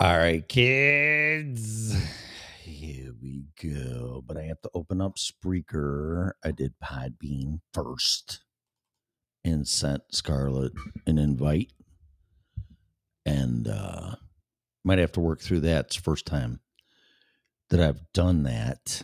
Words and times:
All 0.00 0.16
right, 0.16 0.48
kids. 0.48 1.92
Here 2.62 3.12
we 3.20 3.46
go. 3.60 4.22
But 4.24 4.36
I 4.36 4.42
have 4.42 4.60
to 4.62 4.70
open 4.72 5.00
up 5.00 5.16
Spreaker. 5.16 6.30
I 6.44 6.52
did 6.52 6.74
Podbean 6.80 7.62
first 7.74 8.44
and 9.44 9.66
sent 9.66 10.02
Scarlett 10.12 10.70
an 11.08 11.18
invite. 11.18 11.72
And 13.26 13.66
uh 13.66 14.14
might 14.84 15.00
have 15.00 15.10
to 15.12 15.20
work 15.20 15.40
through 15.40 15.60
that. 15.60 15.86
It's 15.86 15.96
first 15.96 16.26
time 16.26 16.60
that 17.70 17.80
I've 17.80 18.12
done 18.12 18.44
that. 18.44 19.02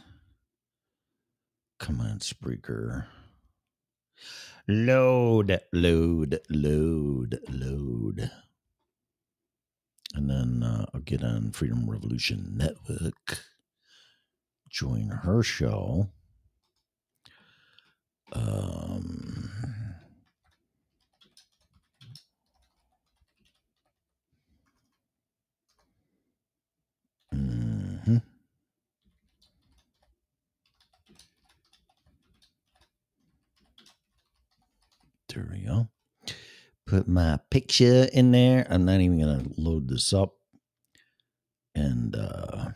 Come 1.81 2.01
on, 2.01 2.21
Spreaker. 2.21 3.07
Load, 4.69 5.61
load, 5.73 6.39
load, 6.49 7.41
load. 7.51 8.31
And 10.15 10.31
then 10.31 10.63
uh, 10.63 10.87
I'll 10.95 11.01
get 11.01 11.23
on 11.25 11.51
Freedom 11.53 11.91
Revolution 11.91 12.55
Network, 12.57 13.41
join 14.69 15.09
her 15.09 15.43
show. 15.43 16.11
Um, 18.33 19.51
mhm. 27.33 28.19
There 35.29 35.47
we 35.51 35.65
go. 35.65 35.89
Put 36.95 37.09
my 37.09 37.41
picture 37.51 38.07
in 38.13 38.31
there. 38.31 38.69
I'm 38.71 38.85
not 38.85 39.01
even 39.01 39.19
going 39.19 39.43
to 39.43 39.61
load 39.61 39.89
this 39.89 40.13
up. 40.13 40.37
And 41.75 42.15
uh 42.15 42.67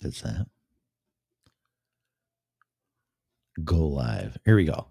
that's 0.00 0.22
that. 0.22 0.46
Go 3.62 3.86
live. 3.86 4.38
Here 4.46 4.56
we 4.56 4.64
go. 4.64 4.72
All 4.72 4.86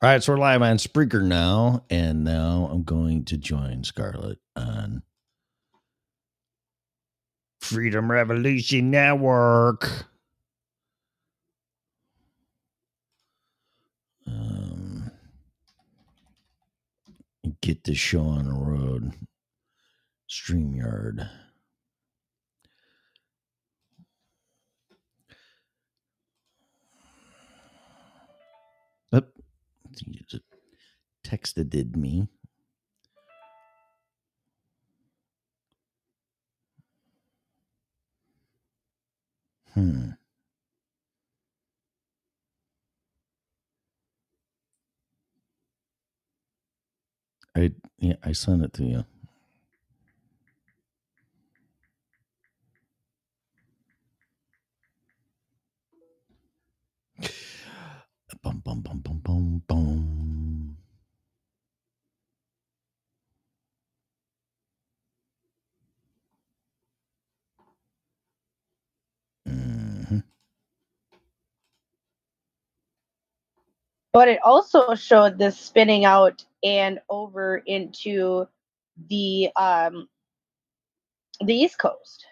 right, 0.00 0.22
so 0.22 0.32
we're 0.32 0.38
live 0.38 0.62
on 0.62 0.78
Spreaker 0.78 1.22
now, 1.22 1.84
and 1.90 2.24
now 2.24 2.70
I'm 2.72 2.82
going 2.82 3.26
to 3.26 3.36
join 3.36 3.84
Scarlett 3.84 4.38
on 4.56 5.02
Freedom 7.60 8.10
Revolution 8.10 8.90
Network. 8.90 10.06
Um, 14.26 14.61
get 17.60 17.84
this 17.84 17.98
show 17.98 18.22
on 18.22 18.46
the 18.46 18.52
road. 18.52 19.12
StreamYard. 20.30 21.28
Up. 29.12 29.28
Just 30.26 30.42
texted 31.24 31.96
me. 31.96 32.26
Hmm. 39.74 40.10
I 47.56 47.72
yeah, 47.98 48.16
I 48.24 48.32
sent 48.32 48.64
it 48.64 48.72
to 48.74 48.84
you. 48.84 49.04
Bum 58.42 58.60
bum 58.64 58.80
bum 58.82 59.00
bum 59.00 59.18
bum 59.20 59.62
bum. 59.68 60.76
Mhm. 69.48 70.24
But 74.12 74.28
it 74.28 74.40
also 74.44 74.94
showed 74.94 75.38
this 75.38 75.58
spinning 75.58 76.04
out 76.04 76.44
and 76.62 77.00
over 77.08 77.58
into 77.58 78.46
the 79.08 79.50
um 79.56 80.08
the 81.40 81.54
East 81.54 81.78
Coast. 81.78 82.26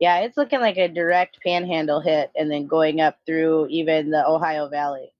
Yeah, 0.00 0.18
it's 0.18 0.36
looking 0.36 0.60
like 0.60 0.78
a 0.78 0.88
direct 0.88 1.38
panhandle 1.42 2.00
hit 2.00 2.30
and 2.36 2.50
then 2.50 2.66
going 2.66 3.00
up 3.00 3.18
through 3.24 3.68
even 3.68 4.10
the 4.10 4.26
Ohio 4.26 4.68
Valley 4.68 5.12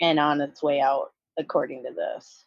and 0.00 0.18
on 0.18 0.40
its 0.40 0.62
way 0.62 0.80
out, 0.80 1.12
according 1.38 1.84
to 1.84 1.90
this. 1.92 2.44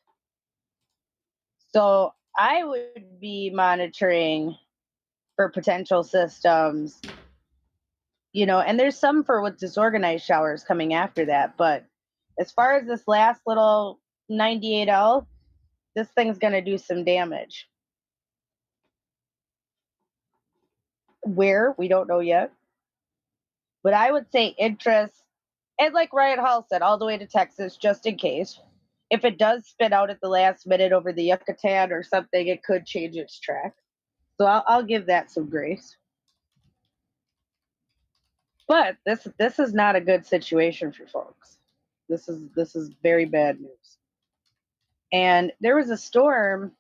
So 1.74 2.14
I 2.38 2.64
would 2.64 3.20
be 3.20 3.50
monitoring 3.50 4.58
for 5.38 5.50
potential 5.50 6.04
systems, 6.04 7.02
you 8.34 8.46
know, 8.46 8.60
and 8.60 8.80
there's 8.80 9.00
some 9.00 9.24
for 9.24 9.42
with 9.42 9.58
disorganized 9.58 10.26
showers 10.26 10.64
coming 10.64 10.94
after 10.94 11.26
that. 11.26 11.56
But 11.58 11.86
as 12.40 12.52
far 12.52 12.76
as 12.76 12.86
this 12.88 13.08
last 13.08 13.42
little 13.48 14.00
98L, 14.32 15.26
this 15.96 16.08
thing's 16.10 16.38
going 16.38 16.54
to 16.54 16.62
do 16.62 16.78
some 16.78 17.04
damage. 17.04 17.68
Where? 21.24 21.76
We 21.78 21.88
don't 21.88 22.08
know 22.08 22.20
yet. 22.20 22.52
But 23.84 23.94
I 23.94 24.12
would 24.12 24.32
say 24.32 24.48
interest, 24.58 25.14
and 25.80 25.94
like 25.94 26.14
Ryan 26.14 26.40
Hall 26.40 26.66
said, 26.70 26.82
all 26.82 26.98
the 26.98 27.06
way 27.06 27.18
to 27.18 27.26
Texas, 27.26 27.78
just 27.78 28.06
in 28.06 28.16
case. 28.16 28.60
If 29.10 29.26
it 29.26 29.38
does 29.38 29.66
spin 29.68 29.92
out 29.92 30.10
at 30.10 30.22
the 30.22 30.30
last 30.30 30.66
minute 30.66 30.94
over 30.94 31.12
the 31.12 31.24
Yucatan 31.24 31.92
or 31.92 32.02
something, 32.02 32.48
it 32.48 32.64
could 32.64 32.86
change 32.86 33.18
its 33.18 33.40
track. 33.40 33.74
So 34.38 34.46
I'll, 34.46 34.64
I'll 34.68 34.84
give 34.84 35.08
that 35.08 35.30
some 35.30 35.50
grace. 35.50 35.98
But 38.68 38.96
this 39.06 39.28
this 39.38 39.60
is 39.60 39.74
not 39.74 39.98
a 39.98 40.02
good 40.02 40.26
situation 40.26 40.94
for 40.94 41.06
folks. 41.06 41.58
This 42.08 42.30
is 42.30 42.48
this 42.56 42.74
is 42.74 42.90
very 43.04 43.26
bad 43.26 43.60
news. 43.60 43.98
And 45.12 45.52
there 45.60 45.76
was 45.76 45.90
a 45.90 45.98
storm 45.98 46.72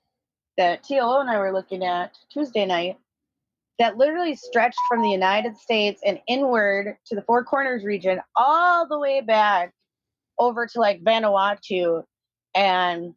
that 0.57 0.83
TLO 0.83 1.21
and 1.21 1.29
I 1.29 1.37
were 1.37 1.53
looking 1.53 1.83
at 1.83 2.17
Tuesday 2.31 2.65
night 2.65 2.97
that 3.79 3.97
literally 3.97 4.35
stretched 4.35 4.79
from 4.87 5.01
the 5.01 5.09
United 5.09 5.57
States 5.57 6.01
and 6.05 6.19
inward 6.27 6.97
to 7.07 7.15
the 7.15 7.23
Four 7.23 7.43
Corners 7.43 7.83
region, 7.83 8.21
all 8.35 8.87
the 8.87 8.99
way 8.99 9.21
back 9.21 9.73
over 10.37 10.67
to 10.67 10.79
like 10.79 11.03
Vanuatu 11.03 12.03
and 12.53 13.13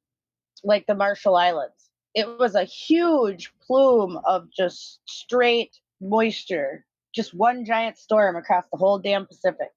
like 0.63 0.87
the 0.87 0.95
Marshall 0.95 1.37
Islands. 1.37 1.91
It 2.15 2.39
was 2.39 2.55
a 2.55 2.65
huge 2.65 3.53
plume 3.67 4.21
of 4.25 4.49
just 4.57 5.01
straight 5.07 5.77
moisture, 6.01 6.85
just 7.15 7.35
one 7.35 7.65
giant 7.65 7.99
storm 7.99 8.37
across 8.37 8.65
the 8.73 8.79
whole 8.79 8.99
damn 8.99 9.27
Pacific. 9.27 9.71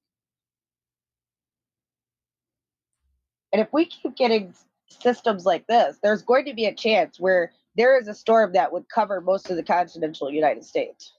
And 3.51 3.61
if 3.61 3.67
we 3.73 3.85
keep 3.85 4.15
getting 4.15 4.53
systems 4.87 5.45
like 5.45 5.67
this, 5.67 5.97
there's 6.01 6.21
going 6.21 6.45
to 6.45 6.53
be 6.53 6.65
a 6.65 6.73
chance 6.73 7.19
where 7.19 7.51
there 7.75 7.99
is 7.99 8.07
a 8.07 8.13
storm 8.13 8.53
that 8.53 8.71
would 8.71 8.89
cover 8.89 9.21
most 9.21 9.49
of 9.49 9.55
the 9.55 9.63
continental 9.63 10.31
United 10.31 10.63
States. 10.63 11.13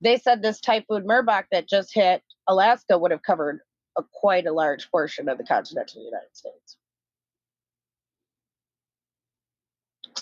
They 0.00 0.16
said 0.16 0.40
this 0.40 0.60
typhoon 0.60 1.06
Merbok 1.06 1.44
that 1.50 1.68
just 1.68 1.92
hit 1.94 2.22
Alaska 2.48 2.96
would 2.96 3.10
have 3.10 3.22
covered 3.22 3.60
a 3.98 4.02
quite 4.12 4.46
a 4.46 4.52
large 4.52 4.90
portion 4.90 5.28
of 5.28 5.38
the 5.38 5.44
continental 5.44 6.02
United 6.02 6.34
States. 6.34 6.76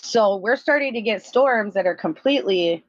So 0.01 0.37
we're 0.37 0.55
starting 0.55 0.93
to 0.93 1.01
get 1.01 1.23
storms 1.23 1.75
that 1.75 1.85
are 1.85 1.95
completely 1.95 2.83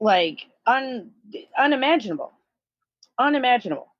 like 0.00 0.40
un 0.66 1.10
unimaginable. 1.56 2.32
Unimaginable. 3.18 3.93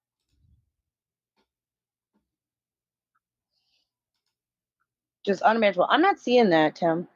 Just 5.24 5.42
unmanageable. 5.44 5.86
I'm 5.88 6.02
not 6.02 6.18
seeing 6.18 6.50
that, 6.50 6.76
Tim. 6.76 7.08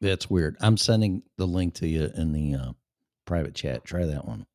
That's 0.00 0.30
weird. 0.30 0.56
I'm 0.60 0.76
sending 0.76 1.22
the 1.38 1.46
link 1.46 1.74
to 1.74 1.88
you 1.88 2.10
in 2.16 2.32
the 2.32 2.54
uh, 2.54 2.72
private 3.24 3.54
chat. 3.54 3.84
Try 3.84 4.04
that 4.06 4.26
one. 4.26 4.46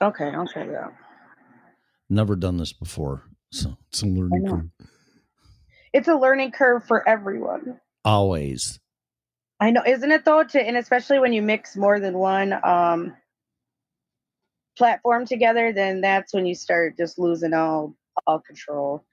Okay, 0.00 0.28
I'll 0.28 0.46
try 0.46 0.66
that. 0.66 0.92
Never 2.08 2.36
done 2.36 2.56
this 2.56 2.72
before, 2.72 3.24
so 3.50 3.76
it's 3.88 4.02
a 4.02 4.06
learning 4.06 4.46
curve. 4.48 4.88
It's 5.92 6.08
a 6.08 6.14
learning 6.14 6.52
curve 6.52 6.84
for 6.86 7.08
everyone. 7.08 7.80
Always. 8.04 8.78
I 9.58 9.70
know, 9.70 9.82
isn't 9.86 10.10
it 10.10 10.24
though? 10.24 10.44
To 10.44 10.60
and 10.62 10.76
especially 10.76 11.18
when 11.18 11.32
you 11.32 11.42
mix 11.42 11.76
more 11.76 11.98
than 11.98 12.18
one 12.18 12.52
um 12.62 13.16
platform 14.76 15.26
together, 15.26 15.72
then 15.72 16.00
that's 16.00 16.34
when 16.34 16.46
you 16.46 16.54
start 16.54 16.96
just 16.96 17.18
losing 17.18 17.54
all 17.54 17.96
all 18.26 18.40
control. 18.40 19.04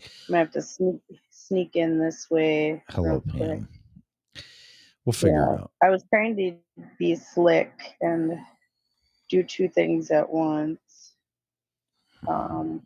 I'm 0.00 0.06
gonna 0.28 0.38
have 0.38 0.50
to 0.52 0.62
sneak 0.62 0.96
sneak 1.50 1.74
in 1.74 1.98
this 1.98 2.30
way. 2.30 2.82
Hello. 2.90 3.22
Pam. 3.28 3.68
We'll 5.04 5.12
figure 5.12 5.42
it 5.42 5.60
out. 5.60 5.70
I 5.82 5.90
was 5.90 6.04
trying 6.08 6.36
to 6.36 6.54
be 6.98 7.16
slick 7.16 7.72
and 8.00 8.38
do 9.28 9.42
two 9.42 9.68
things 9.68 10.10
at 10.10 10.30
once. 10.30 11.14
Um, 12.28 12.82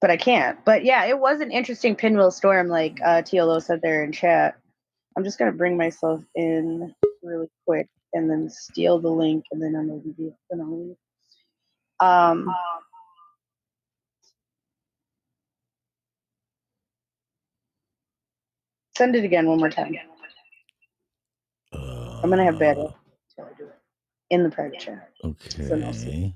but 0.00 0.10
I 0.10 0.16
can't. 0.16 0.62
But 0.64 0.84
yeah, 0.84 1.04
it 1.04 1.18
was 1.18 1.40
an 1.40 1.52
interesting 1.52 1.94
pinwheel 1.94 2.32
storm, 2.32 2.68
like 2.68 2.98
uh, 3.04 3.22
TLO 3.22 3.62
said 3.62 3.80
there 3.80 4.02
in 4.02 4.10
chat. 4.10 4.58
I'm 5.16 5.24
just 5.24 5.38
gonna 5.38 5.52
bring 5.52 5.76
myself 5.76 6.22
in 6.34 6.92
really 7.22 7.48
quick 7.66 7.88
and 8.12 8.28
then 8.28 8.50
steal 8.50 8.98
the 8.98 9.08
link, 9.08 9.44
and 9.52 9.62
then 9.62 9.76
I'm 9.76 9.88
gonna 9.88 10.00
be 10.00 10.32
leave. 10.50 10.96
Um, 12.00 12.48
send 18.98 19.16
it 19.16 19.24
again 19.24 19.46
one 19.48 19.60
more 19.60 19.70
time. 19.70 19.96
I'm 22.22 22.30
gonna 22.30 22.44
have 22.44 22.58
bad 22.58 22.78
Uh, 22.78 22.84
luck 22.84 22.94
until 23.38 23.52
I 23.52 23.58
do 23.58 23.66
it 23.66 23.74
in 24.30 24.44
the 24.44 24.50
private 24.50 24.80
chat. 24.80 25.10
then 25.68 25.84
I'll 25.84 25.92
see. 25.94 26.18
Okay. 26.18 26.34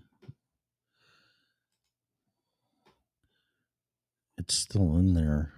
It's 4.38 4.54
still 4.56 4.96
in 4.96 5.14
there. 5.14 5.52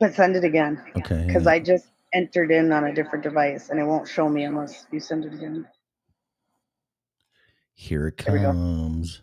But 0.00 0.14
send 0.14 0.36
it 0.36 0.44
again. 0.44 0.80
Okay. 0.96 1.28
because 1.28 1.46
I 1.48 1.60
just 1.60 1.86
entered 2.14 2.50
in 2.52 2.72
on 2.72 2.84
a 2.84 2.94
different 2.94 3.24
device 3.24 3.70
and 3.70 3.80
it 3.80 3.84
won't 3.84 4.08
show 4.08 4.28
me 4.28 4.44
unless 4.44 4.86
you 4.92 5.00
send 5.00 5.26
it 5.26 5.34
again. 5.34 5.66
Here 7.74 8.08
it 8.08 8.18
There 8.26 8.34
we 8.34 8.40
go. 8.40 8.56
comes. 8.56 9.22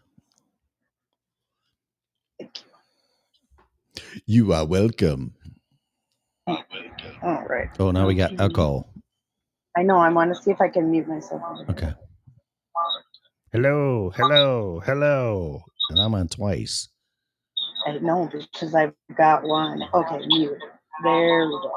Thank 2.40 2.62
you. 2.62 2.68
You 4.26 4.54
are 4.54 4.66
welcome. 4.66 5.36
All 7.24 7.46
right. 7.48 7.70
Oh, 7.80 7.92
now 7.92 8.08
we 8.08 8.16
got 8.16 8.40
echo. 8.40 8.88
I 9.78 9.84
know. 9.84 9.98
I 9.98 10.10
want 10.10 10.34
to 10.36 10.42
see 10.42 10.52
if 10.52 10.60
I 10.60 10.70
can 10.70 10.92
mute 10.92 11.08
myself. 11.08 11.42
Okay. 11.70 11.94
Hello, 13.52 14.12
hello, 14.16 14.82
hello. 14.86 15.64
And 15.90 16.00
I'm 16.00 16.16
on 16.16 16.28
twice. 16.30 16.88
I 17.86 17.98
know 18.00 18.30
because 18.32 18.74
I've 18.74 18.94
got 19.18 19.44
one. 19.44 19.84
Okay, 19.94 20.26
mute. 20.28 20.58
There 21.04 21.46
we 21.48 21.52
go. 21.52 21.72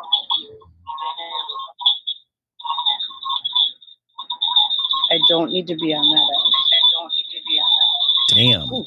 I 5.11 5.19
don't 5.29 5.50
need 5.50 5.67
to 5.67 5.75
be 5.76 5.93
on 5.94 6.05
that 6.14 6.35
end. 6.35 6.55
I 6.73 6.81
don't 6.93 7.12
need 7.14 7.29
to 7.31 7.41
be 7.46 7.58
on 7.61 8.62
Damn. 8.62 8.73
Oof. 8.73 8.87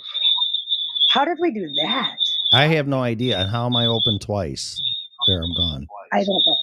How 1.10 1.26
did 1.26 1.38
we 1.40 1.52
do 1.52 1.68
that? 1.84 2.18
I 2.52 2.68
have 2.68 2.88
no 2.88 3.02
idea. 3.02 3.40
And 3.40 3.50
how 3.50 3.66
am 3.66 3.76
I 3.76 3.86
open 3.86 4.20
twice? 4.20 4.82
There, 5.28 5.42
I'm 5.44 5.54
gone. 5.56 5.88
I 6.14 6.24
don't 6.24 6.44
know. 6.46 6.58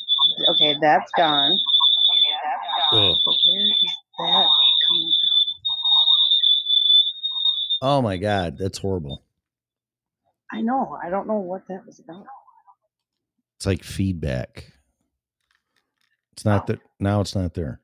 Okay, 0.54 0.76
that's 0.80 1.10
gone. 1.16 1.52
Ugh. 2.92 3.16
But 3.24 3.34
where 3.46 3.62
is 3.62 3.74
that 4.18 4.46
coming 4.88 5.12
from? 5.12 5.38
Oh 7.82 8.02
my 8.02 8.16
God. 8.16 8.58
That's 8.58 8.78
horrible. 8.78 9.22
I 10.52 10.62
know. 10.62 10.98
I 11.02 11.10
don't 11.10 11.26
know 11.28 11.38
what 11.38 11.68
that 11.68 11.86
was 11.86 12.00
about. 12.00 12.26
It's 13.58 13.66
like 13.66 13.84
feedback. 13.84 14.72
It's 16.32 16.44
not 16.44 16.66
that 16.68 16.80
now 17.00 17.20
it's 17.20 17.34
not 17.34 17.54
there. 17.54 17.80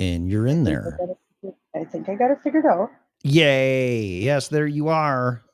And 0.00 0.28
you're 0.28 0.46
in 0.46 0.64
there. 0.64 0.98
I 1.76 1.84
think 1.84 2.08
I 2.08 2.14
got 2.14 2.30
it 2.32 2.38
figured 2.42 2.66
out. 2.66 2.90
Yay. 3.24 4.00
Yes, 4.22 4.48
there 4.48 4.66
you 4.66 4.88
are. 4.88 5.44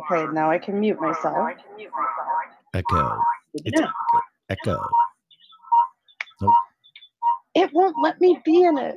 Okay, 0.00 0.26
now 0.32 0.50
I 0.50 0.58
can 0.58 0.80
mute 0.80 1.00
myself. 1.00 1.50
Echo. 2.74 3.26
It's 3.64 3.80
Yeah. 3.80 3.90
echo. 4.50 4.80
Nope. 6.40 6.52
It 7.54 7.70
won't 7.74 7.96
let 8.02 8.20
me 8.20 8.40
be 8.44 8.64
in 8.64 8.78
it. 8.78 8.96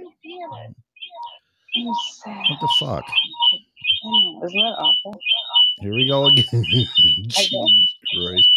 I'm 1.76 1.94
sad. 2.24 2.36
What 2.50 2.60
the 2.62 2.68
fuck? 2.80 3.06
I 3.10 4.46
Isn't 4.46 4.62
that 4.62 4.78
awful? 4.80 5.20
Here 5.80 5.96
we 5.96 6.08
go 6.08 6.26
again. 6.28 6.46
Jesus 7.28 7.96
Christ. 8.14 8.50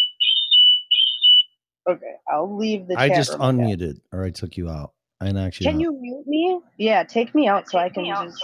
Okay, 1.89 2.15
I'll 2.29 2.55
leave 2.57 2.87
the 2.87 2.95
I 2.95 3.09
just 3.09 3.31
room 3.31 3.41
again. 3.45 3.75
unmuted 3.77 4.01
or 4.13 4.25
I 4.25 4.31
took 4.31 4.57
you 4.57 4.69
out. 4.69 4.93
I 5.21 5.31
knocked 5.31 5.59
you 5.59 5.67
Can 5.67 5.75
out. 5.75 5.81
you 5.81 5.91
mute 6.01 6.27
me? 6.27 6.59
Yeah, 6.77 7.03
take 7.03 7.35
me 7.35 7.47
out 7.47 7.69
so 7.69 7.77
I 7.77 7.89
can 7.89 8.05
just. 8.05 8.43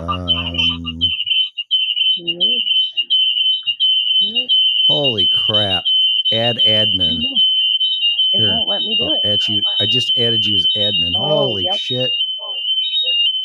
Um, 0.00 0.98
Mute. 2.18 2.62
Mute. 4.20 4.50
holy 4.86 5.28
crap. 5.46 5.84
Add 6.32 6.56
admin. 6.66 7.18
It 8.32 8.40
Here. 8.40 8.48
won't 8.56 8.68
let 8.68 8.82
me 8.82 8.96
do 8.98 9.04
Oh, 9.04 9.20
it. 9.22 9.32
add 9.32 9.40
you. 9.48 9.62
I 9.80 9.86
just 9.86 10.12
added 10.16 10.44
you 10.44 10.56
as 10.56 10.66
admin. 10.76 11.12
Oh, 11.16 11.26
Holy 11.28 11.64
yep. 11.64 11.74
shit. 11.76 12.10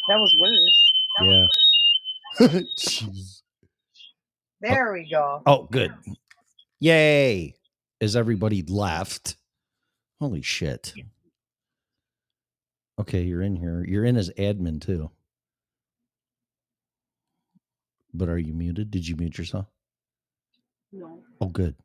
That 0.09 0.17
was 0.19 0.35
worse. 0.39 0.93
Yeah. 1.21 1.45
Jeez. 2.77 3.41
There 4.61 4.91
we 4.93 5.07
go. 5.09 5.41
Oh, 5.45 5.67
good. 5.71 5.93
Yay. 6.79 7.55
As 8.01 8.15
everybody 8.15 8.63
left. 8.63 9.35
Holy 10.19 10.41
shit. 10.41 10.93
Okay, 12.99 13.21
you're 13.23 13.41
in 13.41 13.55
here. 13.55 13.83
You're 13.87 14.05
in 14.05 14.17
as 14.17 14.29
admin 14.37 14.81
too. 14.81 15.11
But 18.13 18.29
are 18.29 18.37
you 18.39 18.53
muted? 18.53 18.89
Did 18.89 19.07
you 19.07 19.15
mute 19.15 19.37
yourself? 19.37 19.67
No. 20.91 21.19
Oh, 21.39 21.47
good. 21.49 21.75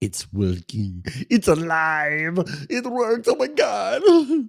It's 0.00 0.32
working. 0.32 1.04
It's 1.28 1.48
alive. 1.48 2.38
It 2.70 2.86
works. 2.86 3.28
Oh 3.28 3.36
my 3.36 3.48
God. 3.48 4.02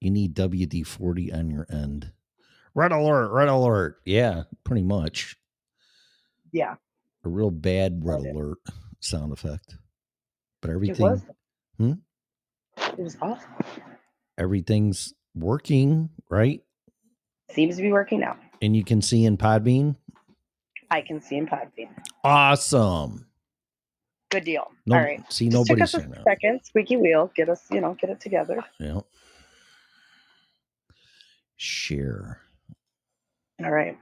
You 0.00 0.10
need 0.10 0.34
WD 0.34 0.86
40 0.86 1.32
on 1.32 1.48
your 1.50 1.66
end. 1.70 2.12
Red 2.74 2.92
alert. 2.92 3.30
Red 3.30 3.48
alert. 3.48 3.96
Yeah, 4.04 4.42
pretty 4.62 4.82
much. 4.82 5.34
Yeah, 6.52 6.74
A 7.24 7.28
real 7.30 7.50
bad 7.50 8.04
red 8.04 8.20
alert 8.20 8.58
sound 9.00 9.32
effect. 9.32 9.76
But 10.60 10.68
it 10.68 10.74
everything 10.74 11.06
was. 11.06 11.22
Hmm? 11.78 11.92
It 12.98 13.02
was 13.02 13.16
awesome. 13.20 13.50
everything's 14.38 15.14
working, 15.34 16.10
right? 16.30 16.62
Seems 17.50 17.76
to 17.76 17.82
be 17.82 17.92
working 17.92 18.22
out. 18.22 18.36
And 18.62 18.76
you 18.76 18.84
can 18.84 19.02
see 19.02 19.24
in 19.24 19.36
Podbean. 19.36 19.96
I 20.90 21.00
can 21.02 21.20
see 21.20 21.36
in 21.36 21.46
Podbean. 21.46 21.88
Awesome. 22.22 23.26
Good 24.30 24.44
deal. 24.44 24.70
No, 24.86 24.96
All 24.96 25.02
right. 25.02 25.20
See, 25.32 25.48
Just 25.48 25.66
took 25.66 25.78
nobody's 25.78 25.94
us 25.94 26.04
a 26.04 26.22
second. 26.24 26.60
Squeaky 26.64 26.96
wheel. 26.96 27.30
Get 27.36 27.48
us, 27.48 27.62
you 27.70 27.80
know, 27.80 27.94
get 28.00 28.10
it 28.10 28.20
together. 28.20 28.64
Yeah. 28.80 29.00
Share. 31.56 32.40
All 33.64 33.70
right. 33.70 33.96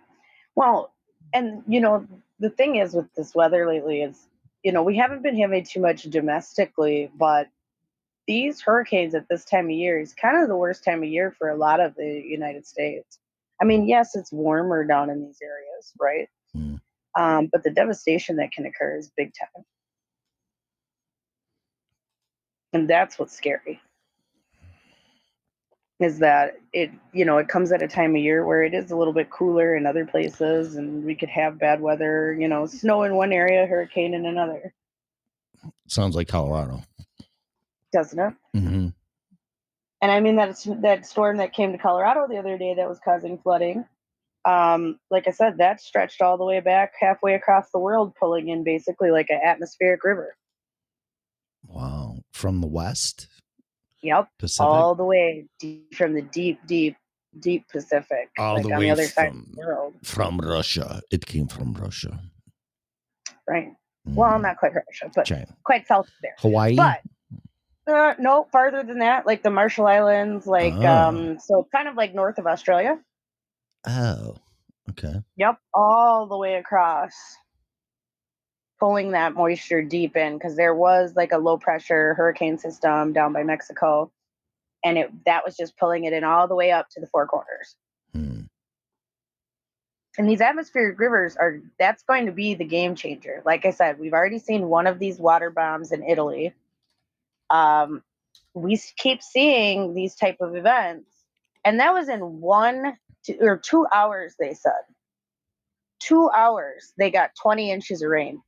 Well, 0.54 0.92
and 1.34 1.62
you 1.66 1.80
know, 1.80 2.06
the 2.40 2.50
thing 2.50 2.76
is 2.76 2.94
with 2.94 3.12
this 3.14 3.34
weather 3.34 3.66
lately 3.66 4.02
is, 4.02 4.18
you 4.62 4.72
know, 4.72 4.82
we 4.82 4.96
haven't 4.96 5.22
been 5.22 5.38
having 5.38 5.64
too 5.64 5.80
much 5.80 6.04
domestically, 6.04 7.10
but 7.16 7.48
these 8.26 8.60
hurricanes 8.60 9.14
at 9.14 9.28
this 9.28 9.44
time 9.44 9.66
of 9.66 9.72
year 9.72 10.00
is 10.00 10.14
kind 10.14 10.40
of 10.40 10.48
the 10.48 10.56
worst 10.56 10.84
time 10.84 11.02
of 11.02 11.08
year 11.08 11.34
for 11.36 11.50
a 11.50 11.56
lot 11.56 11.80
of 11.80 11.94
the 11.96 12.22
United 12.24 12.66
States. 12.66 13.18
I 13.60 13.64
mean, 13.64 13.86
yes, 13.86 14.14
it's 14.14 14.32
warmer 14.32 14.84
down 14.84 15.10
in 15.10 15.24
these 15.24 15.38
areas, 15.42 15.92
right? 16.00 16.28
Mm. 16.56 16.80
Um, 17.14 17.48
but 17.52 17.62
the 17.62 17.70
devastation 17.70 18.36
that 18.36 18.52
can 18.52 18.66
occur 18.66 18.96
is 18.96 19.10
big 19.16 19.32
time. 19.34 19.64
And 22.72 22.88
that's 22.88 23.18
what's 23.18 23.36
scary. 23.36 23.80
Is 26.00 26.18
that 26.18 26.54
it, 26.72 26.90
you 27.12 27.24
know, 27.24 27.38
it 27.38 27.48
comes 27.48 27.70
at 27.70 27.82
a 27.82 27.86
time 27.86 28.16
of 28.16 28.22
year 28.22 28.44
where 28.44 28.64
it 28.64 28.74
is 28.74 28.90
a 28.90 28.96
little 28.96 29.12
bit 29.12 29.30
cooler 29.30 29.76
in 29.76 29.86
other 29.86 30.06
places 30.06 30.74
and 30.76 31.04
we 31.04 31.14
could 31.14 31.28
have 31.28 31.58
bad 31.58 31.80
weather, 31.80 32.32
you 32.32 32.48
know, 32.48 32.66
snow 32.66 33.02
in 33.02 33.14
one 33.14 33.32
area, 33.32 33.66
hurricane 33.66 34.14
in 34.14 34.26
another, 34.26 34.72
Sounds 35.88 36.16
like 36.16 36.28
Colorado. 36.28 36.82
Doesn't 37.92 38.18
it? 38.18 38.34
hmm 38.58 38.88
And 40.00 40.10
I 40.10 40.20
mean 40.20 40.36
that 40.36 40.56
that 40.82 41.06
storm 41.06 41.36
that 41.38 41.52
came 41.52 41.72
to 41.72 41.78
Colorado 41.78 42.26
the 42.28 42.38
other 42.38 42.58
day 42.58 42.74
that 42.74 42.88
was 42.88 42.98
causing 43.04 43.38
flooding. 43.38 43.84
Um, 44.44 44.98
like 45.10 45.28
I 45.28 45.30
said, 45.30 45.58
that 45.58 45.80
stretched 45.80 46.20
all 46.20 46.36
the 46.36 46.44
way 46.44 46.58
back 46.60 46.94
halfway 46.98 47.34
across 47.34 47.70
the 47.70 47.78
world, 47.78 48.14
pulling 48.18 48.48
in 48.48 48.64
basically 48.64 49.10
like 49.12 49.30
an 49.30 49.40
atmospheric 49.44 50.02
river. 50.02 50.34
Wow. 51.66 52.18
From 52.32 52.60
the 52.60 52.66
West 52.66 53.28
Yep, 54.02 54.28
Pacific. 54.40 54.66
all 54.66 54.96
the 54.96 55.04
way 55.04 55.46
deep 55.60 55.94
from 55.94 56.12
the 56.14 56.22
deep, 56.22 56.58
deep, 56.66 56.96
deep 57.38 57.68
Pacific, 57.68 58.30
All 58.36 58.54
like 58.54 58.64
the 58.64 58.72
on 58.72 58.80
way 58.80 58.86
the 58.86 58.90
other 58.90 59.06
side 59.06 59.28
of 59.28 59.32
from- 59.34 59.52
the 59.54 59.60
world. 59.60 59.94
from 60.02 60.38
Russia. 60.40 61.00
It 61.12 61.24
came 61.24 61.46
from 61.46 61.74
Russia. 61.74 62.20
Right. 63.48 63.72
Well, 64.04 64.32
Mhm. 64.38 64.42
not 64.42 64.56
quite 64.56 64.74
Russia, 64.74 65.08
but 65.14 65.24
China. 65.24 65.56
quite 65.62 65.86
south 65.86 66.08
of 66.08 66.14
there. 66.20 66.34
Hawaii. 66.38 66.74
But 66.74 67.02
Uh, 67.86 68.14
no, 68.18 68.46
farther 68.52 68.82
than 68.84 69.00
that, 69.00 69.26
like 69.26 69.42
the 69.42 69.50
Marshall 69.50 69.86
Islands, 69.86 70.46
like 70.46 70.74
Oh. 70.74 70.86
um, 70.86 71.38
so 71.40 71.66
kind 71.74 71.88
of 71.88 71.96
like 71.96 72.14
north 72.14 72.38
of 72.38 72.46
Australia. 72.46 72.98
Oh, 73.86 74.36
okay. 74.90 75.14
Yep, 75.36 75.58
all 75.74 76.26
the 76.26 76.36
way 76.38 76.54
across, 76.54 77.14
pulling 78.78 79.12
that 79.12 79.34
moisture 79.34 79.82
deep 79.82 80.16
in 80.16 80.34
because 80.38 80.56
there 80.56 80.74
was 80.74 81.14
like 81.16 81.32
a 81.32 81.38
low 81.38 81.58
pressure 81.58 82.14
hurricane 82.14 82.58
system 82.58 83.12
down 83.12 83.32
by 83.32 83.42
Mexico, 83.42 84.12
and 84.84 84.98
it 84.98 85.10
that 85.24 85.44
was 85.44 85.56
just 85.56 85.76
pulling 85.76 86.04
it 86.04 86.12
in 86.12 86.22
all 86.22 86.46
the 86.46 86.54
way 86.54 86.70
up 86.70 86.88
to 86.90 87.00
the 87.00 87.08
four 87.08 87.26
corners. 87.26 87.74
Hmm. 88.12 88.42
And 90.18 90.28
these 90.28 90.40
atmospheric 90.40 91.00
rivers 91.00 91.36
are 91.36 91.60
that's 91.80 92.04
going 92.04 92.26
to 92.26 92.32
be 92.32 92.54
the 92.54 92.64
game 92.64 92.94
changer. 92.94 93.42
Like 93.44 93.64
I 93.66 93.70
said, 93.70 93.98
we've 93.98 94.12
already 94.12 94.38
seen 94.38 94.68
one 94.68 94.86
of 94.86 95.00
these 95.00 95.18
water 95.18 95.50
bombs 95.50 95.90
in 95.90 96.04
Italy. 96.04 96.54
Um, 97.52 98.02
we 98.54 98.80
keep 98.96 99.22
seeing 99.22 99.94
these 99.94 100.14
type 100.14 100.38
of 100.40 100.56
events, 100.56 101.10
and 101.64 101.78
that 101.80 101.92
was 101.94 102.08
in 102.08 102.40
one 102.40 102.96
to, 103.24 103.38
or 103.40 103.58
two 103.58 103.86
hours. 103.94 104.34
They 104.40 104.54
said 104.54 104.72
two 106.00 106.28
hours 106.30 106.92
they 106.98 107.10
got 107.10 107.30
20 107.40 107.70
inches 107.70 108.02
of 108.02 108.10
rain. 108.10 108.42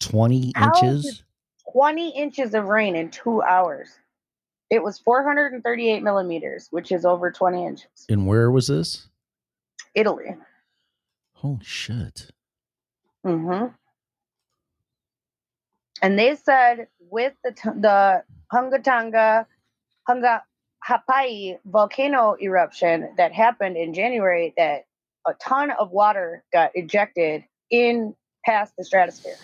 20 0.00 0.52
How 0.54 0.66
inches? 0.66 1.22
20 1.72 2.10
inches 2.10 2.54
of 2.54 2.66
rain 2.66 2.96
in 2.96 3.10
two 3.10 3.42
hours. 3.42 3.90
It 4.70 4.82
was 4.82 4.98
438 4.98 6.02
millimeters, 6.02 6.68
which 6.70 6.92
is 6.92 7.04
over 7.04 7.30
20 7.30 7.66
inches. 7.66 7.88
And 8.08 8.26
where 8.26 8.50
was 8.50 8.66
this? 8.66 9.08
Italy. 9.94 10.36
Holy 11.34 11.64
shit. 11.64 12.30
hmm 13.24 13.66
And 16.02 16.18
they 16.18 16.36
said 16.36 16.88
with 17.00 17.34
the 17.44 17.52
the 17.80 18.22
Hunga 18.52 18.82
Tonga 18.82 19.46
Hunga 20.08 20.42
Hapai 20.88 21.58
volcano 21.66 22.36
eruption 22.40 23.14
that 23.16 23.32
happened 23.32 23.76
in 23.76 23.92
January, 23.92 24.54
that 24.56 24.86
a 25.26 25.34
ton 25.34 25.70
of 25.72 25.90
water 25.90 26.44
got 26.52 26.70
ejected 26.74 27.44
in 27.70 28.14
past 28.44 28.72
the 28.78 28.84
stratosphere, 28.84 29.36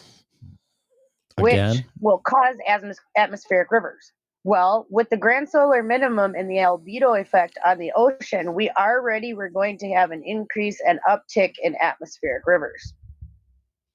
which 1.38 1.54
Again? 1.54 1.84
will 2.00 2.18
cause 2.18 2.56
atmos- 2.68 2.96
atmospheric 3.16 3.70
rivers. 3.70 4.12
Well, 4.44 4.86
with 4.90 5.08
the 5.10 5.16
grand 5.16 5.48
solar 5.48 5.82
minimum 5.82 6.34
and 6.34 6.48
the 6.50 6.56
albedo 6.56 7.20
effect 7.20 7.58
on 7.64 7.78
the 7.78 7.92
ocean, 7.96 8.54
we 8.54 8.70
already 8.70 9.34
were 9.34 9.48
going 9.48 9.78
to 9.78 9.88
have 9.88 10.10
an 10.10 10.22
increase 10.24 10.80
and 10.86 11.00
uptick 11.08 11.54
in 11.62 11.74
atmospheric 11.80 12.46
rivers. 12.46 12.94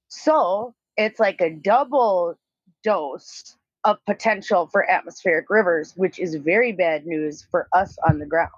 So 0.07 0.73
it's 0.97 1.19
like 1.19 1.39
a 1.39 1.51
double 1.51 2.35
dose 2.83 3.55
of 3.85 3.97
potential 4.05 4.67
for 4.71 4.89
atmospheric 4.89 5.49
rivers, 5.49 5.93
which 5.95 6.19
is 6.19 6.35
very 6.35 6.71
bad 6.71 7.05
news 7.05 7.45
for 7.49 7.67
us 7.73 7.97
on 8.07 8.19
the 8.19 8.25
ground. 8.25 8.51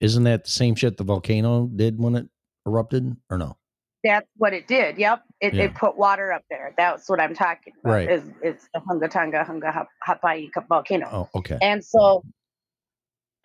Isn't 0.00 0.24
that 0.24 0.44
the 0.44 0.50
same 0.50 0.74
shit 0.74 0.96
the 0.96 1.04
volcano 1.04 1.66
did 1.66 1.98
when 1.98 2.16
it 2.16 2.28
erupted 2.66 3.16
or 3.30 3.38
no? 3.38 3.56
That's 4.02 4.26
what 4.38 4.54
it 4.54 4.66
did. 4.66 4.96
Yep. 4.96 5.22
It, 5.40 5.54
Yeah. 5.54 5.64
it 5.64 5.74
put 5.74 5.96
water 5.98 6.32
up 6.32 6.42
there. 6.48 6.72
That's 6.78 7.08
what 7.08 7.20
I'm 7.20 7.34
talking 7.34 7.74
about. 7.84 7.92
Right. 7.92 8.10
Is 8.10 8.22
it's 8.42 8.66
the 8.72 8.80
Hunga 8.80 9.10
Tonga 9.10 9.44
Hunga 9.44 9.72
Hap- 9.72 9.88
Hapai 10.06 10.50
volcano. 10.68 11.06
Oh, 11.12 11.28
okay. 11.38 11.58
And 11.60 11.84
so 11.84 12.24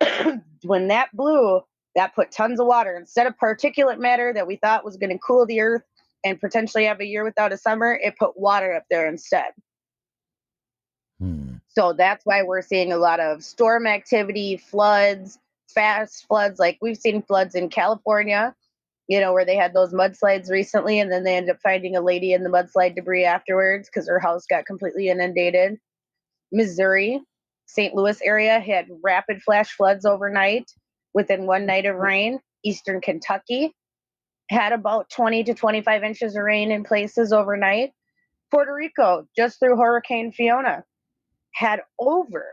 when 0.64 0.88
that 0.88 1.14
blew, 1.14 1.60
that 1.94 2.14
put 2.14 2.30
tons 2.30 2.58
of 2.58 2.66
water 2.66 2.96
instead 2.96 3.26
of 3.26 3.34
particulate 3.36 3.98
matter 3.98 4.32
that 4.32 4.46
we 4.46 4.56
thought 4.56 4.84
was 4.84 4.96
going 4.96 5.10
to 5.10 5.18
cool 5.18 5.44
the 5.46 5.60
earth 5.60 5.82
and 6.24 6.40
potentially 6.40 6.84
have 6.84 7.00
a 7.00 7.06
year 7.06 7.24
without 7.24 7.52
a 7.52 7.56
summer, 7.56 7.98
it 8.02 8.16
put 8.18 8.38
water 8.38 8.74
up 8.74 8.84
there 8.90 9.08
instead. 9.08 9.52
Hmm. 11.20 11.56
So 11.68 11.92
that's 11.92 12.24
why 12.24 12.42
we're 12.42 12.62
seeing 12.62 12.92
a 12.92 12.96
lot 12.96 13.20
of 13.20 13.44
storm 13.44 13.86
activity, 13.86 14.56
floods, 14.56 15.38
fast 15.68 16.26
floods. 16.26 16.58
Like 16.58 16.78
we've 16.80 16.96
seen 16.96 17.22
floods 17.22 17.54
in 17.54 17.68
California, 17.68 18.54
you 19.08 19.20
know, 19.20 19.32
where 19.32 19.44
they 19.44 19.56
had 19.56 19.74
those 19.74 19.92
mudslides 19.92 20.50
recently, 20.50 20.98
and 20.98 21.12
then 21.12 21.24
they 21.24 21.36
ended 21.36 21.54
up 21.54 21.60
finding 21.62 21.96
a 21.96 22.00
lady 22.00 22.32
in 22.32 22.42
the 22.42 22.50
mudslide 22.50 22.96
debris 22.96 23.24
afterwards 23.24 23.88
because 23.88 24.08
her 24.08 24.18
house 24.18 24.46
got 24.48 24.66
completely 24.66 25.08
inundated. 25.08 25.78
Missouri, 26.52 27.20
St. 27.66 27.94
Louis 27.94 28.20
area 28.22 28.58
had 28.60 28.86
rapid 29.02 29.42
flash 29.42 29.72
floods 29.72 30.06
overnight 30.06 30.70
within 31.14 31.46
one 31.46 31.66
night 31.66 31.86
of 31.86 31.96
rain. 31.96 32.40
Eastern 32.64 33.00
Kentucky 33.00 33.72
had 34.48 34.72
about 34.72 35.10
20 35.10 35.44
to 35.44 35.54
25 35.54 36.04
inches 36.04 36.36
of 36.36 36.42
rain 36.42 36.70
in 36.70 36.84
places 36.84 37.32
overnight. 37.32 37.92
Puerto 38.50 38.72
Rico, 38.72 39.26
just 39.36 39.58
through 39.58 39.76
Hurricane 39.76 40.32
Fiona, 40.32 40.84
had 41.52 41.80
over 41.98 42.46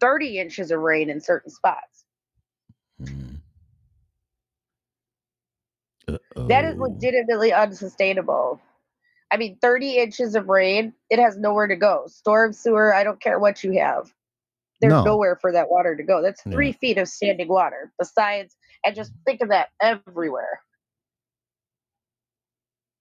30 0.00 0.38
inches 0.38 0.70
of 0.70 0.80
rain 0.80 1.10
in 1.10 1.20
certain 1.20 1.50
spots. 1.50 2.04
Hmm. 2.98 3.34
That 6.48 6.64
is 6.64 6.76
legitimately 6.78 7.52
unsustainable. 7.52 8.60
I 9.30 9.36
mean, 9.36 9.58
30 9.60 9.98
inches 9.98 10.34
of 10.34 10.48
rain, 10.48 10.92
it 11.08 11.18
has 11.18 11.36
nowhere 11.36 11.66
to 11.68 11.76
go. 11.76 12.04
Storm 12.08 12.52
sewer, 12.52 12.94
I 12.94 13.04
don't 13.04 13.20
care 13.20 13.38
what 13.38 13.62
you 13.62 13.78
have. 13.78 14.12
There's 14.80 14.92
No. 14.92 15.04
nowhere 15.04 15.36
for 15.36 15.52
that 15.52 15.70
water 15.70 15.94
to 15.94 16.02
go. 16.02 16.22
That's 16.22 16.42
Yeah. 16.44 16.52
three 16.52 16.72
feet 16.72 16.98
of 16.98 17.08
standing 17.08 17.48
water. 17.48 17.92
Besides, 17.98 18.56
and 18.84 18.94
just 18.94 19.12
think 19.24 19.40
of 19.40 19.48
that 19.48 19.68
everywhere. 19.80 20.60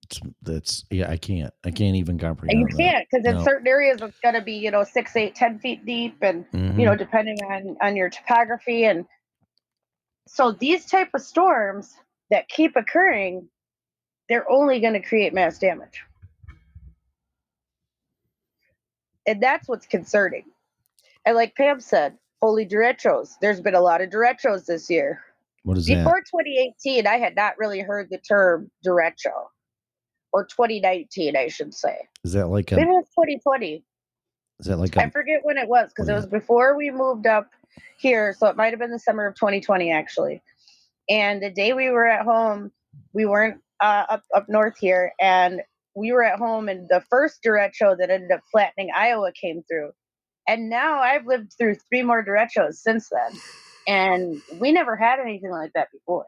It's, 0.04 0.20
that's 0.42 0.86
yeah. 0.90 1.10
I 1.10 1.18
can't. 1.18 1.54
I 1.64 1.72
can't 1.72 1.96
even 1.96 2.18
comprehend. 2.18 2.62
And 2.62 2.70
you 2.72 2.78
can't 2.78 3.06
because 3.10 3.26
in 3.26 3.38
No. 3.38 3.44
certain 3.44 3.68
areas 3.68 4.00
it's 4.02 4.20
gonna 4.24 4.44
be, 4.44 4.54
you 4.54 4.72
know, 4.72 4.84
six, 4.84 5.16
eight, 5.16 5.36
ten 5.36 5.60
feet 5.60 5.86
deep 5.86 6.18
and 6.22 6.46
Mhm. 6.52 6.80
you 6.80 6.86
know, 6.86 6.96
depending 6.96 7.38
on 7.44 7.78
on 7.82 7.96
your 7.96 8.10
topography 8.10 8.86
and 8.86 9.06
so 10.28 10.52
these 10.52 10.86
type 10.86 11.10
of 11.16 11.22
storms 11.22 11.96
that 12.30 12.48
keep 12.50 12.76
occurring, 12.76 13.50
they're 14.30 14.50
only 14.50 14.80
going 14.80 14.94
to 14.94 15.02
create 15.02 15.34
mass 15.34 15.58
damage. 15.58 16.04
And 19.26 19.42
that's 19.42 19.68
what's 19.68 19.88
concerning. 19.88 20.46
And 21.26 21.36
like 21.36 21.56
Pam 21.56 21.80
said, 21.80 22.18
holy 22.42 22.66
derechos. 22.66 23.34
There's 23.42 23.60
been 23.60 23.76
a 23.76 23.82
lot 23.82 24.02
of 24.02 24.10
derechos 24.10 24.66
this 24.66 24.90
year. 24.90 25.24
What 25.64 25.78
is 25.78 25.86
that? 25.88 26.04
Before 26.04 26.20
2018, 26.20 27.08
I 27.08 27.18
had 27.18 27.36
not 27.36 27.58
really 27.58 27.82
heard 27.82 28.10
the 28.10 28.18
term 28.18 28.70
derecho. 28.86 29.32
Or 30.32 30.46
2019, 30.46 31.36
I 31.36 31.48
should 31.48 31.74
say. 31.74 31.98
Is 32.24 32.34
that 32.34 32.50
like 32.50 32.72
Maybe 32.72 32.84
a? 32.84 32.92
it 32.92 32.98
was 32.98 33.06
2020. 33.16 33.84
Is 34.60 34.68
that 34.68 34.78
like 34.78 34.96
I 34.96 35.04
a? 35.04 35.12
forget 35.12 35.40
when 35.44 35.58
it 35.58 35.68
was 35.68 35.90
because 35.90 36.08
it 36.08 36.14
was 36.14 36.28
before 36.28 36.78
we 36.78 36.92
moved 36.92 37.26
up 37.26 37.50
here. 37.98 38.36
So 38.38 38.46
it 38.48 38.56
might 38.56 38.70
have 38.72 38.80
been 38.80 38.92
the 38.92 39.00
summer 39.00 39.26
of 39.26 39.34
2020, 39.36 39.92
actually. 39.92 40.44
And 41.10 41.42
the 41.42 41.50
day 41.50 41.74
we 41.74 41.90
were 41.90 42.08
at 42.08 42.24
home, 42.26 42.72
we 43.14 43.26
weren't 43.26 43.60
uh, 43.82 44.06
up 44.10 44.24
up 44.36 44.46
north 44.50 44.78
here, 44.78 45.14
and 45.20 45.62
we 45.96 46.12
were 46.12 46.24
at 46.24 46.38
home, 46.38 46.70
and 46.70 46.88
the 46.90 47.02
first 47.10 47.40
derecho 47.44 47.98
that 47.98 48.12
ended 48.12 48.32
up 48.32 48.42
flattening 48.52 48.90
Iowa 48.96 49.32
came 49.32 49.64
through. 49.68 49.92
And 50.48 50.70
now 50.70 51.00
I've 51.00 51.26
lived 51.26 51.54
through 51.58 51.76
three 51.90 52.04
more 52.04 52.24
derechos 52.24 52.76
since 52.76 53.10
then, 53.10 53.40
and 53.90 54.40
we 54.60 54.72
never 54.72 54.96
had 54.96 55.20
anything 55.20 55.50
like 55.50 55.74
that 55.74 55.92
before. 55.92 56.28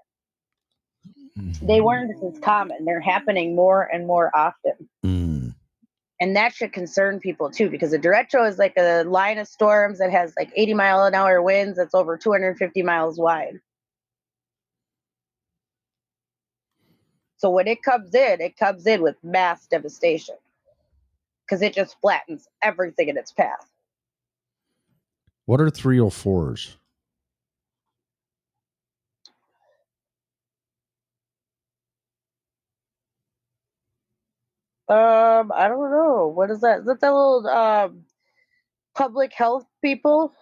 They 1.36 1.76
mm-hmm. 1.78 1.86
weren't 1.86 2.36
as 2.36 2.40
common. 2.40 2.86
They're 2.86 3.00
happening 3.00 3.56
more 3.56 3.84
and 3.84 4.08
more 4.08 4.36
often. 4.36 4.90
Mm. 5.06 5.54
And 6.20 6.36
that 6.36 6.56
should 6.56 6.74
concern 6.74 7.20
people 7.20 7.52
too, 7.52 7.70
because 7.70 7.94
a 7.94 8.00
derecho 8.00 8.50
is 8.50 8.58
like 8.58 8.74
a 8.78 9.04
line 9.04 9.38
of 9.38 9.48
storms 9.48 10.00
that 10.00 10.10
has 10.10 10.34
like 10.40 10.52
80 10.56 10.74
mile 10.74 11.04
an 11.04 11.14
hour 11.14 11.40
winds 11.40 11.78
that's 11.78 11.94
over 11.94 12.18
250 12.18 12.82
miles 12.82 13.20
wide. 13.20 13.60
So 17.38 17.52
when 17.52 17.68
it 17.68 17.84
comes 17.84 18.16
in, 18.16 18.42
it 18.42 18.58
comes 18.58 18.88
in 18.88 19.04
with 19.04 19.18
mass 19.24 19.68
devastation 19.68 20.36
because 21.46 21.62
it 21.62 21.76
just 21.76 21.96
flattens 22.02 22.48
everything 22.64 23.10
in 23.10 23.18
its 23.18 23.32
path. 23.32 23.70
What 25.46 25.62
are 25.62 25.70
304s? 25.70 26.78
Um 34.90 35.52
i 35.56 35.68
don't 35.68 35.92
know. 35.92 36.32
What 36.36 36.52
is 36.52 36.62
that? 36.62 36.82
Is 36.82 36.86
that 36.86 37.00
the 37.02 37.08
little 37.08 37.48
um 37.48 38.06
public 38.96 39.34
health 39.34 39.66
people 39.84 40.34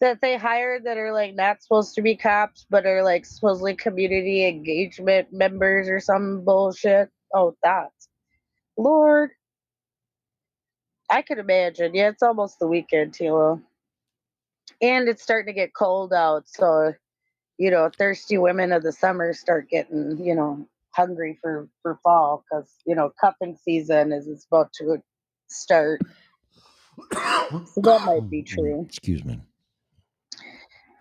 that 0.00 0.20
they 0.22 0.36
hired 0.36 0.84
that 0.84 0.98
are 0.98 1.12
like 1.12 1.34
not 1.34 1.62
supposed 1.62 1.94
to 1.96 2.02
be 2.02 2.16
cops 2.16 2.66
but 2.70 2.86
are 2.86 3.02
like 3.04 3.26
supposedly 3.26 3.74
community 3.76 4.46
engagement 4.46 5.28
members 5.32 5.88
or 5.88 6.00
some 6.00 6.44
bullshit? 6.44 7.10
Oh 7.34 7.54
that's 7.62 8.08
lord. 8.78 9.30
I 11.10 11.22
can 11.22 11.38
imagine. 11.38 11.94
Yeah 11.94 12.08
it's 12.10 12.22
almost 12.22 12.58
the 12.60 12.68
weekend 12.68 13.14
TLO 13.14 13.62
and 14.82 15.08
it's 15.08 15.22
starting 15.22 15.52
to 15.54 15.58
get 15.58 15.74
cold 15.74 16.12
out 16.12 16.44
so 16.48 16.94
you 17.58 17.70
know 17.70 17.90
thirsty 17.98 18.38
women 18.38 18.72
of 18.72 18.82
the 18.82 18.92
summer 18.92 19.32
start 19.34 19.68
getting 19.70 20.18
you 20.24 20.34
know 20.34 20.66
hungry 20.94 21.38
for 21.40 21.68
for 21.82 21.98
fall 22.02 22.44
because 22.44 22.70
you 22.86 22.94
know 22.94 23.12
cupping 23.20 23.56
season 23.64 24.12
is 24.12 24.26
is 24.26 24.46
about 24.50 24.72
to 24.74 24.98
start. 25.48 26.00
So 27.74 27.82
that 27.82 28.04
might 28.04 28.30
be 28.30 28.42
true. 28.44 28.84
Excuse 28.88 29.24
me. 29.24 29.40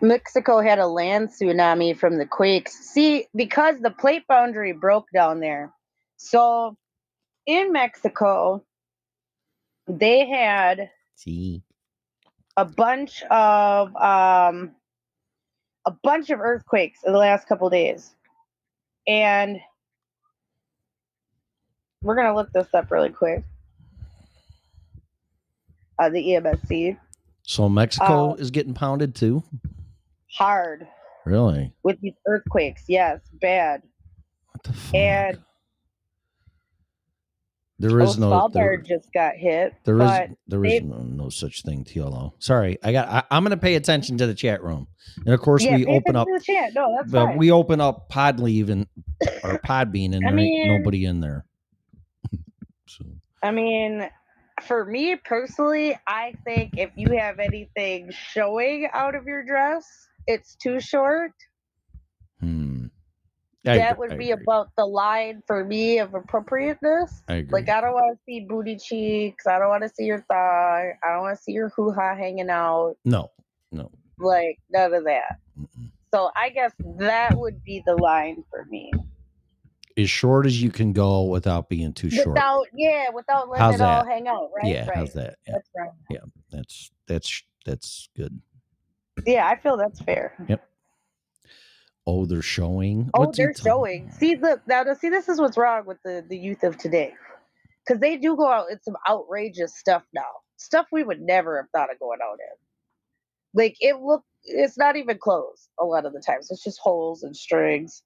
Mexico 0.02 0.62
had 0.62 0.80
a 0.80 0.88
land 0.88 1.30
tsunami 1.30 1.98
from 1.98 2.18
the 2.18 2.26
quakes. 2.26 2.74
See, 2.74 3.28
because 3.36 3.80
the 3.82 3.92
plate 3.92 4.24
boundary 4.28 4.72
broke 4.72 5.08
down 5.14 5.40
there. 5.40 5.74
So 6.18 6.78
in 7.46 7.74
Mexico, 7.74 8.64
they 9.88 10.28
had 10.28 10.90
See, 11.16 11.64
a 12.58 12.66
bunch 12.66 13.24
of 13.24 13.96
um 13.96 14.76
a 15.86 15.92
bunch 16.04 16.30
of 16.30 16.40
earthquakes 16.40 17.00
in 17.06 17.14
the 17.14 17.20
last 17.20 17.48
couple 17.48 17.70
days. 17.70 18.14
And 19.08 19.60
we're 22.02 22.16
gonna 22.16 22.36
look 22.36 22.52
this 22.54 22.68
up 22.74 22.92
really 22.92 23.10
quick. 23.10 23.44
Uh, 25.98 26.10
the 26.10 26.20
EMSC 26.30 26.98
so 27.44 27.68
Mexico 27.68 28.32
Uh, 28.32 28.36
is 28.36 28.52
getting 28.52 28.74
pounded 28.74 29.16
too. 29.16 29.44
hard 30.38 30.88
Really? 31.26 31.74
with 31.84 32.00
these 32.02 32.14
earthquakes. 32.28 32.84
Yes, 32.88 33.20
bad. 33.42 33.82
What 34.52 34.64
the 34.64 34.74
fuck? 34.74 34.96
And 34.96 35.40
there 37.80 38.00
is 38.02 38.18
no 38.20 38.50
there, 38.54 38.78
just 38.78 39.12
got 39.14 39.36
hit. 39.36 39.74
There 39.84 40.02
is 40.02 40.30
there 40.48 40.64
is 40.66 40.72
they- 40.74 40.80
no, 40.82 40.98
no 41.02 41.30
such 41.30 41.64
thing. 41.64 41.84
TLO. 41.86 42.34
Sorry, 42.40 42.78
I 42.84 42.92
got. 42.92 43.08
I, 43.10 43.24
I'm 43.32 43.44
going 43.44 43.52
to 43.58 43.62
pay 43.62 43.76
attention 43.76 44.18
to 44.18 44.28
the 44.28 44.34
chat 44.36 44.62
room, 44.64 44.88
and 45.26 45.34
of 45.34 45.40
course 45.40 45.64
yeah, 45.64 45.76
we 45.78 45.86
open 45.86 46.16
up. 46.16 46.28
the 46.28 46.42
chat. 46.44 46.74
No, 46.76 46.94
that's 46.98 47.10
But 47.12 47.26
fine. 47.28 47.38
we 47.38 47.52
open 47.52 47.80
up 47.82 48.10
Podleave 48.10 48.70
and 48.70 48.86
or 49.44 49.60
Podbean, 49.66 50.14
and 50.16 50.28
I 50.28 50.32
there 50.32 50.40
ain't 50.40 50.68
nobody 50.78 51.06
in 51.06 51.20
there. 51.22 51.46
So 52.90 53.06
I 53.44 53.52
mean, 53.52 54.10
for 54.68 54.84
me 54.84 55.16
personally, 55.16 55.98
I 56.08 56.34
think 56.44 56.74
if 56.78 56.92
you 56.98 57.18
have 57.18 57.40
anything 57.40 58.12
showing 58.12 58.90
out 58.92 59.16
of 59.16 59.26
your 59.26 59.46
dress, 59.46 59.86
it's 60.28 60.56
too 60.56 60.80
short. 60.80 61.32
hmm. 62.42 62.88
I 63.68 63.78
that 63.78 63.92
agree- 63.94 64.00
would 64.08 64.12
I 64.14 64.18
be 64.18 64.32
agree. 64.32 64.44
about 64.44 64.70
the 64.78 64.86
line 64.86 65.44
for 65.46 65.64
me 65.66 66.00
of 66.00 66.14
appropriateness. 66.16 67.24
I 67.28 67.36
agree. 67.36 67.60
Like 67.62 67.70
I 67.70 67.82
don't 67.82 67.94
want 67.94 68.18
to 68.18 68.24
see 68.26 68.46
booty 68.48 68.78
cheeks. 68.78 69.46
I 69.48 69.60
don't 69.60 69.70
want 69.70 69.84
to 69.84 69.90
see 69.90 70.06
your 70.06 70.22
thigh. 70.30 70.94
I 71.04 71.12
don't 71.14 71.22
want 71.22 71.38
to 71.38 71.44
see 71.44 71.52
your 71.52 71.70
hoo 71.76 71.92
ha 71.92 72.16
hanging 72.16 72.50
out. 72.50 72.96
no, 73.06 73.32
no. 73.72 73.92
Like 74.18 74.60
none 74.70 74.94
of 74.94 75.04
that. 75.06 75.38
Mm-mm. 75.60 75.92
So 76.14 76.32
I 76.36 76.50
guess 76.50 76.72
that 77.00 77.38
would 77.38 77.64
be 77.64 77.84
the 77.86 77.96
line 77.96 78.44
for 78.50 78.66
me. 78.70 78.92
As 79.98 80.10
short 80.10 80.46
as 80.46 80.62
you 80.62 80.72
can 80.72 80.94
go 80.94 81.24
without 81.24 81.68
being 81.68 81.94
too 81.94 82.10
short. 82.10 82.30
Without 82.30 82.68
yeah, 82.74 83.10
without 83.10 83.50
letting 83.50 83.64
How's 83.64 83.76
it 83.76 83.82
all 83.82 84.06
hang 84.06 84.28
out, 84.28 84.50
right? 84.56 84.66
yeah, 84.72 84.88
right. 84.88 84.96
how's 84.96 85.14
that? 85.14 85.38
Yeah, 85.46 85.54
That's 85.54 85.70
right. 85.76 85.90
that's 86.52 86.92
that's 87.08 87.44
that's 87.66 88.10
good. 88.16 88.40
Yeah, 89.26 89.48
I 89.48 89.58
feel 89.58 89.78
that's 89.78 90.02
fair. 90.02 90.34
Yep. 90.48 90.64
Oh, 92.08 92.26
they're 92.26 92.42
showing. 92.42 93.10
Oh, 93.14 93.22
What's 93.26 93.38
they're 93.38 93.54
showing. 93.54 94.06
about? 94.06 94.16
See, 94.16 94.36
look 94.36 94.62
now. 94.68 94.84
now, 94.84 94.94
See, 94.94 95.10
this 95.10 95.28
is 95.30 95.40
what's 95.40 95.58
wrong 95.58 95.86
with 95.86 95.98
the 96.04 96.26
the 96.28 96.38
youth 96.38 96.64
of 96.64 96.78
today, 96.78 97.14
because 97.86 98.00
they 98.00 98.18
do 98.18 98.36
go 98.38 98.50
out 98.50 98.72
in 98.72 98.82
some 98.82 98.96
outrageous 99.08 99.78
stuff 99.78 100.04
now. 100.14 100.22
Stuff 100.58 100.88
we 100.92 101.04
would 101.04 101.22
never 101.22 101.58
have 101.58 101.70
thought 101.72 101.92
of 101.92 102.00
going 102.00 102.20
out 102.24 102.38
in. 102.40 102.58
Like 103.54 103.76
it 103.80 103.98
look, 104.00 104.24
it's 104.44 104.78
not 104.78 104.96
even 104.96 105.18
clothes 105.18 105.68
a 105.80 105.86
lot 105.86 106.06
of 106.06 106.14
the 106.14 106.22
times. 106.26 106.50
It's 106.52 106.64
just 106.64 106.80
holes 106.80 107.24
and 107.24 107.36
strings. 107.36 108.04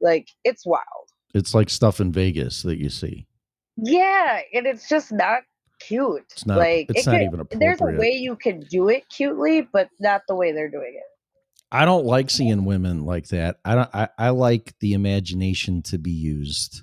Like 0.00 0.28
it's 0.44 0.66
wild. 0.66 0.82
It's 1.34 1.54
like 1.54 1.70
stuff 1.70 2.00
in 2.00 2.12
Vegas 2.12 2.62
that 2.62 2.78
you 2.78 2.88
see. 2.90 3.26
Yeah, 3.76 4.40
and 4.54 4.66
it's 4.66 4.88
just 4.88 5.12
not 5.12 5.42
cute. 5.80 6.24
It's 6.32 6.46
not. 6.46 6.58
like 6.58 6.86
it's 6.90 7.06
it 7.06 7.10
not 7.10 7.22
even 7.22 7.46
There's 7.52 7.80
a 7.80 7.84
way 7.84 8.10
you 8.12 8.34
can 8.36 8.60
do 8.60 8.88
it 8.88 9.08
cutely, 9.08 9.68
but 9.72 9.88
not 10.00 10.22
the 10.28 10.34
way 10.34 10.52
they're 10.52 10.70
doing 10.70 10.94
it. 10.96 11.04
I 11.70 11.84
don't 11.84 12.06
like 12.06 12.30
seeing 12.30 12.64
women 12.64 13.04
like 13.04 13.28
that. 13.28 13.58
I 13.64 13.74
don't. 13.74 13.90
I, 13.94 14.08
I 14.18 14.28
like 14.30 14.74
the 14.80 14.94
imagination 14.94 15.82
to 15.82 15.98
be 15.98 16.10
used 16.12 16.82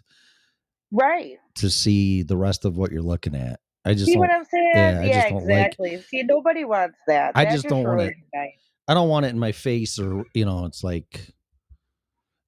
Right. 0.92 1.38
to 1.56 1.70
see 1.70 2.22
the 2.24 2.38
rest 2.38 2.66
of 2.66 2.78
what 2.78 2.92
you're 2.92 3.02
looking 3.02 3.36
at. 3.36 3.60
I 3.84 3.94
just 3.94 4.06
See 4.06 4.18
what 4.18 4.30
I'm 4.32 4.46
saying? 4.46 4.72
yeah, 4.74 5.02
Yeah, 5.02 5.14
just 5.14 5.30
don't 5.30 5.36
like- 5.38 5.44
exactly. 5.44 6.02
See, 6.04 6.24
nobody 6.24 6.66
wants 6.66 6.98
that. 7.08 7.34
I 7.36 7.46
just 7.46 7.66
don't 7.68 7.84
want 7.84 8.02
it. 8.02 8.14
I 8.88 8.94
don't 8.94 9.10
want 9.10 9.26
it 9.26 9.30
in 9.30 9.40
my 9.40 9.52
face 9.52 9.98
or 10.00 10.24
you 10.34 10.46
know. 10.46 10.66
It's 10.66 10.84
like 10.84 11.34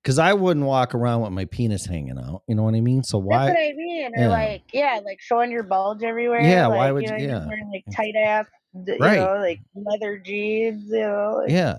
because 0.07 0.19
I 0.19 0.31
wouldn't 0.31 0.65
walk 0.65 0.95
around 0.95 1.23
with 1.23 1.33
my 1.33 1.43
penis 1.43 1.85
hanging 1.85 2.17
out. 2.17 2.43
You 2.47 2.55
know 2.55 2.63
what 2.63 2.75
I 2.75 2.79
mean? 2.79 3.03
So 3.03 3.17
why? 3.17 3.47
That's 3.47 3.57
what 3.57 3.61
I 3.61 3.73
mean. 3.75 4.11
Or 4.15 4.21
Yeah. 4.21 4.27
like, 4.29 4.61
yeah, 4.71 5.01
like 5.03 5.19
showing 5.19 5.51
your 5.51 5.63
bulge 5.63 6.01
everywhere. 6.01 6.39
Yeah, 6.39 6.67
like, 6.67 6.77
why 6.77 6.91
would 6.93 7.03
you? 7.09 7.17
you- 7.17 7.27
Know, 7.27 7.39
yeah. 7.39 7.45
wearing 7.47 7.69
like 7.69 7.83
tight 7.93 8.15
ass, 8.15 8.45
you 8.73 8.95
Right. 9.01 9.17
know, 9.17 9.35
like 9.41 9.59
leather 9.75 10.17
jeans. 10.17 10.85
You 10.89 11.01
know, 11.01 11.39
like, 11.41 11.51
Yeah. 11.51 11.75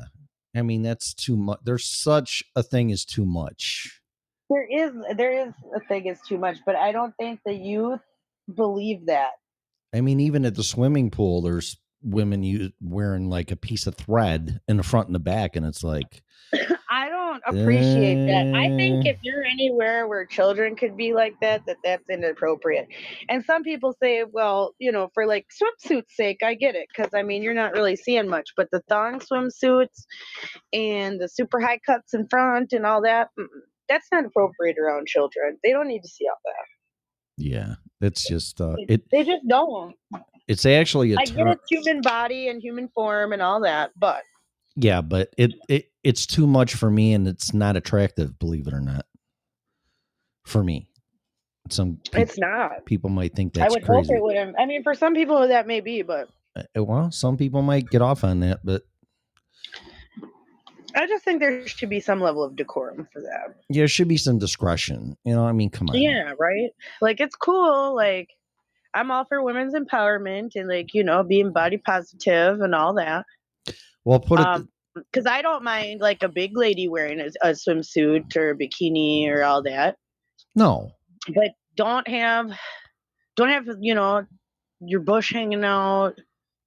I 0.55 0.61
mean 0.61 0.83
that's 0.83 1.15
too 1.15 1.39
much. 1.39 1.61
There's 1.65 1.87
such 1.87 2.43
a 2.55 2.63
thing 2.63 2.93
as 2.93 3.07
too 3.07 3.25
much. 3.25 3.99
there 4.51 4.67
is 4.71 4.93
there 5.17 5.47
is 5.47 5.55
a 5.75 5.81
thing 5.89 6.07
as 6.11 6.21
too 6.29 6.37
much, 6.37 6.59
but 6.67 6.77
I 6.77 6.93
don't 6.93 7.15
think 7.19 7.41
the 7.47 7.55
youth 7.55 8.01
believe 8.55 9.07
that. 9.07 9.33
I 9.95 10.03
mean, 10.03 10.21
even 10.21 10.45
at 10.45 10.55
the 10.55 10.63
swimming 10.63 11.11
pool, 11.11 11.41
there's 11.41 11.79
women 12.03 12.43
you 12.43 12.73
wearing 12.81 13.31
like 13.31 13.51
a 13.51 13.57
piece 13.57 13.87
of 13.87 13.95
thread 13.95 14.61
in 14.69 14.77
the 14.77 14.83
front 14.83 15.07
and 15.09 15.15
the 15.15 15.19
back, 15.21 15.57
and 15.57 15.65
it's 15.65 15.83
like, 15.83 16.23
I 16.91 17.09
don't 17.09 17.18
appreciate 17.47 18.27
that. 18.27 18.55
I 18.55 18.69
think 18.77 19.07
if 19.07 19.19
you're 19.23 19.45
anywhere 19.45 20.07
where 20.07 20.25
children 20.27 20.77
could 20.77 20.97
be 20.97 21.13
like 21.13 21.35
that, 21.41 21.67
that 21.67 21.77
that's 21.85 22.09
inappropriate. 22.09 22.89
And 23.29 23.45
some 23.45 23.63
people 23.63 23.95
say, 24.03 24.25
well, 24.31 24.75
you 24.79 24.93
know, 24.93 25.11
for 25.15 25.27
like 25.27 25.47
swimsuits' 25.51 26.11
sake, 26.11 26.39
I 26.43 26.55
get 26.55 26.75
it 26.75 26.87
because 26.95 27.13
I 27.15 27.23
mean 27.23 27.43
you're 27.43 27.55
not 27.55 27.73
really 27.73 27.97
seeing 27.97 28.29
much, 28.29 28.51
but 28.57 28.69
the 28.71 28.83
thong 28.89 29.21
swimsuits 29.21 30.05
and 30.73 31.21
the 31.21 31.29
super 31.29 31.61
high 31.61 31.81
cuts 31.85 32.15
in 32.15 32.27
front 32.29 32.73
and 32.73 32.85
all 32.87 33.03
that, 33.03 33.29
that's 33.89 34.09
not 34.13 34.25
appropriate 34.25 34.77
around 34.79 35.07
children. 35.07 35.59
They 35.65 35.73
don't 35.73 35.89
need 35.89 36.03
to 36.03 36.09
see 36.09 36.27
all 36.27 36.41
that. 36.45 36.67
yeah, 37.37 37.75
it's 38.01 38.29
just 38.29 38.61
uh, 38.61 38.77
it. 38.79 39.11
They 39.11 39.25
just 39.25 39.47
don't. 39.49 39.95
It's 40.47 40.65
actually 40.65 41.13
a 41.13 41.19
I 41.19 41.25
get 41.25 41.47
it's 41.47 41.71
human 41.71 42.01
body 42.01 42.49
and 42.49 42.63
human 42.63 42.89
form 42.89 43.33
and 43.33 43.43
all 43.43 43.61
that, 43.63 43.91
but 43.97 44.23
Yeah, 44.77 45.01
but 45.01 45.35
it 45.37 45.55
it 45.69 45.91
it's 46.09 46.25
too 46.25 46.47
much 46.47 46.75
for 46.75 46.91
me, 46.91 47.13
and 47.13 47.29
it's 47.29 47.53
not 47.53 47.77
attractive. 47.77 48.39
Believe 48.39 48.67
it 48.67 48.73
or 48.73 48.81
not, 48.81 49.05
for 50.45 50.65
me, 50.65 50.89
some 51.69 52.01
it's 52.15 52.39
not. 52.39 52.87
people 52.87 53.11
might 53.11 53.35
think 53.35 53.53
that's 53.53 53.71
I 53.71 53.75
would 53.75 53.85
hope 53.85 54.07
crazy. 54.07 54.15
it 54.15 54.23
wouldn't. 54.23 54.57
I 54.59 54.65
mean, 54.65 54.83
for 54.83 54.95
some 54.95 55.13
people 55.15 55.47
that 55.47 55.67
may 55.67 55.81
be, 55.81 56.01
but 56.01 56.31
Uh, 56.57 56.83
Well, 56.83 57.11
some 57.11 57.37
people 57.37 57.61
might 57.61 57.91
get 57.91 58.01
off 58.01 58.25
on 58.25 58.41
that, 58.41 58.61
but 58.65 58.83
I 60.95 61.07
just 61.07 61.25
think 61.25 61.41
there 61.41 61.67
should 61.69 61.91
be 61.91 62.01
some 62.01 62.21
level 62.21 62.43
of 62.43 62.57
decorum 62.57 63.07
for 63.13 63.21
that. 63.21 63.55
there 63.69 63.87
should 63.87 64.09
be 64.09 64.17
some 64.17 64.39
discretion. 64.39 65.17
You 65.25 65.35
know, 65.35 65.45
I 65.47 65.53
mean, 65.53 65.69
come 65.69 65.91
on. 65.91 66.01
Yeah, 66.01 66.33
right. 66.39 66.71
Like 67.03 67.21
it's 67.21 67.37
cool. 67.37 67.95
Like 67.95 68.31
I'm 68.95 69.11
all 69.11 69.27
for 69.27 69.43
women's 69.43 69.75
empowerment 69.75 70.53
and 70.57 70.69
like 70.69 70.95
you 70.95 71.05
know 71.05 71.23
being 71.23 71.53
body 71.53 71.77
positive 71.77 72.63
and 72.63 72.75
all 72.75 72.95
that. 72.95 73.27
Well, 74.05 74.21
put 74.21 74.41
it. 74.41 74.47
Um, 74.47 74.71
Because 75.13 75.27
I 75.27 75.43
don't 75.43 75.65
mind 75.65 76.01
like 76.01 76.23
a 76.23 76.29
big 76.29 76.57
lady 76.57 76.89
wearing 76.89 77.21
a, 77.21 77.27
a 77.43 77.51
swimsuit 77.53 78.37
or 78.37 78.51
a 78.51 78.57
bikini 78.57 79.29
or 79.29 79.43
all 79.45 79.63
that, 79.65 79.97
no, 80.55 80.91
but 81.35 81.53
don't 81.77 82.07
have, 82.09 82.51
don't 83.37 83.49
have 83.51 83.67
you 83.81 83.95
know, 83.95 84.25
your 84.81 85.01
bush 85.01 85.33
hanging 85.33 85.65
out. 85.65 86.15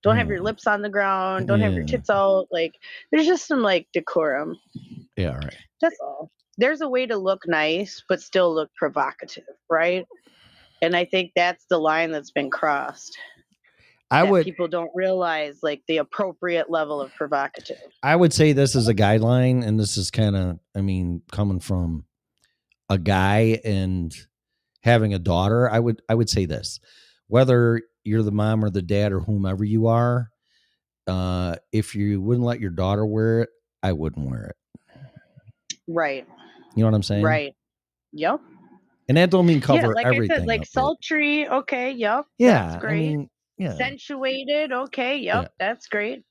Don't 0.03 0.17
have 0.17 0.29
your 0.29 0.39
Mm. 0.39 0.45
lips 0.45 0.65
on 0.65 0.81
the 0.81 0.89
ground. 0.89 1.47
Don't 1.47 1.59
have 1.61 1.73
your 1.73 1.85
tits 1.85 2.09
out. 2.09 2.47
Like 2.51 2.73
there's 3.11 3.27
just 3.27 3.47
some 3.47 3.61
like 3.61 3.87
decorum. 3.93 4.57
yeah, 5.15 5.35
Right. 5.35 5.57
That's 5.79 5.97
all. 6.01 6.31
There's 6.57 6.81
a 6.81 6.89
way 6.89 7.05
to 7.05 7.17
look 7.17 7.43
nice, 7.47 8.03
but 8.09 8.19
still 8.21 8.53
look 8.53 8.69
provocative, 8.75 9.43
right? 9.69 10.05
And 10.81 10.95
I 10.95 11.05
think 11.05 11.31
that's 11.35 11.65
the 11.69 11.77
line 11.77 12.11
that's 12.11 12.31
been 12.31 12.49
crossed. 12.49 13.15
I 14.11 14.23
would 14.23 14.43
people 14.43 14.67
don't 14.67 14.91
realize 14.93 15.59
like 15.63 15.83
the 15.87 15.97
appropriate 15.97 16.69
level 16.69 16.99
of 17.01 17.13
provocative. 17.15 17.77
I 18.03 18.15
would 18.15 18.33
say 18.33 18.51
this 18.51 18.75
is 18.75 18.87
a 18.87 18.93
guideline, 18.93 19.65
and 19.65 19.79
this 19.79 19.97
is 19.97 20.11
kind 20.11 20.35
of, 20.35 20.59
I 20.75 20.81
mean, 20.81 21.21
coming 21.31 21.61
from 21.61 22.05
a 22.89 22.97
guy 22.97 23.61
and 23.63 24.13
having 24.83 25.13
a 25.13 25.19
daughter. 25.19 25.69
I 25.69 25.79
would, 25.79 26.01
I 26.09 26.15
would 26.15 26.29
say 26.29 26.45
this: 26.45 26.81
whether 27.27 27.81
you're 28.03 28.23
the 28.23 28.31
mom 28.31 28.65
or 28.65 28.69
the 28.69 28.81
dad 28.81 29.13
or 29.13 29.21
whomever 29.21 29.63
you 29.63 29.87
are, 29.87 30.29
uh, 31.07 31.55
if 31.71 31.95
you 31.95 32.19
wouldn't 32.21 32.45
let 32.45 32.59
your 32.59 32.71
daughter 32.71 33.05
wear 33.05 33.41
it, 33.41 33.49
I 33.81 33.93
wouldn't 33.93 34.29
wear 34.29 34.43
it. 34.43 34.55
Right. 35.87 36.27
You 36.75 36.83
know 36.83 36.89
what 36.89 36.95
I'm 36.95 37.03
saying? 37.03 37.23
Right. 37.23 37.55
Yep. 38.13 38.41
And 39.07 39.17
that 39.17 39.29
don't 39.29 39.45
mean 39.45 39.61
cover 39.61 39.79
yeah, 39.79 39.87
like 39.87 40.05
everything. 40.05 40.31
I 40.31 40.39
said, 40.39 40.47
like 40.47 40.65
sultry, 40.65 41.47
okay, 41.47 41.91
yep. 41.91 42.25
Yeah, 42.37 42.63
that's 42.63 42.75
I 42.75 42.79
great. 42.79 42.99
mean, 42.99 43.29
yeah, 43.57 43.71
Accentuated, 43.71 44.71
okay, 44.71 45.17
yep, 45.17 45.43
Yeah. 45.43 45.47
that's 45.59 45.87
great. 45.87 46.23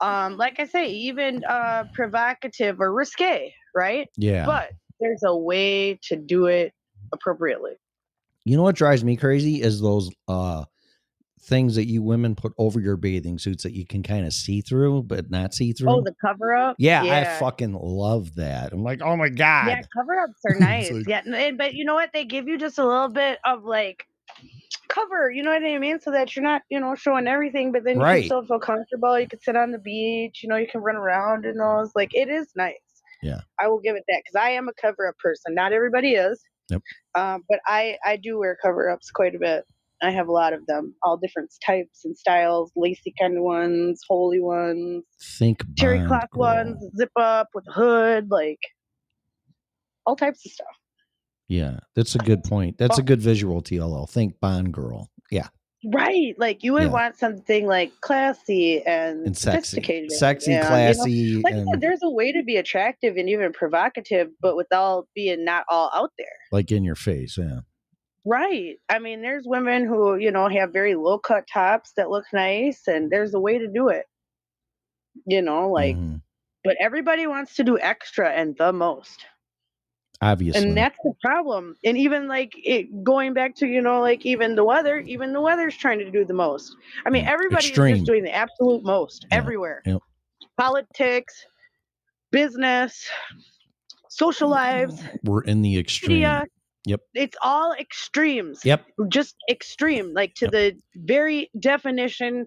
Um, 0.00 0.36
like 0.36 0.60
I 0.60 0.64
say, 0.66 0.88
even 0.90 1.42
uh 1.44 1.84
provocative 1.94 2.80
or 2.80 2.92
risque, 2.92 3.52
right? 3.74 4.08
yeah. 4.16 4.44
But 4.46 4.70
there's 5.00 5.22
a 5.24 5.34
way 5.36 5.98
to 6.08 6.16
do 6.16 6.46
it 6.46 6.72
appropriately. 7.12 7.72
You 8.44 8.56
know 8.56 8.62
what 8.62 8.76
drives 8.76 9.02
me 9.04 9.16
crazy 9.16 9.60
is 9.62 9.80
those 9.80 10.10
uh 10.28 10.64
things 11.42 11.76
that 11.76 11.86
you 11.86 12.02
women 12.02 12.34
put 12.34 12.52
over 12.58 12.80
your 12.80 12.96
bathing 12.96 13.38
suits 13.38 13.62
that 13.62 13.72
you 13.72 13.86
can 13.86 14.02
kind 14.02 14.26
of 14.26 14.32
see 14.32 14.60
through, 14.62 15.02
but 15.04 15.30
not 15.30 15.54
see 15.54 15.72
through. 15.72 15.88
Oh, 15.90 16.00
the 16.02 16.14
cover 16.20 16.54
up. 16.54 16.74
yeah, 16.78 17.02
I 17.02 17.38
fucking 17.38 17.72
love 17.72 18.34
that. 18.34 18.72
I'm 18.72 18.82
like, 18.82 19.00
oh 19.00 19.16
my 19.16 19.28
god. 19.28 19.68
Yeah, 19.68 19.80
cover 19.96 20.18
ups 20.20 20.40
are 20.44 20.54
nice. 20.58 20.90
like- 20.90 21.06
yeah, 21.08 21.22
and- 21.24 21.56
but 21.56 21.74
you 21.74 21.84
know 21.84 21.94
what? 21.94 22.10
They 22.12 22.24
give 22.24 22.48
you 22.48 22.58
just 22.58 22.78
a 22.78 22.86
little 22.86 23.08
bit 23.08 23.38
of 23.44 23.64
like 23.64 24.04
cover. 24.88 25.30
You 25.30 25.42
know 25.42 25.50
what 25.52 25.62
I 25.64 25.78
mean? 25.78 26.00
So 26.00 26.10
that 26.10 26.34
you're 26.36 26.42
not, 26.42 26.62
you 26.70 26.80
know, 26.80 26.94
showing 26.94 27.26
everything, 27.26 27.72
but 27.72 27.84
then 27.84 27.96
you 27.96 28.02
Right. 28.02 28.20
can 28.20 28.24
still 28.26 28.46
feel 28.46 28.58
comfortable. 28.60 29.18
You 29.18 29.28
can 29.28 29.40
sit 29.40 29.56
on 29.56 29.72
the 29.72 29.78
beach. 29.78 30.40
You 30.42 30.48
know, 30.48 30.56
you 30.56 30.66
can 30.66 30.80
run 30.82 30.96
around 30.96 31.44
in 31.44 31.56
those. 31.56 31.90
Like 31.94 32.14
it 32.14 32.28
is 32.28 32.50
nice. 32.56 32.74
Yeah. 33.22 33.40
I 33.60 33.68
will 33.68 33.80
give 33.80 33.96
it 33.96 34.04
that 34.08 34.22
because 34.24 34.36
I 34.40 34.50
am 34.50 34.68
a 34.68 34.72
cover 34.80 35.06
up 35.08 35.16
person. 35.18 35.54
Not 35.54 35.72
everybody 35.72 36.14
is. 36.14 36.42
Yep. 36.68 36.82
Um, 37.16 37.44
but 37.48 37.60
I 37.66 37.96
I 38.04 38.16
do 38.16 38.38
wear 38.38 38.56
cover 38.62 38.90
ups 38.90 39.10
quite 39.10 39.34
a 39.34 39.38
bit. 39.38 39.64
I 40.02 40.10
have 40.10 40.28
a 40.28 40.32
lot 40.32 40.52
of 40.52 40.66
them, 40.66 40.94
all 41.02 41.16
different 41.16 41.50
types 41.64 42.04
and 42.04 42.14
styles, 42.16 42.70
lacy 42.76 43.14
kind 43.18 43.38
of 43.38 43.42
ones, 43.42 44.02
holy 44.06 44.40
ones, 44.40 45.04
Think 45.38 45.62
terry 45.78 45.98
Bond 45.98 46.08
cloth 46.10 46.28
ones, 46.34 46.84
zip 46.98 47.10
up 47.16 47.48
with 47.54 47.64
a 47.68 47.72
hood, 47.72 48.30
like 48.30 48.58
all 50.04 50.14
types 50.16 50.44
of 50.44 50.52
stuff. 50.52 50.66
Yeah, 51.48 51.78
that's 51.94 52.14
a 52.14 52.18
good 52.18 52.42
point. 52.44 52.76
That's 52.78 52.98
a 52.98 53.02
good 53.02 53.20
visual 53.20 53.62
TLO. 53.62 54.08
Think 54.08 54.40
Bond 54.40 54.72
girl. 54.72 55.10
Yeah, 55.30 55.48
Right. 55.92 56.34
Like 56.38 56.64
you 56.64 56.72
would 56.72 56.84
Yeah. 56.84 56.88
want 56.90 57.16
something 57.16 57.66
like 57.66 57.92
classy 58.00 58.82
and, 58.84 59.26
and 59.26 59.36
sexy, 59.38 59.52
sophisticated. 59.76 60.10
sexy, 60.12 60.52
and, 60.52 60.56
you 60.56 60.62
know, 60.62 60.68
classy, 60.68 61.36
like 61.42 61.54
said, 61.54 61.80
there's 61.80 62.02
a 62.02 62.10
way 62.10 62.32
to 62.32 62.42
be 62.42 62.56
attractive 62.56 63.16
and 63.16 63.28
even 63.28 63.52
provocative, 63.52 64.30
but 64.40 64.56
without 64.56 65.06
being 65.14 65.44
not 65.44 65.64
all 65.68 65.90
out 65.94 66.10
there. 66.18 66.26
like 66.50 66.72
in 66.72 66.82
your 66.82 66.96
face. 66.96 67.36
Yeah, 67.38 67.60
Right. 68.24 68.76
I 68.88 68.98
mean, 68.98 69.22
there's 69.22 69.44
women 69.46 69.84
who, 69.86 70.16
you 70.16 70.32
know, 70.32 70.48
have 70.48 70.72
very 70.72 70.96
low 70.96 71.18
cut 71.18 71.44
tops 71.52 71.92
that 71.96 72.10
look 72.10 72.24
nice, 72.32 72.88
and 72.88 73.08
there's 73.10 73.34
a 73.34 73.38
way 73.40 73.56
to 73.58 73.68
do 73.68 73.88
it. 73.88 74.06
You 75.26 75.42
know, 75.42 75.70
like, 75.70 75.94
Mhm. 75.96 76.20
but 76.64 76.76
everybody 76.80 77.26
wants 77.28 77.54
to 77.56 77.64
do 77.64 77.78
extra 77.78 78.30
and 78.32 78.56
the 78.58 78.72
most. 78.72 79.24
Obviously. 80.22 80.62
and 80.62 80.76
that's 80.76 80.98
the 81.04 81.12
problem 81.22 81.76
and 81.84 81.96
even 81.98 82.28
like 82.28 82.52
it 82.64 83.04
going 83.04 83.34
back 83.34 83.54
to 83.56 83.66
you 83.66 83.80
know 83.82 84.00
like 84.00 84.24
even 84.26 84.54
the 84.56 84.64
weather 84.64 85.00
even 85.00 85.32
the 85.32 85.40
weather's 85.40 85.76
trying 85.76 85.98
to 85.98 86.10
do 86.10 86.24
the 86.24 86.34
most 86.34 86.74
i 87.06 87.10
mean 87.10 87.24
Mm, 87.24 87.28
everybody's 87.28 87.66
extreme. 87.70 87.94
just 87.96 88.06
doing 88.06 88.24
the 88.24 88.34
absolute 88.34 88.84
most 88.84 89.26
Yeah, 89.30 89.38
everywhere 89.38 89.82
yep. 89.86 90.02
politics 90.56 91.34
business 92.30 93.08
social 94.08 94.48
lives 94.48 95.02
We're 95.24 95.42
in 95.42 95.62
the 95.62 95.78
extreme. 95.78 96.10
media 96.12 96.44
Yep. 96.86 97.00
it's 97.14 97.36
all 97.42 97.72
extremes 97.74 98.64
Yep. 98.64 98.86
just 99.08 99.34
extreme 99.50 100.12
like 100.14 100.34
to 100.36 100.46
Yep. 100.46 100.52
the 100.52 100.76
very 100.96 101.50
definition 101.60 102.46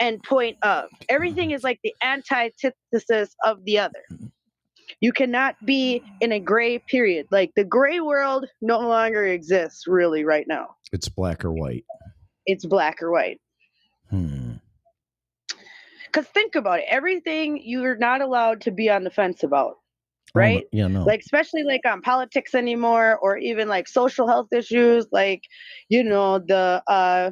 and 0.00 0.22
point 0.24 0.56
of 0.62 0.86
everything 1.08 1.52
is 1.52 1.62
like 1.64 1.80
the 1.84 1.94
antithesis 2.02 3.34
of 3.44 3.64
the 3.64 3.78
other 3.78 4.02
Mm-hmm. 4.12 4.26
You 5.00 5.12
cannot 5.12 5.54
be 5.64 6.02
in 6.20 6.32
a 6.32 6.40
gray 6.40 6.78
period 6.78 7.26
like 7.30 7.52
the 7.56 7.64
gray 7.64 8.00
world 8.00 8.46
no 8.62 8.78
longer 8.80 9.26
exists 9.26 9.86
really 9.86 10.24
right 10.24 10.46
now 10.48 10.68
It's 10.92 11.08
black 11.08 11.44
or 11.44 11.52
white. 11.52 11.84
it's 12.46 12.64
black 12.64 13.02
or 13.02 13.10
white 13.10 13.40
Hmm. 14.10 14.52
because 16.06 16.26
think 16.28 16.54
about 16.54 16.78
it 16.80 16.84
everything 16.88 17.60
you're 17.64 17.96
not 17.96 18.20
allowed 18.20 18.60
to 18.62 18.70
be 18.70 18.88
on 18.90 19.04
the 19.04 19.10
fence 19.10 19.42
about 19.42 19.74
Oh, 20.34 20.40
right 20.40 20.64
yeah, 20.72 20.86
no. 20.88 21.04
like 21.04 21.20
especially 21.20 21.62
like 21.62 21.80
on 21.86 22.02
politics 22.02 22.54
anymore 22.54 23.18
or 23.22 23.38
even 23.38 23.68
like 23.68 23.88
social 23.88 24.26
health 24.28 24.48
issues 24.52 25.06
like 25.12 25.40
you 25.88 26.02
know 26.04 26.38
the 26.40 26.82
uh 26.88 27.30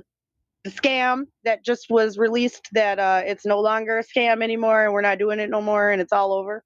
the 0.64 0.70
scam 0.70 1.24
that 1.44 1.64
just 1.64 1.86
was 1.90 2.16
released 2.18 2.68
that 2.72 2.98
uh 2.98 3.20
it's 3.26 3.44
no 3.44 3.60
longer 3.60 3.98
a 3.98 4.04
scam 4.04 4.42
anymore 4.42 4.84
and 4.84 4.92
we're 4.94 5.00
not 5.02 5.18
doing 5.18 5.38
it 5.38 5.50
no 5.50 5.60
more 5.60 5.90
and 5.90 6.00
it's 6.00 6.12
all 6.12 6.32
over 6.32 6.64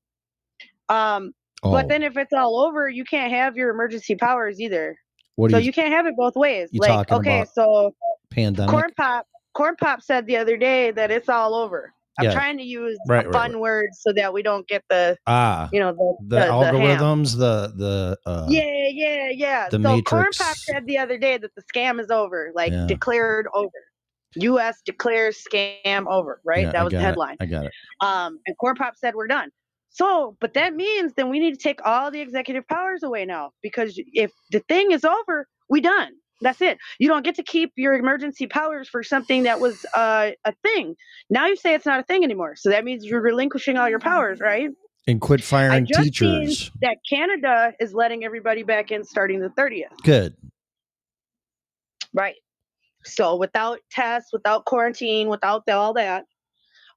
um 0.89 1.33
oh, 1.63 1.71
but 1.73 1.89
then 1.89 2.03
if 2.03 2.17
it's 2.17 2.33
all 2.33 2.61
over 2.61 2.89
you 2.89 3.05
can't 3.05 3.33
have 3.33 3.57
your 3.57 3.71
emergency 3.71 4.15
powers 4.15 4.61
either 4.61 4.97
what 5.37 5.51
so 5.51 5.57
you, 5.59 5.65
you 5.65 5.73
can't 5.73 5.93
have 5.93 6.07
it 6.07 6.15
both 6.17 6.35
ways 6.37 6.69
you 6.73 6.81
like 6.81 7.11
okay 7.11 7.43
about 7.43 7.49
so 7.55 7.95
pandemic? 8.31 8.71
corn 8.71 8.91
pop 8.97 9.27
corn 9.55 9.77
pop 9.77 10.03
said 10.03 10.27
the 10.27 10.37
other 10.37 10.57
day 10.57 10.91
that 10.91 11.11
it's 11.11 11.29
all 11.29 11.55
over 11.55 11.93
i'm 12.19 12.25
Yeah. 12.25 12.33
trying 12.33 12.59
to 12.59 12.65
use 12.65 12.99
Right, 13.07 13.27
a 13.27 13.29
right, 13.29 13.33
fun 13.33 13.61
words 13.61 14.01
so 14.01 14.13
that 14.15 14.33
we 14.33 14.43
don't 14.43 14.67
get 14.69 14.83
the 14.89 15.17
ah, 15.27 15.69
you 15.73 15.81
know 15.81 15.93
the 15.93 16.37
the, 16.37 16.41
ham. 16.45 16.53
algorithms, 16.53 17.37
the 17.39 17.73
the 17.77 18.19
uh, 18.27 18.47
Yeah, 18.49 18.89
yeah, 18.91 19.29
yeah. 19.31 19.69
the 19.71 19.81
so 19.83 20.03
Corn 20.03 20.31
Pop 20.37 20.57
said 20.57 20.87
the 20.87 20.99
other 20.99 21.19
day 21.19 21.39
that 21.39 21.55
the 21.55 21.63
scam 21.63 22.01
is 22.01 22.11
over, 22.11 22.51
like 22.55 22.73
Yeah. 22.73 22.87
declared 22.87 23.47
over. 23.55 23.71
U.S. 24.37 24.83
declares 24.85 25.43
scam 25.51 26.07
over, 26.07 26.41
right? 26.45 26.65
yeah, 26.65 26.73
that 26.73 26.85
was 26.85 26.93
the 26.93 26.99
got 26.99 27.03
it, 27.03 27.07
headline. 27.07 27.37
I 27.41 27.47
got 27.47 27.65
it. 27.67 27.73
Um, 28.01 28.39
and 28.47 28.57
Corn 28.59 28.77
Pop 28.77 28.95
said 28.97 29.15
we're 29.15 29.27
done. 29.27 29.51
So, 29.99 30.37
but 30.41 30.55
that 30.55 30.75
means 30.75 31.15
then 31.17 31.29
we 31.29 31.41
need 31.41 31.55
to 31.55 31.61
take 31.61 31.85
all 31.85 32.11
the 32.13 32.21
executive 32.21 32.67
powers 32.69 33.03
away 33.03 33.25
now 33.25 33.51
because 33.63 34.01
if 34.13 34.31
the 34.53 34.61
thing 34.61 34.93
is 34.93 35.05
over, 35.05 35.49
we 35.69 35.81
done. 35.81 36.13
That's 36.41 36.63
it. 36.63 36.79
You 37.01 37.09
don't 37.09 37.25
get 37.25 37.35
to 37.35 37.43
keep 37.43 37.73
your 37.75 37.95
emergency 37.95 38.47
powers 38.47 38.89
for 38.89 39.03
something 39.03 39.43
that 39.43 39.59
was 39.59 39.85
uh, 39.97 40.31
a 40.45 40.53
thing. 40.63 40.95
Now 41.29 41.47
you 41.47 41.57
say 41.57 41.75
it's 41.75 41.85
not 41.85 41.99
a 41.99 42.05
thing 42.05 42.23
anymore. 42.23 42.55
So 42.55 42.71
that 42.71 42.85
means 42.85 43.05
you're 43.05 43.21
relinquishing 43.21 43.77
all 43.77 43.89
your 43.89 43.99
powers, 43.99 44.39
right? 44.39 44.71
And 45.09 45.21
quit 45.21 45.43
firing 45.43 45.87
teachers. 45.87 46.71
That 46.81 46.99
Canada 47.11 47.73
is 47.81 47.93
letting 47.93 48.25
everybody 48.25 48.63
back 48.63 48.93
in 48.93 49.03
starting 49.03 49.41
the 49.41 49.49
30th. 49.49 49.87
Good. 50.05 50.37
Right. 52.15 52.37
So 53.05 53.35
without 53.35 53.81
tests, 53.91 54.33
without 54.33 54.65
quarantine, 54.65 55.29
without 55.29 55.67
the, 55.67 55.75
all 55.75 55.95
that. 55.95 56.25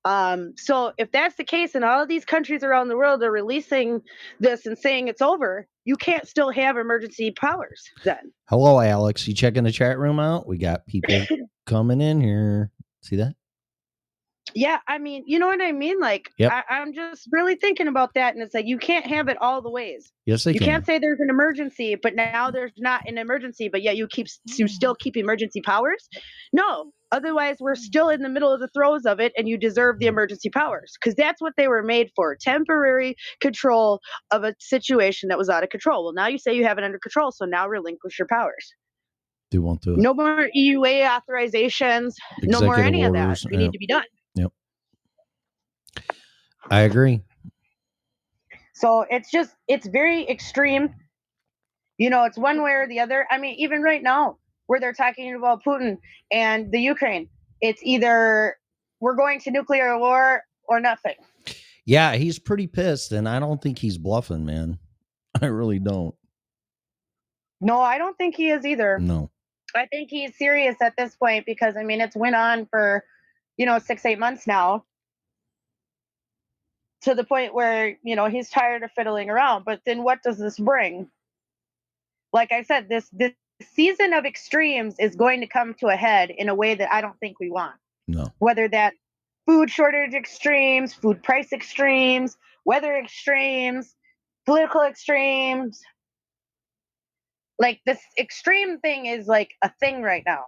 Um, 0.04 0.54
so 0.58 0.94
if 0.98 1.12
that's 1.12 1.36
the 1.36 1.44
case, 1.44 1.76
and 1.76 1.86
all 1.86 2.02
of 2.02 2.08
these 2.08 2.26
countries 2.26 2.64
around 2.64 2.88
the 2.88 2.98
world 2.98 3.22
are 3.24 3.32
releasing 3.32 4.02
this 4.40 4.66
and 4.66 4.78
saying 4.78 5.08
it's 5.08 5.22
over, 5.22 5.68
you 5.86 5.96
can't 5.96 6.28
still 6.28 6.50
have 6.52 6.78
emergency 6.78 7.32
powers 7.32 7.84
then. 8.04 8.32
Hello, 8.50 8.80
Alex. 8.80 9.28
You 9.28 9.34
checking 9.36 9.64
the 9.64 9.72
chat 9.72 10.00
room 10.00 10.20
out? 10.20 10.48
We 10.48 10.58
got 10.58 10.86
people 10.88 11.24
coming 11.66 12.02
in 12.02 12.20
here. 12.22 12.72
See 13.02 13.16
that? 13.18 13.36
Yeah, 14.54 14.80
I 14.88 14.98
mean, 14.98 15.24
you 15.28 15.40
know 15.40 15.48
what 15.48 15.62
I 15.62 15.72
mean? 15.72 16.00
Like, 16.00 16.30
Yep. 16.38 16.52
I, 16.52 16.64
I'm 16.80 16.94
just 16.94 17.30
really 17.32 17.56
thinking 17.56 17.88
about 17.88 18.16
that, 18.16 18.34
and 18.34 18.44
it's 18.44 18.54
like 18.54 18.66
you 18.66 18.78
can't 18.78 19.06
have 19.06 19.30
it 19.30 19.38
all 19.40 19.62
the 19.62 19.70
ways. 19.70 20.12
Yes, 20.26 20.44
they 20.44 20.52
you 20.54 20.60
can. 20.60 20.68
can't 20.68 20.86
say 20.86 21.00
there's 21.00 21.20
an 21.20 21.30
emergency, 21.30 21.96
but 21.96 22.16
now 22.16 22.52
there's 22.52 22.74
not 22.78 23.08
an 23.08 23.18
emergency, 23.18 23.70
but 23.70 23.82
yet 23.82 23.96
you 23.96 24.08
keep 24.08 24.28
you 24.58 24.68
still 24.68 24.96
keep 24.96 25.16
emergency 25.16 25.62
powers. 25.62 26.10
No, 26.52 26.92
otherwise 27.12 27.58
we're 27.60 27.74
mm. 27.74 27.80
still 27.80 28.10
in 28.10 28.22
the 28.22 28.30
middle 28.30 28.52
of 28.52 28.60
the 28.60 28.68
throes 28.70 29.06
of 29.06 29.20
it, 29.20 29.34
and 29.38 29.48
you 29.48 29.58
deserve 29.58 30.00
the 30.00 30.06
mm. 30.06 30.10
emergency 30.10 30.50
powers 30.50 30.94
because 31.00 31.16
that's 31.16 31.42
what 31.42 31.54
they 31.58 31.68
were 31.68 31.84
made 31.84 32.10
for: 32.16 32.36
temporary 32.36 33.16
control 33.40 34.00
of 34.32 34.44
a 34.44 34.56
situation 34.60 35.30
that 35.30 35.38
was 35.38 35.50
out 35.50 35.64
of 35.64 35.70
control. 35.70 36.04
Well, 36.04 36.14
now 36.14 36.28
you 36.28 36.38
say 36.38 36.54
you 36.56 36.66
have 36.66 36.78
it 36.78 36.84
under 36.84 37.00
control, 37.00 37.32
so 37.32 37.46
now 37.46 37.68
relinquish 37.68 38.18
your 38.20 38.28
powers. 38.28 38.74
They 39.52 39.60
want 39.60 39.82
to. 39.84 39.98
No 39.98 40.14
more 40.14 40.48
EUA 40.56 41.08
authorizations. 41.08 42.14
No 42.42 42.62
more 42.62 42.80
any 42.80 43.04
of 43.04 43.14
that. 43.14 43.40
We 43.50 43.58
yeah. 43.58 43.64
need 43.64 43.74
to 43.74 43.78
be 43.78 43.88
done. 43.88 44.04
Yep. 44.36 44.52
I 46.70 46.82
agree. 46.82 47.22
So 48.74 49.06
it's 49.10 49.30
just 49.30 49.54
it's 49.68 49.88
very 49.88 50.28
extreme. 50.28 50.96
You 51.98 52.10
know, 52.10 52.24
it's 52.24 52.38
one 52.38 52.64
way 52.64 52.72
or 52.72 52.88
the 52.88 53.02
other. 53.02 53.28
I 53.30 53.38
mean, 53.38 53.56
even 53.60 53.82
right 53.82 54.02
now, 54.02 54.38
where 54.68 54.80
they're 54.80 54.94
talking 54.94 55.34
about 55.36 55.64
Putin 55.64 55.98
and 56.32 56.72
the 56.72 56.80
Ukraine, 56.80 57.30
it's 57.62 57.82
either 57.84 58.58
we're 59.00 59.16
going 59.16 59.40
to 59.42 59.52
nuclear 59.52 59.98
war 59.98 60.44
or 60.68 60.80
nothing. 60.80 61.16
Yeah, 61.86 62.16
he's 62.16 62.40
pretty 62.40 62.68
pissed, 62.68 63.12
and 63.12 63.28
I 63.28 63.40
don't 63.40 63.62
think 63.62 63.80
he's 63.80 63.98
bluffing, 63.98 64.46
man. 64.46 64.80
I 65.42 65.48
really 65.48 65.80
don't. 65.80 66.16
No, 67.60 67.80
I 67.80 67.98
don't 67.98 68.18
think 68.18 68.36
he 68.36 68.50
is 68.50 68.66
either. 68.66 69.00
No. 69.00 69.30
I 69.76 69.86
think 69.86 70.10
he's 70.10 70.36
serious 70.38 70.76
at 70.82 70.96
this 70.98 71.16
point 71.16 71.46
because 71.46 71.78
I 71.78 71.84
mean 71.84 72.02
it's 72.02 72.16
went 72.16 72.36
on 72.36 72.66
for, 72.66 73.06
you 73.58 73.66
know, 73.66 73.80
six, 73.80 74.06
eight 74.06 74.20
months 74.20 74.48
now. 74.48 74.84
To 77.04 77.16
the 77.16 77.24
point 77.24 77.54
where, 77.56 77.98
you 78.04 78.16
know, 78.16 78.28
he's 78.28 78.50
tired 78.50 78.84
of 78.84 78.92
fiddling 78.92 79.30
around. 79.30 79.66
But 79.66 79.82
then 79.86 80.04
what 80.04 80.22
does 80.22 80.38
this 80.38 80.60
bring? 80.60 81.10
Like 82.32 82.52
I 82.52 82.64
said, 82.64 82.90
this 82.90 83.10
this 83.12 83.32
season 83.62 84.14
of 84.14 84.26
extremes 84.26 84.96
is 85.00 85.16
going 85.16 85.42
to 85.42 85.48
come 85.48 85.74
to 85.76 85.88
a 85.88 85.96
head 85.96 86.30
in 86.30 86.50
a 86.50 86.56
way 86.56 86.76
that 86.76 86.94
I 86.94 87.02
don't 87.02 87.20
think 87.20 87.40
we 87.40 87.50
want. 87.50 87.76
No. 88.08 88.32
Whether 88.40 88.68
that 88.70 88.94
food 89.46 89.70
shortage 89.70 90.14
extremes, 90.14 90.94
food 90.94 91.24
price 91.24 91.52
extremes, 91.54 92.38
weather 92.66 92.96
extremes, 92.98 93.96
political 94.46 94.82
extremes. 94.82 95.82
Like 97.60 97.80
this 97.86 98.00
extreme 98.18 98.80
thing 98.80 99.06
is 99.06 99.28
like 99.28 99.52
a 99.62 99.72
thing 99.80 100.02
right 100.02 100.24
now. 100.26 100.46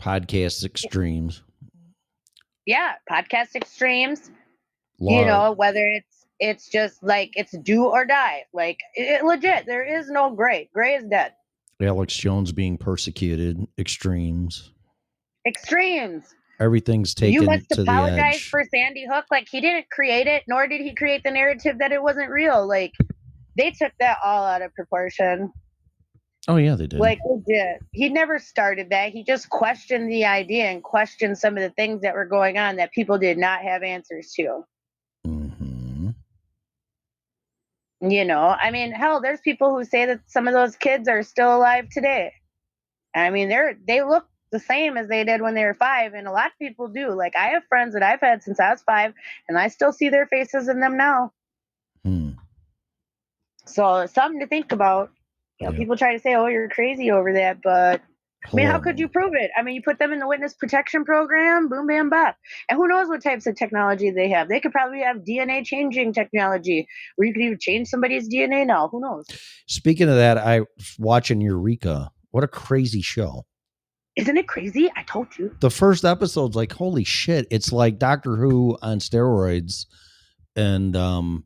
Podcast 0.00 0.64
extremes. 0.64 1.42
Yeah, 2.66 2.94
podcast 3.10 3.54
extremes. 3.54 4.30
Law. 4.98 5.20
You 5.20 5.26
know, 5.26 5.52
whether 5.52 5.86
it's 5.86 6.19
it's 6.40 6.68
just 6.68 7.02
like 7.02 7.30
it's 7.34 7.56
do 7.58 7.84
or 7.84 8.04
die. 8.04 8.44
Like 8.52 8.78
it, 8.94 9.24
legit, 9.24 9.66
there 9.66 9.84
is 9.84 10.08
no 10.10 10.30
gray. 10.34 10.68
Gray 10.74 10.94
is 10.94 11.04
dead. 11.04 11.32
Alex 11.80 12.16
Jones 12.16 12.52
being 12.52 12.76
persecuted. 12.76 13.66
Extremes. 13.78 14.72
extremes. 15.46 16.34
Everything's 16.60 17.14
taken 17.14 17.32
you 17.32 17.42
must 17.42 17.70
to 17.70 17.76
the 17.76 17.82
apologize 17.82 18.34
edge. 18.34 18.48
for 18.50 18.62
Sandy 18.74 19.06
Hook. 19.10 19.24
Like 19.30 19.48
he 19.50 19.62
didn't 19.62 19.88
create 19.90 20.26
it, 20.26 20.42
nor 20.46 20.66
did 20.66 20.82
he 20.82 20.94
create 20.94 21.22
the 21.24 21.30
narrative 21.30 21.78
that 21.78 21.92
it 21.92 22.02
wasn't 22.02 22.28
real. 22.30 22.66
Like 22.66 22.92
they 23.56 23.70
took 23.70 23.92
that 23.98 24.18
all 24.22 24.44
out 24.44 24.60
of 24.60 24.74
proportion. 24.74 25.52
oh 26.48 26.56
yeah, 26.56 26.74
they 26.74 26.86
did. 26.86 27.00
Like 27.00 27.18
they 27.26 27.54
did. 27.54 27.76
He 27.92 28.10
never 28.10 28.38
started 28.38 28.90
that. 28.90 29.12
He 29.12 29.24
just 29.24 29.48
questioned 29.48 30.10
the 30.10 30.26
idea 30.26 30.64
and 30.64 30.82
questioned 30.82 31.38
some 31.38 31.56
of 31.56 31.62
the 31.62 31.70
things 31.70 32.02
that 32.02 32.14
were 32.14 32.26
going 32.26 32.58
on 32.58 32.76
that 32.76 32.92
people 32.92 33.16
did 33.18 33.38
not 33.38 33.62
have 33.62 33.82
answers 33.82 34.32
to. 34.36 34.64
hmm 35.24 36.10
You 38.00 38.24
know, 38.24 38.56
I 38.58 38.70
mean, 38.70 38.92
hell, 38.92 39.20
there's 39.20 39.40
people 39.40 39.76
who 39.76 39.84
say 39.84 40.06
that 40.06 40.20
some 40.26 40.48
of 40.48 40.54
those 40.54 40.76
kids 40.76 41.08
are 41.08 41.22
still 41.22 41.54
alive 41.56 41.88
today. 41.90 42.32
I 43.14 43.30
mean, 43.30 43.48
they're 43.48 43.76
they 43.86 44.02
look 44.02 44.26
the 44.52 44.58
same 44.60 44.96
as 44.96 45.08
they 45.08 45.24
did 45.24 45.42
when 45.42 45.54
they 45.54 45.64
were 45.64 45.74
five, 45.74 46.14
and 46.14 46.26
a 46.26 46.32
lot 46.32 46.46
of 46.46 46.58
people 46.58 46.88
do. 46.88 47.10
Like 47.10 47.36
I 47.36 47.48
have 47.48 47.64
friends 47.68 47.94
that 47.94 48.02
I've 48.02 48.20
had 48.20 48.42
since 48.42 48.58
I 48.58 48.70
was 48.70 48.82
five, 48.82 49.12
and 49.48 49.58
I 49.58 49.68
still 49.68 49.92
see 49.92 50.08
their 50.08 50.26
faces 50.26 50.68
in 50.68 50.80
them 50.80 50.96
now. 50.96 51.32
Hmm. 52.04 52.30
So 53.66 54.06
something 54.06 54.40
to 54.40 54.46
think 54.46 54.72
about. 54.72 55.10
You 55.58 55.66
know, 55.66 55.72
Yeah. 55.72 55.78
people 55.78 55.96
try 55.96 56.14
to 56.14 56.18
say, 56.20 56.34
"Oh, 56.34 56.46
you're 56.46 56.68
crazy 56.70 57.10
over 57.10 57.34
that," 57.34 57.60
but 57.62 58.00
I 58.46 58.56
mean, 58.56 58.66
how 58.66 58.78
could 58.78 58.98
you 58.98 59.06
prove 59.06 59.34
it? 59.34 59.50
I 59.56 59.62
mean, 59.62 59.74
you 59.74 59.82
put 59.82 59.98
them 59.98 60.12
in 60.12 60.18
the 60.18 60.26
witness 60.26 60.54
protection 60.54 61.04
program, 61.04 61.68
boom, 61.68 61.86
bam, 61.86 62.08
bop. 62.08 62.36
And 62.68 62.78
who 62.78 62.88
knows 62.88 63.08
what 63.08 63.22
types 63.22 63.46
of 63.46 63.54
technology 63.54 64.10
they 64.10 64.30
have? 64.30 64.48
They 64.48 64.60
could 64.60 64.72
probably 64.72 65.02
have 65.02 65.18
DNA 65.18 65.64
changing 65.64 66.14
technology 66.14 66.88
where 67.16 67.28
you 67.28 67.34
could 67.34 67.42
even 67.42 67.58
change 67.60 67.88
somebody's 67.88 68.28
DNA 68.32 68.66
now. 68.66 68.88
Who 68.88 69.00
knows? 69.00 69.26
Speaking 69.66 70.08
of 70.08 70.16
that, 70.16 70.38
I 70.38 70.60
was 70.60 70.96
watching 70.98 71.40
Eureka. 71.40 72.10
What 72.30 72.42
a 72.42 72.48
crazy 72.48 73.02
show. 73.02 73.44
Isn't 74.16 74.36
it 74.36 74.48
crazy? 74.48 74.90
I 74.96 75.02
told 75.02 75.38
you. 75.38 75.54
The 75.60 75.70
first 75.70 76.04
episode's 76.04 76.56
like, 76.56 76.72
holy 76.72 77.04
shit. 77.04 77.46
It's 77.50 77.72
like 77.72 77.98
Doctor 77.98 78.36
Who 78.36 78.78
on 78.82 78.98
steroids. 78.98 79.86
And 80.56 80.96
um 80.96 81.44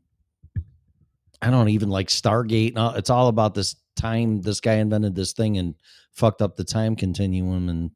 I 1.41 1.51
don't 1.51 1.69
even 1.69 1.89
like 1.89 2.07
Stargate. 2.07 2.73
It's 2.97 3.09
all 3.09 3.27
about 3.27 3.53
this 3.53 3.75
time 3.95 4.41
this 4.41 4.59
guy 4.59 4.75
invented 4.75 5.15
this 5.15 5.33
thing 5.33 5.57
and 5.57 5.75
fucked 6.11 6.41
up 6.41 6.55
the 6.55 6.63
time 6.63 6.95
continuum 6.95 7.69
and 7.69 7.91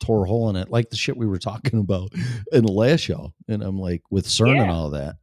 tore 0.00 0.24
a 0.24 0.28
hole 0.28 0.48
in 0.50 0.56
it, 0.56 0.70
like 0.70 0.90
the 0.90 0.96
shit 0.96 1.16
we 1.16 1.26
were 1.26 1.38
talking 1.38 1.80
about 1.80 2.12
in 2.52 2.64
the 2.64 2.72
last 2.72 3.00
show. 3.00 3.32
And 3.48 3.62
I'm 3.62 3.78
like, 3.78 4.02
with 4.10 4.26
CERN 4.26 4.62
and 4.62 4.70
all 4.70 4.90
that. 4.90 5.16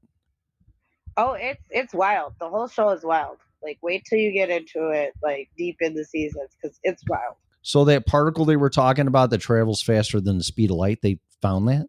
Oh, 1.18 1.34
it's 1.34 1.64
it's 1.70 1.94
wild. 1.94 2.34
The 2.40 2.50
whole 2.50 2.68
show 2.68 2.90
is 2.90 3.04
wild. 3.04 3.38
Like, 3.64 3.78
wait 3.82 4.04
till 4.08 4.20
you 4.20 4.32
get 4.32 4.50
into 4.50 4.90
it, 4.90 5.14
like 5.24 5.50
deep 5.58 5.78
in 5.80 5.94
the 5.94 6.04
seasons, 6.04 6.50
because 6.62 6.78
it's 6.84 7.04
wild. 7.08 7.36
So 7.62 7.86
that 7.86 8.06
particle 8.06 8.46
they 8.46 8.58
were 8.58 8.70
talking 8.70 9.08
about 9.08 9.32
that 9.32 9.40
travels 9.40 9.82
faster 9.82 10.22
than 10.22 10.38
the 10.38 10.44
speed 10.44 10.70
of 10.70 10.78
light, 10.78 11.00
they 11.02 11.20
found 11.42 11.68
that? 11.70 11.88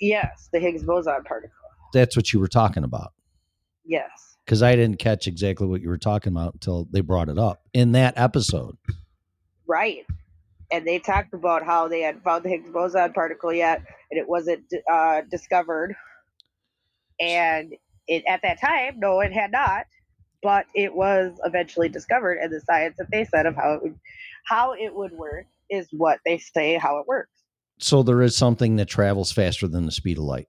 Yes, 0.00 0.50
the 0.52 0.58
Higgs 0.58 0.82
boson 0.82 1.22
particle. 1.24 1.50
That's 1.94 2.14
what 2.14 2.32
you 2.32 2.40
were 2.40 2.48
talking 2.48 2.84
about. 2.84 3.12
Yes. 3.86 4.27
Because 4.48 4.62
I 4.62 4.74
didn't 4.74 4.98
catch 4.98 5.26
exactly 5.26 5.66
what 5.66 5.82
you 5.82 5.90
were 5.90 5.98
talking 5.98 6.32
about 6.32 6.54
until 6.54 6.88
they 6.90 7.02
brought 7.02 7.28
it 7.28 7.38
up 7.38 7.60
in 7.74 7.92
that 7.92 8.14
episode. 8.16 8.78
Right. 9.66 10.06
And 10.72 10.86
they 10.86 10.98
talked 10.98 11.34
about 11.34 11.66
how 11.66 11.86
they 11.86 12.00
had 12.00 12.22
found 12.22 12.46
the 12.46 12.48
Higgs 12.48 12.70
boson 12.70 13.12
particle 13.12 13.52
yet, 13.52 13.82
and 14.10 14.18
it 14.18 14.26
wasn't 14.26 14.64
uh, 14.90 15.20
discovered. 15.30 15.94
And 17.20 17.74
it 18.06 18.24
at 18.26 18.40
that 18.40 18.58
time, 18.58 18.98
no, 18.98 19.20
it 19.20 19.34
had 19.34 19.52
not, 19.52 19.84
but 20.42 20.64
it 20.74 20.94
was 20.94 21.38
eventually 21.44 21.90
discovered. 21.90 22.38
And 22.38 22.50
the 22.50 22.62
science 22.62 22.94
that 22.96 23.10
they 23.12 23.26
said 23.26 23.44
of 23.44 23.54
how 23.54 23.74
it 23.74 23.82
would, 23.82 23.98
how 24.46 24.72
it 24.72 24.94
would 24.94 25.12
work 25.12 25.44
is 25.68 25.88
what 25.92 26.20
they 26.24 26.38
say 26.38 26.78
how 26.78 26.98
it 27.00 27.06
works. 27.06 27.32
So 27.80 28.02
there 28.02 28.22
is 28.22 28.34
something 28.34 28.76
that 28.76 28.88
travels 28.88 29.30
faster 29.30 29.68
than 29.68 29.84
the 29.84 29.92
speed 29.92 30.16
of 30.16 30.24
light. 30.24 30.48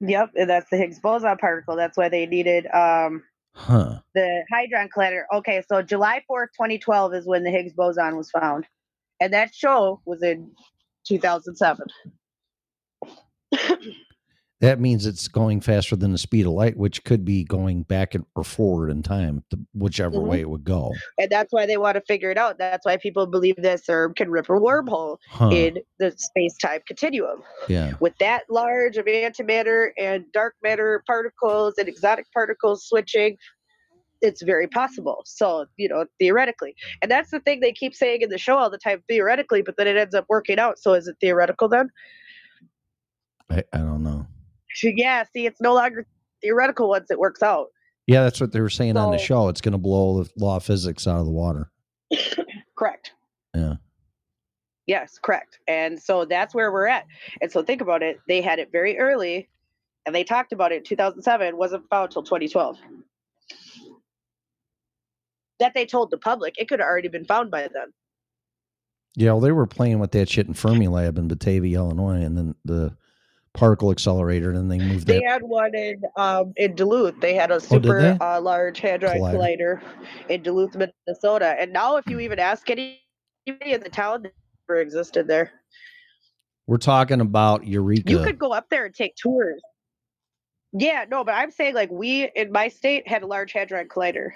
Yep, 0.00 0.30
and 0.36 0.48
that's 0.48 0.70
the 0.70 0.76
Higgs 0.76 1.00
boson 1.00 1.36
particle. 1.38 1.76
That's 1.76 1.96
why 1.96 2.08
they 2.08 2.26
needed 2.26 2.66
um, 2.72 3.22
Huh. 3.54 3.98
the 4.14 4.44
hadron 4.50 4.88
collider. 4.96 5.22
Okay, 5.34 5.62
so 5.68 5.82
July 5.82 6.22
4th, 6.30 6.52
2012 6.54 7.14
is 7.14 7.26
when 7.26 7.42
the 7.42 7.50
Higgs 7.50 7.72
boson 7.72 8.16
was 8.16 8.30
found. 8.30 8.66
And 9.20 9.32
that 9.32 9.52
show 9.52 10.00
was 10.04 10.22
in 10.22 10.52
2007. 11.06 11.86
That 14.60 14.80
means 14.80 15.06
it's 15.06 15.28
going 15.28 15.60
faster 15.60 15.94
than 15.94 16.10
the 16.10 16.18
speed 16.18 16.44
of 16.44 16.52
light, 16.52 16.76
which 16.76 17.04
could 17.04 17.24
be 17.24 17.44
going 17.44 17.84
back 17.84 18.16
and, 18.16 18.24
or 18.34 18.42
forward 18.42 18.90
in 18.90 19.04
time, 19.04 19.44
whichever 19.72 20.16
Mhm. 20.16 20.26
way 20.26 20.40
it 20.40 20.50
would 20.50 20.64
go. 20.64 20.92
And 21.16 21.30
that's 21.30 21.52
why 21.52 21.64
they 21.64 21.76
want 21.76 21.94
to 21.94 22.00
figure 22.08 22.30
it 22.32 22.38
out. 22.38 22.58
That's 22.58 22.84
why 22.84 22.96
people 22.96 23.26
believe 23.26 23.54
that 23.58 23.80
CERN 23.84 24.16
can 24.16 24.30
rip 24.32 24.48
a 24.48 24.52
wormhole 24.54 25.18
Huh. 25.28 25.50
in 25.52 25.78
the 26.00 26.10
space 26.16 26.56
time 26.56 26.80
continuum. 26.88 27.42
yeah. 27.68 27.92
With 28.00 28.14
that 28.18 28.42
large 28.50 28.96
of 28.96 29.06
antimatter 29.06 29.90
and 29.96 30.24
dark 30.32 30.54
matter 30.62 31.04
particles 31.06 31.74
and 31.78 31.88
exotic 31.88 32.26
particles 32.34 32.84
switching, 32.84 33.36
it's 34.22 34.42
very 34.42 34.66
possible. 34.66 35.22
So, 35.24 35.66
you 35.76 35.88
know, 35.88 36.04
theoretically. 36.18 36.74
And 37.00 37.08
that's 37.08 37.30
the 37.30 37.38
thing 37.38 37.60
they 37.60 37.70
keep 37.72 37.94
saying 37.94 38.22
in 38.22 38.30
the 38.30 38.38
show 38.38 38.56
all 38.56 38.70
the 38.70 38.78
time, 38.78 39.04
theoretically, 39.08 39.62
but 39.62 39.76
then 39.76 39.86
it 39.86 39.96
ends 39.96 40.16
up 40.16 40.24
working 40.28 40.58
out. 40.58 40.80
So 40.80 40.94
is 40.94 41.06
it 41.06 41.14
theoretical 41.20 41.68
then? 41.68 41.90
I, 43.48 43.62
I 43.72 43.78
don't 43.78 44.02
know. 44.02 44.26
So, 44.74 44.88
yeah, 44.94 45.24
see, 45.32 45.46
it's 45.46 45.60
no 45.60 45.74
longer 45.74 46.06
theoretical 46.42 46.88
once 46.88 47.10
it 47.10 47.18
works 47.18 47.42
out. 47.42 47.68
Yeah, 48.06 48.22
that's 48.22 48.40
what 48.40 48.52
they 48.52 48.60
were 48.60 48.70
saying 48.70 48.96
on 48.96 49.10
the 49.10 49.18
show. 49.18 49.48
It's 49.48 49.60
going 49.60 49.72
to 49.72 49.78
blow 49.78 50.22
the 50.22 50.30
law 50.36 50.56
of 50.56 50.64
physics 50.64 51.06
out 51.06 51.20
of 51.20 51.26
the 51.26 51.30
water. 51.30 51.70
Correct. 52.78 53.12
Yeah. 53.54 53.74
Yes, 54.86 55.18
correct. 55.22 55.58
And 55.68 56.00
so 56.00 56.24
that's 56.24 56.54
where 56.54 56.72
we're 56.72 56.86
at. 56.86 57.04
And 57.42 57.52
so 57.52 57.62
think 57.62 57.82
about 57.82 58.02
it. 58.02 58.20
They 58.26 58.40
had 58.40 58.58
it 58.58 58.72
very 58.72 58.98
early 58.98 59.50
and 60.06 60.14
they 60.14 60.24
talked 60.24 60.52
about 60.52 60.72
it 60.72 60.76
in 60.76 60.84
2007, 60.84 61.58
wasn't 61.58 61.86
found 61.90 62.06
until 62.06 62.22
2012. 62.22 62.78
That 65.60 65.74
they 65.74 65.84
told 65.84 66.10
the 66.10 66.16
public, 66.16 66.54
it 66.56 66.66
could 66.66 66.80
have 66.80 66.86
already 66.86 67.08
been 67.08 67.26
found 67.26 67.50
by 67.50 67.62
then. 67.62 67.92
Yeah, 69.16 69.32
well, 69.32 69.40
they 69.40 69.52
were 69.52 69.66
playing 69.66 69.98
with 69.98 70.12
that 70.12 70.30
shit 70.30 70.46
in 70.46 70.54
Fermilab 70.54 71.18
in 71.18 71.28
Batavia, 71.28 71.76
Illinois, 71.76 72.22
and 72.22 72.38
then 72.38 72.54
the 72.64 72.96
particle 73.58 73.90
accelerator, 73.90 74.52
and 74.52 74.70
they 74.70 74.78
moved 74.78 75.06
They 75.06 75.18
that. 75.18 75.24
had 75.28 75.42
one 75.42 75.74
in 75.74 76.00
um, 76.16 76.52
in 76.56 76.74
Duluth. 76.76 77.18
They 77.20 77.34
had 77.34 77.50
a 77.50 77.54
Oh, 77.54 77.58
super 77.58 78.00
they? 78.00 78.10
uh, 78.24 78.40
large 78.40 78.78
hadron 78.78 79.18
Collider. 79.18 79.80
collider 79.80 79.82
in 80.28 80.42
Duluth, 80.42 80.76
Minnesota. 80.76 81.56
And 81.58 81.72
now, 81.72 81.96
if 81.96 82.06
you 82.08 82.20
even 82.20 82.38
ask 82.38 82.70
anybody 82.70 83.00
in 83.46 83.80
the 83.80 83.88
town, 83.88 84.22
that 84.22 84.32
never 84.68 84.80
existed 84.80 85.26
there. 85.26 85.50
We're 86.68 86.76
talking 86.76 87.20
about 87.20 87.66
Eureka. 87.66 88.10
You 88.12 88.22
could 88.22 88.38
go 88.38 88.52
up 88.52 88.68
there 88.70 88.84
and 88.86 88.94
take 88.94 89.16
tours. 89.16 89.60
Yeah, 90.72 91.06
no, 91.10 91.24
but 91.24 91.32
I'm 91.34 91.50
saying 91.50 91.74
like 91.74 91.90
we 91.90 92.30
in 92.36 92.52
my 92.52 92.68
state 92.68 93.08
had 93.08 93.22
a 93.22 93.26
large 93.26 93.52
hadron 93.52 93.88
collider. 93.88 94.30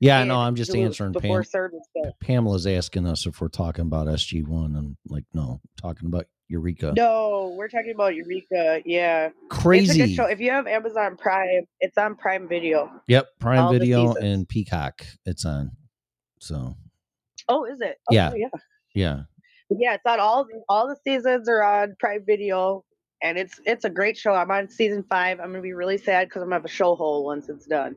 yeah, 0.00 0.22
no, 0.24 0.36
I'm 0.38 0.54
just 0.54 0.74
answering 0.74 1.12
before 1.12 1.42
Pam. 1.42 1.50
CERN 1.52 1.72
was 1.72 1.88
built. 1.94 2.20
Pamela's 2.20 2.66
asking 2.66 3.06
us 3.08 3.26
if 3.26 3.40
we're 3.40 3.48
talking 3.48 3.82
about 3.82 4.06
SG1. 4.06 4.78
and 4.78 4.96
like, 5.08 5.24
no, 5.34 5.60
talking 5.76 6.06
about 6.06 6.26
Eureka. 6.48 6.92
No, 6.96 7.54
we're 7.56 7.68
talking 7.68 7.92
about 7.94 8.14
Eureka. 8.14 8.82
Yeah, 8.84 9.26
it's 9.26 9.34
a 9.44 9.48
Crazy. 9.48 9.98
good 9.98 10.14
show. 10.14 10.24
If 10.26 10.40
you 10.40 10.50
have 10.50 10.66
Amazon 10.66 11.16
Prime, 11.16 11.64
it's 11.80 11.96
on 11.98 12.16
Prime 12.16 12.48
Video. 12.48 12.90
Yep, 13.08 13.26
Prime 13.40 13.64
All 13.64 13.72
Video 13.72 14.14
and 14.14 14.48
Peacock. 14.48 15.04
It's 15.24 15.44
on. 15.44 15.72
So 16.40 16.76
Oh, 17.48 17.64
is 17.64 17.80
it? 17.80 17.96
Oh, 18.10 18.14
Yeah. 18.14 18.32
yeah. 18.34 18.48
yeah, 18.94 19.20
Yeah, 19.70 19.94
it's 19.94 20.06
on 20.06 20.20
all 20.20 20.46
all 20.68 20.86
the 20.88 20.96
seasons 21.04 21.48
are 21.48 21.62
on 21.62 21.96
Prime 21.98 22.24
Video, 22.26 22.84
and 23.22 23.38
it's 23.38 23.58
it's 23.64 23.84
a 23.84 23.90
great 23.90 24.16
show. 24.16 24.32
I'm 24.34 24.50
on 24.50 24.68
season 24.68 25.04
five. 25.08 25.40
I'm 25.40 25.50
gonna 25.50 25.62
be 25.62 25.72
really 25.72 25.98
sad 25.98 26.28
because 26.28 26.42
I'm 26.42 26.48
gonna 26.48 26.56
have 26.56 26.64
a 26.64 26.68
show 26.68 26.94
hole 26.94 27.24
once 27.24 27.48
it's 27.48 27.66
done. 27.66 27.96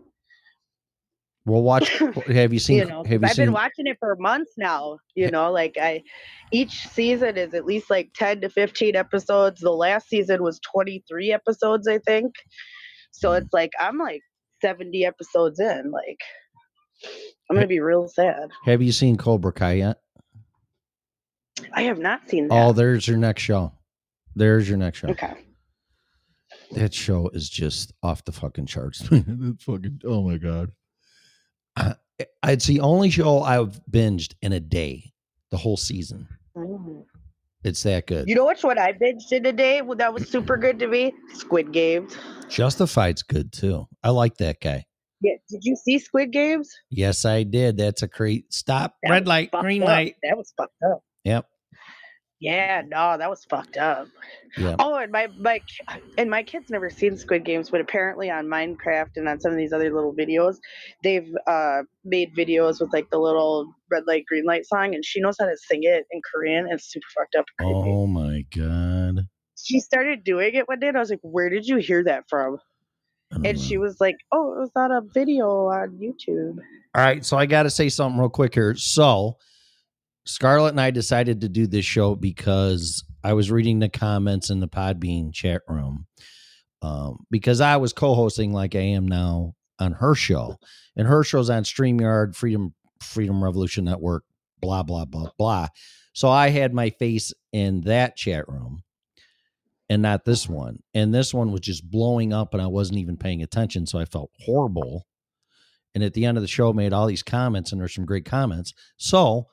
We'll 1.47 1.63
watch. 1.63 1.89
Have 2.27 2.53
you 2.53 2.59
seen? 2.59 2.77
you 2.77 2.85
know, 2.85 3.03
have 3.03 3.21
you 3.23 3.27
I've 3.27 3.33
seen? 3.33 3.45
been 3.45 3.53
watching 3.53 3.87
it 3.87 3.97
for 3.99 4.15
months 4.19 4.51
now. 4.57 4.99
You 5.15 5.31
know, 5.31 5.51
like 5.51 5.75
I, 5.81 6.03
each 6.51 6.87
season 6.89 7.37
is 7.37 7.53
at 7.55 7.65
least 7.65 7.89
like 7.89 8.11
ten 8.13 8.41
to 8.41 8.49
fifteen 8.49 8.95
episodes. 8.95 9.61
The 9.61 9.71
last 9.71 10.07
season 10.09 10.43
was 10.43 10.59
twenty 10.59 11.03
three 11.09 11.31
episodes, 11.31 11.87
I 11.87 11.97
think. 11.99 12.33
So 13.11 13.31
Mhm. 13.31 13.41
it's 13.41 13.53
like 13.53 13.71
I'm 13.79 13.97
like 13.97 14.21
seventy 14.61 15.05
episodes 15.05 15.59
in. 15.59 15.91
Like 15.91 16.19
I'm 17.49 17.55
gonna 17.55 17.65
be 17.67 17.79
real 17.79 18.07
sad. 18.07 18.49
have 18.65 18.81
you 18.81 18.91
seen 18.91 19.17
Cobra 19.17 19.51
Kai 19.53 19.73
yet? 19.73 19.97
I 21.73 21.83
have 21.83 21.97
not 21.99 22.29
seen 22.29 22.47
that. 22.49 22.53
Oh, 22.53 22.71
there's 22.73 23.07
your 23.07 23.17
next 23.17 23.41
show. 23.41 23.71
There's 24.35 24.69
your 24.69 24.77
next 24.77 24.99
show. 24.99 25.07
okay. 25.09 25.33
That 26.71 26.93
show 26.93 27.29
is 27.29 27.49
just 27.49 27.93
off 28.03 28.23
the 28.25 28.31
fucking 28.31 28.65
charts. 28.67 29.01
Fucking. 29.07 30.01
Oh 30.05 30.21
my 30.27 30.37
god. 30.37 30.71
Uh, 31.77 31.93
it's 32.45 32.65
the 32.65 32.79
only 32.79 33.09
show 33.09 33.41
I've 33.41 33.79
binged 33.89 34.33
in 34.41 34.53
a 34.53 34.59
day, 34.59 35.13
the 35.51 35.57
whole 35.57 35.77
season. 35.77 36.27
Mm. 36.55 37.05
It's 37.63 37.83
that 37.83 38.07
good. 38.07 38.27
You 38.27 38.35
know 38.35 38.45
which 38.45 38.63
one 38.63 38.79
I 38.79 38.93
binged 38.93 39.31
in 39.31 39.45
a 39.45 39.51
day? 39.51 39.81
That 39.97 40.13
was 40.13 40.29
super 40.29 40.57
good 40.57 40.79
to 40.79 40.87
me. 40.87 41.13
Squid 41.33 41.71
Games. 41.71 42.15
Justified's 42.49 43.23
good 43.23 43.51
too. 43.51 43.87
I 44.03 44.09
like 44.09 44.37
that 44.37 44.61
guy. 44.61 44.85
Yeah. 45.21 45.33
Did 45.49 45.63
you 45.63 45.75
see 45.75 45.99
Squid 45.99 46.31
Games? 46.31 46.71
Yes, 46.89 47.25
I 47.25 47.43
did. 47.43 47.77
That's 47.77 48.03
a 48.03 48.07
great 48.07 48.53
stop. 48.53 48.95
That 49.03 49.11
Red 49.11 49.27
light, 49.27 49.51
green 49.51 49.83
up. 49.83 49.89
light. 49.89 50.15
That 50.23 50.37
was 50.37 50.53
fucked 50.57 50.73
up. 50.89 51.03
Yep. 51.23 51.47
Yeah, 52.39 52.83
no, 52.87 53.17
that 53.17 53.29
was 53.29 53.43
fucked 53.45 53.77
up. 53.77 54.07
Yeah. 54.57 54.75
Oh, 54.77 54.95
and 54.95 55.11
my 55.11 55.27
my 55.39 55.59
and 56.19 56.29
my 56.29 56.43
kids 56.43 56.69
never 56.69 56.89
seen 56.89 57.17
Squid 57.17 57.43
Games, 57.43 57.71
but 57.71 57.81
apparently 57.81 58.29
on 58.29 58.45
Minecraft 58.45 59.11
and 59.15 59.27
on 59.27 59.39
some 59.39 59.51
of 59.51 59.57
these 59.57 59.73
other 59.73 59.91
little 59.91 60.13
videos, 60.13 60.57
they've 61.03 61.33
uh, 61.47 61.81
made 62.05 62.35
videos 62.35 62.79
with 62.79 62.93
like 62.93 63.09
the 63.09 63.17
little 63.17 63.73
red 63.89 64.03
light 64.05 64.25
green 64.27 64.45
light 64.45 64.67
song, 64.67 64.93
and 64.93 65.03
she 65.03 65.19
knows 65.19 65.35
how 65.39 65.45
to 65.45 65.57
sing 65.57 65.81
it 65.81 66.05
in 66.11 66.21
Korean. 66.31 66.67
It's 66.69 66.91
super 66.91 67.07
fucked 67.17 67.35
up. 67.35 67.45
Oh 67.59 68.05
my 68.05 68.45
god. 68.55 69.27
She 69.63 69.79
started 69.79 70.23
doing 70.23 70.53
it 70.53 70.67
one 70.67 70.79
day, 70.79 70.89
and 70.89 70.97
I 70.97 70.99
was 70.99 71.09
like, 71.09 71.19
"Where 71.23 71.49
did 71.49 71.65
you 71.67 71.77
hear 71.77 72.03
that 72.03 72.29
from?" 72.29 72.59
And 73.31 73.43
know. 73.43 73.53
she 73.53 73.79
was 73.79 73.99
like, 73.99 74.15
"Oh, 74.31 74.53
it 74.53 74.59
was 74.59 74.71
on 74.75 74.91
a 74.91 75.01
video 75.01 75.67
on 75.67 75.97
YouTube." 75.97 76.59
All 76.93 77.03
right, 77.03 77.25
so 77.25 77.35
I 77.37 77.47
got 77.47 77.63
to 77.63 77.71
say 77.71 77.89
something 77.89 78.19
real 78.19 78.29
quick 78.29 78.53
here. 78.53 78.75
So, 78.75 79.37
Scarlett 80.27 80.71
and 80.71 80.81
I 80.81 80.91
decided 80.91 81.41
to 81.41 81.49
do 81.49 81.67
this 81.67 81.85
show 81.85 82.15
because 82.15 83.03
I 83.23 83.33
was 83.33 83.49
reading 83.49 83.79
the 83.79 83.89
comments 83.89 84.49
in 84.49 84.59
the 84.59 84.67
Podbean 84.67 85.33
chat 85.33 85.61
room. 85.67 86.05
Um, 86.81 87.25
because 87.31 87.59
I 87.61 87.77
was 87.77 87.93
co-hosting 87.93 88.53
like 88.53 88.75
I 88.75 88.79
am 88.81 89.07
now 89.07 89.55
on 89.79 89.93
her 89.93 90.13
show, 90.13 90.57
and 90.95 91.07
her 91.07 91.23
show's 91.23 91.49
on 91.49 91.63
Streamyard, 91.63 92.35
Freedom 92.35 92.73
Freedom 93.01 93.43
Revolution 93.43 93.85
Network, 93.85 94.23
blah 94.61 94.83
blah 94.83 95.05
blah 95.05 95.31
blah. 95.39 95.69
So 96.13 96.29
I 96.29 96.49
had 96.49 96.73
my 96.73 96.91
face 96.91 97.33
in 97.51 97.81
that 97.81 98.15
chat 98.15 98.47
room, 98.47 98.83
and 99.89 100.03
not 100.03 100.23
this 100.23 100.47
one. 100.47 100.79
And 100.93 101.13
this 101.13 101.33
one 101.33 101.51
was 101.51 101.61
just 101.61 101.89
blowing 101.89 102.31
up, 102.31 102.53
and 102.53 102.61
I 102.61 102.67
wasn't 102.67 102.99
even 102.99 103.17
paying 103.17 103.41
attention, 103.41 103.87
so 103.87 103.97
I 103.97 104.05
felt 104.05 104.29
horrible 104.41 105.07
and 105.95 106.03
at 106.03 106.13
the 106.13 106.25
end 106.25 106.37
of 106.37 106.43
the 106.43 106.47
show 106.47 106.73
made 106.73 106.93
all 106.93 107.07
these 107.07 107.23
comments 107.23 107.71
and 107.71 107.81
there's 107.81 107.95
some 107.95 108.05
great 108.05 108.25
comments 108.25 108.71
so 108.97 109.47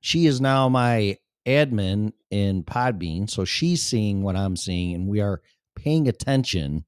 she 0.00 0.26
is 0.26 0.40
now 0.40 0.68
my 0.68 1.16
admin 1.46 2.12
in 2.30 2.62
podbean 2.64 3.30
so 3.30 3.44
she's 3.44 3.82
seeing 3.82 4.22
what 4.22 4.36
i'm 4.36 4.56
seeing 4.56 4.94
and 4.94 5.06
we 5.08 5.20
are 5.20 5.40
paying 5.76 6.08
attention 6.08 6.84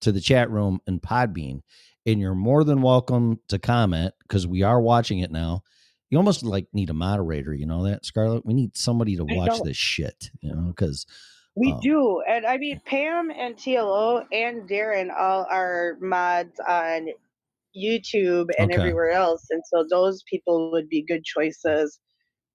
to 0.00 0.12
the 0.12 0.20
chat 0.20 0.50
room 0.50 0.80
in 0.86 1.00
podbean. 1.00 1.62
And 2.04 2.20
you're 2.20 2.34
more 2.34 2.64
than 2.64 2.82
welcome 2.82 3.38
to 3.48 3.60
comment 3.60 4.12
because 4.22 4.46
we 4.46 4.62
are 4.62 4.80
watching 4.80 5.20
it 5.20 5.30
now. 5.30 5.62
You 6.10 6.18
almost 6.18 6.42
like 6.42 6.66
need 6.72 6.90
a 6.90 6.94
moderator 6.94 7.54
you 7.54 7.64
know 7.64 7.84
that 7.84 8.04
scarlett? 8.04 8.44
We 8.44 8.52
need 8.52 8.76
somebody 8.76 9.16
to 9.16 9.24
watch 9.24 9.62
this 9.62 9.78
shit 9.78 10.30
you 10.42 10.54
know 10.54 10.74
because 10.74 11.06
We 11.54 11.72
Um, 11.72 11.80
do, 11.80 12.22
and 12.28 12.44
I 12.44 12.58
mean 12.58 12.80
Pam 12.84 13.30
and 13.30 13.56
TLO 13.56 14.26
and 14.32 14.68
Darren 14.68 15.08
all 15.16 15.46
are 15.48 15.96
mods 16.00 16.60
on 16.60 17.08
YouTube 17.76 18.48
and 18.58 18.70
Okay. 18.70 18.74
everywhere 18.80 19.10
else, 19.10 19.46
and 19.50 19.62
so 19.72 19.84
those 19.88 20.22
people 20.28 20.70
would 20.72 20.88
be 20.88 21.02
good 21.02 21.24
choices 21.24 21.98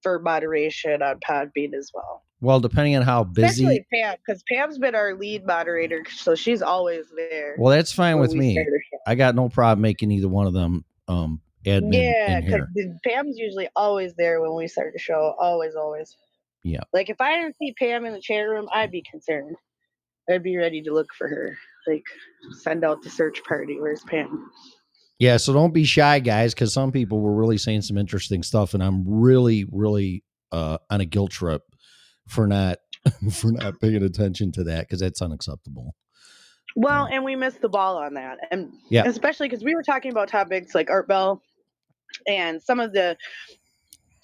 for 0.02 0.18
moderation 0.20 1.02
on 1.02 1.18
Podbean 1.20 1.74
as 1.74 1.90
well. 1.92 2.22
well 2.40 2.60
depending 2.60 2.94
on 2.96 3.02
how 3.02 3.24
busy 3.24 3.64
Especially 3.64 3.86
Pam, 3.92 4.16
because 4.24 4.42
Pam's 4.50 4.78
been 4.78 4.94
our 4.94 5.14
lead 5.14 5.44
moderator, 5.44 6.04
so 6.14 6.34
she's 6.34 6.62
always 6.62 7.06
there. 7.16 7.56
well 7.58 7.76
that's 7.76 7.92
fine 7.92 8.18
with 8.20 8.32
me 8.32 8.52
start 8.52 8.66
the 8.66 8.80
show. 8.92 8.98
i 9.06 9.14
got 9.16 9.34
no 9.34 9.48
problem 9.48 9.80
making 9.82 10.10
either 10.12 10.28
one 10.28 10.46
of 10.46 10.52
them 10.52 10.84
um 11.08 11.40
admin 11.64 11.92
Yeah, 11.92 12.40
because 12.40 12.62
Pam's 13.04 13.36
usually 13.38 13.68
always 13.74 14.14
there 14.14 14.40
when 14.40 14.54
we 14.54 14.68
start 14.68 14.92
the 14.92 14.98
show. 15.00 15.34
Always, 15.40 15.74
always. 15.74 16.16
Yeah. 16.62 16.82
Like 16.92 17.10
if 17.10 17.20
I 17.20 17.36
didn't 17.36 17.56
see 17.56 17.74
Pam 17.78 18.04
in 18.04 18.12
the 18.12 18.20
chat 18.20 18.46
room, 18.48 18.68
I'd 18.72 18.90
be 18.92 19.02
concerned. 19.10 19.56
I'd 20.30 20.42
be 20.42 20.56
ready 20.56 20.82
to 20.82 20.92
look 20.92 21.08
for 21.16 21.26
her. 21.28 21.56
Like 21.88 22.04
send 22.62 22.84
out 22.84 23.02
the 23.02 23.10
search 23.10 23.42
party. 23.44 23.80
Where's 23.80 24.02
Pam? 24.04 24.50
Yeah, 25.18 25.36
so 25.36 25.52
don't 25.52 25.74
be 25.74 25.84
shy, 25.84 26.20
guys, 26.20 26.54
because 26.54 26.72
some 26.72 26.92
people 26.92 27.20
were 27.20 27.34
really 27.34 27.58
saying 27.58 27.82
some 27.82 27.98
interesting 27.98 28.42
stuff, 28.42 28.74
and 28.74 28.82
I'm 28.82 29.02
really, 29.06 29.66
really 29.70 30.22
uh, 30.52 30.78
on 30.90 31.00
a 31.00 31.04
guilt 31.04 31.32
trip 31.32 31.62
for 32.28 32.46
not 32.46 32.78
for 33.32 33.50
not 33.50 33.80
paying 33.80 34.02
attention 34.02 34.52
to 34.52 34.64
that 34.64 34.80
because 34.82 35.00
that's 35.00 35.20
unacceptable. 35.22 35.94
Well, 36.76 37.08
and 37.10 37.24
we 37.24 37.34
missed 37.34 37.60
the 37.60 37.68
ball 37.68 37.96
on 37.96 38.14
that, 38.14 38.38
and 38.50 38.72
Yeah. 38.90 39.04
especially 39.06 39.48
because 39.48 39.64
we 39.64 39.74
were 39.74 39.82
talking 39.82 40.12
about 40.12 40.28
topics 40.28 40.74
like 40.74 40.90
Art 40.90 41.08
Bell 41.08 41.42
and 42.28 42.62
some 42.62 42.78
of 42.78 42.92
the 42.92 43.16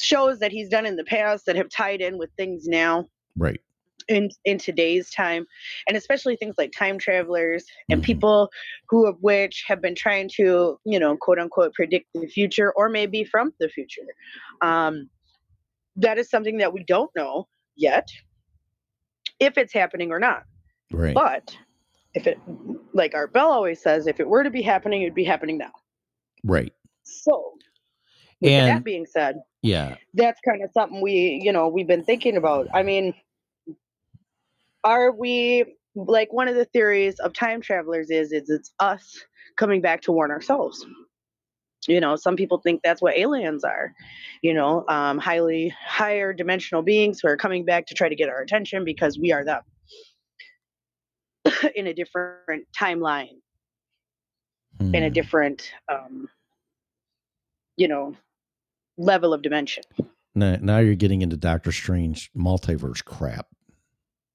shows 0.01 0.39
that 0.39 0.53
he's 0.53 0.69
done 0.69 0.87
in 0.87 0.97
the 0.97 1.05
past 1.05 1.47
that 1.47 1.57
have 1.57 1.69
tied 1.69 2.01
in 2.01 2.19
with 2.19 2.31
things 2.37 2.67
now. 2.69 3.07
Right. 3.37 3.61
In 4.09 4.29
in 4.45 4.59
today's 4.59 5.11
time 5.11 5.47
and 5.89 5.97
especially 5.97 6.37
things 6.37 6.55
like 6.59 6.73
time 6.73 6.99
travelers 6.99 7.65
and 7.91 8.01
Mhm. 8.01 8.05
people 8.05 8.51
who 8.89 9.07
of 9.07 9.17
which 9.23 9.65
have 9.67 9.81
been 9.81 9.95
trying 9.95 10.29
to 10.37 10.79
you 10.85 10.99
know 10.99 11.17
quote 11.17 11.39
unquote 11.39 11.73
predict 11.75 12.07
the 12.15 12.27
future 12.27 12.73
or 12.77 12.89
maybe 12.89 13.25
from 13.25 13.53
the 13.61 13.69
future 13.69 14.03
um 14.61 15.09
that 15.97 16.19
is 16.19 16.29
something 16.29 16.59
that 16.59 16.73
we 16.73 16.85
don't 16.85 17.11
know 17.17 17.49
yet 17.77 18.09
if 19.41 19.57
it's 19.59 19.73
happening 19.73 20.11
or 20.11 20.19
not 20.19 20.45
Right. 20.93 21.15
but 21.15 21.57
if 22.15 22.27
it 22.27 22.39
like 22.93 23.15
art 23.15 23.33
bell 23.33 23.51
always 23.51 23.81
says 23.83 24.07
if 24.07 24.21
it 24.21 24.29
were 24.29 24.45
to 24.45 24.51
be 24.51 24.63
happening 24.63 25.03
it'd 25.03 25.15
be 25.15 25.25
happening 25.25 25.59
now 25.59 25.73
right. 26.45 26.73
so 27.05 27.53
And- 28.43 28.69
that 28.69 28.85
being 28.85 29.07
said 29.07 29.37
Yeah. 29.63 29.97
that's 30.15 30.41
kind 30.43 30.63
of 30.63 30.71
something 30.73 31.01
we 31.01 31.41
you 31.43 31.53
know 31.53 31.69
we've 31.69 31.87
been 31.87 32.05
thinking 32.05 32.37
about 32.37 32.69
i 32.75 32.83
mean 32.83 33.15
are 34.85 35.13
we 35.13 35.65
like 35.95 36.33
one 36.33 36.49
of 36.49 36.55
the 36.55 36.65
theories 36.67 37.19
of 37.21 37.33
time 37.33 37.61
travelers 37.61 38.11
is 38.11 38.33
is 38.33 38.51
it's 38.51 38.73
us 38.81 39.19
coming 39.57 39.81
back 39.81 40.01
to 40.03 40.13
warn 40.13 40.31
ourselves 40.31 40.85
you 41.89 42.01
know 42.01 42.17
some 42.17 42.37
people 42.37 42.59
think 42.59 42.81
that's 42.83 43.03
what 43.03 43.17
aliens 43.17 43.65
are 43.65 43.93
you 44.43 44.55
know 44.55 44.85
um, 44.89 45.19
highly 45.19 45.69
higher 45.87 46.33
dimensional 46.33 46.83
beings 46.83 47.21
who 47.21 47.29
are 47.29 47.37
coming 47.37 47.65
back 47.65 47.87
to 47.87 47.95
try 47.95 48.09
to 48.09 48.15
get 48.17 48.29
our 48.29 48.41
attention 48.41 48.85
because 48.85 49.19
we 49.19 49.33
are 49.33 49.45
them 49.45 49.63
in 51.75 51.87
a 51.87 51.95
different 51.95 52.67
timeline 52.79 53.39
in 54.81 55.05
a 55.05 55.09
Hmm. 55.09 55.13
different 55.13 55.71
um, 55.89 56.29
you 57.77 57.87
know 57.87 58.17
level 58.99 59.33
of 59.33 59.43
dimension 59.43 59.85
Now, 60.35 60.57
now 60.61 60.79
you're 60.79 60.97
getting 60.97 61.23
into 61.23 61.37
Doctor 61.37 61.71
Strange 61.71 62.31
multiverse 62.37 63.05
crap. 63.05 63.47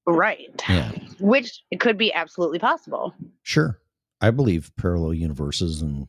Right 0.06 0.62
Yeah. 0.68 0.92
which 1.18 1.62
it 1.70 1.80
could 1.80 1.98
be 1.98 2.12
absolutely 2.12 2.58
possible. 2.58 3.14
Sure. 3.42 3.78
I 4.20 4.30
believe 4.30 4.70
parallel 4.76 5.14
universes, 5.14 5.80
and 5.80 6.06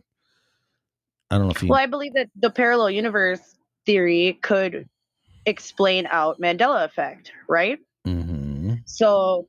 I 1.30 1.38
don't 1.38 1.48
know 1.48 1.52
if 1.52 1.64
you. 1.64 1.70
Well, 1.70 1.80
I 1.80 1.86
believe 1.86 2.14
that 2.16 2.30
the 2.36 2.50
parallel 2.50 2.90
universe 2.92 3.56
theory 3.86 4.38
could 4.42 4.90
explain 5.46 6.08
out 6.12 6.40
Mandela 6.42 6.84
effect, 6.86 7.32
right? 7.48 7.80
hmm 8.06 8.74
So 8.86 9.48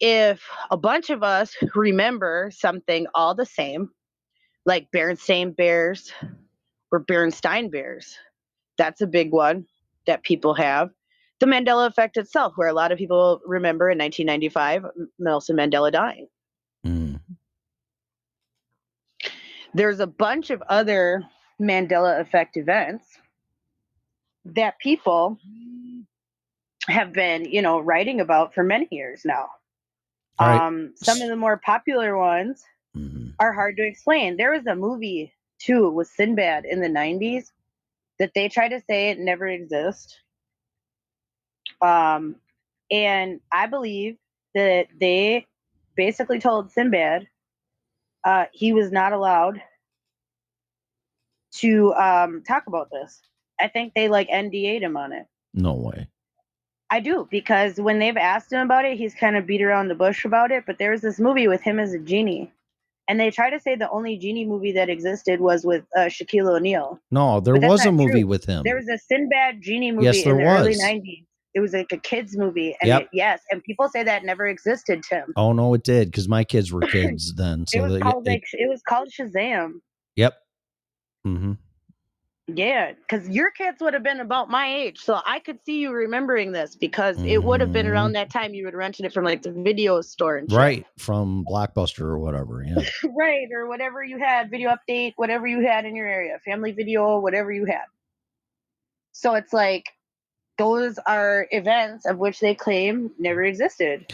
if 0.00 0.42
a 0.70 0.76
bunch 0.76 1.10
of 1.10 1.22
us 1.22 1.56
remember 1.74 2.50
something 2.54 3.06
all 3.14 3.34
the 3.34 3.46
same, 3.46 3.90
like 4.64 4.88
Berenstain 4.94 5.56
Bears 5.56 6.12
or 6.90 7.04
Berenstein 7.04 7.70
Bears, 7.70 8.16
that's 8.78 9.00
a 9.00 9.06
big 9.06 9.32
one 9.32 9.66
that 10.06 10.22
people 10.22 10.54
have. 10.54 10.90
The 11.42 11.48
Mandela 11.48 11.88
effect 11.88 12.16
itself, 12.16 12.52
where 12.54 12.68
a 12.68 12.72
lot 12.72 12.92
of 12.92 12.98
people 12.98 13.40
remember 13.44 13.90
in 13.90 13.98
1995 13.98 14.84
Nelson 15.18 15.56
Mandela 15.56 15.90
dying. 15.90 16.28
Mm. 16.86 17.18
there's 19.74 19.98
a 19.98 20.06
bunch 20.06 20.50
of 20.50 20.62
other 20.68 21.24
Mandela 21.60 22.20
effect 22.20 22.56
events 22.56 23.18
that 24.44 24.78
people 24.78 25.36
have 26.86 27.12
been, 27.12 27.44
you 27.44 27.60
know, 27.60 27.80
writing 27.80 28.20
about 28.20 28.54
for 28.54 28.62
many 28.62 28.86
years 28.92 29.22
now. 29.24 29.48
Right. 30.40 30.60
Um, 30.60 30.92
some 30.94 31.20
of 31.22 31.28
the 31.28 31.36
more 31.36 31.56
popular 31.56 32.16
ones 32.16 32.62
hmm 32.94 33.30
are 33.40 33.52
hard 33.52 33.78
to 33.78 33.84
explain. 33.84 34.36
There 34.36 34.52
was 34.52 34.66
a 34.66 34.76
movie 34.76 35.32
too 35.58 35.90
with 35.90 36.06
Sinbad 36.06 36.66
in 36.66 36.80
the 36.80 36.88
90s 36.88 37.46
that 38.20 38.30
they 38.32 38.48
try 38.48 38.68
to 38.68 38.80
say 38.88 39.10
it 39.10 39.18
never 39.18 39.48
exists. 39.48 40.16
Um, 41.82 42.36
and 42.90 43.40
I 43.52 43.66
believe 43.66 44.16
that 44.54 44.86
they 44.98 45.46
basically 45.96 46.38
told 46.38 46.70
Sinbad 46.70 47.26
uh, 48.24 48.44
he 48.52 48.72
was 48.72 48.92
not 48.92 49.12
allowed 49.12 49.60
to 51.56 51.92
um, 51.94 52.42
talk 52.46 52.64
about 52.66 52.88
this. 52.90 53.20
I 53.60 53.68
think 53.68 53.94
they 53.94 54.08
like 54.08 54.28
NDA'd 54.28 54.82
him 54.82 54.96
on 54.96 55.12
it. 55.12 55.26
No 55.54 55.74
way. 55.74 56.08
I 56.90 57.00
do 57.00 57.26
because 57.30 57.80
when 57.80 57.98
they've 57.98 58.16
asked 58.16 58.52
him 58.52 58.60
about 58.60 58.84
it, 58.84 58.98
he's 58.98 59.14
kind 59.14 59.36
of 59.36 59.46
beat 59.46 59.62
around 59.62 59.88
the 59.88 59.94
bush 59.94 60.24
about 60.24 60.50
it. 60.52 60.64
But 60.66 60.78
there 60.78 60.90
was 60.90 61.00
this 61.00 61.18
movie 61.18 61.48
with 61.48 61.62
him 61.62 61.78
as 61.78 61.94
a 61.94 61.98
genie, 61.98 62.52
and 63.08 63.18
they 63.18 63.30
try 63.30 63.48
to 63.48 63.58
say 63.58 63.76
the 63.76 63.88
only 63.90 64.18
genie 64.18 64.44
movie 64.44 64.72
that 64.72 64.90
existed 64.90 65.40
was 65.40 65.64
with 65.64 65.84
uh, 65.96 66.00
Shaquille 66.00 66.54
O'Neal. 66.54 67.00
No, 67.10 67.40
there 67.40 67.56
was 67.56 67.86
a 67.86 67.92
movie 67.92 68.20
true. 68.20 68.26
with 68.26 68.44
him. 68.44 68.62
There 68.64 68.76
was 68.76 68.88
a 68.88 68.98
Sinbad 68.98 69.62
genie 69.62 69.90
movie 69.90 70.04
Yes, 70.04 70.22
there 70.22 70.38
in 70.38 70.44
the 70.44 70.50
early 70.50 70.70
was. 70.70 70.82
'90s. 70.82 71.24
It 71.54 71.60
was 71.60 71.72
like 71.74 71.92
a 71.92 71.98
kids 71.98 72.36
movie, 72.36 72.74
and 72.80 72.88
Yep. 72.88 73.02
it- 73.02 73.08
yes, 73.12 73.40
and 73.50 73.62
people 73.62 73.88
say 73.88 74.02
that 74.02 74.24
never 74.24 74.46
existed. 74.46 75.02
Tim, 75.02 75.32
oh 75.36 75.52
no, 75.52 75.74
it 75.74 75.84
did 75.84 76.08
because 76.10 76.28
my 76.28 76.44
kids 76.44 76.72
were 76.72 76.80
kids 76.96 77.34
then. 77.34 77.62
it 77.62 77.68
So 77.70 77.82
was 77.82 77.92
they, 77.94 78.00
called 78.00 78.26
it- 78.26 78.30
like 78.30 78.44
it 78.52 78.68
was 78.70 78.80
called 78.88 79.08
Shazam. 79.10 79.80
yep. 80.16 80.34
mm-hmm 81.26 81.52
Yeah, 82.48 82.92
because 82.92 83.28
your 83.28 83.50
kids 83.50 83.78
would 83.80 83.94
have 83.94 84.02
been 84.02 84.18
about 84.20 84.50
my 84.50 84.66
age, 84.74 84.98
so 84.98 85.20
I 85.26 85.38
could 85.38 85.58
see 85.64 85.78
you 85.78 85.92
remembering 85.92 86.52
this 86.52 86.74
because 86.74 87.16
it 87.22 87.44
would 87.44 87.60
have 87.60 87.72
been 87.72 87.86
around 87.86 88.12
that 88.14 88.30
time 88.30 88.52
you 88.54 88.64
would 88.64 88.74
rented 88.74 89.06
it 89.06 89.12
from 89.12 89.24
like 89.24 89.42
the 89.42 89.52
video 89.52 90.00
store 90.00 90.38
and. 90.38 90.50
Right 90.52 90.84
from 90.98 91.44
Blockbuster 91.48 92.00
or 92.00 92.18
whatever. 92.18 92.64
Yeah. 92.66 92.82
right, 93.16 93.46
or 93.54 93.68
whatever 93.68 94.02
you 94.02 94.18
had, 94.18 94.50
video 94.50 94.70
update, 94.74 95.12
whatever 95.16 95.46
you 95.46 95.60
had 95.66 95.84
in 95.84 95.94
your 95.94 96.06
area, 96.08 96.38
family 96.44 96.72
video, 96.72 97.20
whatever 97.20 97.52
you 97.52 97.64
had. 97.66 97.84
So 99.12 99.34
it's 99.34 99.52
like 99.52 99.84
those 100.58 100.98
are 101.06 101.46
events 101.50 102.06
of 102.06 102.18
which 102.18 102.40
they 102.40 102.54
claim 102.54 103.10
never 103.18 103.42
existed. 103.42 104.12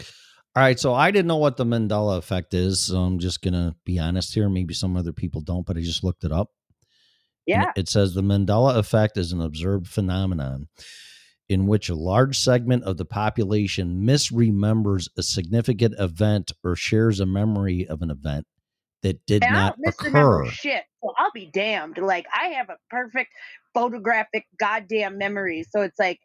All 0.55 0.63
right, 0.63 0.79
so 0.79 0.93
I 0.93 1.11
didn't 1.11 1.27
know 1.27 1.37
what 1.37 1.57
the 1.57 1.65
Mandela 1.65 2.17
effect 2.17 2.53
is, 2.53 2.87
so 2.87 2.97
I'm 2.97 3.19
just 3.19 3.41
gonna 3.41 3.75
be 3.85 3.99
honest 3.99 4.33
here. 4.33 4.49
Maybe 4.49 4.73
some 4.73 4.97
other 4.97 5.13
people 5.13 5.41
don't, 5.41 5.65
but 5.65 5.77
I 5.77 5.81
just 5.81 6.03
looked 6.03 6.23
it 6.23 6.31
up. 6.31 6.49
And 7.47 7.63
Yeah, 7.63 7.71
It 7.75 7.87
says 7.87 8.13
the 8.13 8.21
Mandela 8.21 8.77
effect 8.77 9.17
is 9.17 9.31
an 9.31 9.41
observed 9.41 9.87
phenomenon 9.87 10.67
in 11.47 11.65
which 11.65 11.89
a 11.89 11.95
large 11.95 12.37
segment 12.37 12.83
of 12.83 12.97
the 12.97 13.05
population 13.05 14.03
misremembers 14.03 15.07
a 15.17 15.23
significant 15.23 15.95
event 15.99 16.51
or 16.63 16.75
shares 16.75 17.19
a 17.19 17.25
memory 17.25 17.87
of 17.87 18.01
an 18.01 18.11
event 18.11 18.45
that 19.01 19.25
did 19.25 19.43
and 19.43 19.53
not 19.53 19.75
occur. 19.85 20.45
shit. 20.45 20.83
So 21.01 21.13
I'll 21.17 21.31
be 21.33 21.49
damned. 21.51 21.97
Like 21.97 22.25
I 22.33 22.49
have 22.49 22.69
a 22.69 22.77
perfect 22.89 23.31
photographic 23.73 24.45
goddamn 24.59 25.17
memory. 25.17 25.65
So 25.69 25.81
it's 25.81 25.97
like, 25.97 26.19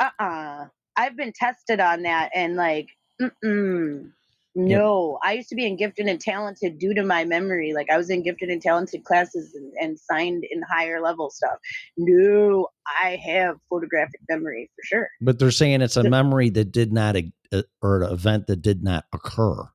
uh 0.00 0.10
uh 0.18 0.66
I've 0.96 1.16
been 1.16 1.32
tested 1.32 1.80
on 1.80 2.02
that 2.02 2.30
and 2.34 2.56
like, 2.56 2.88
mm-mm. 3.20 4.10
No, 4.58 5.18
I 5.22 5.34
used 5.34 5.50
to 5.50 5.54
be 5.54 5.66
in 5.66 5.76
gifted 5.76 6.06
and 6.06 6.18
talented 6.18 6.78
due 6.78 6.94
to 6.94 7.02
my 7.02 7.26
memory. 7.26 7.74
Like 7.74 7.90
I 7.90 7.98
was 7.98 8.08
in 8.08 8.22
gifted 8.22 8.48
and 8.48 8.62
talented 8.62 9.04
classes 9.04 9.54
and, 9.54 9.70
and 9.78 10.00
signed 10.00 10.44
in 10.50 10.62
higher 10.62 11.02
level 11.02 11.28
stuff. 11.28 11.58
No, 11.98 12.68
I 13.02 13.16
have 13.16 13.56
photographic 13.68 14.22
memory 14.30 14.70
for 14.74 14.82
sure. 14.82 15.10
But 15.20 15.38
they're 15.38 15.50
saying 15.50 15.82
it's 15.82 15.98
a 15.98 16.08
memory 16.08 16.48
that 16.50 16.72
did 16.72 16.90
not 16.90 17.16
uh, 17.52 17.62
or 17.82 18.02
an 18.02 18.12
event 18.12 18.46
that 18.46 18.62
did 18.62 18.82
not 18.82 19.04
occur. 19.12 19.68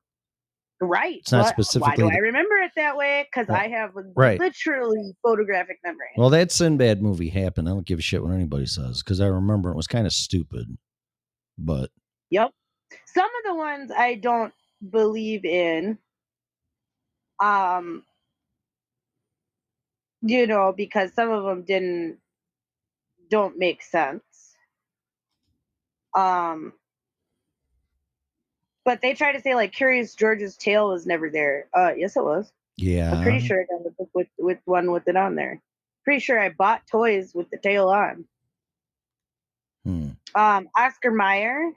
Right. 0.84 1.18
It's 1.18 1.30
not 1.30 1.44
What- 1.44 1.54
specifically 1.54 2.02
Why 2.04 2.10
do 2.10 2.16
I 2.16 2.18
remember 2.18 2.56
it 2.56 2.72
that 2.74 2.96
way? 2.96 3.28
Because 3.32 3.48
I 3.48 3.68
have 3.68 3.92
right. 4.16 4.40
literally 4.40 5.14
photographic 5.22 5.78
memory. 5.84 6.08
Well, 6.16 6.28
that 6.30 6.50
Sinbad 6.50 7.00
movie 7.00 7.28
happened. 7.28 7.68
I 7.68 7.70
don't 7.70 7.86
give 7.86 8.00
a 8.00 8.02
shit 8.02 8.20
what 8.20 8.32
anybody 8.32 8.66
says 8.66 9.00
because 9.00 9.20
I 9.20 9.26
remember 9.26 9.70
it 9.70 9.76
was 9.76 9.86
kind 9.86 10.08
of 10.08 10.12
stupid. 10.12 10.76
But 11.56 11.90
Yep. 12.30 12.50
Some 13.06 13.26
of 13.26 13.44
the 13.44 13.54
ones 13.54 13.92
I 13.96 14.16
don't 14.16 14.52
believe 14.90 15.44
in. 15.44 15.98
Um 17.40 18.04
you 20.20 20.48
know, 20.48 20.72
because 20.76 21.12
some 21.14 21.30
of 21.30 21.44
them 21.44 21.62
didn't 21.62 22.18
don't 23.30 23.56
make 23.56 23.82
sense. 23.82 24.24
Um 26.16 26.72
but 28.84 29.00
they 29.00 29.14
try 29.14 29.32
to 29.32 29.40
say 29.40 29.54
like 29.54 29.72
Curious 29.72 30.14
George's 30.14 30.56
tail 30.56 30.88
was 30.88 31.06
never 31.06 31.30
there. 31.30 31.68
Uh 31.74 31.92
yes 31.96 32.16
it 32.16 32.24
was. 32.24 32.52
yeah, 32.76 33.12
I'm 33.12 33.22
pretty 33.22 33.40
sure 33.46 33.60
I 33.60 33.64
got 33.64 33.84
the 33.84 33.90
book 33.90 34.10
with 34.14 34.28
with 34.38 34.58
one 34.64 34.90
with 34.90 35.08
it 35.08 35.16
on 35.16 35.34
there. 35.34 35.60
Pretty 36.04 36.20
sure 36.20 36.38
I 36.40 36.50
bought 36.50 36.86
toys 36.86 37.32
with 37.34 37.50
the 37.50 37.58
tail 37.58 37.88
on. 37.88 38.24
Hmm. 39.84 40.08
um 40.34 40.68
Oscar 40.76 41.10
Mayer. 41.10 41.72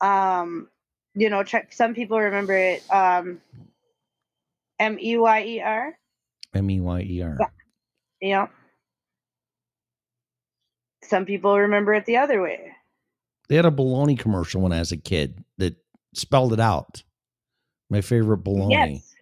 Um, 0.00 0.68
you 1.14 1.30
know, 1.30 1.44
check, 1.44 1.72
some 1.72 1.94
people 1.94 2.18
remember 2.18 2.54
it. 2.54 2.82
Um, 2.90 3.40
M 4.80 4.98
E 5.00 5.16
Y 5.16 5.44
E 5.44 5.60
R. 5.60 5.96
M 6.54 6.70
E 6.70 6.80
Y 6.80 7.00
E 7.08 7.22
R. 7.22 7.38
Yeah. 8.20 8.48
Some 11.04 11.24
people 11.24 11.56
remember 11.58 11.94
it 11.94 12.04
the 12.06 12.16
other 12.16 12.42
way. 12.42 12.72
They 13.52 13.56
had 13.56 13.66
a 13.66 13.70
baloney 13.70 14.18
commercial 14.18 14.62
when 14.62 14.72
I 14.72 14.78
was 14.78 14.92
a 14.92 14.96
kid 14.96 15.44
that 15.58 15.76
spelled 16.14 16.54
it 16.54 16.58
out. 16.58 17.02
My 17.90 18.00
favorite 18.00 18.42
baloney. 18.42 18.94
Yes. 18.94 19.14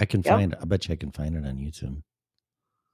I 0.00 0.04
can 0.04 0.20
Yep. 0.24 0.32
find 0.32 0.52
it. 0.52 0.58
I 0.62 0.64
bet 0.64 0.86
you 0.86 0.92
I 0.92 0.96
can 0.96 1.10
find 1.10 1.34
it 1.34 1.44
on 1.44 1.56
YouTube. 1.56 2.04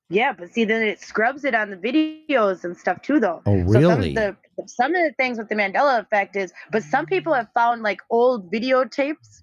Yeah, 0.09 0.33
but 0.33 0.55
see, 0.55 0.65
then 0.65 0.81
it 0.83 1.01
scrubs 1.01 1.45
it 1.45 1.55
on 1.55 1.69
the 1.69 1.77
videos 1.77 2.65
and 2.65 2.75
stuff 2.79 3.03
too, 3.03 3.21
though. 3.21 3.43
Oh, 3.45 3.59
So 3.67 3.73
some 3.75 4.01
really? 4.01 4.17
of 4.17 4.37
the 4.57 4.69
some 4.69 4.95
of 4.95 5.03
the 5.05 5.13
things 5.19 5.37
with 5.37 5.51
the 5.51 5.55
Mandela 5.55 6.01
effect 6.01 6.35
is, 6.35 6.51
but 6.73 6.83
some 6.83 7.05
people 7.05 7.35
have 7.35 7.51
found 7.53 7.83
like 7.83 8.01
old 8.09 8.51
videotapes 8.51 9.43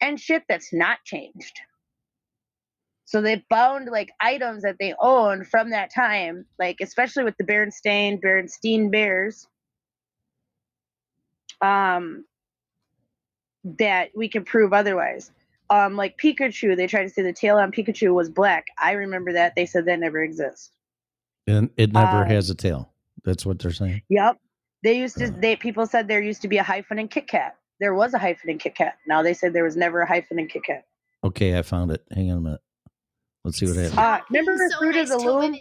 and 0.00 0.18
shit 0.18 0.44
that's 0.48 0.72
not 0.72 1.04
changed. 1.04 1.60
So 3.04 3.20
they 3.20 3.44
found 3.50 3.90
like 3.90 4.12
items 4.18 4.62
that 4.62 4.76
they 4.80 4.94
own 4.98 5.44
from 5.44 5.68
that 5.72 5.92
time, 5.94 6.46
like 6.58 6.78
especially 6.80 7.24
with 7.24 7.36
the 7.36 7.44
Berenstain, 7.44 8.18
Berenstein 8.18 8.90
Bears. 8.90 9.46
Um, 11.60 12.24
that 13.64 14.10
we 14.14 14.28
can 14.28 14.44
prove 14.44 14.72
otherwise. 14.72 15.30
Um, 15.70 15.96
like 15.96 16.16
Pikachu, 16.18 16.76
they 16.76 16.86
tried 16.86 17.02
to 17.04 17.10
say 17.10 17.22
the 17.22 17.32
tail 17.32 17.56
on 17.58 17.72
Pikachu 17.72 18.14
was 18.14 18.30
black. 18.30 18.66
I 18.80 18.92
remember 18.92 19.32
that. 19.34 19.54
They 19.54 19.66
said 19.66 19.84
that 19.86 20.00
never 20.00 20.22
exists. 20.22 20.70
and 21.46 21.68
it 21.76 21.92
never 21.92 22.22
um, 22.22 22.28
has 22.28 22.48
a 22.48 22.54
tail. 22.54 22.90
That's 23.24 23.44
what 23.44 23.58
they're 23.58 23.72
saying. 23.72 24.02
Yep. 24.08 24.38
They 24.82 24.98
used 24.98 25.18
to. 25.18 25.24
Yeah. 25.24 25.32
They 25.40 25.56
people 25.56 25.86
said 25.86 26.08
there 26.08 26.22
used 26.22 26.40
to 26.42 26.48
be 26.48 26.58
a 26.58 26.62
hyphen 26.62 26.98
in 26.98 27.08
Kit 27.08 27.28
Kat. 27.28 27.56
There 27.80 27.94
was 27.94 28.14
a 28.14 28.18
hyphen 28.18 28.48
in 28.48 28.58
Kit 28.58 28.74
Kat. 28.74 28.96
Now 29.06 29.22
they 29.22 29.34
said 29.34 29.52
there 29.52 29.64
was 29.64 29.76
never 29.76 30.00
a 30.00 30.06
hyphen 30.06 30.38
in 30.38 30.48
Kit 30.48 30.62
Kat. 30.64 30.84
Okay, 31.24 31.58
I 31.58 31.62
found 31.62 31.90
it. 31.90 32.02
Hang 32.14 32.30
on 32.30 32.38
a 32.38 32.40
minute. 32.40 32.60
Let's 33.44 33.58
see 33.58 33.66
what 33.66 33.76
happens. 33.76 33.98
Uh, 33.98 34.20
remember 34.30 34.56
So 34.70 34.78
Fruit 34.78 34.90
of 34.90 34.94
nice 34.96 35.08
the 35.10 35.18
to 35.18 35.24
Loom 35.26 35.40
women 35.40 35.60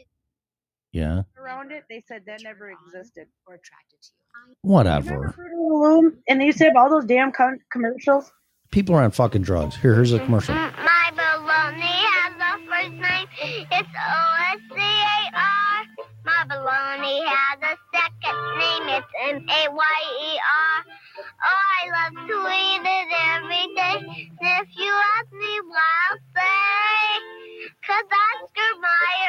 yeah, 0.98 1.22
around 1.40 1.72
it? 1.72 1.84
They 1.90 2.04
said 2.08 2.24
that 2.28 2.42
never 2.44 2.72
existed. 2.72 3.28
Or 3.48 3.56
attracted 3.56 4.02
to 4.02 4.10
you. 4.10 4.56
Whatever. 4.62 5.32
Fruit 5.36 5.52
Loom? 5.56 6.18
And 6.28 6.42
they 6.42 6.46
used 6.48 6.58
to 6.60 6.66
have 6.66 6.76
all 6.76 6.90
those 6.90 7.06
damn 7.06 7.32
com- 7.32 7.60
commercials. 7.72 8.32
People 8.72 8.96
are 8.96 9.04
on 9.04 9.12
fucking 9.12 9.42
drugs. 9.44 9.76
Here, 9.78 9.96
here's 9.96 10.12
a 10.14 10.20
commercial. 10.20 10.54
My 10.56 11.10
baloney 11.16 11.82
has 11.82 12.34
a 12.36 12.66
first 12.68 12.92
name. 12.92 13.28
It's 13.72 13.90
O-S-C-A-R. 13.90 15.80
My 16.26 16.44
baloney 16.50 17.24
has 17.24 17.60
a 17.64 17.76
second 17.96 18.40
name. 18.60 18.86
It's 19.00 19.12
M-A-Y-E-R. 19.30 20.78
Oh, 21.18 21.64
I 21.80 21.82
love 21.96 22.28
to 22.28 22.38
eat 22.52 22.84
it 22.84 23.10
every 23.34 23.66
day. 23.76 23.98
And 24.04 24.64
if 24.64 24.68
you 24.76 24.92
ask 25.18 25.32
me 25.32 25.54
why, 25.72 25.96
I'll 26.12 26.20
say, 26.36 27.72
'cause 27.86 28.06
Oscar 28.06 28.72
Mayer 28.84 29.27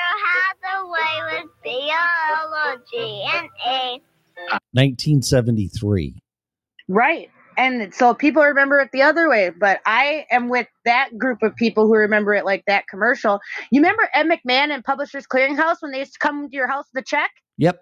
has 0.79 0.85
a 0.85 0.89
way 0.89 1.43
with 1.43 1.51
biology 1.65 3.23
and 3.35 3.49
A. 3.67 4.01
1973. 4.73 6.21
Right. 6.89 7.31
And 7.57 7.93
so 7.93 8.15
people 8.15 8.43
remember 8.43 8.79
it 8.79 8.91
the 8.93 9.03
other 9.03 9.29
way, 9.29 9.51
but 9.51 9.81
I 9.85 10.27
am 10.31 10.49
with 10.49 10.69
that 10.85 11.19
group 11.19 11.43
of 11.43 11.57
people 11.57 11.87
who 11.87 11.95
remember 11.95 12.35
it 12.35 12.45
like 12.45 12.63
that 12.69 12.85
commercial. 12.89 13.41
You 13.73 13.81
remember 13.81 14.09
Ed 14.15 14.27
McMahon 14.27 14.73
and 14.73 14.85
Publishers 14.85 15.27
Clearinghouse 15.27 15.77
when 15.81 15.91
they 15.91 15.99
used 15.99 16.13
to 16.13 16.19
come 16.21 16.49
to 16.49 16.55
your 16.55 16.69
house 16.69 16.87
with 16.95 17.03
a 17.03 17.05
check? 17.05 17.31
Yep. 17.57 17.81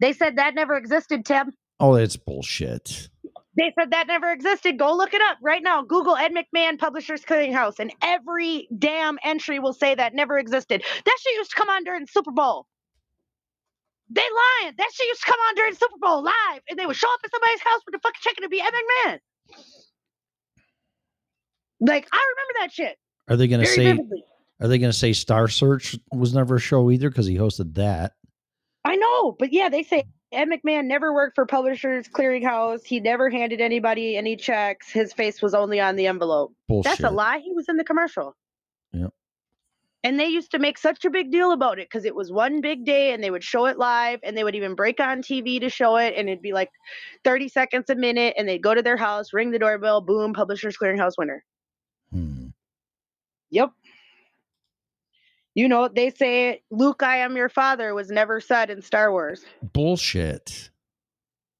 They 0.00 0.12
said 0.12 0.36
that 0.36 0.54
never 0.54 0.76
existed, 0.76 1.24
Tim. 1.24 1.52
Oh, 1.80 1.96
that's 1.96 2.16
bullshit. 2.16 3.08
They 3.56 3.72
said 3.78 3.90
that 3.92 4.06
never 4.06 4.30
existed. 4.32 4.78
Go 4.78 4.94
look 4.94 5.14
it 5.14 5.22
up 5.22 5.38
right 5.42 5.62
now. 5.62 5.82
Google 5.82 6.16
Ed 6.16 6.32
McMahon 6.32 6.78
Publishers 6.78 7.22
Clearinghouse, 7.22 7.78
and 7.78 7.92
every 8.02 8.68
damn 8.78 9.18
entry 9.24 9.58
will 9.58 9.72
say 9.72 9.94
that 9.94 10.14
never 10.14 10.38
existed. 10.38 10.82
That 10.82 11.18
shit 11.22 11.34
used 11.36 11.50
to 11.50 11.56
come 11.56 11.68
on 11.70 11.84
during 11.84 12.06
Super 12.06 12.32
Bowl. 12.32 12.66
They 14.10 14.20
lying. 14.20 14.74
That 14.76 14.90
shit 14.92 15.08
used 15.08 15.22
to 15.22 15.30
come 15.30 15.40
on 15.48 15.54
during 15.54 15.74
Super 15.74 15.96
Bowl 16.00 16.22
live, 16.22 16.60
and 16.68 16.78
they 16.78 16.86
would 16.86 16.96
show 16.96 17.12
up 17.12 17.20
at 17.24 17.30
somebody's 17.30 17.60
house 17.62 17.80
with 17.86 17.94
a 17.94 17.98
fucking 17.98 18.20
check 18.20 18.34
and 18.36 18.44
it'd 18.44 18.50
be 18.50 18.60
Ed 18.60 18.72
McMahon. 18.72 19.18
Like 21.80 22.08
I 22.12 22.32
remember 22.36 22.60
that 22.60 22.72
shit 22.72 22.96
Are 23.28 23.36
they 23.36 23.48
to 23.48 23.66
say? 23.66 23.84
vividly. 23.84 24.24
Are 24.60 24.68
they 24.68 24.78
going 24.78 24.92
to 24.92 24.96
say 24.98 25.12
Star 25.12 25.48
Search 25.48 25.96
was 26.12 26.34
never 26.34 26.56
a 26.56 26.60
show 26.60 26.90
either 26.90 27.10
because 27.10 27.26
he 27.26 27.36
hosted 27.36 27.74
that? 27.74 28.12
I 28.84 28.96
know, 28.96 29.32
but 29.38 29.52
yeah, 29.52 29.68
they 29.68 29.82
say 29.82 30.04
Ed 30.32 30.48
McMahon 30.48 30.86
never 30.86 31.14
worked 31.14 31.36
for 31.36 31.46
Publishers 31.46 32.08
Clearinghouse. 32.08 32.84
He 32.84 33.00
never 33.00 33.30
handed 33.30 33.60
anybody 33.60 34.16
any 34.16 34.36
checks. 34.36 34.90
His 34.90 35.12
face 35.12 35.40
was 35.40 35.54
only 35.54 35.80
on 35.80 35.96
the 35.96 36.06
envelope. 36.06 36.52
Bullshit. 36.68 36.90
That's 36.90 37.04
a 37.04 37.10
lie. 37.10 37.38
He 37.38 37.52
was 37.52 37.68
in 37.68 37.76
the 37.76 37.84
commercial. 37.84 38.36
Yep. 38.92 39.12
And 40.02 40.20
they 40.20 40.26
used 40.26 40.50
to 40.52 40.58
make 40.58 40.78
such 40.78 41.04
a 41.04 41.10
big 41.10 41.30
deal 41.30 41.52
about 41.52 41.78
it 41.78 41.88
because 41.88 42.04
it 42.04 42.14
was 42.14 42.30
one 42.30 42.60
big 42.60 42.84
day 42.84 43.12
and 43.12 43.22
they 43.22 43.30
would 43.30 43.42
show 43.44 43.66
it 43.66 43.78
live 43.78 44.20
and 44.22 44.36
they 44.36 44.44
would 44.44 44.54
even 44.54 44.74
break 44.74 45.00
on 45.00 45.22
TV 45.22 45.60
to 45.60 45.68
show 45.68 45.96
it 45.96 46.14
and 46.16 46.28
it'd 46.28 46.42
be 46.42 46.52
like 46.52 46.70
30 47.24 47.48
seconds 47.48 47.90
a 47.90 47.94
minute 47.94 48.34
and 48.36 48.48
they'd 48.48 48.62
go 48.62 48.74
to 48.74 48.82
their 48.82 48.96
house, 48.96 49.32
ring 49.32 49.50
the 49.50 49.58
doorbell, 49.58 50.00
boom, 50.00 50.32
Publishers 50.32 50.76
Clearinghouse 50.76 51.14
winner. 51.18 51.44
Hmm. 52.12 52.48
Yep. 53.50 53.70
You 55.56 55.68
know, 55.68 55.88
they 55.88 56.10
say 56.10 56.62
Luke, 56.70 57.02
I 57.02 57.16
am 57.16 57.34
your 57.34 57.48
father 57.48 57.94
was 57.94 58.10
never 58.10 58.40
said 58.42 58.68
in 58.68 58.82
Star 58.82 59.10
Wars. 59.10 59.42
Bullshit. 59.62 60.68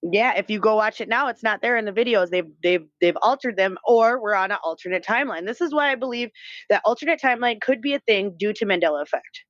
Yeah, 0.03 0.35
if 0.37 0.51
you 0.51 0.61
go 0.61 0.77
watch 0.77 1.01
it 1.01 1.09
now, 1.09 1.29
it's 1.29 1.43
not 1.43 1.63
there 1.63 1.79
in 1.79 1.87
the 1.87 1.93
videos. 1.93 2.29
They've 2.29 2.47
they've 2.63 2.87
they've 3.01 3.17
altered 3.23 3.57
them, 3.57 3.79
or 3.87 4.21
we're 4.21 4.35
on 4.35 4.51
an 4.51 4.59
alternate 4.63 5.03
timeline. 5.03 5.47
This 5.47 5.63
is 5.63 5.73
why 5.73 5.91
I 5.91 5.95
believe 5.95 6.29
that 6.69 6.83
alternate 6.85 7.21
timeline 7.23 7.59
could 7.61 7.81
be 7.81 7.95
a 7.95 7.99
thing 8.01 8.37
due 8.39 8.53
to 8.53 8.67
Mandela 8.67 9.01
effect. 9.03 9.45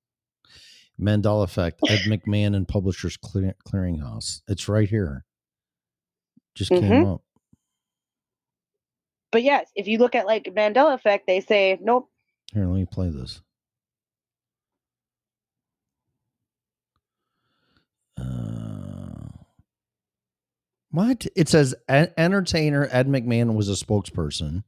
Mandela 0.99 1.43
Effect, 1.43 1.81
Ed 1.89 1.99
McMahon 2.07 2.55
and 2.55 2.67
Publishers 2.69 3.17
Clear- 3.17 3.57
Clearinghouse. 3.69 4.43
It's 4.49 4.69
right 4.69 4.89
here. 4.89 5.25
Just 6.55 6.71
came 6.71 6.85
Mhm. 6.85 7.15
up. 7.15 7.23
But 9.33 9.43
yes, 9.43 9.69
if 9.75 9.89
you 9.89 9.99
look 9.99 10.15
at 10.15 10.25
like 10.25 10.45
Mandela 10.45 10.95
effect, 10.95 11.27
they 11.27 11.41
say 11.41 11.79
nope. 11.83 12.09
Here, 12.55 12.65
let 12.65 12.77
me 12.77 12.87
play 12.87 13.11
this. 13.11 13.43
What? 20.97 21.27
It 21.37 21.49
says 21.49 21.75
"E- 21.91 22.07
entertainer 22.17 22.89
Ed 22.91 23.07
McMahon 23.07 23.55
was 23.55 23.69
a 23.69 23.73
spokesperson 23.73 24.65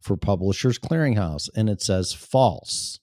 for 0.00 0.16
Publishers 0.16 0.78
Clearinghouse, 0.78 1.48
and 1.56 1.68
it 1.68 1.80
says 1.82 2.12
false. 2.12 3.00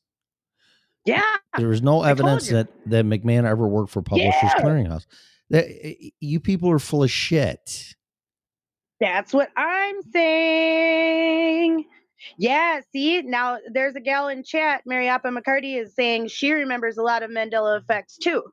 Yeah, 1.04 1.24
There 1.58 1.72
is 1.72 1.82
no 1.82 2.04
evidence 2.04 2.50
that 2.50 2.68
that 2.86 3.06
McMahon 3.06 3.46
ever 3.46 3.68
worked 3.68 3.90
for 3.92 4.02
Publishers 4.04 4.34
Yeah. 4.44 4.54
Clearinghouse. 4.60 5.06
That 5.50 5.66
you 6.20 6.40
people 6.40 6.70
are 6.70 6.80
full 6.80 7.04
of 7.04 7.12
shit. 7.12 7.96
that's 9.00 9.34
what 9.34 9.50
I'm 9.58 9.96
saying. 10.14 11.86
Yeah, 12.38 12.82
see, 12.92 13.22
now 13.22 13.58
there's 13.72 13.96
a 13.96 14.00
gal 14.00 14.28
in 14.28 14.44
chat, 14.44 14.82
Mariappa 14.90 15.26
McCarty 15.26 15.82
is 15.82 15.94
saying 15.96 16.28
she 16.28 16.52
remembers 16.52 16.98
a 16.98 17.04
lot 17.04 17.24
of 17.24 17.30
Mandela 17.30 17.80
effects 17.80 18.18
too. 18.18 18.44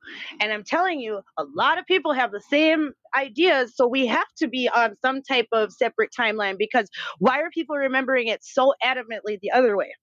And 0.41 0.53
I'm 0.53 0.65
telling 0.65 1.01
you, 1.01 1.21
a 1.37 1.45
lot 1.55 1.79
of 1.79 1.87
people 1.87 2.13
have 2.13 2.33
the 2.33 2.43
same 2.51 2.93
ideas, 3.17 3.75
so 3.75 3.87
we 3.87 4.07
have 4.07 4.27
to 4.39 4.49
be 4.49 4.69
on 4.69 4.97
some 5.03 5.23
type 5.23 5.49
of 5.53 5.73
separate 5.73 6.11
timeline 6.19 6.57
because 6.59 6.89
why 7.19 7.41
are 7.41 7.51
people 7.51 7.77
remembering 7.77 8.29
it 8.29 8.45
so 8.45 8.75
adamantly 8.85 9.39
the 9.41 9.51
other 9.53 9.77
way? 9.77 9.95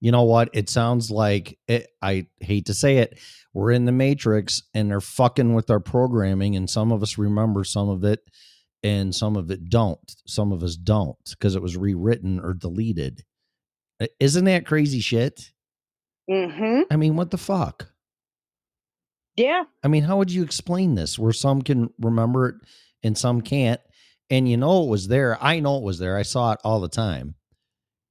You 0.00 0.12
know 0.12 0.24
what? 0.24 0.50
It 0.52 0.68
sounds 0.68 1.10
like 1.10 1.58
it, 1.66 1.88
I 2.02 2.26
hate 2.40 2.66
to 2.66 2.74
say 2.74 2.98
it. 2.98 3.18
We're 3.54 3.70
in 3.70 3.86
the 3.86 3.92
matrix 3.92 4.62
and 4.74 4.90
they're 4.90 5.00
fucking 5.00 5.54
with 5.54 5.70
our 5.70 5.80
programming, 5.80 6.54
and 6.56 6.68
some 6.68 6.92
of 6.92 7.02
us 7.02 7.18
remember 7.18 7.64
some 7.64 7.88
of 7.88 8.04
it 8.04 8.20
and 8.86 9.12
some 9.12 9.36
of 9.36 9.50
it 9.50 9.68
don't. 9.68 10.14
Some 10.28 10.52
of 10.52 10.62
us 10.62 10.76
don't 10.76 11.18
because 11.30 11.56
it 11.56 11.62
was 11.62 11.76
rewritten 11.76 12.38
or 12.38 12.54
deleted. 12.54 13.24
Isn't 14.20 14.44
that 14.44 14.64
crazy 14.64 15.00
shit? 15.00 15.50
Mm-hmm. 16.30 16.82
I 16.88 16.96
mean, 16.96 17.16
what 17.16 17.32
the 17.32 17.38
fuck? 17.38 17.88
Yeah. 19.34 19.64
I 19.82 19.88
mean, 19.88 20.04
how 20.04 20.18
would 20.18 20.30
you 20.30 20.44
explain 20.44 20.94
this 20.94 21.18
where 21.18 21.32
some 21.32 21.62
can 21.62 21.90
remember 22.00 22.48
it 22.48 22.54
and 23.02 23.18
some 23.18 23.40
can't? 23.40 23.80
And 24.30 24.48
you 24.48 24.56
know 24.56 24.84
it 24.84 24.88
was 24.88 25.08
there. 25.08 25.36
I 25.40 25.58
know 25.58 25.78
it 25.78 25.82
was 25.82 25.98
there. 25.98 26.16
I 26.16 26.22
saw 26.22 26.52
it 26.52 26.60
all 26.62 26.80
the 26.80 26.88
time. 26.88 27.34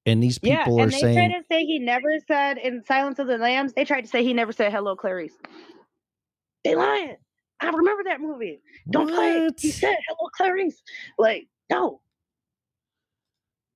And 0.05 0.21
these 0.21 0.39
Yeah, 0.41 0.65
people 0.65 0.81
and 0.81 0.89
are 0.89 0.91
they 0.91 0.99
saying, 0.99 1.15
They 1.15 1.27
tried 1.27 1.39
to 1.39 1.45
say 1.49 1.65
he 1.65 1.79
never 1.79 2.19
said 2.27 2.57
in 2.57 2.83
Silence 2.83 3.19
of 3.19 3.27
the 3.27 3.37
Lambs. 3.37 3.73
They 3.73 3.85
tried 3.85 4.01
to 4.01 4.07
say 4.07 4.23
he 4.23 4.33
never 4.33 4.51
said 4.51 4.71
"Hello, 4.71 4.95
Clarice." 4.95 5.33
They 6.63 6.75
lying. 6.75 7.15
I 7.61 7.69
remember 7.69 8.03
that 8.05 8.19
movie. 8.21 8.59
Don't 8.89 9.07
play. 9.09 9.45
it. 9.45 9.59
He 9.59 9.71
said 9.71 9.95
"Hello, 10.07 10.29
Clarice." 10.35 10.81
Like, 11.17 11.47
no, 11.71 12.01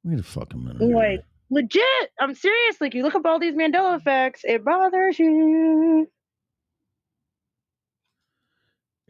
Wait 0.04 0.20
a 0.20 0.24
fucking 0.24 0.64
minute. 0.64 0.82
I'm 0.82 0.88
here. 0.90 0.96
like 0.96 1.20
legit. 1.50 2.12
I'm 2.20 2.36
serious. 2.36 2.80
Like, 2.82 2.94
you 2.94 3.04
look 3.04 3.16
up 3.16 3.26
all 3.26 3.40
these 3.40 3.54
Mandela 3.56 3.98
effects, 3.98 4.42
it 4.44 4.64
bothers 4.64 5.18
you. 5.20 6.08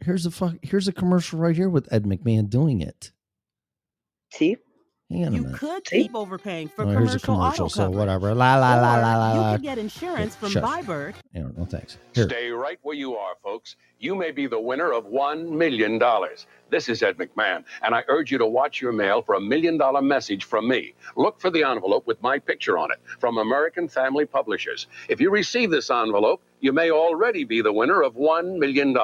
here's 0.02 0.24
a 0.26 0.30
fuck 0.30 0.54
here's 0.62 0.88
a 0.88 0.92
commercial 0.92 1.38
right 1.38 1.54
here 1.54 1.68
with 1.68 1.92
Ed 1.92 2.04
McMahon 2.04 2.48
doing 2.48 2.80
it. 2.80 3.12
See, 4.32 4.56
Hang 5.10 5.26
on 5.26 5.34
a 5.34 5.36
You 5.36 5.44
could 5.56 5.86
See? 5.88 6.02
keep 6.04 6.14
overpaying 6.14 6.68
for 6.68 6.86
here's 6.86 7.14
a 7.16 7.18
commercial, 7.18 7.34
commercial, 7.34 7.64
auto 7.64 7.68
so 7.68 7.80
coverage. 7.82 7.98
whatever. 7.98 8.34
La 8.34 8.54
la 8.56 8.74
la 8.76 8.96
la 8.96 9.16
la 9.16 9.34
you 9.34 9.40
la. 9.40 9.52
could 9.54 9.62
get 9.62 9.78
insurance 9.78 10.36
from 10.36 10.50
shush. 10.50 10.62
Bybird. 10.62 11.14
Yeah, 11.34 11.48
no 11.56 11.64
thanks. 11.64 11.98
Here. 12.14 12.24
Stay 12.24 12.50
right 12.50 12.78
where 12.82 12.94
you 12.96 13.16
are, 13.16 13.34
folks. 13.42 13.76
You 14.00 14.14
may 14.14 14.30
be 14.30 14.46
the 14.46 14.58
winner 14.58 14.94
of 14.94 15.04
$1 15.08 15.50
million. 15.50 16.00
This 16.70 16.88
is 16.88 17.02
Ed 17.02 17.18
McMahon, 17.18 17.64
and 17.82 17.94
I 17.94 18.02
urge 18.08 18.32
you 18.32 18.38
to 18.38 18.46
watch 18.46 18.80
your 18.80 18.92
mail 18.92 19.20
for 19.20 19.34
a 19.34 19.40
million 19.40 19.76
dollar 19.76 20.00
message 20.00 20.44
from 20.44 20.66
me. 20.66 20.94
Look 21.16 21.38
for 21.38 21.50
the 21.50 21.64
envelope 21.64 22.06
with 22.06 22.22
my 22.22 22.38
picture 22.38 22.78
on 22.78 22.90
it 22.90 22.96
from 23.18 23.36
American 23.36 23.88
Family 23.88 24.24
Publishers. 24.24 24.86
If 25.10 25.20
you 25.20 25.30
receive 25.30 25.70
this 25.70 25.90
envelope, 25.90 26.40
you 26.60 26.72
may 26.72 26.90
already 26.90 27.44
be 27.44 27.60
the 27.60 27.74
winner 27.74 28.02
of 28.02 28.14
$1 28.14 28.58
million. 28.58 28.96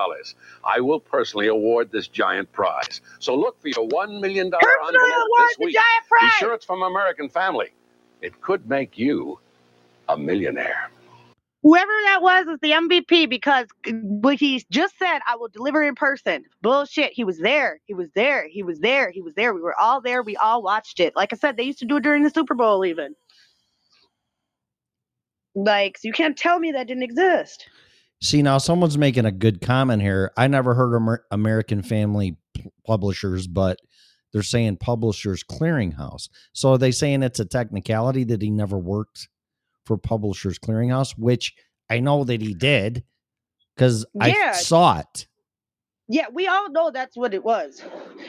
I 0.64 0.80
will 0.80 1.00
personally 1.00 1.48
award 1.48 1.92
this 1.92 2.08
giant 2.08 2.50
prize. 2.52 3.02
So 3.18 3.34
look 3.34 3.60
for 3.60 3.68
your 3.68 3.86
$1 3.88 4.20
million 4.20 4.46
envelope 4.46 5.28
this 5.38 5.58
week. 5.58 5.74
giant 5.74 6.04
Be 6.22 6.28
sure 6.38 6.54
it's 6.54 6.64
from 6.64 6.82
American 6.82 7.28
Family. 7.28 7.68
It 8.22 8.40
could 8.40 8.66
make 8.66 8.96
you 8.96 9.40
a 10.08 10.16
millionaire. 10.16 10.88
Whoever 11.66 11.90
that 12.04 12.22
was 12.22 12.46
is 12.46 12.60
the 12.62 12.70
MVP 12.70 13.28
because 13.28 13.66
what 13.90 14.38
he 14.38 14.64
just 14.70 14.96
said, 15.00 15.18
I 15.26 15.34
will 15.34 15.48
deliver 15.48 15.82
in 15.82 15.96
person. 15.96 16.44
Bullshit. 16.62 17.12
He 17.12 17.24
was 17.24 17.40
there. 17.40 17.80
He 17.86 17.92
was 17.92 18.08
there. 18.14 18.46
He 18.46 18.62
was 18.62 18.78
there. 18.78 19.10
He 19.10 19.20
was 19.20 19.34
there. 19.34 19.52
We 19.52 19.60
were 19.60 19.74
all 19.76 20.00
there. 20.00 20.22
We 20.22 20.36
all 20.36 20.62
watched 20.62 21.00
it. 21.00 21.16
Like 21.16 21.32
I 21.32 21.36
said, 21.36 21.56
they 21.56 21.64
used 21.64 21.80
to 21.80 21.84
do 21.84 21.96
it 21.96 22.04
during 22.04 22.22
the 22.22 22.30
Super 22.30 22.54
Bowl, 22.54 22.84
even. 22.84 23.16
Like, 25.56 25.98
so 25.98 26.06
you 26.06 26.12
can't 26.12 26.38
tell 26.38 26.60
me 26.60 26.70
that 26.70 26.86
didn't 26.86 27.02
exist. 27.02 27.68
See 28.22 28.42
now, 28.42 28.58
someone's 28.58 28.96
making 28.96 29.24
a 29.24 29.32
good 29.32 29.60
comment 29.60 30.02
here. 30.02 30.30
I 30.36 30.46
never 30.46 30.72
heard 30.72 30.94
Amer- 30.94 31.24
American 31.32 31.82
Family 31.82 32.36
Publishers, 32.86 33.48
but 33.48 33.80
they're 34.32 34.44
saying 34.44 34.76
Publishers 34.76 35.42
Clearinghouse. 35.42 36.28
So 36.52 36.74
are 36.74 36.78
they 36.78 36.92
saying 36.92 37.24
it's 37.24 37.40
a 37.40 37.44
technicality 37.44 38.22
that 38.22 38.40
he 38.40 38.50
never 38.50 38.78
worked 38.78 39.26
for 39.86 39.96
Publishers 39.96 40.58
Clearinghouse, 40.58 41.12
which 41.16 41.54
I 41.88 42.00
know 42.00 42.24
that 42.24 42.42
he 42.42 42.54
did 42.54 43.04
because 43.74 44.04
I 44.20 44.52
saw 44.52 44.98
it. 44.98 45.26
Yeah, 46.08 46.26
we 46.32 46.46
all 46.46 46.70
know 46.70 46.92
that's 46.92 47.16
what 47.16 47.34
it 47.34 47.42
was. 47.42 47.80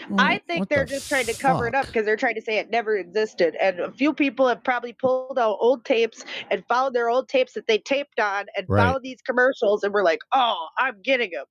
Mm, 0.10 0.20
I 0.20 0.42
think 0.48 0.68
they're 0.68 0.86
the 0.86 0.96
just 0.96 1.10
trying 1.10 1.28
to 1.28 1.34
cover 1.34 1.68
it 1.68 1.76
up 1.76 1.86
because 1.86 2.06
they're 2.06 2.18
trying 2.18 2.34
to 2.34 2.42
say 2.42 2.58
it 2.58 2.72
never 2.72 2.98
existed. 2.98 3.56
And 3.62 3.80
a 3.80 3.92
few 3.92 4.14
people 4.16 4.48
have 4.48 4.64
probably 4.64 4.94
pulled 4.94 5.38
out 5.38 5.58
old 5.60 5.86
tapes 5.86 6.26
and 6.50 6.66
found 6.68 6.96
their 6.96 7.08
old 7.08 7.30
tapes 7.30 7.54
that 7.54 7.68
they 7.68 7.78
taped 7.78 8.20
on 8.20 8.46
and 8.56 8.66
Right. 8.68 8.84
found 8.84 9.04
these 9.04 9.22
commercials 9.22 9.84
and 9.84 9.94
were 9.94 10.04
like, 10.04 10.20
oh, 10.34 10.68
I'm 10.80 11.00
getting 11.04 11.30
them. 11.32 11.46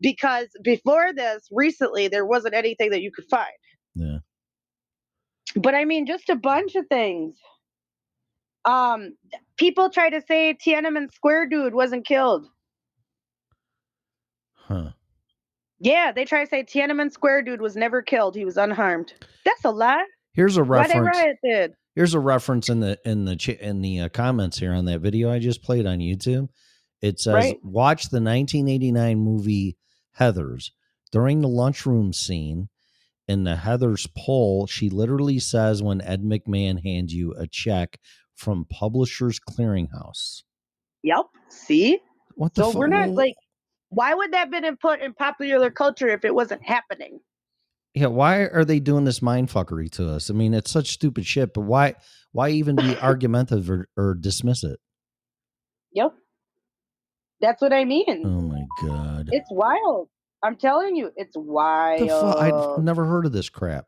Because 0.00 0.48
before 0.62 1.12
this, 1.12 1.46
recently, 1.50 2.08
there 2.08 2.24
wasn't 2.24 2.54
anything 2.54 2.90
that 2.90 3.02
you 3.02 3.12
could 3.12 3.26
find. 3.28 3.48
Yeah. 3.94 4.18
But 5.56 5.74
I 5.74 5.84
mean, 5.84 6.06
just 6.06 6.30
a 6.30 6.36
bunch 6.36 6.74
of 6.74 6.86
things. 6.86 7.36
Um, 8.64 9.16
people 9.56 9.90
try 9.90 10.10
to 10.10 10.20
say 10.20 10.54
Tiananmen 10.54 11.12
Square 11.12 11.48
dude 11.48 11.74
wasn't 11.74 12.06
killed. 12.06 12.46
Huh. 14.54 14.90
Yeah, 15.80 16.12
they 16.12 16.24
try 16.24 16.44
to 16.44 16.50
say 16.50 16.64
Tiananmen 16.64 17.12
Square 17.12 17.42
dude 17.42 17.60
was 17.60 17.76
never 17.76 18.02
killed. 18.02 18.34
He 18.34 18.44
was 18.44 18.56
unharmed. 18.56 19.12
That's 19.44 19.64
a 19.64 19.70
lie. 19.70 20.04
Here's 20.32 20.56
a 20.56 20.64
Why 20.64 20.86
they 20.88 20.98
reference. 21.00 21.16
riot 21.18 21.36
then? 21.42 21.74
Here's 21.94 22.14
a 22.14 22.20
reference 22.20 22.68
in 22.68 22.80
the 22.80 22.98
in 23.04 23.24
the 23.24 23.58
in 23.60 23.80
the 23.82 24.00
uh, 24.00 24.08
comments 24.10 24.58
here 24.58 24.72
on 24.72 24.84
that 24.86 25.00
video 25.00 25.30
I 25.32 25.38
just 25.38 25.62
played 25.62 25.86
on 25.86 25.98
YouTube. 25.98 26.48
It 27.00 27.18
says, 27.20 27.34
Right. 27.34 27.58
"Watch 27.64 28.10
the 28.10 28.20
1989 28.20 29.18
movie 29.18 29.76
Heather's. 30.12 30.72
During 31.10 31.40
the 31.40 31.48
lunchroom 31.48 32.12
scene 32.12 32.68
in 33.26 33.44
the 33.44 33.56
Heather's 33.56 34.06
poll, 34.16 34.66
she 34.66 34.90
literally 34.90 35.38
says, 35.38 35.82
"When 35.82 36.00
Ed 36.00 36.22
McMahon 36.22 36.84
hands 36.84 37.14
you 37.14 37.34
a 37.34 37.46
check 37.46 37.98
from 38.38 38.64
Publishers 38.70 39.38
Clearinghouse." 39.38 40.44
Yep. 41.02 41.26
See? 41.48 42.00
What 42.34 42.54
the? 42.54 42.64
So 42.64 42.72
fu- 42.72 42.78
we're 42.78 42.86
not 42.86 43.10
like 43.10 43.34
why 43.90 44.14
would 44.14 44.32
that 44.32 44.52
have 44.52 44.62
been 44.62 44.76
put 44.76 45.00
in 45.00 45.14
popular 45.14 45.70
culture 45.70 46.08
if 46.08 46.24
it 46.24 46.34
wasn't 46.34 46.62
happening? 46.62 47.20
Yeah, 47.94 48.06
why 48.06 48.42
are 48.42 48.64
they 48.64 48.80
doing 48.80 49.04
this 49.04 49.22
mind 49.22 49.48
fuckery 49.48 49.90
to 49.92 50.08
us? 50.10 50.30
I 50.30 50.34
mean, 50.34 50.54
it's 50.54 50.70
such 50.70 50.88
stupid 50.90 51.26
shit. 51.26 51.54
But 51.54 51.62
why? 51.62 51.94
Why 52.32 52.50
even 52.50 52.76
be 52.76 52.96
argumentative 53.02 53.70
or, 53.70 53.88
or 53.96 54.14
dismiss 54.14 54.62
it? 54.62 54.78
Yep. 55.92 56.12
That's 57.40 57.62
what 57.62 57.72
I 57.72 57.84
mean. 57.84 58.22
Oh 58.24 58.40
my 58.42 58.64
god! 58.82 59.30
It's 59.32 59.50
wild. 59.50 60.08
I'm 60.42 60.56
telling 60.56 60.96
you, 60.96 61.10
it's 61.16 61.36
wild. 61.36 62.00
the 62.00 62.08
fuck? 62.08 62.36
I've 62.36 62.84
never 62.84 63.06
heard 63.06 63.26
of 63.26 63.32
this 63.32 63.48
crap. 63.48 63.86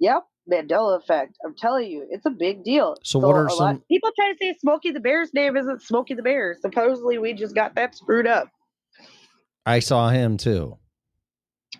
Yep. 0.00 0.24
Mandela 0.50 0.98
effect. 0.98 1.36
I'm 1.44 1.54
telling 1.54 1.90
you, 1.90 2.06
it's 2.10 2.26
a 2.26 2.30
big 2.30 2.64
deal. 2.64 2.96
So 3.02 3.18
what 3.18 3.34
are 3.36 3.46
a 3.46 3.54
lot- 3.54 3.74
some- 3.76 3.82
people 3.90 4.10
try 4.16 4.32
to 4.32 4.38
say 4.38 4.54
Smokey 4.60 4.90
the 4.92 5.00
Bear's 5.00 5.32
name 5.34 5.56
isn't 5.56 5.82
Smokey 5.82 6.14
the 6.14 6.22
Bear. 6.22 6.56
Supposedly 6.60 7.18
we 7.18 7.32
just 7.34 7.54
got 7.54 7.74
that 7.74 7.94
screwed 7.94 8.26
up. 8.26 8.48
I 9.66 9.80
saw 9.80 10.08
him 10.08 10.36
too. 10.36 10.78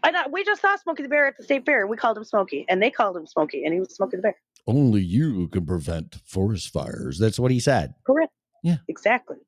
I 0.03 0.13
thought 0.13 0.31
we 0.31 0.45
just 0.45 0.61
saw 0.61 0.77
Smokey 0.77 1.03
the 1.03 1.09
Bear 1.09 1.27
at 1.27 1.37
the 1.39 1.45
state 1.45 1.65
fair. 1.65 1.87
We 1.87 1.97
called 1.97 2.17
him 2.19 2.25
Smokey, 2.25 2.67
and 2.69 2.83
they 2.83 2.91
called 2.91 3.17
him 3.17 3.27
Smokey, 3.27 3.65
and 3.65 3.73
he 3.73 3.81
was 3.81 3.95
Smokey 3.95 4.17
the 4.17 4.23
Bear. 4.23 4.37
Only 4.67 5.01
you 5.01 5.49
can 5.49 5.65
prevent 5.65 6.17
forest 6.27 6.71
fires. 6.73 7.19
That's 7.19 7.39
what 7.39 7.51
he 7.51 7.59
said. 7.59 7.95
Correct. 8.07 8.33
Yeah. 8.63 8.77
Exactly. 8.89 9.39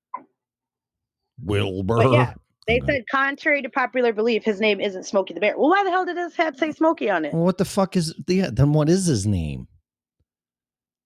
Wilbur. 1.42 1.96
But 1.96 2.12
yeah. 2.12 2.34
They 2.66 2.80
said, 2.86 3.04
contrary 3.10 3.62
to 3.62 3.68
popular 3.68 4.12
belief, 4.12 4.44
his 4.44 4.60
name 4.60 4.80
isn't 4.80 5.04
Smokey 5.04 5.34
the 5.34 5.40
Bear. 5.40 5.58
Well, 5.58 5.70
why 5.70 5.82
the 5.82 5.90
hell 5.90 6.04
did 6.04 6.16
his 6.16 6.36
hat 6.36 6.58
say 6.58 6.70
Smokey 6.72 7.10
on 7.10 7.24
it? 7.24 7.32
Well, 7.32 7.42
what 7.44 7.58
the 7.58 7.64
fuck 7.64 7.96
is 7.96 8.14
the 8.26 8.42
then? 8.52 8.72
What 8.72 8.88
is 8.88 9.06
his 9.06 9.26
name? 9.26 9.66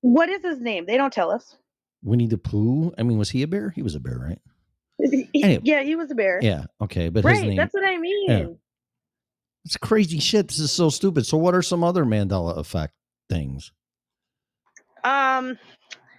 What 0.01 0.29
is 0.29 0.43
his 0.43 0.61
name? 0.61 0.85
They 0.87 0.97
don't 0.97 1.13
tell 1.13 1.31
us. 1.31 1.57
Winnie 2.03 2.27
the 2.27 2.37
Pooh. 2.37 2.93
I 2.99 3.03
mean, 3.03 3.17
was 3.17 3.31
he 3.31 3.43
a 3.43 3.47
bear? 3.49 3.71
He 3.71 3.83
was 3.83 3.95
a 3.95 4.01
bear, 4.01 4.19
right? 4.19 4.39
Anyway. 5.35 5.61
yeah, 5.65 5.83
he 5.83 5.97
was 5.97 6.11
a 6.11 6.15
bear. 6.15 6.39
Yeah. 6.43 6.65
Okay, 6.83 7.09
but 7.09 7.25
his 7.25 7.39
right. 7.39 7.49
name. 7.49 7.57
That's 7.57 7.73
what 7.73 7.85
I 7.85 7.97
mean. 7.99 8.59
It's 9.65 9.77
crazy 9.79 10.19
shit. 10.19 10.49
This 10.49 10.59
is 10.59 10.71
so 10.71 10.91
stupid. 10.91 11.25
So, 11.25 11.39
what 11.39 11.55
are 11.55 11.63
some 11.63 11.83
other 11.83 12.05
Mandela 12.05 12.59
effect 12.59 12.93
things 13.31 13.73
Um, 15.03 15.59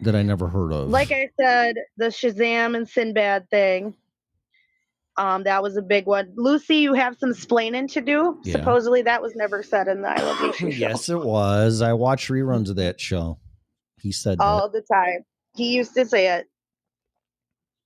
that 0.02 0.16
I 0.16 0.24
never 0.24 0.48
heard 0.48 0.72
of? 0.74 0.90
like 0.90 1.12
I 1.12 1.30
said, 1.40 1.76
the 1.98 2.06
Shazam 2.06 2.76
and 2.76 2.90
Sinbad 2.90 3.50
thing. 3.52 3.94
Um, 5.18 5.44
that 5.44 5.64
was 5.64 5.78
a 5.78 5.82
big 5.82 6.08
one. 6.08 6.34
Lucy, 6.36 6.78
you 6.78 6.94
have 6.94 7.18
some 7.18 7.32
splaining 7.32 7.92
to 7.94 8.02
do. 8.02 8.40
Yeah. 8.44 8.54
Supposedly, 8.54 9.02
that 9.04 9.22
was 9.22 9.34
never 9.36 9.64
said 9.64 9.88
in 9.88 10.02
the 10.02 10.10
I 10.10 10.22
Love 10.22 10.42
Lucy 10.42 10.72
show 10.72 10.78
yes, 10.78 11.10
it 11.10 11.20
was. 11.20 11.82
I 11.82 11.94
watched 11.94 12.30
reruns 12.30 12.70
of 12.70 12.76
that 12.78 13.00
show. 13.00 13.40
He 14.02 14.12
said 14.12 14.38
all 14.40 14.70
that. 14.70 14.86
the 14.88 14.94
time. 14.94 15.24
He 15.56 15.76
used 15.76 15.94
to 15.96 16.06
say 16.06 16.28
it. 16.28 16.48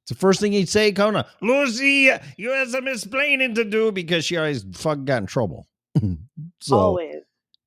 It's 0.03 0.09
the 0.09 0.15
first 0.15 0.39
thing 0.39 0.53
he'd 0.53 0.69
say, 0.69 0.91
Kona. 0.91 1.27
Lucy, 1.41 2.09
you 2.35 2.49
have 2.51 2.69
some 2.69 2.87
explaining 2.87 3.53
to 3.55 3.63
do 3.63 3.91
because 3.91 4.25
she 4.25 4.37
always 4.37 4.65
fucking 4.73 5.05
got 5.05 5.21
in 5.21 5.27
trouble. 5.27 5.67
so 6.61 6.75
always. 6.75 7.17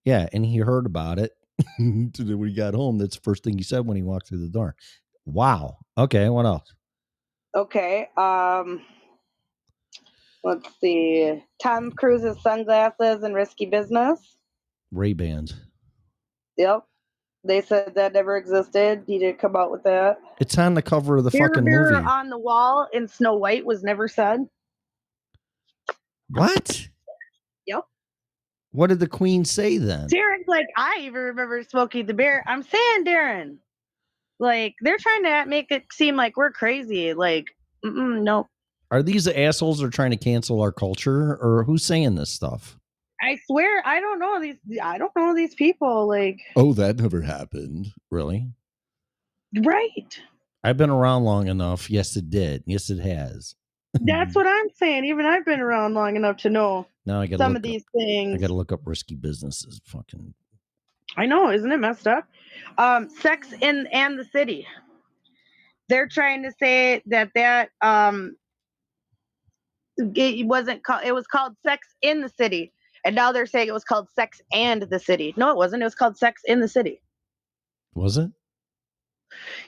yeah, 0.05 0.27
and 0.33 0.45
he 0.45 0.59
heard 0.59 0.87
about 0.87 1.21
it. 1.21 1.33
when 1.79 2.11
he 2.17 2.55
got 2.55 2.75
home, 2.75 2.99
that's 2.99 3.15
the 3.15 3.23
first 3.23 3.45
thing 3.45 3.57
he 3.57 3.63
said 3.63 3.87
when 3.87 3.97
he 3.97 4.03
walked 4.03 4.29
through 4.29 4.41
the 4.41 4.49
door. 4.49 4.75
Wow. 5.25 5.79
Okay, 5.97 6.29
what 6.29 6.47
else? 6.47 6.75
Okay. 7.55 8.09
Um, 8.17 8.83
let's 10.45 10.69
see. 10.81 11.43
Tom 11.63 11.93
Cruise's 11.93 12.41
sunglasses 12.43 13.23
and 13.23 13.35
risky 13.35 13.67
business. 13.67 14.19
Ray 14.91 15.13
Bans. 15.13 15.55
Yep. 16.57 16.83
They 17.45 17.61
said 17.61 17.95
that 17.97 18.13
never 18.13 18.37
existed. 18.37 19.03
He 19.07 19.19
didn't 19.19 19.41
come 19.41 19.57
out 19.57 19.73
with 19.73 19.83
that. 19.83 20.19
It's 20.39 20.57
on 20.59 20.75
the 20.75 20.83
cover 20.83 21.17
of 21.17 21.25
the 21.25 21.31
Mirror, 21.33 21.49
fucking 21.49 21.65
mirror 21.65 21.91
movie. 21.93 22.07
on 22.07 22.29
the 22.29 22.39
wall 22.39 22.87
in 22.93 23.09
Snow 23.09 23.35
White 23.35 23.67
was 23.67 23.83
never 23.83 24.07
said. 24.07 24.41
What? 26.29 26.89
Yep. 27.67 27.85
What 28.71 28.87
did 28.89 29.01
the 29.01 29.09
queen 29.09 29.45
say 29.45 29.79
then? 29.79 30.09
Darren's 30.09 30.47
like, 30.47 30.67
I 30.77 30.99
even 31.01 31.21
remember 31.21 31.63
Smokey 31.65 32.03
the 32.03 32.15
Bear. 32.15 32.45
I'm 32.47 32.63
saying, 32.63 33.05
Darren, 33.05 33.57
like 34.39 34.75
they're 34.81 34.99
trying 34.99 35.25
to 35.25 35.45
make 35.47 35.71
it 35.71 35.85
seem 35.93 36.17
like 36.17 36.37
we're 36.37 36.53
crazy. 36.53 37.13
Like, 37.13 37.47
no, 37.83 38.49
Are 38.93 39.03
these 39.03 39.25
the 39.25 39.39
assholes 39.41 39.79
that 39.79 39.87
are 39.87 39.91
trying 39.91 40.11
to 40.11 40.19
cancel 40.19 40.61
our 40.61 40.71
culture, 40.71 41.39
or 41.41 41.65
who's 41.65 41.83
saying 41.83 42.15
this 42.15 42.29
stuff? 42.31 42.79
I 43.23 43.39
swear, 43.47 43.83
I 43.87 44.01
don't 44.01 44.19
know 44.19 44.39
these. 44.39 44.57
I 44.83 44.99
don't 44.99 45.13
know 45.17 45.35
these 45.35 45.55
people. 45.55 46.07
Like, 46.07 46.41
Oh, 46.57 46.75
that 46.75 46.99
never 46.99 47.23
happened. 47.23 47.87
Really? 48.11 48.49
right? 49.65 50.21
I've 50.63 50.77
been 50.77 50.91
around 50.91 51.25
long 51.25 51.49
enough. 51.49 51.91
Yes, 51.91 52.17
it 52.17 52.29
did. 52.29 52.65
Yes, 52.67 52.91
it 52.91 53.01
has. 53.01 53.55
That's 53.95 54.35
what 54.35 54.47
I'm 54.47 54.69
saying. 54.75 55.07
Even 55.07 55.25
I've 55.25 55.47
been 55.47 55.61
around 55.61 55.95
long 55.95 56.17
enough 56.17 56.37
to 56.39 56.51
know 56.51 56.87
now 57.07 57.21
I 57.21 57.27
got 57.27 57.39
some 57.39 57.57
of 57.57 57.63
these 57.63 57.83
Up, 57.83 58.35
I 58.35 58.37
got 58.39 58.49
to 58.49 58.55
look 58.55 58.73
up 58.73 58.81
risky 58.85 59.15
businesses. 59.15 59.81
Fucking 59.87 60.35
I 61.17 61.25
know, 61.27 61.51
isn't 61.51 61.73
it 61.73 61.79
messed 61.79 62.07
up? 62.07 62.29
Um, 62.77 63.09
Sex 63.09 63.55
in 63.61 63.87
and 63.93 64.19
the 64.19 64.25
City. 64.25 64.67
They're 65.89 66.09
trying 66.09 66.43
to 66.45 66.53
say 66.61 67.03
that 67.07 67.31
that 67.35 67.71
um, 67.83 68.37
it 69.97 70.47
wasn't 70.47 70.83
called. 70.85 71.03
It 71.05 71.15
was 71.15 71.27
called 71.27 71.57
Sex 71.65 71.89
in 72.03 72.21
the 72.23 72.29
City, 72.29 72.73
and 73.05 73.15
now 73.15 73.33
they're 73.33 73.47
saying 73.47 73.69
it 73.69 73.73
was 73.75 73.85
called 73.85 74.09
Sex 74.15 74.41
and 74.53 74.83
the 74.83 74.99
City. 74.99 75.35
No, 75.37 75.51
it 75.51 75.57
wasn't. 75.57 75.83
It 75.83 75.87
was 75.87 75.95
called 75.95 76.17
Sex 76.17 76.43
in 76.47 76.61
the 76.61 76.69
City. 76.69 77.01
was 77.95 78.17
it? 78.19 78.31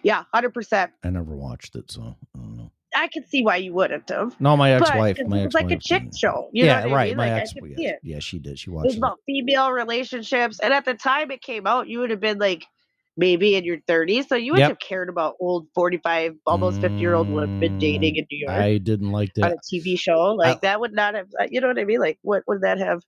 Yeah, 0.02 0.24
hundred 0.32 0.52
percent. 0.54 0.92
I 1.02 1.10
never 1.10 1.34
watched 1.36 1.74
it, 1.76 1.90
so 1.90 2.02
I 2.34 2.38
don't 2.38 2.56
know. 2.56 2.70
I 2.96 3.08
could 3.08 3.26
see 3.28 3.42
why 3.42 3.56
you 3.56 3.72
wouldn't 3.74 4.08
have. 4.10 4.38
No, 4.40 4.56
my 4.56 4.78
But 4.78 4.88
ex-wife. 4.90 5.16
'cause 5.16 5.26
My 5.26 5.40
it 5.40 5.44
was 5.46 5.54
like 5.54 5.70
a 5.72 5.78
chick 5.78 6.04
show. 6.16 6.48
Yeah, 6.52 6.82
what 6.84 6.92
I 6.92 6.94
right. 6.94 7.08
mean? 7.08 7.16
My 7.16 7.32
Like, 7.32 7.42
ex. 7.42 7.54
yeah, 7.76 7.92
yeah, 8.02 8.18
she 8.20 8.38
did. 8.38 8.58
She 8.58 8.70
watched 8.70 8.84
It 8.84 8.88
was 8.88 8.94
it. 8.94 8.98
about 8.98 9.18
female 9.26 9.72
relationships, 9.72 10.60
and 10.60 10.72
at 10.72 10.84
the 10.84 10.94
time 10.94 11.30
it 11.32 11.42
came 11.42 11.66
out, 11.66 11.88
you 11.88 11.98
would 12.00 12.10
have 12.10 12.20
been 12.20 12.38
like 12.38 12.64
maybe 13.16 13.54
in 13.56 13.64
your 13.64 13.78
30s, 13.86 14.28
so 14.28 14.36
you 14.36 14.52
wouldn't 14.52 14.68
Yep. 14.68 14.82
have 14.82 14.88
cared 14.88 15.08
about 15.08 15.34
old 15.40 15.66
45, 15.74 16.34
almost 16.46 16.80
50 16.80 16.96
year 17.02 17.14
old 17.14 17.28
women 17.30 17.48
dating 17.80 18.16
in 18.16 18.26
New 18.30 18.46
York 18.46 18.60
I 18.60 18.78
didn't 18.78 19.12
like 19.12 19.34
that. 19.34 19.44
on 19.44 19.52
a 19.52 19.56
TV 19.70 19.96
show. 19.96 20.34
Like 20.34 20.60
that 20.62 20.80
would 20.80 20.92
not 20.92 21.14
have, 21.14 21.26
uh, 21.40 21.46
you 21.50 21.60
know 21.60 21.68
what 21.68 21.78
I 21.78 21.84
mean? 21.84 22.00
Like 22.00 22.18
what 22.22 22.42
would 22.46 22.62
that 22.62 22.78
have? 22.78 23.02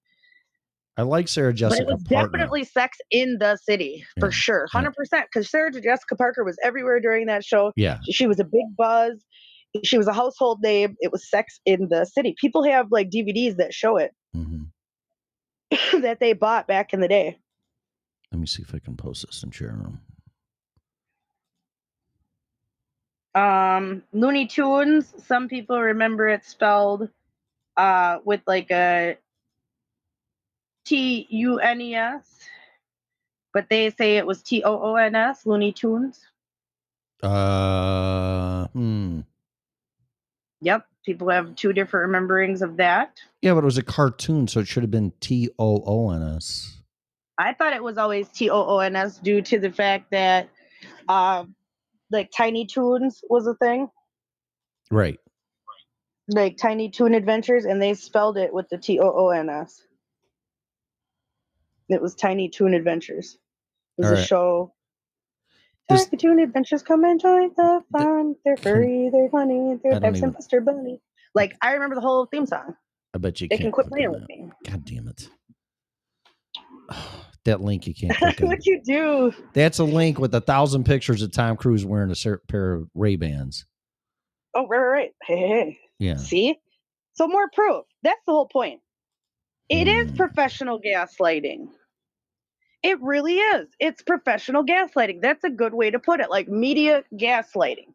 I 0.97 1.03
like 1.03 1.29
Sarah 1.29 1.53
Jessica 1.53 1.77
but 1.77 1.83
it 1.83 1.93
was 1.93 2.03
Parker. 2.05 2.33
definitely 2.33 2.65
sex 2.65 2.99
in 3.11 3.37
the 3.39 3.57
city 3.57 4.05
for 4.19 4.29
Yeah, 4.29 4.33
sure, 4.33 4.61
100%. 4.73 5.27
Because 5.33 5.51
Sarah 5.51 5.71
Jessica 5.71 6.17
Parker 6.17 6.45
was 6.45 6.57
everywhere 6.65 7.01
during 7.01 7.27
that 7.27 7.45
show. 7.45 7.73
Yeah, 7.77 7.99
She 8.11 8.27
was 8.27 8.41
a 8.41 8.45
big 8.45 8.65
buzz. 8.77 9.25
She 9.85 9.99
was 9.99 10.07
a 10.07 10.13
household 10.13 10.61
name. 10.63 10.97
It 11.01 11.13
was 11.13 11.29
sex 11.29 11.61
in 11.67 11.89
the 11.91 12.07
city. 12.07 12.35
People 12.41 12.63
have 12.65 12.87
like 12.91 13.11
DVDs 13.11 13.57
that 13.57 13.75
show 13.75 13.97
it 13.99 14.13
hmm 14.33 14.63
that 16.01 16.19
they 16.21 16.33
bought 16.33 16.67
back 16.67 16.93
in 16.93 17.01
the 17.01 17.09
day. 17.09 17.39
Let 18.33 18.41
me 18.41 18.47
see 18.47 18.63
if 18.63 18.75
I 18.75 18.79
can 18.79 18.97
post 18.97 19.25
this 19.27 19.43
in 19.43 19.51
chat 19.51 19.73
room. 19.73 20.01
um 23.35 24.03
looney 24.15 24.47
tunes 24.47 25.13
some 25.27 25.47
people 25.47 25.79
remember 25.79 26.27
it 26.27 26.43
spelled 26.43 27.07
uh 27.77 28.17
with 28.25 28.41
like 28.47 28.71
a 28.71 29.19
t-u-n-e-s 30.87 32.25
but 33.53 33.69
they 33.69 33.91
say 33.91 34.17
it 34.17 34.27
was 34.27 34.43
t-o-o-n-s 34.43 35.45
looney 35.45 35.71
tunes 35.73 36.25
Uh, 37.23 38.67
hmm. 38.69 39.21
yep 40.63 40.87
people 41.05 41.29
have 41.29 41.55
two 41.57 41.75
different 41.75 42.11
rememberings 42.11 42.63
of 42.63 42.79
that 42.79 43.21
Yeah, 43.43 43.53
but 43.53 43.59
it 43.65 43.65
was 43.67 43.79
a 43.79 43.83
cartoon, 43.83 44.49
so 44.49 44.61
it 44.61 44.67
should 44.69 44.83
have 44.83 44.91
been 44.91 45.13
T 45.21 45.51
O 45.59 45.83
O 45.87 46.11
N 46.11 46.23
S. 46.23 46.76
i 47.39 47.53
thought 47.53 47.73
it 47.73 47.83
was 47.83 47.99
always 47.99 48.29
t-o-o-n-s 48.29 49.19
due 49.19 49.43
to 49.43 49.59
the 49.59 49.71
fact 49.71 50.11
that 50.11 50.49
um 51.09 51.55
like 52.11 52.31
tiny 52.37 52.67
Toons 52.67 53.23
was 53.29 53.47
a 53.47 53.55
thing 53.55 53.89
Right. 54.91 55.19
like 56.29 56.57
tiny 56.57 56.89
toon 56.91 57.15
adventures 57.15 57.65
and 57.65 57.81
they 57.83 57.95
spelled 57.95 58.37
it 58.39 58.53
with 58.53 58.69
the 58.69 58.79
t-o-o-n-s 58.79 59.83
it 61.89 62.01
was 62.03 62.15
tiny 62.15 62.49
toon 62.49 62.75
adventures 62.75 63.39
it 63.99 64.03
was 64.03 64.07
All 64.11 64.17
a 64.17 64.17
right. 64.21 64.27
show 64.29 64.73
This- 65.89 66.07
Tiny 66.07 66.17
Toon 66.19 66.39
Adventures 66.41 66.83
come 66.83 67.05
and 67.05 67.21
join 67.21 67.51
the 67.57 67.81
fun. 67.93 68.35
They're 68.45 68.57
Can- 68.57 68.63
furry, 68.75 69.09
they're 69.13 69.29
funny, 69.31 69.79
they're 69.85 69.93
even- 69.97 70.25
and 70.25 70.33
Buster 70.35 70.61
Bunny. 70.61 71.01
Like 71.33 71.57
I 71.63 71.75
remember 71.75 71.95
the 71.95 72.01
whole 72.01 72.27
theme 72.27 72.45
song. 72.45 72.75
I 73.15 73.19
bet 73.19 73.41
you 73.41 73.47
They 73.47 73.57
can't 73.57 73.67
can 73.67 73.73
quit 73.73 73.87
playing 73.87 74.11
with 74.11 74.29
me. 74.29 74.51
God 74.69 74.85
damn 74.85 75.07
it. 75.07 75.31
that 77.47 77.61
link 77.61 77.87
you 77.87 77.95
can't 77.95 78.13
That's 78.21 78.37
click 78.39 78.49
what 78.49 78.67
you 78.67 78.81
do. 78.85 79.33
That's 79.55 79.79
a 79.79 79.85
link 79.85 80.19
with 80.19 80.35
a 80.35 80.41
thousand 80.41 80.85
pictures 80.85 81.23
of 81.23 81.33
Tom 81.33 81.57
Cruise 81.57 81.85
wearing 81.85 82.11
a 82.13 82.37
pair 82.49 82.75
of 82.75 82.89
Ray 82.95 83.17
Bans. 83.17 83.67
Oh, 84.55 84.67
right, 84.69 84.79
right, 84.79 84.89
right. 84.93 85.11
Hey, 85.25 85.37
hey, 85.39 85.49
hey. 85.49 85.79
Yeah. 85.99 86.17
See? 86.17 86.57
So 87.15 87.27
more 87.27 87.49
proof. 87.53 87.85
That's 88.03 88.21
the 88.27 88.33
whole 88.33 88.47
point. 88.49 88.81
It 89.69 89.89
is 89.89 90.11
Hmm. 90.11 90.17
professional 90.17 90.81
gaslighting. 90.81 91.69
It 92.83 93.01
really 93.03 93.39
is. 93.39 93.67
It's 93.81 94.03
professional 94.03 94.65
gaslighting. 94.65 95.21
That's 95.23 95.43
a 95.43 95.51
good 95.51 95.75
way 95.75 95.91
to 95.91 95.99
put 95.99 96.21
it. 96.21 96.31
Like 96.31 96.47
media 96.49 97.03
gaslighting. 97.15 97.89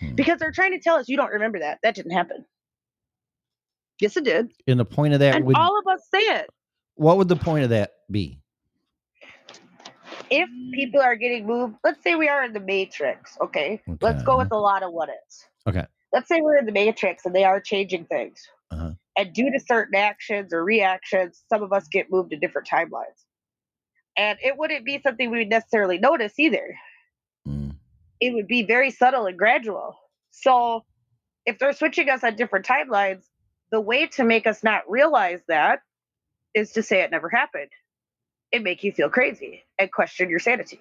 Hmm. 0.00 0.14
Because 0.14 0.38
they're 0.38 0.52
trying 0.52 0.72
to 0.72 0.78
tell 0.80 0.96
us 0.96 1.08
you 1.08 1.16
don't 1.16 1.32
remember 1.32 1.58
that. 1.58 1.78
That 1.82 1.94
didn't 1.94 2.12
happen. 2.12 2.44
Yes, 4.00 4.16
it 4.16 4.24
did. 4.24 4.52
And 4.66 4.78
the 4.78 4.84
point 4.84 5.14
of 5.14 5.20
that 5.20 5.36
and 5.36 5.44
would 5.46 5.56
all 5.56 5.78
of 5.78 5.86
us 5.86 6.02
say 6.10 6.18
it. 6.20 6.50
what 6.96 7.16
would 7.16 7.28
the 7.28 7.36
point 7.36 7.64
of 7.64 7.70
that 7.70 7.92
be? 8.10 8.40
If 10.34 10.48
people 10.72 11.00
are 11.00 11.16
getting 11.16 11.46
moved, 11.46 11.76
let's 11.84 12.02
say 12.02 12.14
we 12.14 12.28
are 12.28 12.44
in 12.44 12.52
the 12.52 12.60
matrix, 12.60 13.36
okay? 13.40 13.80
Let's 14.00 14.22
go 14.22 14.38
with 14.38 14.52
a 14.52 14.58
lot 14.58 14.82
of 14.82 14.92
what 14.92 15.08
ifs. 15.08 15.46
Okay. 15.66 15.86
Let's 16.12 16.28
say 16.28 16.40
we're 16.40 16.56
in 16.56 16.66
the 16.66 16.72
matrix 16.72 17.24
and 17.26 17.34
they 17.34 17.44
are 17.44 17.60
changing 17.60 18.06
things. 18.06 18.46
Uh-huh. 18.70 18.92
And 19.16 19.32
due 19.32 19.50
to 19.50 19.60
certain 19.60 19.94
actions 19.94 20.52
or 20.52 20.64
reactions, 20.64 21.42
some 21.48 21.62
of 21.62 21.72
us 21.72 21.86
get 21.88 22.10
moved 22.10 22.30
to 22.30 22.36
different 22.36 22.68
timelines. 22.68 23.24
And 24.16 24.38
it 24.42 24.56
wouldn't 24.56 24.84
be 24.84 25.00
something 25.02 25.30
we 25.30 25.38
would 25.38 25.48
necessarily 25.48 25.98
notice 25.98 26.38
either. 26.38 26.76
Mm. 27.46 27.76
It 28.20 28.34
would 28.34 28.46
be 28.46 28.64
very 28.64 28.90
subtle 28.90 29.26
and 29.26 29.38
gradual. 29.38 29.96
So 30.30 30.84
if 31.46 31.58
they're 31.58 31.72
switching 31.72 32.08
us 32.08 32.24
on 32.24 32.36
different 32.36 32.66
timelines, 32.66 33.22
the 33.70 33.80
way 33.80 34.06
to 34.08 34.24
make 34.24 34.46
us 34.46 34.62
not 34.62 34.82
realize 34.88 35.40
that 35.48 35.80
is 36.54 36.72
to 36.72 36.82
say 36.82 37.02
it 37.02 37.10
never 37.10 37.28
happened 37.28 37.70
and 38.54 38.64
make 38.64 38.82
you 38.84 38.92
feel 38.92 39.10
crazy 39.10 39.62
and 39.78 39.90
question 39.92 40.30
your 40.30 40.38
sanity. 40.38 40.80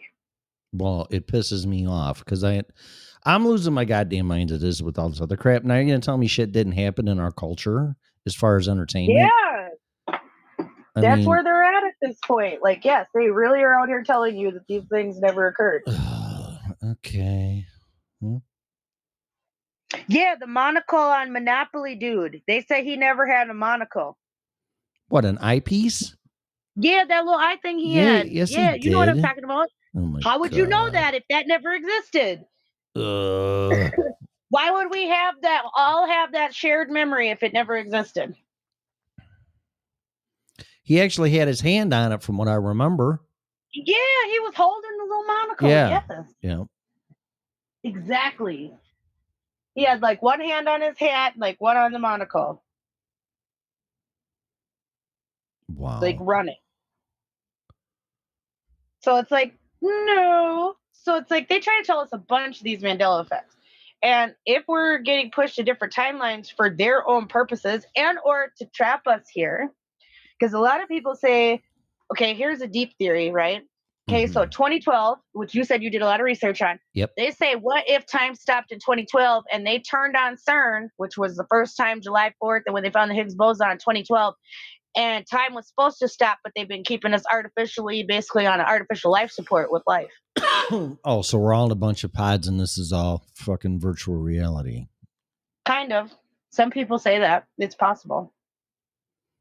Well, 0.71 1.07
it 1.09 1.27
pisses 1.27 1.65
me 1.65 1.87
off 1.87 2.19
because 2.23 2.43
I 2.43 2.63
I'm 3.25 3.47
losing 3.47 3.73
my 3.73 3.85
goddamn 3.85 4.27
mind 4.27 4.51
as 4.51 4.63
it 4.63 4.67
is 4.67 4.83
with 4.83 4.97
all 4.97 5.09
this 5.09 5.21
other 5.21 5.37
crap. 5.37 5.63
Now 5.63 5.75
you're 5.75 5.85
gonna 5.85 5.99
tell 5.99 6.17
me 6.17 6.27
shit 6.27 6.51
didn't 6.51 6.73
happen 6.73 7.07
in 7.07 7.19
our 7.19 7.31
culture 7.31 7.95
as 8.25 8.35
far 8.35 8.57
as 8.57 8.67
entertainment. 8.67 9.19
Yeah, 9.19 9.69
I 10.95 11.01
that's 11.01 11.17
mean, 11.19 11.27
where 11.27 11.43
they're 11.43 11.63
at 11.63 11.83
at 11.83 11.93
this 12.01 12.17
point. 12.25 12.61
Like, 12.61 12.85
yes, 12.85 13.07
they 13.13 13.29
really 13.29 13.61
are 13.61 13.73
out 13.73 13.87
here 13.87 14.03
telling 14.03 14.37
you 14.37 14.51
that 14.51 14.67
these 14.67 14.83
things 14.91 15.19
never 15.19 15.47
occurred. 15.47 15.83
okay. 16.85 17.65
Hmm. 18.21 18.37
Yeah, 20.07 20.35
the 20.39 20.47
monocle 20.47 20.99
on 20.99 21.31
Monopoly, 21.31 21.95
dude. 21.95 22.41
They 22.47 22.61
say 22.61 22.83
he 22.83 22.95
never 22.95 23.27
had 23.27 23.49
a 23.49 23.53
monocle. 23.53 24.17
What 25.07 25.25
an 25.25 25.37
eyepiece? 25.37 26.15
Yeah, 26.75 27.05
that 27.07 27.25
little 27.25 27.39
eye 27.39 27.57
thing 27.61 27.77
he 27.79 27.95
Yeah, 27.95 28.17
had. 28.17 28.27
yes, 28.27 28.49
he 28.49 28.55
yeah, 28.55 28.73
you 28.75 28.91
know 28.91 28.97
what 28.99 29.09
I'm 29.09 29.21
talking 29.21 29.43
about. 29.43 29.69
Oh 29.95 30.17
How 30.23 30.39
would 30.39 30.55
you 30.55 30.67
know 30.67 30.89
that 30.91 31.13
if 31.13 31.23
that 31.29 31.47
never 31.47 31.71
existed? 31.73 32.45
Ugh. 32.95 33.91
Why 34.49 34.71
would 34.71 34.91
we 34.91 35.07
have 35.07 35.35
that? 35.41 35.63
All 35.75 36.07
have 36.07 36.31
that 36.33 36.53
shared 36.53 36.89
memory 36.89 37.29
if 37.29 37.43
it 37.43 37.53
never 37.53 37.75
existed. 37.75 38.35
he 40.83 41.01
actually 41.01 41.31
had 41.31 41.47
his 41.47 41.61
hand 41.61 41.93
on 41.93 42.11
it, 42.11 42.21
from 42.21 42.37
what 42.37 42.47
I 42.47 42.55
remember. 42.55 43.21
Yeah, 43.73 43.95
he 44.31 44.39
was 44.41 44.53
holding 44.55 44.91
the 44.97 45.03
little 45.03 45.23
monocle. 45.25 45.69
Yeah. 45.69 46.01
Yes, 46.09 46.27
Yeah. 46.41 46.63
exactly. 47.83 48.73
He 49.75 49.85
had 49.85 50.01
like 50.01 50.21
one 50.21 50.39
hand 50.41 50.67
on 50.67 50.81
his 50.81 50.97
hat, 50.97 51.33
like 51.37 51.59
one 51.59 51.77
on 51.77 51.91
the 51.93 51.99
monocle, 51.99 52.61
Wow. 55.69 55.99
like 56.01 56.17
running. 56.19 56.57
So 59.03 59.17
it's 59.17 59.31
like, 59.31 59.53
no. 59.81 60.75
So 60.93 61.17
it's 61.17 61.29
like 61.29 61.49
they 61.49 61.59
try 61.59 61.79
to 61.81 61.85
tell 61.85 61.99
us 61.99 62.09
a 62.13 62.17
bunch 62.17 62.57
of 62.57 62.63
these 62.63 62.81
Mandela 62.81 63.23
effects. 63.23 63.55
And 64.01 64.33
if 64.45 64.63
we're 64.67 64.97
getting 64.99 65.31
pushed 65.31 65.55
to 65.55 65.63
different 65.63 65.93
timelines 65.93 66.51
for 66.53 66.69
their 66.69 67.07
own 67.07 67.27
purposes 67.27 67.85
and 67.95 68.17
or 68.25 68.51
to 68.57 68.65
trap 68.73 69.07
us 69.07 69.23
here, 69.31 69.71
because 70.39 70.53
a 70.53 70.59
lot 70.59 70.81
of 70.81 70.89
people 70.89 71.15
say, 71.15 71.61
okay, 72.11 72.33
here's 72.33 72.61
a 72.61 72.67
deep 72.67 72.97
theory, 72.97 73.31
right? 73.31 73.63
Okay, 74.09 74.27
so 74.27 74.41
mm-hmm. 74.41 74.49
2012, 74.49 75.17
which 75.31 75.55
you 75.55 75.63
said 75.63 75.81
you 75.81 75.89
did 75.89 76.01
a 76.01 76.05
lot 76.05 76.19
of 76.19 76.25
research 76.25 76.61
on. 76.61 76.77
Yep. 76.93 77.11
They 77.15 77.31
say, 77.31 77.55
what 77.55 77.85
if 77.87 78.05
time 78.05 78.35
stopped 78.35 78.73
in 78.73 78.79
2012 78.79 79.45
and 79.51 79.65
they 79.65 79.79
turned 79.79 80.17
on 80.17 80.35
CERN, 80.35 80.89
which 80.97 81.17
was 81.17 81.37
the 81.37 81.45
first 81.49 81.77
time 81.77 82.01
July 82.01 82.33
4th, 82.43 82.63
and 82.65 82.73
when 82.73 82.83
they 82.83 82.89
found 82.89 83.11
the 83.11 83.15
Higgs 83.15 83.35
boson 83.35 83.69
in 83.71 83.77
2012, 83.77 84.35
and 84.95 85.25
time 85.25 85.53
was 85.53 85.67
supposed 85.67 85.99
to 85.99 86.07
stop, 86.07 86.39
but 86.43 86.53
they've 86.55 86.67
been 86.67 86.83
keeping 86.83 87.13
us 87.13 87.23
artificially, 87.31 88.03
basically 88.03 88.45
on 88.45 88.59
an 88.59 88.65
artificial 88.65 89.11
life 89.11 89.31
support 89.31 89.71
with 89.71 89.83
life. 89.87 90.11
oh, 91.03 91.21
so 91.23 91.37
we're 91.37 91.53
all 91.53 91.65
in 91.65 91.71
a 91.71 91.75
bunch 91.75 92.03
of 92.03 92.13
pods, 92.13 92.47
and 92.47 92.59
this 92.59 92.77
is 92.77 92.91
all 92.91 93.25
fucking 93.35 93.79
virtual 93.79 94.15
reality. 94.15 94.87
Kind 95.65 95.93
of. 95.93 96.11
Some 96.51 96.69
people 96.69 96.99
say 96.99 97.19
that 97.19 97.45
it's 97.57 97.75
possible 97.75 98.33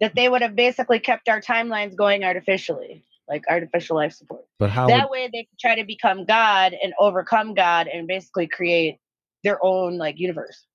that 0.00 0.14
they 0.16 0.28
would 0.28 0.42
have 0.42 0.57
basically 0.57 0.98
kept 0.98 1.28
our 1.28 1.40
timelines 1.40 1.94
going 1.94 2.24
artificially, 2.24 3.05
like 3.28 3.44
artificial 3.48 3.96
life 3.96 4.12
support. 4.12 4.44
But 4.59 4.70
how? 4.70 4.88
that 4.88 5.09
would- 5.09 5.12
way 5.12 5.30
they 5.32 5.44
could 5.44 5.59
try 5.61 5.76
to 5.76 5.84
become 5.84 6.24
God 6.24 6.74
and 6.82 6.92
overcome 6.98 7.55
God 7.55 7.86
and 7.86 8.09
basically 8.09 8.48
create 8.48 8.98
their 9.44 9.64
own 9.64 9.98
like 9.98 10.18
universe. 10.18 10.66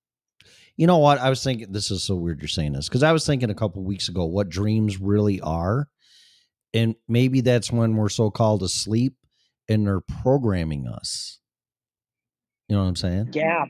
You 0.78 0.86
know 0.86 0.98
what? 0.98 1.18
I 1.18 1.28
was 1.28 1.42
thinking. 1.42 1.72
This 1.72 1.90
is 1.90 2.04
so 2.04 2.14
weird 2.14 2.40
you're 2.40 2.48
saying 2.48 2.72
this 2.72 2.88
because 2.88 3.02
I 3.02 3.10
was 3.10 3.26
thinking 3.26 3.50
a 3.50 3.54
couple 3.54 3.82
weeks 3.82 4.08
ago 4.08 4.24
what 4.24 4.48
dreams 4.48 5.00
really 5.00 5.40
are, 5.40 5.88
and 6.72 6.94
maybe 7.08 7.40
that's 7.40 7.72
when 7.72 7.96
we're 7.96 8.08
so 8.08 8.30
called 8.30 8.62
asleep 8.62 9.14
and 9.68 9.86
they're 9.86 10.00
programming 10.00 10.86
us. 10.86 11.40
You 12.68 12.76
know 12.76 12.82
what 12.82 12.88
I'm 12.88 12.96
saying? 12.96 13.30
Yeah. 13.32 13.64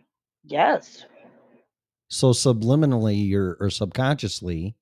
Yes. 0.45 1.07
So 2.09 2.33
subliminally, 2.33 3.27
you're 3.27 3.57
or 3.59 3.71
subconsciously, 3.71 4.77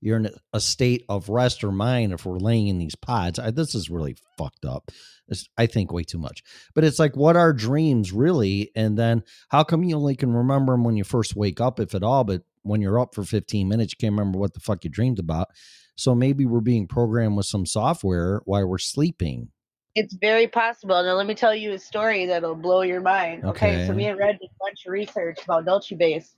you're 0.00 0.16
in 0.16 0.30
a 0.52 0.60
state 0.60 1.04
of 1.08 1.28
rest 1.28 1.62
or 1.62 1.72
mind 1.72 2.12
if 2.12 2.24
we're 2.24 2.38
laying 2.38 2.68
in 2.68 2.78
these 2.78 2.94
pods. 2.94 3.38
I, 3.38 3.50
this 3.50 3.74
is 3.74 3.90
really 3.90 4.16
fucked 4.38 4.64
up. 4.64 4.90
It's, 5.28 5.48
I 5.58 5.66
think 5.66 5.92
way 5.92 6.02
too 6.02 6.18
much. 6.18 6.42
But 6.74 6.84
it's 6.84 6.98
like, 6.98 7.16
what 7.16 7.36
are 7.36 7.52
dreams 7.52 8.12
really? 8.12 8.70
And 8.74 8.98
then 8.98 9.22
how 9.50 9.62
come 9.62 9.84
you 9.84 9.96
only 9.96 10.16
can 10.16 10.32
remember 10.32 10.72
them 10.72 10.84
when 10.84 10.96
you 10.96 11.04
first 11.04 11.36
wake 11.36 11.60
up, 11.60 11.78
if 11.78 11.94
at 11.94 12.02
all? 12.02 12.24
But 12.24 12.42
when 12.62 12.80
you're 12.80 12.98
up 12.98 13.14
for 13.14 13.24
15 13.24 13.68
minutes, 13.68 13.92
you 13.92 13.96
can't 14.00 14.18
remember 14.18 14.38
what 14.38 14.54
the 14.54 14.60
fuck 14.60 14.84
you 14.84 14.90
dreamed 14.90 15.18
about. 15.18 15.48
So 15.96 16.14
maybe 16.14 16.46
we're 16.46 16.60
being 16.60 16.86
programmed 16.88 17.36
with 17.36 17.46
some 17.46 17.66
software 17.66 18.40
while 18.46 18.66
we're 18.66 18.78
sleeping. 18.78 19.50
It's 19.96 20.14
very 20.14 20.46
possible. 20.46 21.02
Now 21.02 21.14
let 21.14 21.26
me 21.26 21.34
tell 21.34 21.54
you 21.54 21.72
a 21.72 21.78
story 21.78 22.24
that'll 22.26 22.54
blow 22.54 22.82
your 22.82 23.00
mind. 23.00 23.44
Okay. 23.44 23.86
So 23.86 23.92
Okay. 23.92 23.92
me 23.92 24.06
and 24.06 24.18
Red 24.18 24.38
did 24.40 24.48
a 24.48 24.54
bunch 24.64 24.86
of 24.86 24.92
research 24.92 25.38
about 25.44 25.66
Dulce 25.66 25.90
Base. 25.90 26.36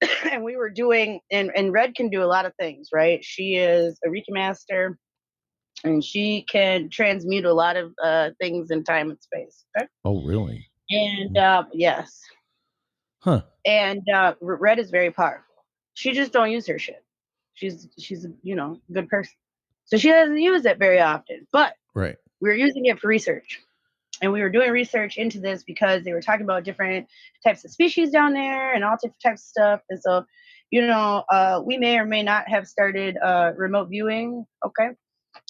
and 0.32 0.44
we 0.44 0.56
were 0.56 0.70
doing 0.70 1.20
and, 1.30 1.50
and 1.56 1.72
Red 1.72 1.94
can 1.94 2.08
do 2.10 2.22
a 2.22 2.26
lot 2.26 2.46
of 2.46 2.52
things, 2.58 2.88
right? 2.92 3.24
She 3.24 3.56
is 3.56 3.98
a 4.04 4.08
Reiki 4.08 4.30
master 4.30 4.98
and 5.84 6.02
she 6.04 6.42
can 6.42 6.88
transmute 6.90 7.44
a 7.44 7.52
lot 7.52 7.76
of 7.76 7.92
uh, 8.02 8.30
things 8.40 8.70
in 8.70 8.84
time 8.84 9.10
and 9.10 9.20
space. 9.20 9.64
Okay. 9.76 9.86
Oh, 10.04 10.22
really? 10.22 10.66
And 10.90 11.36
uh, 11.36 11.64
yes. 11.72 12.20
Huh. 13.20 13.42
and 13.64 14.02
uh, 14.14 14.34
Red 14.40 14.78
is 14.78 14.90
very 14.90 15.10
powerful. 15.10 15.42
She 15.94 16.12
just 16.12 16.32
don't 16.32 16.50
use 16.52 16.66
her 16.68 16.78
shit. 16.78 17.02
She's 17.54 17.88
she's 17.98 18.24
a, 18.24 18.28
you 18.42 18.54
know 18.54 18.80
good 18.92 19.08
person, 19.08 19.32
so 19.86 19.96
she 19.96 20.10
doesn't 20.10 20.38
use 20.38 20.64
it 20.66 20.78
very 20.78 21.00
often. 21.00 21.46
But 21.52 21.74
Right. 21.94 22.16
we're 22.40 22.54
using 22.54 22.84
it 22.84 23.00
for 23.00 23.08
research, 23.08 23.60
and 24.22 24.32
we 24.32 24.40
were 24.40 24.50
doing 24.50 24.70
research 24.70 25.16
into 25.16 25.40
this 25.40 25.62
because 25.62 26.04
they 26.04 26.12
were 26.12 26.22
talking 26.22 26.44
about 26.44 26.64
different 26.64 27.06
types 27.44 27.64
of 27.64 27.70
species 27.70 28.10
down 28.10 28.32
there 28.34 28.72
and 28.74 28.84
all 28.84 28.96
different 29.02 29.22
types 29.22 29.42
of 29.42 29.46
stuff. 29.48 29.80
And 29.90 30.00
so, 30.00 30.24
you 30.70 30.86
know, 30.86 31.24
uh, 31.30 31.60
we 31.64 31.76
may 31.78 31.98
or 31.98 32.04
may 32.06 32.22
not 32.22 32.48
have 32.48 32.66
started 32.66 33.16
uh, 33.22 33.52
remote 33.56 33.88
viewing. 33.88 34.46
Okay, 34.64 34.88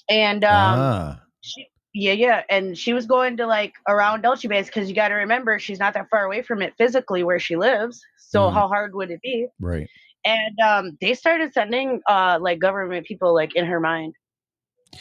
and 0.08 0.44
um, 0.44 0.90
ah, 0.90 1.20
she, 1.40 1.66
yeah, 1.94 2.12
yeah, 2.12 2.42
and 2.50 2.76
she 2.76 2.92
was 2.92 3.06
going 3.06 3.36
to 3.38 3.46
like 3.46 3.74
around 3.88 4.22
Dulce 4.22 4.44
Base 4.46 4.66
because 4.66 4.88
you 4.88 4.94
got 4.94 5.08
to 5.08 5.14
remember 5.14 5.58
she's 5.58 5.78
not 5.78 5.94
that 5.94 6.08
far 6.10 6.24
away 6.24 6.42
from 6.42 6.62
it 6.62 6.74
physically 6.78 7.22
where 7.22 7.38
she 7.40 7.56
lives. 7.56 8.02
So 8.18 8.50
Mhm. 8.50 8.54
how 8.54 8.68
hard 8.68 8.94
would 8.94 9.10
it 9.10 9.20
be? 9.22 9.46
right. 9.60 9.88
And 10.24 10.58
um, 10.60 10.98
they 11.00 11.14
started 11.14 11.52
sending 11.52 12.00
uh 12.08 12.38
like 12.40 12.58
government 12.58 13.06
people 13.06 13.34
like 13.34 13.54
in 13.54 13.64
her 13.66 13.80
mind, 13.80 14.14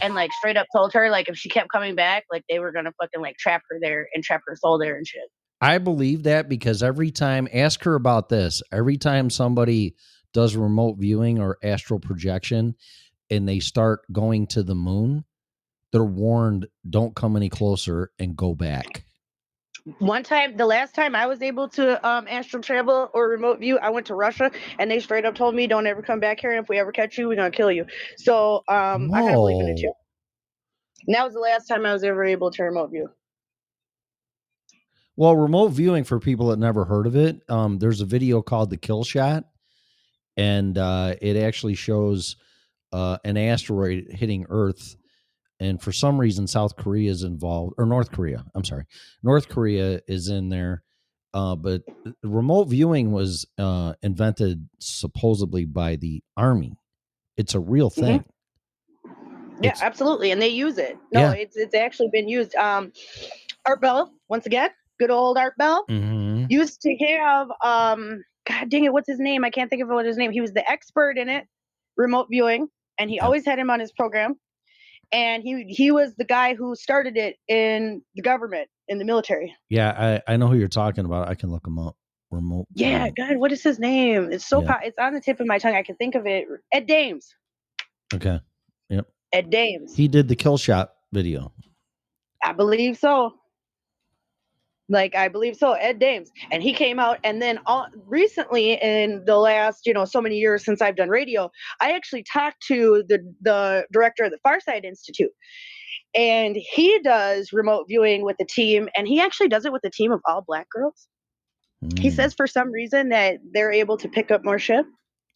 and 0.01 0.15
like 0.15 0.31
straight 0.33 0.57
up 0.57 0.67
told 0.75 0.93
her 0.93 1.09
like 1.09 1.29
if 1.29 1.37
she 1.37 1.49
kept 1.49 1.71
coming 1.71 1.95
back, 1.95 2.25
like 2.31 2.43
they 2.49 2.59
were 2.59 2.71
gonna 2.71 2.91
fucking 2.99 3.21
like 3.21 3.37
trap 3.37 3.61
her 3.69 3.77
there 3.81 4.07
and 4.13 4.23
trap 4.23 4.41
her 4.47 4.55
soul 4.55 4.77
there 4.77 4.97
and 4.97 5.07
shit. 5.07 5.29
I 5.61 5.77
believe 5.77 6.23
that 6.23 6.49
because 6.49 6.83
every 6.83 7.11
time, 7.11 7.47
ask 7.53 7.83
her 7.83 7.95
about 7.95 8.29
this. 8.29 8.61
Every 8.71 8.97
time 8.97 9.29
somebody 9.29 9.95
does 10.33 10.55
remote 10.55 10.97
viewing 10.99 11.39
or 11.39 11.57
astral 11.63 11.99
projection 11.99 12.75
and 13.29 13.47
they 13.47 13.59
start 13.59 14.01
going 14.11 14.47
to 14.47 14.63
the 14.63 14.75
moon, 14.75 15.23
they're 15.91 16.03
warned 16.03 16.67
don't 16.89 17.15
come 17.15 17.37
any 17.37 17.49
closer 17.49 18.11
and 18.19 18.35
go 18.35 18.53
back. 18.53 19.05
One 19.99 20.23
time, 20.23 20.57
the 20.57 20.65
last 20.65 20.95
time 20.95 21.15
I 21.15 21.27
was 21.27 21.43
able 21.43 21.69
to 21.69 22.07
um 22.07 22.27
astral 22.27 22.63
travel 22.63 23.11
or 23.13 23.29
remote 23.29 23.59
view, 23.59 23.77
I 23.77 23.91
went 23.91 24.07
to 24.07 24.15
Russia 24.15 24.51
and 24.79 24.89
they 24.89 24.99
straight 24.99 25.25
up 25.25 25.35
told 25.35 25.53
me 25.53 25.67
don't 25.67 25.85
ever 25.85 26.01
come 26.01 26.19
back 26.19 26.39
here. 26.39 26.51
And 26.51 26.63
if 26.63 26.69
we 26.69 26.79
ever 26.79 26.91
catch 26.91 27.17
you, 27.19 27.27
we're 27.27 27.35
gonna 27.35 27.51
kill 27.51 27.71
you. 27.71 27.85
So 28.17 28.63
um 28.67 29.13
I 29.13 29.21
kind 29.21 29.29
of 29.29 29.35
believe 29.35 29.61
in 29.61 29.69
it 29.69 29.73
Whoa. 29.75 29.81
too. 29.81 29.93
And 31.07 31.15
that 31.15 31.23
was 31.23 31.35
the 31.35 31.39
last 31.39 31.67
time 31.67 31.85
I 31.85 31.93
was 31.93 32.03
ever 32.03 32.23
able 32.23 32.49
to 32.49 32.63
remote 32.63 32.89
view. 32.89 33.09
Well, 35.17 35.35
remote 35.35 35.69
viewing 35.69 36.03
for 36.03 36.19
people 36.19 36.47
that 36.47 36.59
never 36.59 36.83
heard 36.83 37.05
of 37.05 37.15
it, 37.15 37.41
um, 37.47 37.77
there's 37.77 38.01
a 38.01 38.05
video 38.05 38.41
called 38.41 38.71
The 38.71 38.77
Kill 38.77 39.03
Shot, 39.03 39.45
and 40.35 40.77
uh, 40.77 41.15
it 41.21 41.37
actually 41.37 41.75
shows 41.75 42.37
uh, 42.91 43.19
an 43.23 43.37
asteroid 43.37 44.07
hitting 44.09 44.45
Earth. 44.49 44.97
And 45.59 45.81
for 45.81 45.91
some 45.93 46.19
reason, 46.19 46.47
South 46.47 46.75
Korea 46.75 47.09
is 47.11 47.23
involved, 47.23 47.75
or 47.77 47.85
North 47.85 48.11
Korea. 48.11 48.43
I'm 48.55 48.63
sorry, 48.65 48.85
North 49.23 49.47
Korea 49.49 50.01
is 50.07 50.27
in 50.29 50.49
there. 50.49 50.83
Uh, 51.33 51.55
but 51.55 51.81
remote 52.23 52.65
viewing 52.65 53.11
was 53.11 53.45
uh, 53.57 53.93
invented 54.01 54.67
supposedly 54.79 55.65
by 55.65 55.95
the 55.97 56.23
army. 56.37 56.77
It's 57.35 57.55
a 57.55 57.59
real 57.59 57.89
Mhm. 57.89 57.93
thing. 57.95 58.25
Yeah, 59.61 59.69
It's- 59.71 59.81
absolutely, 59.81 60.31
and 60.31 60.41
they 60.41 60.49
use 60.49 60.77
it. 60.77 60.97
No, 61.13 61.21
Yeah. 61.21 61.31
it's 61.33 61.55
it's 61.57 61.75
actually 61.75 62.09
been 62.09 62.27
used. 62.27 62.55
Um, 62.55 62.91
Art 63.65 63.81
Bell, 63.81 64.13
once 64.29 64.45
again, 64.45 64.69
good 64.99 65.09
old 65.11 65.37
Art 65.37 65.55
Bell 65.57 65.85
Mm-hmm. 65.89 66.45
used 66.49 66.81
to 66.81 66.95
have 66.97 67.47
um, 67.63 68.23
God 68.47 68.69
dang 68.69 68.83
it, 68.83 68.93
what's 68.93 69.07
his 69.07 69.19
name? 69.19 69.43
I 69.43 69.49
can't 69.49 69.69
think 69.69 69.81
of 69.81 69.87
what 69.89 70.05
his 70.05 70.17
name. 70.17 70.31
He 70.31 70.41
was 70.41 70.53
the 70.53 70.69
expert 70.69 71.17
in 71.17 71.29
it, 71.29 71.47
remote 71.97 72.27
viewing, 72.29 72.67
and 72.97 73.09
he 73.09 73.15
Yeah. 73.17 73.25
always 73.25 73.45
had 73.45 73.57
him 73.57 73.69
on 73.69 73.79
his 73.79 73.91
program. 73.91 74.35
And 75.15 75.43
he 75.43 75.63
he 75.69 75.91
was 75.91 76.13
the 76.15 76.25
guy 76.25 76.55
who 76.55 76.75
started 76.75 77.15
it 77.15 77.37
in 77.47 78.01
the 78.15 78.21
government 78.21 78.67
in 78.89 78.97
the 78.97 79.05
military. 79.05 79.55
Yeah, 79.69 80.19
I, 80.27 80.33
I 80.33 80.35
know 80.37 80.47
who 80.47 80.57
you're 80.57 80.67
talking 80.67 81.05
about. 81.05 81.29
I 81.29 81.35
can 81.35 81.51
look 81.51 81.65
him 81.65 81.79
up. 81.79 81.95
Remote. 82.31 82.65
Yeah. 82.73 83.05
Um 83.05 83.11
God, 83.15 83.37
what 83.37 83.51
is 83.53 83.63
his 83.63 83.79
name? 83.79 84.31
It's 84.33 84.45
so 84.45 84.61
Yeah. 84.61 84.73
po- 84.73 84.85
it's 84.85 84.97
on 84.99 85.13
the 85.13 85.21
tip 85.21 85.39
of 85.39 85.47
my 85.47 85.57
tongue. 85.57 85.75
I 85.75 85.83
can 85.83 85.95
think 85.95 86.15
of 86.15 86.25
it. 86.25 86.45
Ed 86.73 86.85
Dames. 86.85 87.33
Okay. 88.13 88.39
Yep. 88.89 89.07
Ed 89.31 89.49
Dames. 89.49 89.95
He 89.95 90.07
did 90.09 90.27
the 90.27 90.35
kill 90.35 90.57
shot 90.57 90.93
video. 91.13 91.53
I 92.43 92.51
believe 92.53 92.97
so. 92.97 93.35
Like 94.87 95.15
I 95.15 95.29
believe 95.29 95.55
so, 95.55 95.73
Ed 95.73 95.99
Dames, 95.99 96.31
and 96.51 96.61
he 96.61 96.71
came 96.73 96.99
out, 96.99 97.17
and 97.23 97.41
then 97.41 97.59
all 97.65 97.87
recently 98.05 98.73
in 98.73 99.23
the 99.25 99.37
last 99.37 99.85
you 99.87 99.93
know 99.93 100.05
so 100.05 100.21
many 100.21 100.37
years 100.37 100.63
since 100.63 100.81
I've 100.81 100.95
done 100.95 101.09
radio, 101.09 101.49
I 101.81 101.93
actually 101.93 102.23
talked 102.31 102.57
to 102.67 103.03
the 103.09 103.19
the 103.41 103.85
director 103.91 104.25
of 104.25 104.31
the 104.31 104.37
Farsight 104.45 104.83
Institute, 104.83 105.31
and 106.15 106.55
he 106.55 106.99
does 106.99 107.51
remote 107.51 107.85
viewing 107.87 108.23
with 108.23 108.35
the 108.37 108.45
team, 108.45 108.87
and 108.95 109.07
he 109.07 109.19
actually 109.19 109.47
does 109.49 109.65
it 109.65 109.73
with 109.73 109.81
a 109.85 109.89
team 109.89 110.11
of 110.11 110.21
all 110.27 110.43
black 110.45 110.69
girls. 110.69 111.07
He 111.99 112.09
Mm. 112.09 112.13
says 112.13 112.33
for 112.35 112.47
some 112.47 112.71
reason 112.71 113.09
that 113.09 113.37
they're 113.53 113.71
able 113.71 113.97
to 113.97 114.07
pick 114.07 114.29
up 114.31 114.43
more 114.45 114.59
shit, 114.59 114.85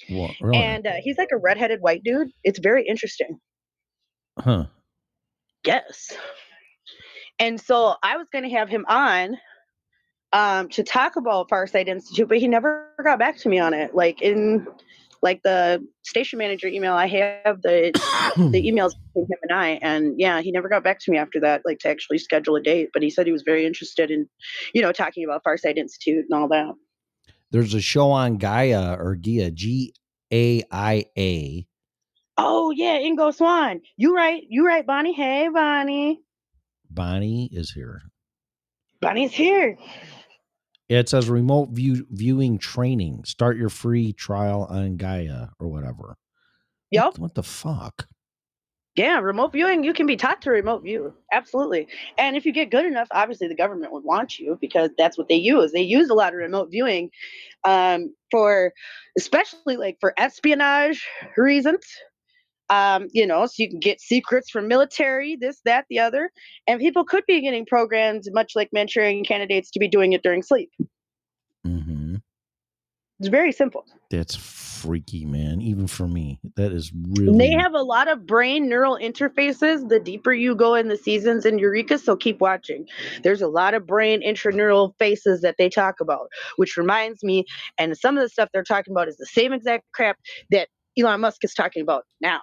Well, 0.10 0.36
really? 0.42 0.64
and 0.64 0.86
uh, 0.88 0.94
he's 1.04 1.18
like 1.18 1.30
a 1.34 1.38
redheaded 1.38 1.80
white 1.82 2.04
dude. 2.04 2.30
It's 2.44 2.60
very 2.60 2.86
interesting. 2.88 3.40
huh. 4.40 4.66
Yes. 5.66 6.16
And 7.40 7.60
so 7.60 7.96
I 8.04 8.18
was 8.18 8.28
going 8.32 8.44
to 8.44 8.50
have 8.52 8.70
him 8.70 8.86
on 8.88 9.38
um, 10.34 10.70
to 10.70 10.84
talk 10.84 11.16
about 11.16 11.50
Farsight 11.50 11.88
Institute, 11.88 12.28
but 12.28 12.38
he 12.38 12.48
never 12.48 12.92
got 13.04 13.18
back 13.18 13.38
to 13.40 13.50
me 13.50 13.60
on 13.60 13.74
it. 13.74 13.96
Like 13.96 14.22
in 14.22 14.68
like 15.22 15.42
the 15.44 15.86
station 16.04 16.40
manager 16.40 16.68
email, 16.68 16.94
I 16.94 17.08
have 17.08 17.62
the 17.62 17.92
the 18.38 18.64
emails 18.70 18.94
between 19.08 19.26
him 19.26 19.38
and 19.44 19.52
I, 19.52 19.80
and 19.82 20.20
yeah, 20.20 20.42
he 20.42 20.52
never 20.52 20.70
got 20.70 20.84
back 20.84 21.00
to 21.02 21.12
me 21.12 21.18
after 21.18 21.40
that, 21.42 21.62
like 21.66 21.80
to 21.80 21.90
actually 21.90 22.20
schedule 22.20 22.56
a 22.56 22.62
date. 22.62 22.90
But 22.94 23.04
he 23.04 23.10
said 23.10 23.26
he 23.26 23.32
was 23.32 23.44
very 23.44 23.66
interested 23.66 24.12
in, 24.12 24.28
you 24.74 24.82
know, 24.82 24.92
talking 24.92 25.24
about 25.24 25.44
Farsight 25.44 25.78
Institute 25.78 26.26
and 26.30 26.40
all 26.40 26.48
that. 26.50 26.74
There's 27.52 27.74
a 27.74 27.82
show 27.82 28.12
on 28.12 28.38
Gaia 28.38 28.94
or 28.94 29.16
Gia, 29.16 29.52
G 29.52 29.94
A 30.32 30.64
I 30.72 31.06
A. 31.18 31.66
Oh 32.38 32.72
yeah, 32.72 32.98
Ingo 33.00 33.34
Swann. 33.34 33.82
You 33.98 34.16
right, 34.16 34.44
you 34.48 34.66
right, 34.66 34.86
Bonnie. 34.86 35.14
Hey, 35.14 35.50
Bonnie. 35.52 36.22
Bonnie 36.90 37.50
is 37.52 37.72
here. 37.72 38.02
Bonnie's 39.02 39.34
here. 39.34 39.78
It 40.90 41.08
says 41.08 41.30
remote 41.30 41.70
view 41.70 42.06
viewing 42.10 42.58
training. 42.58 43.24
Start 43.26 43.58
your 43.58 43.70
free 43.70 44.12
trial 44.12 44.66
on 44.70 44.98
Gaia 44.98 45.50
or 45.60 45.68
whatever. 45.68 46.18
Yep. 46.92 47.04
What, 47.04 47.20
what 47.20 47.36
the 47.36 47.44
fuck? 47.44 48.08
Yeah, 48.96 49.20
remote 49.20 49.54
viewing, 49.54 49.84
you 49.84 49.94
can 49.94 50.08
be 50.08 50.18
taught 50.18 50.42
to 50.42 50.50
remote 50.50 50.84
view. 50.84 51.14
Absolutely. 51.32 51.88
And 52.18 52.36
if 52.36 52.46
you 52.46 52.52
get 52.52 52.72
good 52.72 52.86
enough, 52.86 53.08
obviously 53.12 53.48
the 53.48 53.56
government 53.56 53.94
would 53.94 54.04
want 54.04 54.40
you 54.40 54.58
because 54.60 54.90
that's 54.98 55.18
what 55.18 55.30
they 55.30 55.36
use. 55.36 55.72
They 55.72 55.84
use 55.84 56.10
a 56.10 56.16
lot 56.16 56.34
of 56.34 56.40
remote 56.40 56.70
viewing 56.70 57.12
um, 57.64 58.14
for, 58.30 58.74
especially 59.18 59.78
like 59.78 59.98
for 60.02 60.14
espionage 60.18 61.08
reasons. 61.38 61.86
Um, 62.70 63.08
you 63.12 63.26
know, 63.26 63.46
so 63.46 63.54
you 63.58 63.70
can 63.70 63.80
get 63.80 64.00
secrets 64.00 64.50
from 64.50 64.68
military, 64.68 65.36
this, 65.36 65.60
that, 65.66 65.86
the 65.90 66.00
other. 66.00 66.30
And 66.68 66.80
people 66.80 67.04
could 67.04 67.24
be 67.28 67.42
getting 67.42 67.66
programmed, 67.66 68.24
much 68.32 68.54
like 68.56 68.70
Manchurian 68.72 69.24
candidates, 69.24 69.72
to 69.72 69.80
be 69.80 69.88
doing 69.88 70.14
it 70.14 70.22
during 70.24 70.44
sleep. 70.44 70.70
Mm-hmm. 71.66 72.16
It's 73.20 73.30
very 73.30 73.52
simple. 73.52 73.86
That's 74.10 74.36
freaky, 74.36 75.26
man. 75.26 75.62
Even 75.62 75.88
for 75.88 76.08
me, 76.08 76.40
that 76.56 76.72
is 76.72 76.92
really. 76.94 77.38
They 77.38 77.52
have 77.52 77.74
a 77.74 77.82
lot 77.82 78.08
of 78.08 78.26
brain 78.26 78.70
neural 78.70 78.98
interfaces 78.98 79.90
the 79.90 80.00
deeper 80.00 80.32
you 80.32 80.56
go 80.56 80.76
in 80.76 80.88
the 80.88 80.96
seasons 80.96 81.46
in 81.46 81.60
Eureka, 81.60 81.98
so 81.98 82.16
keep 82.16 82.40
watching. 82.40 82.88
There's 83.24 83.42
a 83.42 83.50
lot 83.50 83.74
of 83.74 83.86
brain 83.86 84.22
intraneural 84.22 84.94
faces 84.98 85.42
that 85.42 85.56
they 85.58 85.68
talk 85.70 86.00
about, 86.00 86.30
which 86.56 86.78
reminds 86.78 87.22
me, 87.24 87.46
and 87.78 87.98
some 87.98 88.18
of 88.18 88.24
the 88.24 88.30
stuff 88.30 88.50
they're 88.54 88.64
talking 88.64 88.94
about 88.94 89.10
is 89.10 89.18
the 89.18 89.26
same 89.26 89.52
exact 89.52 89.84
crap 89.94 90.18
that 90.52 90.70
Elon 90.98 91.20
Musk 91.20 91.44
is 91.44 91.54
talking 91.54 91.82
about 91.82 92.06
now. 92.22 92.40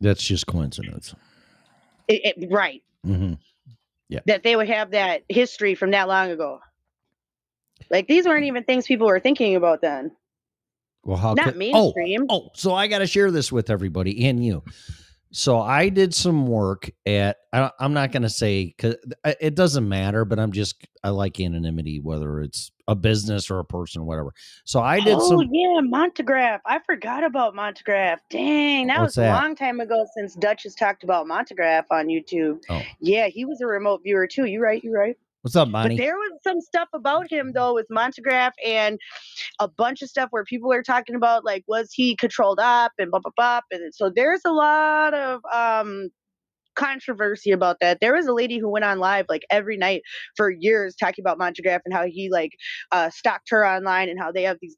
That's 0.00 0.22
just 0.22 0.46
coincidence. 0.46 1.14
It- 2.08 2.36
it- 2.38 2.50
right. 2.52 2.82
hmm 3.04 3.34
Yeah. 4.08 4.20
That 4.26 4.42
they 4.42 4.56
would 4.56 4.68
have 4.68 4.90
that 4.92 5.22
history 5.28 5.74
from 5.74 5.90
that 5.92 6.08
long 6.08 6.30
ago. 6.30 6.60
Like 7.90 8.06
these 8.08 8.26
weren't 8.26 8.44
even 8.44 8.64
things 8.64 8.86
people 8.86 9.06
were 9.06 9.20
thinking 9.20 9.54
about 9.56 9.80
then. 9.80 10.10
Well, 11.04 11.16
how 11.16 11.34
Not 11.34 11.44
could, 11.46 11.54
oh, 11.54 11.56
mainstream. 11.58 12.26
Oh, 12.28 12.50
so 12.54 12.74
I 12.74 12.88
got 12.88 12.98
to 12.98 13.06
share 13.06 13.30
this 13.30 13.52
with 13.52 13.70
everybody 13.70 14.26
and 14.26 14.44
you. 14.44 14.62
So 15.36 15.60
I 15.60 15.90
did 15.90 16.14
some 16.14 16.46
work 16.46 16.90
at. 17.04 17.36
I, 17.52 17.70
I'm 17.78 17.92
not 17.92 18.10
going 18.10 18.22
to 18.22 18.30
say 18.30 18.74
because 18.74 18.96
uh, 19.22 19.34
it 19.38 19.54
doesn't 19.54 19.86
matter, 19.86 20.24
but 20.24 20.38
I'm 20.38 20.50
just 20.50 20.86
I 21.04 21.10
like 21.10 21.38
anonymity, 21.38 22.00
whether 22.00 22.40
it's 22.40 22.70
a 22.88 22.94
business 22.94 23.50
or 23.50 23.58
a 23.58 23.64
person, 23.64 24.00
or 24.00 24.06
whatever. 24.06 24.32
So 24.64 24.80
I 24.80 24.98
did 24.98 25.18
oh 25.20 25.28
some. 25.28 25.50
yeah, 25.52 25.80
Montagraph. 25.82 26.62
I 26.64 26.78
forgot 26.86 27.22
about 27.22 27.54
Montagraph. 27.54 28.20
Dang, 28.30 28.86
that 28.86 29.02
was 29.02 29.16
that? 29.16 29.30
a 29.30 29.34
long 29.34 29.54
time 29.54 29.78
ago 29.80 30.06
since 30.16 30.34
Dutch 30.36 30.62
has 30.62 30.74
talked 30.74 31.04
about 31.04 31.26
Montagraph 31.26 31.84
on 31.90 32.06
YouTube. 32.06 32.62
Oh. 32.70 32.80
Yeah, 33.00 33.26
he 33.26 33.44
was 33.44 33.60
a 33.60 33.66
remote 33.66 34.00
viewer 34.04 34.26
too. 34.26 34.46
You 34.46 34.62
right, 34.62 34.82
you 34.82 34.94
right. 34.94 35.18
What's 35.42 35.56
up, 35.56 35.68
But 35.70 35.96
there 35.96 36.16
was 36.16 36.32
some 36.42 36.60
stuff 36.60 36.88
about 36.92 37.30
him 37.30 37.52
though 37.54 37.74
with 37.74 37.86
Montagraph 37.90 38.54
and 38.64 38.98
a 39.60 39.68
bunch 39.68 40.02
of 40.02 40.08
stuff 40.08 40.28
where 40.30 40.44
people 40.44 40.68
were 40.68 40.82
talking 40.82 41.14
about 41.14 41.44
like 41.44 41.64
was 41.68 41.90
he 41.92 42.16
controlled 42.16 42.58
up 42.60 42.92
and 42.98 43.10
blah 43.10 43.20
blah 43.20 43.32
blah. 43.36 43.60
And 43.70 43.94
so 43.94 44.10
there's 44.14 44.42
a 44.44 44.52
lot 44.52 45.14
of 45.14 45.40
um 45.54 46.10
controversy 46.76 47.52
about 47.52 47.78
that. 47.80 48.00
There 48.00 48.14
was 48.14 48.26
a 48.26 48.34
lady 48.34 48.58
who 48.58 48.68
went 48.70 48.84
on 48.84 48.98
live 48.98 49.26
like 49.28 49.44
every 49.50 49.76
night 49.76 50.02
for 50.36 50.50
years 50.50 50.94
talking 50.96 51.22
about 51.22 51.38
Montagraph 51.38 51.82
and 51.84 51.94
how 51.94 52.06
he 52.06 52.30
like 52.30 52.52
uh 52.92 53.10
stalked 53.10 53.50
her 53.50 53.66
online 53.66 54.08
and 54.08 54.18
how 54.20 54.32
they 54.32 54.44
have 54.44 54.58
these 54.60 54.76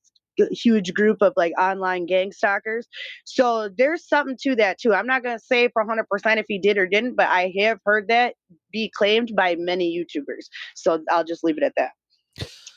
huge 0.51 0.95
group 0.95 1.22
of 1.22 1.32
like 1.36 1.53
online 1.59 2.07
gang 2.07 2.32
stalkers. 2.32 2.86
So 3.24 3.68
there's 3.76 4.07
something 4.09 4.36
to 4.43 4.57
that 4.57 4.78
too. 4.78 4.95
I'm 4.95 5.07
not 5.07 5.22
going 5.22 5.39
to 5.39 5.45
say 5.45 5.68
for 5.68 5.84
100% 5.84 6.05
if 6.36 6.47
he 6.49 6.59
did 6.59 6.78
or 6.78 6.86
didn't, 6.86 7.16
but 7.16 7.28
I 7.28 7.53
have 7.59 7.78
heard 7.84 8.09
that 8.09 8.34
be 8.72 8.91
claimed 8.97 9.34
by 9.34 9.57
many 9.57 9.97
YouTubers. 9.97 10.47
So 10.74 11.03
I'll 11.11 11.24
just 11.24 11.45
leave 11.45 11.59
it 11.59 11.64
at 11.64 11.74
that. 11.76 11.93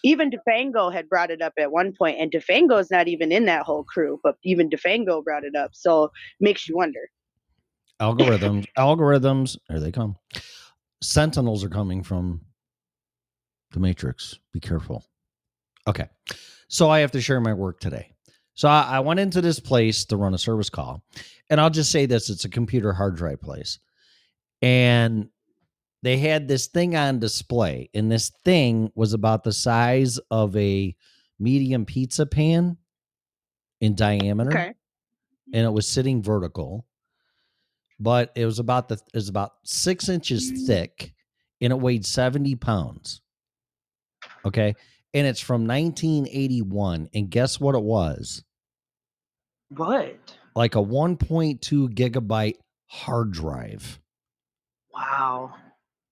Even 0.04 0.32
Defango 0.32 0.92
had 0.92 1.08
brought 1.08 1.30
it 1.30 1.44
up 1.44 1.54
at 1.60 1.72
one 1.72 1.94
point, 1.96 2.20
and 2.20 2.32
Defango's 2.32 2.90
not 2.90 3.08
even 3.08 3.32
in 3.32 3.46
that 3.46 3.64
whole 3.64 3.84
crew, 3.84 4.20
but 4.24 4.36
even 4.44 4.68
Defango 4.68 5.24
brought 5.24 5.44
it 5.44 5.56
up. 5.56 5.72
So 5.74 6.10
makes 6.40 6.68
you 6.68 6.76
wonder. 6.76 7.10
algorithms, 8.02 8.66
algorithms. 8.78 9.58
Here 9.70 9.80
they 9.80 9.92
come. 9.92 10.16
Sentinels 11.04 11.64
are 11.64 11.70
coming 11.70 12.02
from 12.02 12.42
the 13.72 13.80
Matrix. 13.80 14.40
Be 14.54 14.60
careful. 14.60 15.06
Okay, 15.88 16.08
so 16.68 16.90
I 16.90 17.00
have 17.00 17.12
to 17.12 17.22
share 17.22 17.40
my 17.42 17.54
work 17.54 17.80
today. 17.80 18.14
So 18.54 18.68
I, 18.68 18.84
I 18.84 19.00
went 19.00 19.20
into 19.20 19.42
this 19.42 19.60
place 19.60 20.06
to 20.06 20.18
run 20.18 20.34
a 20.34 20.38
service 20.38 20.70
call, 20.70 21.04
and 21.50 21.60
I'll 21.60 21.70
just 21.70 21.92
say 21.92 22.06
this: 22.06 22.30
it's 22.30 22.46
a 22.46 22.50
computer 22.50 22.94
hard 22.94 23.16
drive 23.16 23.42
place, 23.42 23.80
and 24.62 25.30
they 26.04 26.18
had 26.18 26.48
this 26.48 26.68
thing 26.68 26.96
on 26.96 27.20
display, 27.20 27.90
and 27.94 28.12
this 28.12 28.32
thing 28.44 28.92
was 28.96 29.14
about 29.14 29.44
the 29.44 29.54
size 29.54 30.20
of 30.30 30.56
a 30.56 30.96
medium 31.40 31.86
pizza 31.86 32.26
pan 32.26 32.78
in 33.80 33.96
diameter 33.96 34.52
Okay. 34.52 34.74
and 35.54 35.66
it 35.66 35.72
was 35.72 35.88
sitting 35.88 36.22
vertical, 36.22 36.86
but 38.00 38.32
it 38.36 38.46
was 38.46 38.60
about 38.60 38.90
the 38.90 38.96
it 38.96 39.16
was 39.16 39.30
about 39.30 39.54
six 39.64 40.10
inches 40.10 40.52
mm. 40.52 40.68
thick, 40.68 41.14
and 41.62 41.72
it 41.72 41.80
weighed 41.80 42.06
seventy 42.06 42.56
pounds. 42.56 43.22
Okay, 44.46 44.76
and 45.14 45.28
it's 45.28 45.40
from 45.40 45.68
1981, 45.68 47.10
and 47.14 47.30
guess 47.30 47.60
what 47.60 47.76
it 47.76 47.84
was? 47.84 48.44
What? 49.70 50.18
Like 50.56 50.76
a 50.76 50.80
1.2 50.80 51.60
gigabyte 51.90 52.58
hard 52.88 53.32
drive. 53.32 54.00
Wow. 54.94 55.54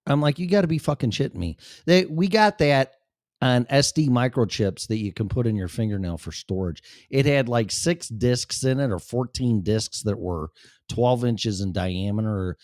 I'm 0.07 0.21
like, 0.21 0.39
you 0.39 0.47
got 0.47 0.61
to 0.61 0.67
be 0.67 0.77
fucking 0.77 1.11
shitting 1.11 1.35
me. 1.35 1.57
They 1.85 2.05
we 2.05 2.27
got 2.27 2.57
that 2.59 2.93
on 3.41 3.65
SD 3.65 4.09
microchips 4.09 4.87
that 4.87 4.97
you 4.97 5.13
can 5.13 5.29
put 5.29 5.47
in 5.47 5.55
your 5.55 5.67
fingernail 5.67 6.17
for 6.17 6.31
storage. 6.31 6.81
It 7.09 7.25
had 7.25 7.47
like 7.47 7.71
six 7.71 8.07
discs 8.09 8.63
in 8.63 8.79
it 8.79 8.91
or 8.91 8.99
14 8.99 9.61
discs 9.61 10.03
that 10.03 10.19
were 10.19 10.49
12 10.89 11.25
inches 11.25 11.61
in 11.61 11.71
diameter. 11.71 12.57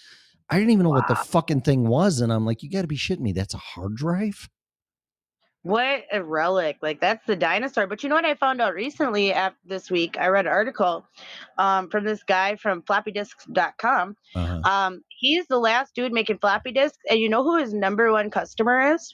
I 0.50 0.58
didn't 0.58 0.72
even 0.72 0.84
know 0.84 0.90
what 0.90 1.08
the 1.08 1.16
fucking 1.16 1.62
thing 1.62 1.88
was. 1.88 2.20
And 2.20 2.32
I'm 2.32 2.46
like, 2.46 2.62
you 2.62 2.70
got 2.70 2.82
to 2.82 2.88
be 2.88 2.98
shitting 2.98 3.22
me. 3.22 3.32
That's 3.32 3.54
a 3.54 3.60
hard 3.60 3.96
drive? 3.96 4.50
What 5.66 6.04
a 6.12 6.24
relic. 6.24 6.78
Like 6.84 7.02
that's 7.02 7.26
the 7.26 7.36
dinosaur. 7.36 7.88
But 7.88 8.04
you 8.04 8.10
know 8.10 8.14
what 8.14 8.24
I 8.24 8.36
found 8.36 8.62
out 8.62 8.76
recently 8.76 9.34
after 9.34 9.58
this 9.66 9.90
week? 9.90 10.16
I 10.16 10.28
read 10.28 10.46
an 10.46 10.52
article 10.52 11.08
um, 11.58 11.90
from 11.90 12.04
this 12.04 12.22
guy 12.22 12.56
from 12.56 12.84
floppydisks.com. 12.84 14.16
Uh-huh. 14.36 14.62
Um, 14.64 15.02
he's 15.10 15.48
the 15.48 15.58
last 15.58 15.96
dude 15.96 16.14
making 16.14 16.38
floppy 16.38 16.72
disks. 16.72 17.00
And 17.10 17.20
you 17.20 17.30
know 17.30 17.44
who 17.44 17.58
his 17.58 17.74
number 17.74 18.12
one 18.12 18.30
customer 18.30 18.94
is? 18.94 19.12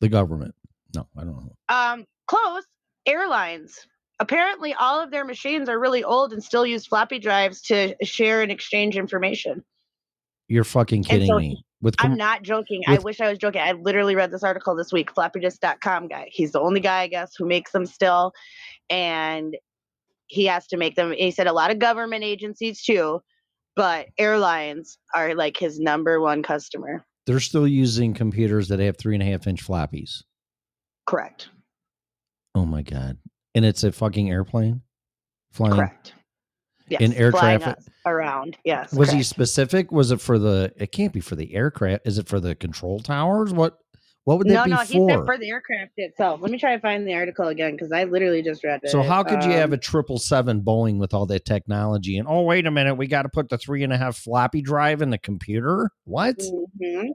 The 0.00 0.08
government. 0.08 0.54
No, 0.94 1.08
I 1.16 1.24
don't 1.24 1.34
know. 1.34 1.56
Um, 1.68 2.04
close. 2.28 2.62
Airlines. 3.04 3.84
Apparently, 4.20 4.74
all 4.74 5.02
of 5.02 5.10
their 5.10 5.24
machines 5.24 5.68
are 5.68 5.80
really 5.80 6.04
old 6.04 6.32
and 6.32 6.44
still 6.44 6.64
use 6.64 6.86
floppy 6.86 7.18
drives 7.18 7.60
to 7.62 7.96
share 8.04 8.42
and 8.42 8.52
exchange 8.52 8.96
information. 8.96 9.64
You're 10.46 10.62
fucking 10.62 11.02
kidding 11.02 11.26
so 11.26 11.40
me. 11.40 11.64
With 11.80 11.94
I'm 12.00 12.16
not 12.16 12.42
joking. 12.42 12.82
I 12.88 12.98
wish 12.98 13.20
I 13.20 13.28
was 13.28 13.38
joking. 13.38 13.60
I 13.60 13.72
literally 13.72 14.16
read 14.16 14.32
this 14.32 14.42
article 14.42 14.74
this 14.74 14.92
week. 14.92 15.14
Floppydisk.com 15.14 16.08
guy. 16.08 16.28
He's 16.32 16.52
the 16.52 16.60
only 16.60 16.80
guy, 16.80 17.02
I 17.02 17.06
guess, 17.06 17.36
who 17.36 17.46
makes 17.46 17.70
them 17.70 17.86
still. 17.86 18.32
And 18.90 19.56
he 20.26 20.44
has 20.46 20.66
to 20.68 20.76
make 20.76 20.96
them. 20.96 21.12
He 21.12 21.30
said 21.30 21.46
a 21.46 21.52
lot 21.52 21.70
of 21.70 21.78
government 21.78 22.24
agencies 22.24 22.82
too, 22.82 23.20
but 23.76 24.08
airlines 24.18 24.98
are 25.14 25.34
like 25.34 25.56
his 25.56 25.78
number 25.78 26.20
one 26.20 26.42
customer. 26.42 27.04
They're 27.26 27.40
still 27.40 27.68
using 27.68 28.12
computers 28.12 28.68
that 28.68 28.80
have 28.80 28.96
three 28.96 29.14
and 29.14 29.22
a 29.22 29.26
half 29.26 29.46
inch 29.46 29.64
floppies. 29.64 30.22
Correct. 31.06 31.48
Oh 32.54 32.66
my 32.66 32.82
god! 32.82 33.18
And 33.54 33.64
it's 33.64 33.84
a 33.84 33.92
fucking 33.92 34.30
airplane 34.30 34.82
flying. 35.52 35.74
Correct. 35.74 36.14
Yes. 36.90 37.00
In 37.00 37.12
air 37.14 37.30
traffic- 37.30 37.78
around. 38.06 38.56
Yes. 38.64 38.92
Was 38.92 39.10
he 39.10 39.22
specific? 39.22 39.92
Was 39.92 40.10
it 40.10 40.20
for 40.20 40.38
the? 40.38 40.72
It 40.76 40.92
can't 40.92 41.12
be 41.12 41.20
for 41.20 41.36
the 41.36 41.54
aircraft. 41.54 42.06
Is 42.06 42.18
it 42.18 42.28
for 42.28 42.40
the 42.40 42.54
control 42.54 43.00
towers? 43.00 43.52
What? 43.52 43.78
What 44.24 44.36
would 44.38 44.48
that 44.48 44.52
No, 44.52 44.64
be 44.64 44.70
no, 44.70 44.76
he 44.78 44.98
for? 44.98 45.08
said 45.10 45.24
for 45.24 45.38
the 45.38 45.48
aircraft 45.48 45.92
itself. 45.96 46.42
Let 46.42 46.50
me 46.50 46.58
try 46.58 46.74
to 46.74 46.80
find 46.82 47.06
the 47.08 47.14
article 47.14 47.48
again 47.48 47.72
because 47.72 47.92
I 47.92 48.04
literally 48.04 48.42
just 48.42 48.62
read 48.62 48.80
it. 48.82 48.90
so 48.90 49.00
how 49.02 49.22
could 49.22 49.42
you 49.42 49.52
have 49.52 49.70
Um, 49.70 49.74
a 49.74 49.78
triple 49.78 50.18
seven 50.18 50.60
Boeing 50.60 50.98
with 50.98 51.14
all 51.14 51.24
that 51.26 51.46
technology? 51.46 52.18
And 52.18 52.28
oh, 52.28 52.42
wait 52.42 52.66
a 52.66 52.70
minute, 52.70 52.96
we 52.96 53.06
got 53.06 53.22
to 53.22 53.30
put 53.30 53.48
the 53.48 53.56
three 53.56 53.82
and 53.82 53.90
a 53.92 53.96
half 53.96 54.18
floppy 54.18 54.60
drive 54.60 55.00
in 55.00 55.08
the 55.08 55.16
computer. 55.16 55.90
What? 56.04 56.36
mhm. 56.38 57.08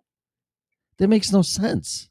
That 0.98 1.08
makes 1.08 1.32
no 1.32 1.44
sense. 1.44 2.10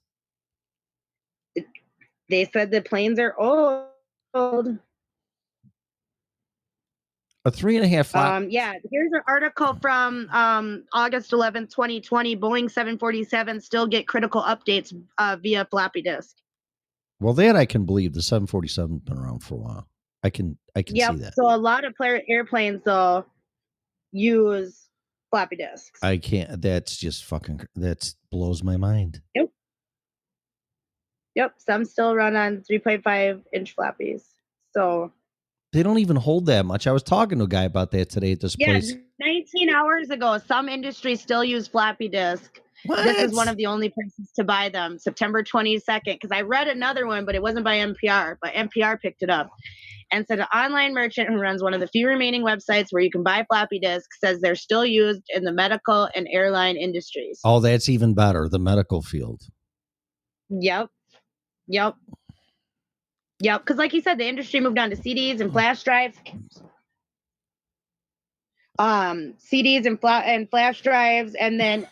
They 2.28 2.48
said 2.52 2.70
the 2.70 2.80
planes 2.80 3.18
are 3.18 3.34
old. 3.38 4.78
A 7.44 7.50
three 7.50 7.76
and 7.76 7.84
a 7.84 7.88
half 7.88 8.08
flop. 8.08 8.34
Um, 8.36 8.50
yeah, 8.50 8.74
here's 8.90 9.10
an 9.12 9.20
article 9.26 9.76
from 9.82 10.28
um, 10.30 10.84
August 10.92 11.32
11th, 11.32 11.70
2020. 11.70 12.36
Boeing 12.36 12.70
747 12.70 13.60
still 13.60 13.86
get 13.88 14.06
critical 14.06 14.42
updates 14.42 14.94
uh, 15.18 15.36
via 15.42 15.64
floppy 15.70 16.02
disk. 16.02 16.36
well, 17.20 17.34
that 17.34 17.56
I 17.56 17.64
can 17.66 17.84
believe. 17.84 18.12
The 18.12 18.20
747's 18.20 19.00
been 19.02 19.18
around 19.18 19.40
for 19.40 19.54
a 19.54 19.58
while. 19.58 19.88
I 20.22 20.30
can 20.30 20.56
I 20.76 20.82
can 20.82 20.94
Yep. 20.94 21.10
see 21.14 21.18
that. 21.22 21.34
So 21.34 21.52
a 21.52 21.56
lot 21.56 21.84
of 21.84 21.96
player 21.96 22.22
airplanes 22.28 22.82
though 22.84 23.24
use 24.12 24.88
floppy 25.32 25.56
disks. 25.56 25.98
I 26.00 26.18
can't. 26.18 26.62
That's 26.62 26.96
just 26.96 27.24
fucking. 27.24 27.66
That's 27.74 28.14
blows 28.30 28.62
my 28.62 28.76
mind. 28.76 29.20
yep. 29.34 29.48
Yep. 31.34 31.54
Some 31.58 31.84
still 31.86 32.14
run 32.14 32.36
on 32.36 32.58
3.5 32.70 33.42
inch 33.52 33.74
floppies. 33.74 34.22
So 34.72 35.10
They 35.72 35.82
don't 35.82 35.98
even 35.98 36.16
hold 36.16 36.46
that 36.46 36.66
much. 36.66 36.86
I 36.86 36.92
was 36.92 37.02
talking 37.02 37.38
to 37.38 37.44
a 37.44 37.48
guy 37.48 37.64
about 37.64 37.90
that 37.92 38.10
today 38.10 38.32
at 38.32 38.40
this 38.40 38.56
yeah, 38.58 38.66
place. 38.66 38.94
19 39.20 39.70
hours 39.70 40.10
ago, 40.10 40.38
some 40.46 40.68
industries 40.68 41.20
still 41.20 41.42
use 41.42 41.66
floppy 41.66 42.08
disk. 42.08 42.60
What? 42.84 43.04
This 43.04 43.30
is 43.30 43.34
one 43.34 43.48
of 43.48 43.56
the 43.56 43.66
only 43.66 43.88
places 43.88 44.30
to 44.36 44.44
buy 44.44 44.68
them. 44.68 44.98
September 44.98 45.42
22nd, 45.42 46.04
because 46.04 46.30
I 46.32 46.42
read 46.42 46.68
another 46.68 47.06
one, 47.06 47.24
but 47.24 47.34
it 47.34 47.42
wasn't 47.42 47.64
by 47.64 47.76
NPR, 47.76 48.36
but 48.42 48.52
NPR 48.52 49.00
picked 49.00 49.22
it 49.22 49.30
up 49.30 49.50
and 50.10 50.26
said 50.26 50.40
an 50.40 50.46
online 50.54 50.92
merchant 50.92 51.28
who 51.28 51.36
runs 51.36 51.62
one 51.62 51.74
of 51.74 51.80
the 51.80 51.86
few 51.86 52.06
remaining 52.06 52.42
websites 52.42 52.88
where 52.90 53.02
you 53.02 53.10
can 53.10 53.22
buy 53.22 53.44
floppy 53.48 53.78
disks 53.78 54.18
says 54.20 54.40
they're 54.40 54.54
still 54.54 54.84
used 54.84 55.22
in 55.34 55.44
the 55.44 55.52
medical 55.52 56.08
and 56.14 56.26
airline 56.30 56.76
industries. 56.76 57.40
Oh, 57.44 57.60
that's 57.60 57.88
even 57.88 58.14
better. 58.14 58.48
The 58.48 58.58
medical 58.58 59.00
field. 59.00 59.42
Yep. 60.50 60.90
Yep. 61.68 61.94
Yep. 63.42 63.62
Because, 63.62 63.76
like 63.76 63.92
you 63.92 64.00
said, 64.00 64.18
the 64.18 64.26
industry 64.28 64.60
moved 64.60 64.78
on 64.78 64.90
to 64.90 64.96
CDs 64.96 65.40
and 65.40 65.52
flash 65.52 65.82
drives. 65.82 66.16
Um, 68.78 69.34
CDs 69.34 69.84
and, 69.84 70.00
fla- 70.00 70.20
and 70.24 70.48
flash 70.48 70.80
drives, 70.80 71.34
and 71.34 71.58
then 71.60 71.86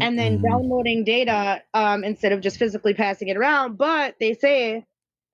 and 0.00 0.18
then 0.18 0.38
Mhm. 0.40 0.42
downloading 0.42 1.04
data 1.04 1.62
um, 1.72 2.04
instead 2.04 2.32
of 2.32 2.40
just 2.40 2.58
physically 2.58 2.94
passing 2.94 3.28
it 3.28 3.36
around. 3.36 3.78
But 3.78 4.16
they 4.18 4.34
say, 4.34 4.84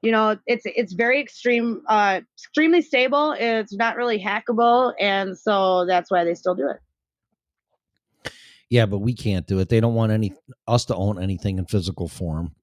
you 0.03 0.13
know, 0.13 0.37
it's 0.47 0.65
it's 0.67 0.93
very 0.93 1.21
extreme, 1.21 1.83
uh, 1.89 2.21
extremely 2.37 2.83
stable. 2.83 3.33
It's 3.39 3.75
not 3.75 3.97
really 3.97 4.23
hackable, 4.23 4.93
and 5.01 5.37
so 5.37 5.87
that's 5.87 6.11
why 6.11 6.25
they 6.25 6.35
still 6.35 6.55
do 6.55 6.69
it. 6.69 8.31
Yeah, 8.71 8.85
but 8.85 8.99
we 8.99 9.15
can't 9.15 9.47
do 9.47 9.61
it. 9.61 9.71
They 9.71 9.81
don't 9.81 9.95
want 9.95 10.13
any 10.13 10.35
us 10.67 10.85
to 10.87 10.95
own 10.95 11.21
anything 11.23 11.59
in 11.59 11.65
physical 11.65 12.07
form. 12.07 12.55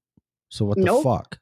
So 0.50 0.64
what 0.64 0.78
the 0.78 0.84
Nope. 0.84 1.02
fuck? 1.02 1.38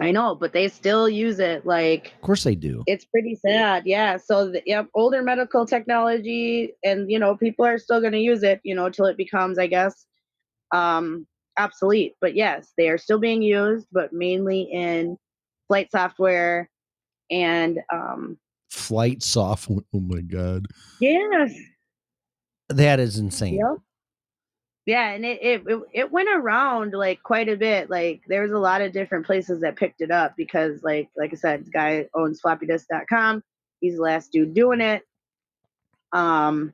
I 0.00 0.10
know, 0.12 0.34
but 0.34 0.52
they 0.52 0.68
still 0.68 1.08
use 1.08 1.38
it. 1.40 1.66
Like 1.66 2.12
Of 2.16 2.20
course 2.20 2.44
they 2.44 2.54
do. 2.54 2.84
it's 2.86 3.04
pretty 3.06 3.34
sad. 3.34 3.84
Yeah. 3.86 4.16
So 4.18 4.50
the, 4.50 4.62
yep, 4.66 4.86
older 4.94 5.22
medical 5.22 5.66
technology, 5.66 6.74
and 6.84 7.10
you 7.10 7.18
know, 7.18 7.36
people 7.36 7.64
are 7.64 7.78
still 7.78 8.00
going 8.00 8.12
to 8.12 8.18
use 8.20 8.42
it. 8.42 8.60
You 8.64 8.74
know, 8.74 8.90
till 8.90 9.06
it 9.06 9.16
becomes, 9.16 9.58
I 9.58 9.66
guess, 9.66 10.06
um, 10.72 11.26
obsolete. 11.58 12.14
But 12.20 12.34
yes, 12.36 12.72
they 12.76 12.88
are 12.90 12.98
still 12.98 13.18
being 13.18 13.42
used, 13.42 13.86
but 13.90 14.12
mainly 14.12 14.62
in 14.72 15.16
flight 15.68 15.90
software 15.90 16.68
and 17.30 17.78
um, 17.92 18.38
Flight 18.70 19.22
software. 19.22 19.80
Oh 19.94 20.00
my 20.00 20.20
god. 20.20 20.66
yes, 21.00 21.52
That 22.68 23.00
is 23.00 23.18
insane. 23.18 23.54
Yep. 23.54 23.78
Yeah, 24.88 25.10
and 25.10 25.22
it, 25.22 25.38
it 25.42 25.62
it 25.66 25.80
it 25.92 26.12
went 26.12 26.30
around 26.34 26.94
like 26.94 27.22
quite 27.22 27.50
a 27.50 27.58
bit. 27.58 27.90
Like 27.90 28.22
there 28.26 28.40
was 28.40 28.52
a 28.52 28.58
lot 28.58 28.80
of 28.80 28.90
different 28.90 29.26
places 29.26 29.60
that 29.60 29.76
picked 29.76 30.00
it 30.00 30.10
up 30.10 30.32
because 30.34 30.82
like 30.82 31.10
like 31.14 31.30
I 31.30 31.36
said, 31.36 31.66
the 31.66 31.70
guy 31.70 32.06
owns 32.14 32.40
floppydisk.com. 32.40 33.44
He's 33.80 33.96
the 33.96 34.02
last 34.02 34.32
dude 34.32 34.54
doing 34.54 34.80
it. 34.80 35.02
Um 36.14 36.72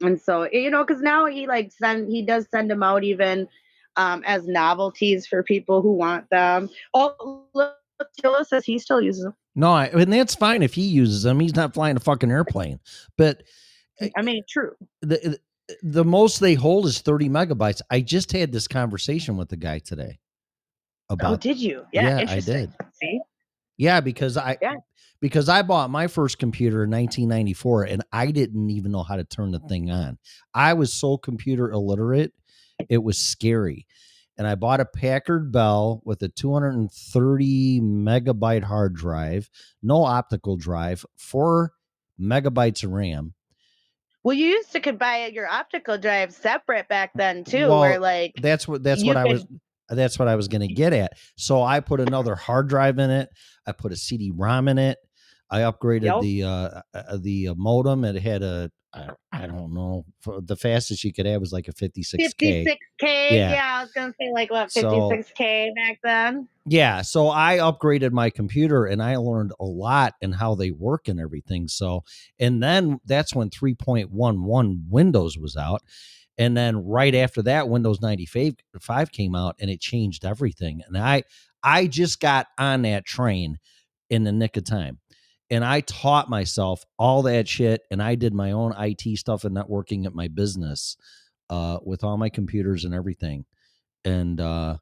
and 0.00 0.20
so 0.20 0.48
you 0.52 0.70
know, 0.70 0.84
because 0.84 1.02
now 1.02 1.26
he 1.26 1.48
like 1.48 1.72
send 1.72 2.08
he 2.08 2.22
does 2.22 2.46
send 2.52 2.70
them 2.70 2.84
out 2.84 3.02
even 3.02 3.48
um 3.96 4.22
as 4.24 4.46
novelties 4.46 5.26
for 5.26 5.42
people 5.42 5.82
who 5.82 5.94
want 5.94 6.30
them. 6.30 6.70
Oh 6.94 7.46
look, 7.52 7.74
Tilla 8.20 8.44
says 8.44 8.64
he 8.64 8.78
still 8.78 9.00
uses 9.00 9.24
them. 9.24 9.34
No, 9.56 9.72
I, 9.72 9.86
and 9.86 10.12
that's 10.12 10.36
fine 10.36 10.62
if 10.62 10.74
he 10.74 10.82
uses 10.82 11.24
them. 11.24 11.40
He's 11.40 11.56
not 11.56 11.74
flying 11.74 11.96
a 11.96 12.00
fucking 12.00 12.30
airplane. 12.30 12.78
But 13.16 13.42
I 14.16 14.22
mean, 14.22 14.44
true. 14.48 14.76
the 15.02 15.40
the 15.82 16.04
most 16.04 16.40
they 16.40 16.54
hold 16.54 16.86
is 16.86 17.00
30 17.00 17.28
megabytes. 17.28 17.80
I 17.90 18.00
just 18.00 18.32
had 18.32 18.52
this 18.52 18.68
conversation 18.68 19.36
with 19.36 19.48
the 19.48 19.56
guy 19.56 19.78
today 19.80 20.18
Oh, 21.10 21.14
about 21.14 21.40
did 21.40 21.58
you? 21.58 21.84
Yeah, 21.92 22.20
Yeah, 22.20 22.30
I 22.30 22.40
did. 22.40 22.72
See? 22.94 23.20
Yeah, 23.76 24.00
because 24.00 24.36
I 24.36 24.56
Yeah. 24.60 24.74
because 25.20 25.48
I 25.48 25.62
bought 25.62 25.90
my 25.90 26.06
first 26.06 26.38
computer 26.38 26.84
in 26.84 26.90
1994 26.90 27.84
and 27.84 28.02
I 28.12 28.30
didn't 28.30 28.70
even 28.70 28.92
know 28.92 29.02
how 29.02 29.16
to 29.16 29.24
turn 29.24 29.50
the 29.52 29.60
thing 29.60 29.90
on. 29.90 30.18
I 30.54 30.74
was 30.74 30.92
so 30.92 31.16
computer 31.16 31.70
illiterate, 31.70 32.32
it 32.88 32.98
was 33.02 33.18
scary. 33.18 33.86
And 34.36 34.46
I 34.46 34.54
bought 34.54 34.78
a 34.80 34.84
Packard 34.84 35.50
Bell 35.50 36.00
with 36.04 36.22
a 36.22 36.28
230 36.28 37.80
megabyte 37.80 38.62
hard 38.62 38.94
drive, 38.94 39.50
no 39.82 40.04
optical 40.04 40.56
drive, 40.56 41.04
4 41.16 41.72
megabytes 42.20 42.84
of 42.84 42.92
RAM. 42.92 43.34
Well, 44.28 44.36
you 44.36 44.48
used 44.48 44.72
to 44.72 44.80
could 44.80 44.98
buy 44.98 45.24
your 45.28 45.48
optical 45.48 45.96
drive 45.96 46.34
separate 46.34 46.86
back 46.86 47.12
then 47.14 47.44
too, 47.44 47.68
Well, 47.68 47.80
where 47.80 47.98
like 47.98 48.34
That's 48.36 48.68
what 48.68 48.82
that's 48.82 49.02
what 49.02 49.16
I 49.16 49.24
was 49.24 49.46
that's 49.88 50.18
what 50.18 50.28
I 50.28 50.36
was 50.36 50.48
going 50.48 50.68
to 50.68 50.74
get 50.74 50.92
at. 50.92 51.14
So 51.38 51.62
I 51.62 51.80
put 51.80 51.98
another 51.98 52.34
hard 52.34 52.68
drive 52.68 52.98
in 52.98 53.08
it. 53.08 53.30
I 53.66 53.72
put 53.72 53.90
a 53.90 53.96
CD-ROM 53.96 54.68
in 54.68 54.76
it. 54.76 54.98
I 55.50 55.60
upgraded 55.60 56.02
Yep. 56.02 56.20
the 56.20 56.42
uh, 56.42 56.80
uh 56.92 57.16
the 57.16 57.48
uh, 57.48 57.54
modem. 57.56 58.04
It 58.04 58.20
had 58.20 58.42
a 58.42 58.70
I, 58.94 59.10
I 59.32 59.46
don't 59.46 59.74
know 59.74 60.04
the 60.40 60.56
fastest 60.56 61.04
you 61.04 61.12
could 61.12 61.26
have 61.26 61.40
was 61.40 61.52
like 61.52 61.68
a 61.68 61.72
56k. 61.72 62.24
56k. 62.40 62.70
Yeah. 63.02 63.30
Yeah. 63.30 63.76
I 63.78 63.82
was 63.82 63.92
gonna 63.92 64.14
say 64.18 64.30
like 64.32 64.50
what 64.50 64.72
So- 64.72 65.10
56k 65.10 65.74
back 65.74 65.98
then. 66.02 66.48
Yeah, 66.70 67.00
so 67.00 67.30
I 67.30 67.58
upgraded 67.58 68.12
my 68.12 68.28
computer 68.28 68.84
and 68.84 69.02
I 69.02 69.16
learned 69.16 69.52
a 69.58 69.64
lot 69.64 70.14
and 70.20 70.34
how 70.34 70.54
they 70.54 70.70
work 70.70 71.08
and 71.08 71.18
everything. 71.18 71.66
So, 71.66 72.04
and 72.38 72.62
then 72.62 73.00
that's 73.06 73.34
when 73.34 73.48
3.11 73.48 74.82
Windows 74.90 75.38
was 75.38 75.56
out. 75.56 75.82
And 76.36 76.54
then 76.56 76.84
right 76.84 77.14
after 77.14 77.40
that 77.42 77.68
Windows 77.68 78.00
95 78.02 78.54
five 78.80 79.10
came 79.12 79.34
out 79.34 79.56
and 79.58 79.70
it 79.70 79.80
changed 79.80 80.24
everything. 80.24 80.82
And 80.86 80.96
I 80.96 81.24
I 81.62 81.86
just 81.86 82.20
got 82.20 82.46
on 82.58 82.82
that 82.82 83.04
train 83.04 83.58
in 84.10 84.24
the 84.24 84.32
nick 84.32 84.56
of 84.56 84.64
time. 84.64 84.98
And 85.50 85.64
I 85.64 85.80
taught 85.80 86.28
myself 86.28 86.84
all 86.98 87.22
that 87.22 87.48
shit 87.48 87.82
and 87.90 88.02
I 88.02 88.14
did 88.14 88.34
my 88.34 88.52
own 88.52 88.74
IT 88.78 89.18
stuff 89.18 89.44
and 89.44 89.56
networking 89.56 90.04
at 90.06 90.14
my 90.14 90.28
business 90.28 90.96
uh 91.50 91.78
with 91.82 92.04
all 92.04 92.18
my 92.18 92.28
computers 92.28 92.84
and 92.84 92.94
everything. 92.94 93.46
And 94.04 94.40
uh 94.40 94.76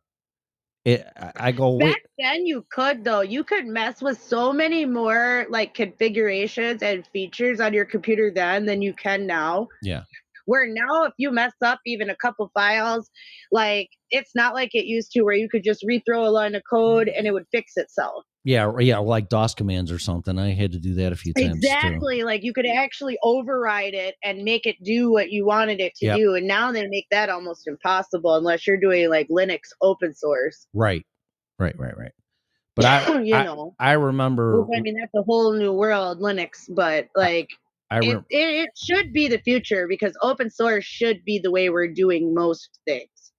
it 0.85 1.07
I- 1.37 1.53
go 1.53 1.73
wait 1.73 1.95
Back 1.95 2.03
then 2.19 2.47
you 2.47 2.65
could 2.71 3.05
though. 3.05 3.21
You 3.21 3.45
could 3.45 3.67
mess 3.67 4.01
with 4.01 4.21
so 4.23 4.53
many 4.53 4.85
more 4.87 5.47
like 5.51 5.75
configurations 5.75 6.83
and 6.83 7.07
features 7.09 7.61
on 7.61 7.75
your 7.75 7.85
computer 7.85 8.33
then 8.35 8.67
than 8.67 8.83
you 8.83 8.95
can 8.95 9.27
now. 9.27 9.69
Yeah. 9.83 10.03
Where 10.45 10.69
now 10.69 11.05
if 11.05 11.13
you 11.19 11.33
mess 11.33 11.53
up 11.61 11.81
even 11.87 12.09
a 12.09 12.17
couple 12.17 12.51
files, 12.55 13.11
like 13.51 13.89
it's 14.11 14.31
not 14.37 14.55
like 14.55 14.75
it 14.75 14.87
used 14.87 15.11
to 15.13 15.23
where 15.23 15.35
you 15.35 15.49
could 15.49 15.65
just 15.65 15.85
rethrow 15.85 16.25
a 16.25 16.31
line 16.31 16.55
of 16.55 16.63
code 16.71 17.09
and 17.09 17.27
it 17.27 17.33
would 17.33 17.47
fix 17.51 17.73
itself. 17.77 18.25
Yeah, 18.47 18.79
yeah, 18.79 18.99
like 18.99 19.29
DOS 19.29 19.57
commands 19.57 19.91
or 19.91 19.99
something. 19.99 20.39
I 20.39 20.55
had 20.55 20.71
to 20.71 20.79
do 20.79 20.95
that 20.95 21.13
a 21.13 21.17
few 21.17 21.35
times 21.35 21.61
too. 21.61 21.67
Exactly. 21.67 22.23
Like 22.23 22.45
you 22.45 22.53
could 22.53 22.65
actually 22.65 23.19
override 23.25 23.93
it 23.93 24.15
and 24.23 24.45
make 24.45 24.67
it 24.67 24.77
do 24.85 25.11
what 25.11 25.33
you 25.33 25.45
wanted 25.45 25.81
it 25.81 25.97
to 25.97 26.07
Yep. 26.07 26.17
do. 26.17 26.35
And 26.37 26.47
now 26.47 26.71
they 26.71 26.87
make 26.87 27.09
that 27.11 27.29
almost 27.29 27.67
impossible 27.67 28.37
unless 28.37 28.65
you're 28.65 28.79
doing 28.79 29.11
like 29.11 29.29
Linux 29.31 29.73
open 29.83 30.15
source. 30.15 30.69
Right, 30.73 31.05
right, 31.59 31.77
right, 31.77 31.99
right. 31.99 32.13
But 32.77 32.85
I, 32.85 33.21
you 33.23 33.35
I, 33.35 33.43
know, 33.43 33.75
I 33.81 33.93
remember. 33.95 34.65
I 34.73 34.81
mean, 34.81 34.95
that's 35.01 35.15
a 35.17 35.23
whole 35.23 35.53
new 35.53 35.73
world, 35.73 36.21
Linux, 36.21 36.69
but 36.69 37.09
like, 37.17 37.49
I 37.91 37.99
it, 37.99 38.17
it, 38.17 38.25
it 38.31 38.71
should 38.77 39.13
be 39.13 39.27
the 39.27 39.39
future 39.39 39.89
because 39.89 40.17
open 40.23 40.51
source 40.51 40.85
should 40.85 41.25
be 41.25 41.41
the 41.41 41.51
way 41.51 41.69
we're 41.69 41.89
doing 41.89 42.33
most 42.33 42.79
things 42.87 43.33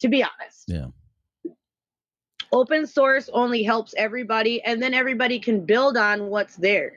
to 0.00 0.08
be 0.08 0.22
honest 0.22 0.64
Yeah. 0.68 0.86
Open 2.52 2.86
source 2.86 3.28
only 3.32 3.62
helps 3.62 3.94
everybody 3.96 4.62
and 4.62 4.82
then 4.82 4.94
everybody 4.94 5.38
can 5.38 5.64
build 5.64 5.96
on 5.96 6.28
what's 6.28 6.56
there 6.56 6.92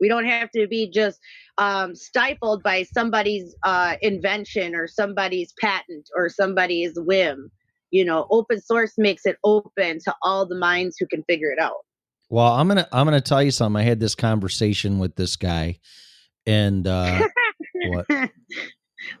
we 0.00 0.08
don't 0.08 0.26
have 0.26 0.50
to 0.52 0.68
be 0.68 0.88
just 0.88 1.18
um, 1.58 1.94
stifled 1.94 2.62
by 2.62 2.84
somebody's 2.84 3.56
uh, 3.64 3.96
invention 4.00 4.76
or 4.76 4.86
somebody's 4.86 5.52
patent 5.60 6.08
or 6.16 6.28
somebody's 6.28 6.92
whim 6.96 7.50
you 7.90 8.04
know 8.04 8.26
open 8.30 8.60
source 8.60 8.94
makes 8.98 9.26
it 9.26 9.36
open 9.44 9.98
to 9.98 10.14
all 10.22 10.46
the 10.46 10.58
minds 10.58 10.96
who 10.98 11.06
can 11.06 11.22
figure 11.24 11.50
it 11.50 11.58
out 11.58 11.84
well, 12.30 12.52
I'm 12.52 12.68
gonna 12.68 12.86
I'm 12.92 13.06
gonna 13.06 13.20
tell 13.20 13.42
you 13.42 13.50
something. 13.50 13.80
I 13.80 13.84
had 13.84 14.00
this 14.00 14.14
conversation 14.14 14.98
with 14.98 15.16
this 15.16 15.36
guy, 15.36 15.78
and 16.46 16.86
uh, 16.86 17.26
what? 17.86 18.06
uh, 18.10 18.26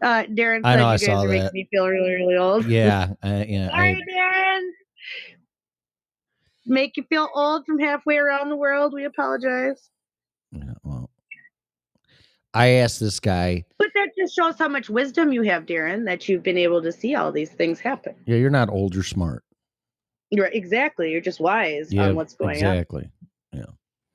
Darren 0.02 0.60
I 0.64 0.76
know, 0.76 0.82
you 0.82 0.88
I 0.88 0.96
saw 0.96 1.24
that. 1.24 1.54
me 1.54 1.68
feel 1.70 1.88
really, 1.88 2.14
really 2.16 2.36
old. 2.36 2.66
Yeah, 2.66 3.14
uh, 3.22 3.44
yeah. 3.48 3.70
I, 3.72 3.94
Sorry, 3.94 4.04
Darren 4.12 4.68
make 6.68 6.96
you 6.96 7.04
feel 7.04 7.28
old 7.34 7.64
from 7.66 7.78
halfway 7.78 8.16
around 8.16 8.50
the 8.50 8.56
world. 8.56 8.92
We 8.92 9.04
apologize. 9.04 9.90
Yeah, 10.52 10.74
well, 10.82 11.10
I 12.54 12.68
asked 12.68 13.00
this 13.00 13.20
guy. 13.20 13.64
But 13.78 13.88
that 13.94 14.10
just 14.18 14.34
shows 14.34 14.58
how 14.58 14.68
much 14.68 14.88
wisdom 14.88 15.32
you 15.32 15.42
have, 15.42 15.66
Darren, 15.66 16.04
that 16.06 16.28
you've 16.28 16.42
been 16.42 16.58
able 16.58 16.82
to 16.82 16.92
see 16.92 17.14
all 17.14 17.30
these 17.30 17.50
things 17.50 17.80
happen. 17.80 18.14
Yeah, 18.26 18.36
you're 18.36 18.50
not 18.50 18.70
old, 18.70 18.94
you're 18.94 19.04
smart. 19.04 19.44
You're 20.30 20.46
exactly. 20.46 21.10
You're 21.10 21.20
just 21.20 21.40
wise 21.40 21.92
yeah, 21.92 22.08
on 22.08 22.16
what's 22.16 22.34
going 22.34 22.56
exactly. 22.56 23.10
on. 23.52 23.58
Exactly. 23.60 23.70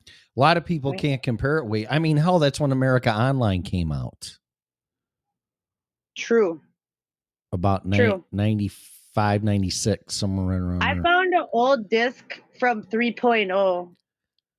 Yeah. 0.06 0.12
A 0.36 0.40
lot 0.40 0.58
of 0.58 0.66
people 0.66 0.92
right. 0.92 1.00
can't 1.00 1.24
compare 1.24 1.58
it. 1.58 1.66
Wait, 1.66 1.88
I 1.90 2.00
mean, 2.00 2.18
hell, 2.18 2.40
that's 2.40 2.60
when 2.60 2.72
America 2.72 3.14
Online 3.14 3.62
came 3.62 3.92
out. 3.92 4.38
True. 6.18 6.62
About 7.52 7.90
True. 7.92 8.24
90 8.32 8.72
five 9.14 9.44
ninety 9.44 9.70
six 9.70 10.16
somewhere 10.16 10.64
around. 10.64 10.84
I 10.84 10.94
there. 10.94 11.04
found 11.04 11.34
an 11.34 11.46
old 11.54 11.90
disc 11.90 12.40
from 12.60 12.84
3.0 12.84 13.96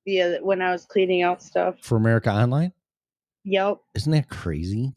via 0.05 0.39
when 0.41 0.61
I 0.61 0.71
was 0.71 0.85
cleaning 0.85 1.23
out 1.23 1.41
stuff 1.41 1.75
for 1.81 1.97
America 1.97 2.31
Online. 2.31 2.71
Yep. 3.43 3.77
Isn't 3.95 4.11
that 4.11 4.29
crazy? 4.29 4.93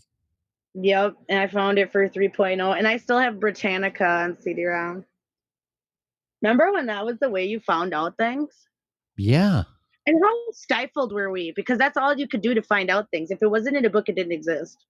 Yep, 0.75 1.17
and 1.29 1.39
I 1.41 1.49
found 1.49 1.79
it 1.79 1.91
for 1.91 2.09
3.0, 2.09 2.79
and 2.79 2.87
I 2.87 2.99
still 2.99 3.19
have 3.19 3.41
Britannica 3.41 4.07
on 4.07 4.39
CD-ROM. 4.39 5.05
Remember 6.43 6.73
when 6.73 6.87
that 6.87 7.05
was 7.05 7.19
the 7.19 7.31
way 7.31 7.47
you 7.47 7.59
found 7.59 7.93
out 7.93 8.17
things? 8.17 8.51
Yeah. 9.17 9.65
And 10.07 10.23
how 10.23 10.35
stifled 10.53 11.13
were 11.13 11.31
we? 11.31 11.53
Because 11.57 11.79
that's 11.79 11.97
all 11.97 12.17
you 12.17 12.29
could 12.29 12.43
do 12.43 12.55
to 12.55 12.63
find 12.63 12.91
out 12.91 13.11
things. 13.11 13.31
If 13.31 13.43
it 13.43 13.51
wasn't 13.51 13.77
in 13.77 13.85
a 13.85 13.91
book, 13.91 14.09
it 14.09 14.15
didn't 14.15 14.33
exist. 14.33 14.85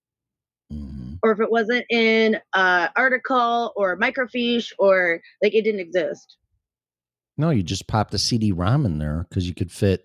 Or 1.22 1.32
if 1.32 1.40
it 1.40 1.50
wasn't 1.50 1.84
in 1.90 2.38
an 2.54 2.88
article 2.96 3.72
or 3.76 3.98
microfiche 3.98 4.72
or 4.78 5.20
like 5.42 5.54
it 5.54 5.62
didn't 5.62 5.80
exist. 5.80 6.36
No, 7.36 7.50
you 7.50 7.62
just 7.62 7.86
popped 7.86 8.12
a 8.14 8.18
CD-ROM 8.18 8.84
in 8.84 8.98
there 8.98 9.26
because 9.28 9.46
you 9.46 9.54
could 9.54 9.70
fit, 9.70 10.04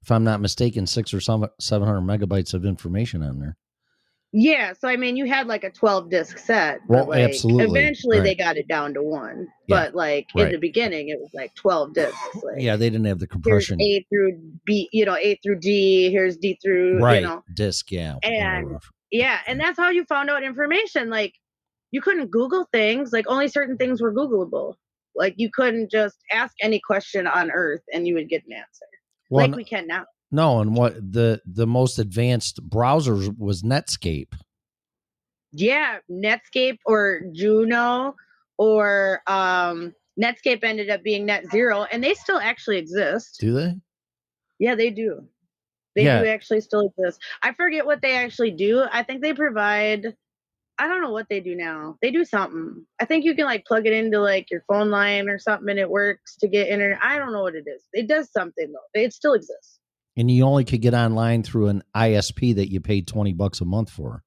if 0.00 0.12
I'm 0.12 0.22
not 0.22 0.40
mistaken, 0.40 0.86
six 0.86 1.12
or 1.12 1.20
some 1.20 1.46
seven 1.58 1.88
hundred 1.88 2.02
megabytes 2.02 2.54
of 2.54 2.64
information 2.64 3.22
on 3.22 3.40
there. 3.40 3.56
Yeah, 4.30 4.74
so 4.78 4.88
I 4.88 4.96
mean, 4.96 5.16
you 5.16 5.26
had 5.26 5.46
like 5.46 5.64
a 5.64 5.70
12 5.70 6.10
disc 6.10 6.36
set. 6.36 6.80
but, 6.86 6.94
Well, 6.94 7.08
like, 7.08 7.30
absolutely, 7.30 7.80
Eventually, 7.80 8.20
they 8.20 8.34
got 8.34 8.58
it 8.58 8.68
down 8.68 8.92
to 8.94 9.02
one. 9.02 9.48
Yeah, 9.66 9.76
But 9.84 9.94
like 9.94 10.26
in 10.34 10.52
the 10.52 10.58
beginning, 10.58 11.08
it 11.08 11.18
was 11.18 11.30
like 11.32 11.54
12 11.54 11.94
discs. 11.94 12.18
Like, 12.34 12.60
Yeah, 12.60 12.76
they 12.76 12.90
didn't 12.90 13.06
have 13.06 13.20
the 13.20 13.24
here's 13.24 13.68
compression. 13.68 13.80
A 13.80 14.04
through 14.10 14.38
B, 14.66 14.88
you 14.92 15.06
know, 15.06 15.16
A 15.16 15.38
through 15.42 15.60
D. 15.60 16.10
Here's 16.10 16.36
D 16.36 16.58
through, 16.62 16.98
right. 16.98 17.22
you 17.22 17.26
know. 17.26 17.42
Disc, 17.54 17.90
yeah. 17.90 18.16
And-. 18.22 18.78
Yeah, 19.10 19.38
and 19.46 19.60
that's 19.60 19.78
how 19.78 19.90
you 19.90 20.04
found 20.04 20.30
out 20.30 20.42
information. 20.42 21.10
Like 21.10 21.34
you 21.90 22.00
couldn't 22.00 22.30
Google 22.30 22.68
things. 22.72 23.12
Like 23.12 23.26
only 23.28 23.48
certain 23.48 23.76
things 23.76 24.00
were 24.00 24.12
Googleable. 24.12 24.74
Like 25.16 25.34
you 25.36 25.50
couldn't 25.52 25.90
just 25.90 26.16
ask 26.32 26.54
any 26.62 26.80
question 26.80 27.26
on 27.26 27.50
Earth 27.50 27.82
and 27.92 28.06
you 28.06 28.14
would 28.14 28.28
get 28.28 28.44
an 28.46 28.52
answer. 28.52 28.86
well, 29.30 29.46
like 29.46 29.56
we 29.56 29.64
can 29.64 29.86
now. 29.86 30.04
no, 30.30 30.60
and 30.60 30.76
what 30.76 30.94
the 30.94 31.40
the 31.46 31.66
most 31.66 31.98
advanced 31.98 32.66
browsers 32.68 33.36
was 33.38 33.62
Netscape. 33.62 34.34
Yeah, 35.52 35.98
Netscape 36.10 36.78
or 36.84 37.22
Juno 37.32 38.14
or 38.58 39.22
um 39.26 39.94
Netscape 40.20 40.64
ended 40.64 40.90
up 40.90 41.02
being 41.02 41.26
Net 41.26 41.50
Zero, 41.50 41.86
and 41.90 42.02
they 42.02 42.14
still 42.14 42.38
actually 42.38 42.78
exist. 42.78 43.38
Do 43.40 43.54
they? 43.54 43.74
Yeah, 44.58 44.74
they 44.74 44.90
do. 44.90 45.24
They 45.98 46.04
Yeah. 46.04 46.22
do 46.22 46.28
actually 46.28 46.60
still 46.60 46.92
exist. 46.96 47.20
I 47.42 47.52
forget 47.52 47.84
what 47.84 48.00
they 48.02 48.16
actually 48.16 48.52
do. 48.52 48.84
I 48.90 49.02
think 49.02 49.20
they 49.20 49.34
provide. 49.34 50.14
I 50.80 50.86
don't 50.86 51.02
know 51.02 51.10
what 51.10 51.26
they 51.28 51.40
do 51.40 51.56
now. 51.56 51.96
They 52.00 52.12
do 52.12 52.24
something. 52.24 52.86
I 53.00 53.04
think 53.04 53.24
you 53.24 53.34
can 53.34 53.46
like 53.46 53.64
plug 53.64 53.84
it 53.88 53.92
into 53.92 54.20
like 54.20 54.48
your 54.48 54.62
phone 54.68 54.90
line 54.90 55.28
or 55.28 55.36
something, 55.40 55.68
and 55.68 55.78
it 55.78 55.90
works 55.90 56.36
to 56.36 56.46
get 56.46 56.68
internet. 56.68 57.00
I 57.02 57.18
don't 57.18 57.32
know 57.32 57.42
what 57.42 57.56
it 57.56 57.64
is. 57.66 57.82
It 57.92 58.06
does 58.06 58.30
something 58.30 58.70
though. 58.72 59.00
It 59.00 59.12
still 59.12 59.32
exists. 59.32 59.80
And 60.16 60.30
you 60.30 60.44
only 60.44 60.64
could 60.64 60.80
get 60.80 60.94
online 60.94 61.42
through 61.42 61.66
an 61.68 61.82
ISP 61.96 62.54
that 62.54 62.70
you 62.70 62.80
paid 62.80 63.08
twenty 63.08 63.32
bucks 63.32 63.60
a 63.60 63.64
month 63.64 63.90
for. 63.90 64.22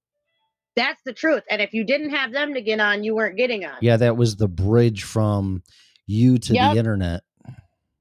That's 0.76 1.02
the 1.06 1.14
truth. 1.14 1.44
And 1.50 1.62
if 1.62 1.74
you 1.74 1.86
didn't 1.86 2.10
have 2.12 2.34
them 2.34 2.54
to 2.54 2.62
get 2.62 2.82
on, 2.82 3.04
you 3.06 3.16
weren't 3.16 3.38
getting 3.38 3.64
on. 3.66 3.76
Yeah, 3.82 3.96
that 3.98 4.18
was 4.18 4.36
the 4.36 4.48
bridge 4.50 5.04
from 5.04 5.64
you 6.08 6.38
to 6.38 6.54
Yep. 6.54 6.74
the 6.74 6.80
internet. 6.80 7.24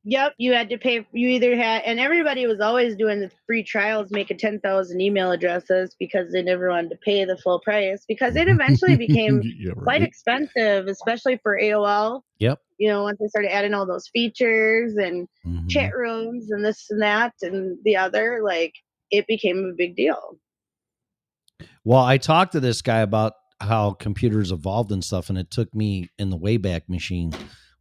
Yep, 0.05 0.35
you 0.39 0.55
had 0.55 0.71
to 0.71 0.79
pay. 0.79 1.07
You 1.13 1.29
either 1.29 1.55
had, 1.57 1.83
and 1.83 2.01
everybody 2.01 2.47
was 2.47 2.61
always 2.61 2.97
doing 2.97 3.21
the 3.21 3.31
free 3.47 3.63
trials, 3.63 4.11
making 4.11 4.39
ten 4.39 4.59
thousand 4.61 5.01
email 5.03 5.31
addresses 5.31 5.95
because 5.99 6.33
they 6.33 6.43
never 6.43 6.71
wanted 6.71 6.91
to 6.91 6.97
pay 6.97 7.25
the 7.27 7.37
full 7.37 7.61
price. 7.61 8.05
Because 8.09 8.35
it 8.35 8.49
eventually 8.49 8.97
became 9.07 9.43
Yeah, 9.43 9.73
quite 9.75 10.01
right. 10.01 10.03
expensive, 10.03 10.87
especially 10.87 11.39
for 11.43 11.59
AOL. 11.61 12.23
Yep. 12.39 12.61
You 12.79 12.89
know, 12.89 13.03
once 13.03 13.19
they 13.21 13.29
started 13.29 13.55
adding 13.55 13.75
all 13.75 13.85
those 13.85 14.09
features 14.09 14.97
and 14.97 15.29
Mhm. 15.47 15.69
chat 15.69 15.95
rooms 15.95 16.51
and 16.51 16.65
this 16.65 16.87
and 16.89 17.03
that 17.03 17.35
and 17.43 17.77
the 17.85 17.97
other, 17.97 18.41
like 18.43 18.73
it 19.11 19.27
became 19.27 19.71
a 19.71 19.77
big 19.77 19.97
deal. 19.97 20.39
Well, 21.85 22.03
I 22.03 22.17
talked 22.17 22.53
to 22.53 22.61
this 22.61 22.81
guy 22.81 23.01
about 23.01 23.35
how 23.61 23.93
computers 23.93 24.51
evolved 24.51 24.93
and 24.93 25.05
stuff, 25.05 25.29
and 25.29 25.37
it 25.39 25.51
took 25.51 25.75
me 25.75 26.09
in 26.19 26.31
the 26.31 26.39
Wayback 26.39 26.89
Machine 26.89 27.33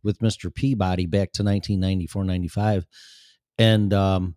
with 0.04 0.20
Mr. 0.20 0.54
Peabody 0.54 1.06
back 1.06 1.32
to 1.34 1.44
1994, 1.44 2.24
95. 2.24 2.86
And, 3.58 3.94
um, 3.94 4.36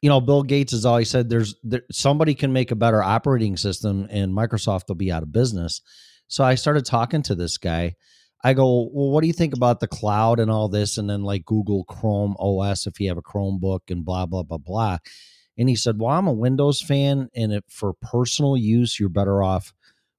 you 0.00 0.08
know, 0.08 0.20
Bill 0.20 0.42
Gates 0.42 0.72
has 0.72 0.86
always 0.86 1.10
said 1.10 1.28
there's 1.28 1.56
there, 1.62 1.82
somebody 1.90 2.34
can 2.34 2.52
make 2.52 2.70
a 2.70 2.76
better 2.76 3.02
operating 3.02 3.56
system 3.56 4.06
and 4.10 4.32
Microsoft 4.32 4.88
will 4.88 4.94
be 4.94 5.10
out 5.10 5.22
of 5.22 5.32
business. 5.32 5.80
So 6.28 6.44
I 6.44 6.54
started 6.54 6.84
talking 6.84 7.22
to 7.22 7.34
this 7.34 7.58
guy. 7.58 7.96
I 8.44 8.54
go, 8.54 8.88
well, 8.92 9.10
what 9.10 9.22
do 9.22 9.26
you 9.26 9.32
think 9.32 9.54
about 9.54 9.80
the 9.80 9.88
cloud 9.88 10.38
and 10.38 10.50
all 10.50 10.68
this? 10.68 10.96
And 10.96 11.10
then 11.10 11.22
like 11.22 11.44
Google 11.44 11.84
Chrome 11.84 12.36
OS, 12.38 12.86
if 12.86 13.00
you 13.00 13.08
have 13.08 13.18
a 13.18 13.22
Chromebook 13.22 13.90
and 13.90 14.04
blah, 14.04 14.26
blah, 14.26 14.44
blah, 14.44 14.58
blah. 14.58 14.98
And 15.56 15.68
he 15.68 15.74
said, 15.74 15.98
well, 15.98 16.10
I'm 16.10 16.28
a 16.28 16.32
Windows 16.32 16.80
fan. 16.80 17.28
And 17.34 17.52
if 17.52 17.64
for 17.68 17.94
personal 17.94 18.56
use, 18.56 19.00
you're 19.00 19.08
better 19.08 19.42
off 19.42 19.74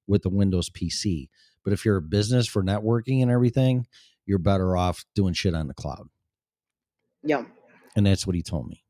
with 0.06 0.22
the 0.22 0.28
Windows 0.28 0.68
PC. 0.68 1.30
But 1.64 1.72
if 1.72 1.84
you're 1.86 1.96
a 1.96 2.02
business 2.02 2.46
for 2.46 2.62
networking 2.62 3.22
and 3.22 3.30
everything, 3.30 3.86
you're 4.26 4.38
better 4.38 4.76
off 4.76 5.04
doing 5.14 5.34
shit 5.34 5.54
on 5.54 5.66
the 5.68 5.74
cloud. 5.74 6.08
Yeah. 7.22 7.44
And 7.96 8.06
that's 8.06 8.26
what 8.26 8.36
he 8.36 8.42
told 8.42 8.68
me. 8.68 8.82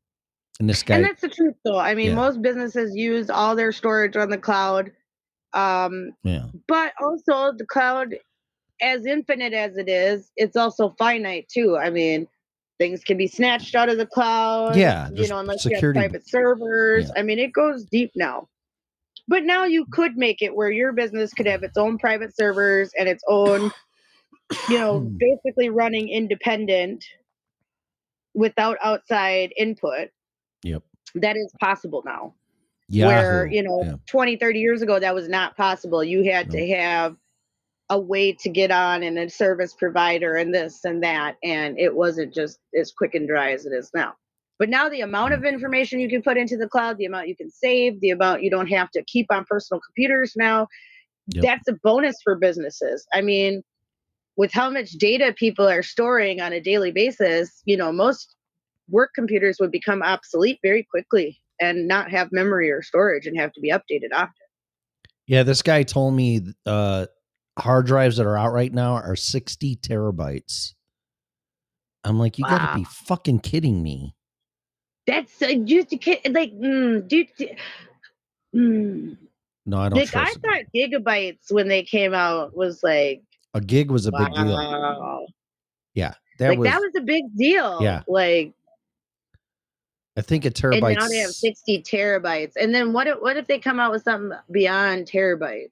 And 0.59 0.69
this 0.69 0.83
guy, 0.83 0.97
and 0.97 1.05
that's 1.05 1.23
the 1.23 1.29
truth 1.29 1.55
though. 1.65 1.79
I 1.79 1.95
mean, 1.95 2.11
Yeah. 2.11 2.15
most 2.17 2.43
businesses 2.43 2.95
use 2.95 3.31
all 3.31 3.57
their 3.57 3.73
storage 3.73 4.17
on 4.17 4.29
the 4.31 4.39
cloud. 4.39 4.93
Um, 5.53 6.11
yeah, 6.23 6.47
but 6.69 6.93
also 7.01 7.53
the 7.57 7.67
cloud 7.67 8.15
as 8.83 9.05
infinite 9.05 9.53
as 9.53 9.77
it 9.77 9.89
is 9.91 10.31
it's 10.37 10.57
also 10.57 10.95
finite 10.99 11.47
too 11.53 11.77
i 11.77 11.91
mean 11.91 12.27
things 12.79 13.05
can 13.05 13.19
be 13.19 13.27
snatched 13.27 13.75
out 13.75 13.91
of 13.91 13.99
the 13.99 14.07
cloud 14.07 14.75
Yeah, 14.75 15.11
you 15.13 15.29
know 15.29 15.39
unless 15.39 15.65
security- 15.65 15.99
you 15.99 16.03
have 16.05 16.11
private 16.13 16.27
servers 16.29 17.09
Yeah. 17.09 17.21
i 17.21 17.23
mean 17.23 17.39
it 17.39 17.53
goes 17.53 17.85
deep 17.85 18.11
now 18.15 18.49
but 19.29 19.43
now 19.45 19.65
you 19.65 19.85
could 19.93 20.17
make 20.17 20.41
it 20.41 20.55
where 20.55 20.71
your 20.71 20.93
business 20.95 21.35
could 21.35 21.45
have 21.47 21.63
its 21.63 21.77
own 21.77 21.99
private 21.99 22.35
servers 22.35 22.91
and 22.99 23.07
its 23.07 23.23
own 23.29 23.71
you 24.69 24.79
know 24.79 25.01
Hmm. 25.01 25.17
basically 25.19 25.69
running 25.71 26.09
independent 26.09 27.05
without 28.35 28.77
outside 28.83 29.53
input 29.57 30.09
yep. 30.63 30.83
that 31.17 31.37
is 31.37 31.53
possible 31.61 32.03
now 32.05 32.35
Yeah. 32.89 33.07
where 33.07 33.47
you 33.47 33.63
know 33.63 33.83
yeah. 33.85 33.95
20 34.07 34.37
30 34.37 34.61
years 34.61 34.83
ago 34.83 34.99
that 35.01 35.15
was 35.15 35.29
not 35.29 35.57
possible 35.57 36.03
you 36.05 36.25
had 36.25 36.51
to 36.51 36.67
have 36.69 37.17
a 37.89 37.99
way 37.99 38.33
to 38.33 38.49
get 38.49 38.71
on 38.71 39.03
and 39.03 39.19
a 39.19 39.29
service 39.29 39.75
provider 39.75 40.37
and 40.37 40.55
this 40.55 40.85
and 40.85 41.03
that 41.03 41.37
and 41.43 41.79
it 41.79 41.95
wasn't 41.95 42.33
just 42.33 42.59
as 42.79 42.93
quick 42.93 43.15
and 43.15 43.27
dry 43.27 43.53
as 43.53 43.67
it 43.67 43.73
is 43.73 43.91
now 43.95 44.15
but 44.61 44.69
now 44.69 44.89
the 44.89 45.01
amount 45.01 45.33
of 45.35 45.45
information 45.45 45.99
you 45.99 46.09
can 46.09 46.23
put 46.23 46.37
into 46.37 46.57
the 46.57 46.69
cloud 46.69 46.97
the 46.99 47.05
amount 47.07 47.27
you 47.27 47.37
can 47.37 47.51
save 47.51 48.01
the 48.01 48.11
amount 48.11 48.43
you 48.45 48.51
don't 48.51 48.69
have 48.69 48.91
to 48.93 49.03
keep 49.07 49.27
on 49.31 49.45
personal 49.49 49.81
computers 49.81 50.35
now 50.37 50.67
Yep. 51.33 51.45
that's 51.45 51.69
a 51.69 51.75
bonus 51.85 52.17
for 52.25 52.37
businesses 52.37 53.07
i 53.15 53.21
mean 53.21 53.63
with 54.41 54.53
how 54.53 54.71
much 54.71 54.93
data 54.93 55.35
people 55.37 55.69
are 55.69 55.83
storing 55.83 56.41
on 56.41 56.53
a 56.55 56.61
daily 56.61 56.91
basis 56.91 57.61
you 57.67 57.77
know 57.77 57.93
most 57.93 58.37
work 58.89 59.11
computers 59.15 59.59
would 59.61 59.71
become 59.71 60.03
obsolete 60.03 60.59
very 60.63 60.87
quickly 60.91 61.39
and 61.61 61.87
not 61.87 62.11
have 62.11 62.29
memory 62.33 62.71
or 62.71 62.83
storage 62.83 63.27
and 63.27 63.39
have 63.39 63.53
to 63.53 63.61
be 63.61 63.71
updated 63.71 64.09
often. 64.15 64.33
Yeah, 65.27 65.43
this 65.43 65.63
guy 65.63 65.83
told 65.83 66.15
me 66.15 66.41
uh 66.67 67.07
hard 67.59 67.87
drives 67.87 68.17
that 68.17 68.27
are 68.27 68.37
out 68.37 68.53
right 68.53 68.73
now 68.73 68.95
are 68.95 69.17
60 69.17 69.77
terabytes. 69.77 70.73
I'm 72.03 72.19
like, 72.19 72.39
you 72.39 72.45
gotta 72.45 72.79
be 72.79 72.85
fucking 72.85 73.41
kidding 73.41 73.83
me. 73.83 74.17
That's 75.07 75.43
uh, 75.43 75.55
just 75.65 75.93
a 75.93 75.97
kid, 75.97 76.21
like, 76.31 76.53
mm, 76.53 77.07
dude. 77.07 77.29
Mm. 78.55 79.17
No, 79.67 79.79
I 79.79 79.89
don't 79.89 79.99
Like, 79.99 80.17
I 80.17 80.31
it. 80.31 80.39
thought 80.41 80.65
gigabytes 80.75 81.51
when 81.53 81.69
they 81.69 81.83
came 81.83 82.15
out 82.15 82.57
was 82.57 82.83
like, 82.83 83.23
A 83.55 83.61
gig 83.61 83.91
was 83.91 84.07
a 84.07 84.13
big 84.13 84.33
deal. 84.33 85.27
Yeah. 85.95 86.15
That 86.39 86.51
like, 86.51 86.59
was, 86.59 86.69
that 86.69 86.81
was 86.81 86.93
a 86.97 87.03
big 87.03 87.25
deal. 87.37 87.83
Yeah. 87.83 88.03
Like, 88.09 88.55
I 90.17 90.23
think 90.23 90.45
a 90.45 90.49
and 90.49 90.55
terabyte. 90.55 90.99
now 90.99 91.09
they 91.09 91.19
have 91.19 91.31
60 91.31 91.83
terabytes. 91.83 92.53
And 92.61 92.75
then 92.75 92.93
what 92.93 93.07
if, 93.07 93.19
what 93.21 93.37
if 93.37 93.47
they 93.47 93.59
come 93.59 93.79
out 93.81 93.93
with 93.93 94.03
something 94.03 94.37
beyond 94.51 95.07
terabytes? 95.07 95.71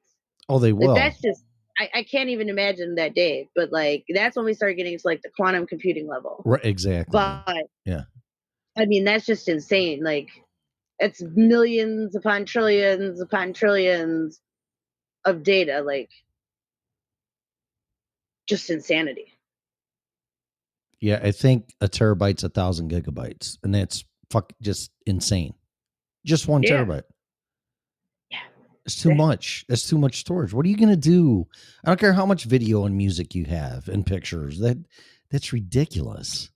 Oh, 0.49 0.59
they 0.59 0.73
Like, 0.73 0.81
will. 0.89 0.95
that's 0.95 1.21
just, 1.21 1.45
I, 1.79 1.89
I 1.95 2.03
can't 2.03 2.29
even 2.29 2.49
imagine 2.49 2.97
that 2.97 3.15
day. 3.15 3.49
But 3.55 3.73
like, 3.73 4.05
that's 4.15 4.37
when 4.37 4.45
we 4.45 4.55
start 4.55 4.77
getting 4.77 4.97
to 4.99 5.07
like 5.07 5.23
the 5.23 5.31
quantum 5.37 5.67
computing 5.67 6.07
level. 6.07 6.43
Right, 6.45 6.65
exactly. 6.65 7.13
But 7.13 7.67
Yeah. 7.85 8.03
I 8.77 8.85
mean, 8.87 9.05
that's 9.05 9.27
just 9.27 9.49
insane. 9.49 10.03
Like, 10.05 10.29
it's 10.99 11.23
millions 11.35 12.15
upon 12.15 12.45
trillions 12.45 13.21
upon 13.21 13.53
trillions 13.53 14.41
of 15.25 15.43
data. 15.43 15.83
Like, 15.83 16.11
just 18.49 18.71
insanity. 18.71 19.27
yeah, 21.01 21.21
I 21.23 21.31
think 21.31 21.73
a 21.81 21.87
terabyte's 21.89 22.43
a 22.43 22.49
thousand 22.49 22.91
gigabytes, 22.91 23.57
and 23.63 23.73
that's 23.75 24.05
fuck 24.31 24.53
just 24.61 24.91
insane. 25.07 25.55
Just 26.27 26.49
one 26.49 26.63
Yeah. 26.65 26.71
terabyte. 26.85 27.05
Yeah. 28.31 28.39
It's 28.85 29.01
too 29.01 29.11
Yeah. 29.11 29.15
much. 29.15 29.65
That's 29.69 29.89
too 29.89 29.99
much 29.99 30.19
storage. 30.21 30.53
What 30.53 30.67
are 30.67 30.69
you 30.69 30.77
gonna 30.77 30.97
do? 30.97 31.47
I 31.85 31.91
don't 31.91 32.01
care 32.01 32.13
how 32.15 32.27
much 32.27 32.45
video 32.45 32.85
and 32.85 32.97
music 32.97 33.35
you 33.35 33.45
have 33.45 33.89
and 33.89 34.05
pictures. 34.05 34.59
That 34.59 34.79
that's 35.31 35.53
ridiculous. 35.53 36.51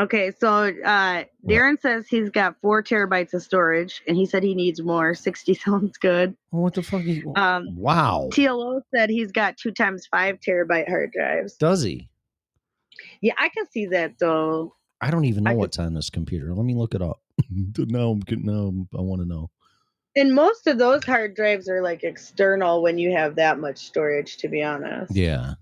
Okay, 0.00 0.30
so 0.38 0.48
uh, 0.48 1.24
Darren 1.46 1.78
says 1.80 2.06
he's 2.08 2.30
got 2.30 2.56
four 2.62 2.82
terabytes 2.82 3.34
of 3.34 3.42
storage, 3.42 4.02
and 4.08 4.16
he 4.16 4.24
said 4.24 4.42
he 4.42 4.54
needs 4.54 4.80
more. 4.80 5.14
Sixty 5.26 5.52
sounds 5.54 5.98
good. 5.98 6.34
What 6.50 6.74
the 6.74 6.82
fuck? 6.82 7.02
You, 7.02 7.32
Um, 7.36 7.66
wow. 7.76 8.28
TLO 8.32 8.80
said 8.94 9.10
he's 9.10 9.30
got 9.32 9.56
two 9.58 9.72
times 9.72 10.06
five 10.10 10.38
terabyte 10.40 10.88
hard 10.88 11.12
drives. 11.12 11.54
Does 11.56 11.82
he? 11.82 12.08
Yeah, 13.20 13.34
I 13.38 13.50
can 13.50 13.66
see 13.70 13.86
that 13.86 14.18
though. 14.18 14.74
I 15.02 15.10
don't 15.10 15.24
even 15.26 15.44
know 15.44 15.50
I 15.50 15.54
could- 15.54 15.58
what's 15.60 15.78
on 15.78 15.94
this 15.94 16.10
computer. 16.10 16.54
Let 16.54 16.64
me 16.64 16.74
look 16.74 16.94
it 16.94 17.02
up. 17.02 17.20
now 17.76 18.10
I'm 18.10 18.20
getting 18.20 18.46
now 18.46 18.72
I 18.98 19.02
want 19.02 19.22
to 19.22 19.28
know. 19.28 19.50
And 20.16 20.34
most 20.34 20.66
of 20.66 20.78
those 20.78 21.04
hard 21.04 21.34
drives 21.36 21.68
are 21.68 21.82
like 21.82 22.04
external 22.04 22.82
when 22.82 22.98
you 22.98 23.12
have 23.12 23.36
that 23.36 23.58
much 23.60 23.78
storage, 23.78 24.38
to 24.38 24.48
be 24.48 24.62
honest. 24.62 25.14
Yeah. 25.14 25.54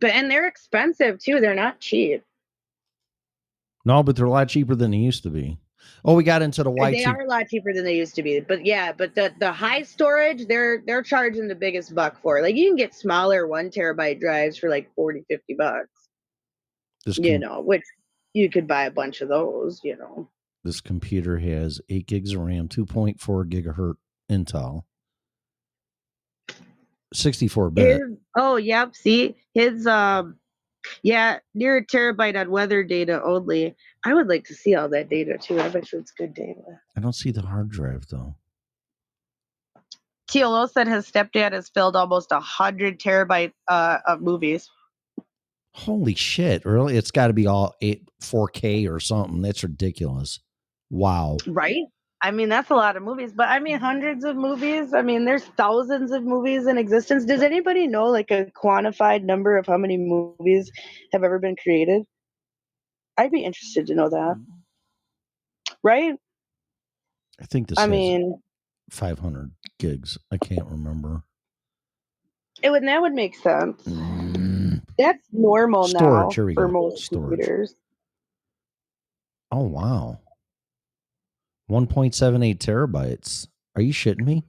But 0.00 0.10
and 0.10 0.30
they're 0.30 0.46
expensive 0.46 1.18
too. 1.18 1.40
They're 1.40 1.54
not 1.54 1.80
cheap. 1.80 2.22
No, 3.84 4.02
but 4.02 4.16
they're 4.16 4.26
a 4.26 4.30
lot 4.30 4.48
cheaper 4.48 4.74
than 4.74 4.90
they 4.90 4.98
used 4.98 5.22
to 5.24 5.30
be. 5.30 5.58
Oh, 6.04 6.14
we 6.14 6.24
got 6.24 6.42
into 6.42 6.62
the 6.62 6.70
white. 6.70 6.92
They 6.92 7.04
are 7.04 7.20
a 7.20 7.28
lot 7.28 7.48
cheaper 7.48 7.72
than 7.72 7.84
they 7.84 7.96
used 7.96 8.14
to 8.14 8.22
be. 8.22 8.40
But 8.40 8.64
yeah, 8.64 8.92
but 8.92 9.14
the 9.14 9.32
the 9.38 9.52
high 9.52 9.82
storage, 9.82 10.46
they're 10.46 10.82
they're 10.86 11.02
charging 11.02 11.48
the 11.48 11.54
biggest 11.54 11.94
buck 11.94 12.20
for. 12.22 12.40
Like 12.40 12.56
you 12.56 12.68
can 12.68 12.76
get 12.76 12.94
smaller 12.94 13.46
one 13.46 13.70
terabyte 13.70 14.20
drives 14.20 14.56
for 14.56 14.68
like 14.70 14.90
40, 14.94 15.24
50 15.28 15.54
bucks. 15.54 15.88
This 17.04 17.18
You 17.18 17.38
know, 17.38 17.60
which 17.60 17.82
you 18.32 18.50
could 18.50 18.66
buy 18.66 18.84
a 18.84 18.90
bunch 18.90 19.20
of 19.20 19.28
those, 19.28 19.80
you 19.84 19.96
know. 19.96 20.28
this 20.64 20.80
computer 20.80 21.38
has 21.38 21.80
eight 21.90 22.06
gigs 22.06 22.32
of 22.32 22.40
RAM, 22.40 22.68
two 22.68 22.86
point 22.86 23.20
four 23.20 23.44
gigahertz 23.44 23.96
Intel, 24.30 24.84
sixty 27.14 27.48
four 27.48 27.70
bit. 27.70 28.00
His, 28.00 28.18
oh, 28.36 28.56
yep. 28.56 28.94
See, 28.94 29.36
his 29.54 29.86
um, 29.86 30.36
yeah, 31.02 31.38
near 31.54 31.78
a 31.78 31.86
terabyte 31.86 32.38
on 32.38 32.50
weather 32.50 32.82
data 32.84 33.22
only. 33.22 33.74
I 34.04 34.14
would 34.14 34.28
like 34.28 34.44
to 34.44 34.54
see 34.54 34.74
all 34.74 34.88
that 34.90 35.08
data 35.08 35.38
too. 35.38 35.60
I 35.60 35.68
bet 35.68 35.92
you 35.92 35.98
it's 35.98 36.10
good 36.12 36.34
data. 36.34 36.60
I 36.96 37.00
don't 37.00 37.14
see 37.14 37.30
the 37.30 37.42
hard 37.42 37.70
drive 37.70 38.06
though. 38.10 38.36
TLO 40.30 40.70
said 40.70 40.88
his 40.88 41.10
stepdad 41.10 41.52
has 41.52 41.68
filled 41.68 41.96
almost 41.96 42.32
a 42.32 42.40
hundred 42.40 42.98
terabyte 42.98 43.52
uh, 43.68 43.98
of 44.06 44.20
movies. 44.20 44.70
Holy 45.72 46.14
shit! 46.14 46.64
Really? 46.64 46.96
It's 46.96 47.10
got 47.10 47.28
to 47.28 47.32
be 47.32 47.46
all 47.46 47.74
eight 47.80 48.08
four 48.20 48.48
K 48.48 48.86
or 48.86 49.00
something. 49.00 49.42
That's 49.42 49.62
ridiculous. 49.62 50.40
Wow. 50.90 51.38
Right? 51.46 51.84
I 52.24 52.30
mean, 52.30 52.48
that's 52.48 52.70
a 52.70 52.74
lot 52.74 52.96
of 52.96 53.02
movies, 53.02 53.32
but 53.36 53.50
I 53.50 53.58
mean, 53.58 53.78
hundreds 53.78 54.24
of 54.24 54.34
movies. 54.34 54.94
I 54.94 55.02
mean, 55.02 55.26
there's 55.26 55.44
thousands 55.44 56.10
of 56.10 56.24
movies 56.24 56.66
in 56.66 56.78
existence. 56.78 57.26
Does 57.26 57.42
anybody 57.42 57.86
know 57.86 58.06
like 58.06 58.30
a 58.30 58.46
quantified 58.46 59.24
number 59.24 59.58
of 59.58 59.66
how 59.66 59.76
many 59.76 59.98
movies 59.98 60.72
have 61.12 61.22
ever 61.22 61.38
been 61.38 61.54
created? 61.54 62.04
I'd 63.18 63.30
be 63.30 63.44
interested 63.44 63.88
to 63.88 63.94
know 63.94 64.08
that. 64.08 64.42
Right? 65.82 66.14
I 67.42 67.44
think 67.44 67.68
this. 67.68 67.78
I 67.78 67.86
mean, 67.86 68.40
five 68.88 69.18
hundred 69.18 69.50
gigs. 69.78 70.16
I 70.32 70.38
can't 70.38 70.66
remember. 70.66 71.24
it 72.62 72.70
would 72.70 72.84
that 72.86 73.02
would 73.02 73.12
make 73.12 73.36
sense. 73.36 73.82
Mm. 73.82 74.82
That's 74.96 75.28
normal 75.30 75.88
now 75.88 76.30
Storage, 76.30 76.38
we 76.38 76.54
for 76.54 76.68
most 76.68 77.04
Storage. 77.04 77.28
computers. 77.28 77.74
Oh 79.52 79.64
wow. 79.64 80.20
One 81.66 81.86
point 81.86 82.14
seven 82.14 82.42
eight 82.42 82.60
terabytes. 82.60 83.46
Are 83.76 83.82
you 83.82 83.92
shitting 83.92 84.24
me? 84.24 84.44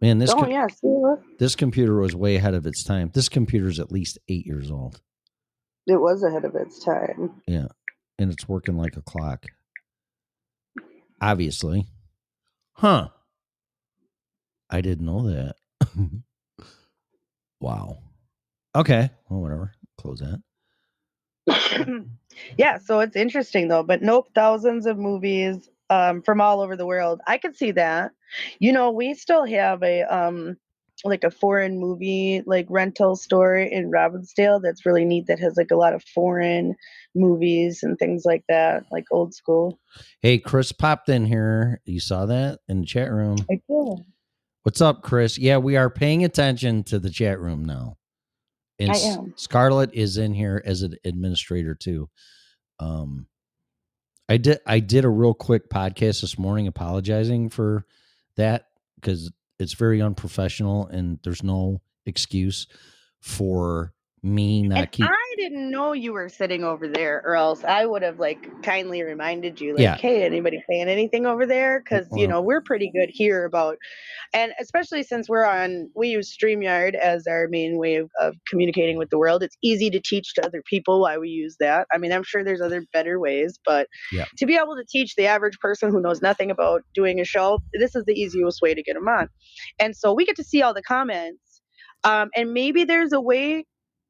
Man, 0.00 0.18
this 0.18 0.30
oh 0.30 0.42
co- 0.42 0.48
yeah, 0.48 0.66
this 1.38 1.56
computer 1.56 1.96
was 1.96 2.14
way 2.14 2.36
ahead 2.36 2.54
of 2.54 2.66
its 2.66 2.84
time. 2.84 3.10
This 3.14 3.28
computer 3.28 3.68
is 3.68 3.80
at 3.80 3.90
least 3.90 4.18
eight 4.28 4.46
years 4.46 4.70
old, 4.70 5.00
it 5.86 5.96
was 5.96 6.22
ahead 6.22 6.44
of 6.44 6.54
its 6.54 6.84
time. 6.84 7.40
Yeah, 7.46 7.68
and 8.18 8.30
it's 8.30 8.48
working 8.48 8.76
like 8.76 8.96
a 8.96 9.02
clock. 9.02 9.46
Obviously, 11.20 11.86
huh? 12.74 13.08
I 14.70 14.80
didn't 14.80 15.06
know 15.06 15.30
that. 15.30 15.56
wow. 17.60 17.98
Okay. 18.76 19.10
Well, 19.28 19.40
whatever. 19.40 19.72
Close 19.96 20.20
that. 21.46 22.06
yeah, 22.58 22.78
so 22.78 23.00
it's 23.00 23.16
interesting 23.16 23.68
though, 23.68 23.82
but 23.82 24.02
nope, 24.02 24.28
thousands 24.34 24.86
of 24.86 24.98
movies 24.98 25.68
um 25.90 26.22
from 26.22 26.40
all 26.40 26.60
over 26.60 26.76
the 26.76 26.86
world. 26.86 27.20
I 27.26 27.38
could 27.38 27.56
see 27.56 27.72
that. 27.72 28.12
You 28.58 28.72
know, 28.72 28.90
we 28.90 29.14
still 29.14 29.44
have 29.44 29.82
a 29.82 30.02
um 30.02 30.56
like 31.04 31.24
a 31.24 31.30
foreign 31.30 31.78
movie 31.78 32.42
like 32.46 32.66
rental 32.70 33.16
store 33.16 33.56
in 33.56 33.90
Robbinsdale 33.90 34.62
that's 34.62 34.86
really 34.86 35.04
neat 35.04 35.26
that 35.26 35.38
has 35.40 35.56
like 35.56 35.70
a 35.70 35.76
lot 35.76 35.92
of 35.94 36.02
foreign 36.02 36.74
movies 37.14 37.80
and 37.82 37.98
things 37.98 38.22
like 38.24 38.44
that, 38.48 38.84
like 38.90 39.04
old 39.10 39.34
school. 39.34 39.78
Hey, 40.20 40.38
Chris 40.38 40.72
popped 40.72 41.08
in 41.08 41.26
here. 41.26 41.80
You 41.84 42.00
saw 42.00 42.26
that 42.26 42.60
in 42.68 42.80
the 42.80 42.86
chat 42.86 43.12
room. 43.12 43.36
I 43.50 43.60
did. 43.68 44.04
What's 44.62 44.80
up, 44.80 45.02
Chris? 45.02 45.36
Yeah, 45.38 45.58
we 45.58 45.76
are 45.76 45.90
paying 45.90 46.24
attention 46.24 46.84
to 46.84 46.98
the 46.98 47.10
chat 47.10 47.38
room 47.38 47.64
now. 47.64 47.98
And 48.78 48.90
I 48.90 48.96
am. 48.96 49.34
Scarlett 49.36 49.90
is 49.94 50.16
in 50.16 50.34
here 50.34 50.62
as 50.64 50.82
an 50.82 50.96
administrator 51.04 51.74
too. 51.74 52.08
Um 52.80 53.26
I 54.28 54.36
did 54.38 54.58
I 54.66 54.80
did 54.80 55.04
a 55.04 55.08
real 55.08 55.34
quick 55.34 55.68
podcast 55.68 56.20
this 56.22 56.38
morning 56.38 56.66
apologizing 56.66 57.50
for 57.50 57.84
that 58.36 58.66
because 58.96 59.30
it's 59.58 59.74
very 59.74 60.00
unprofessional 60.00 60.86
and 60.86 61.18
there's 61.22 61.42
no 61.42 61.80
excuse 62.06 62.66
for 63.20 63.92
me 64.24 64.62
not 64.62 64.90
keep 64.90 65.08
I 65.08 65.34
didn't 65.36 65.70
know 65.70 65.92
you 65.92 66.12
were 66.12 66.28
sitting 66.28 66.64
over 66.64 66.88
there, 66.88 67.22
or 67.24 67.36
else 67.36 67.64
I 67.64 67.86
would 67.86 68.02
have 68.02 68.18
like 68.18 68.48
kindly 68.62 69.02
reminded 69.02 69.60
you, 69.60 69.74
like, 69.74 69.82
Yeah. 69.82 69.96
hey, 69.96 70.22
anybody 70.24 70.62
playing 70.66 70.88
anything 70.88 71.26
over 71.26 71.46
there? 71.46 71.80
Because 71.80 72.08
you 72.12 72.26
know 72.26 72.40
we're 72.40 72.62
pretty 72.62 72.90
good 72.94 73.10
here 73.12 73.44
about, 73.44 73.76
and 74.34 74.52
especially 74.60 75.02
since 75.02 75.28
we're 75.28 75.44
on, 75.44 75.90
we 75.94 76.08
use 76.08 76.34
Streamyard 76.36 76.94
as 76.94 77.26
our 77.26 77.48
main 77.48 77.78
way 77.78 77.96
of, 77.96 78.10
of 78.20 78.34
communicating 78.48 78.98
with 78.98 79.10
the 79.10 79.18
world. 79.18 79.42
It's 79.42 79.56
easy 79.62 79.90
to 79.90 80.00
teach 80.00 80.34
to 80.34 80.46
other 80.46 80.62
people 80.68 81.00
why 81.02 81.18
we 81.18 81.28
use 81.28 81.56
that. 81.60 81.86
I 81.92 81.98
mean, 81.98 82.12
I'm 82.12 82.24
sure 82.24 82.44
there's 82.44 82.62
other 82.62 82.84
better 82.92 83.20
ways, 83.20 83.58
but 83.66 83.88
Yeah. 84.12 84.24
to 84.38 84.46
be 84.46 84.56
able 84.56 84.76
to 84.76 84.84
teach 84.88 85.14
the 85.16 85.26
average 85.26 85.58
person 85.60 85.90
who 85.90 86.00
knows 86.00 86.22
nothing 86.22 86.50
about 86.50 86.82
doing 86.94 87.20
a 87.20 87.24
show, 87.24 87.60
this 87.74 87.94
is 87.94 88.04
the 88.06 88.14
easiest 88.14 88.62
way 88.62 88.74
to 88.74 88.82
get 88.82 88.94
them 88.94 89.08
on. 89.08 89.28
And 89.80 89.96
so 89.96 90.12
we 90.14 90.24
get 90.26 90.36
to 90.36 90.44
see 90.44 90.62
all 90.62 90.74
the 90.74 90.82
comments, 90.82 91.62
um, 92.04 92.30
and 92.36 92.52
maybe 92.52 92.84
there's 92.84 93.12
a 93.12 93.20
way 93.20 93.64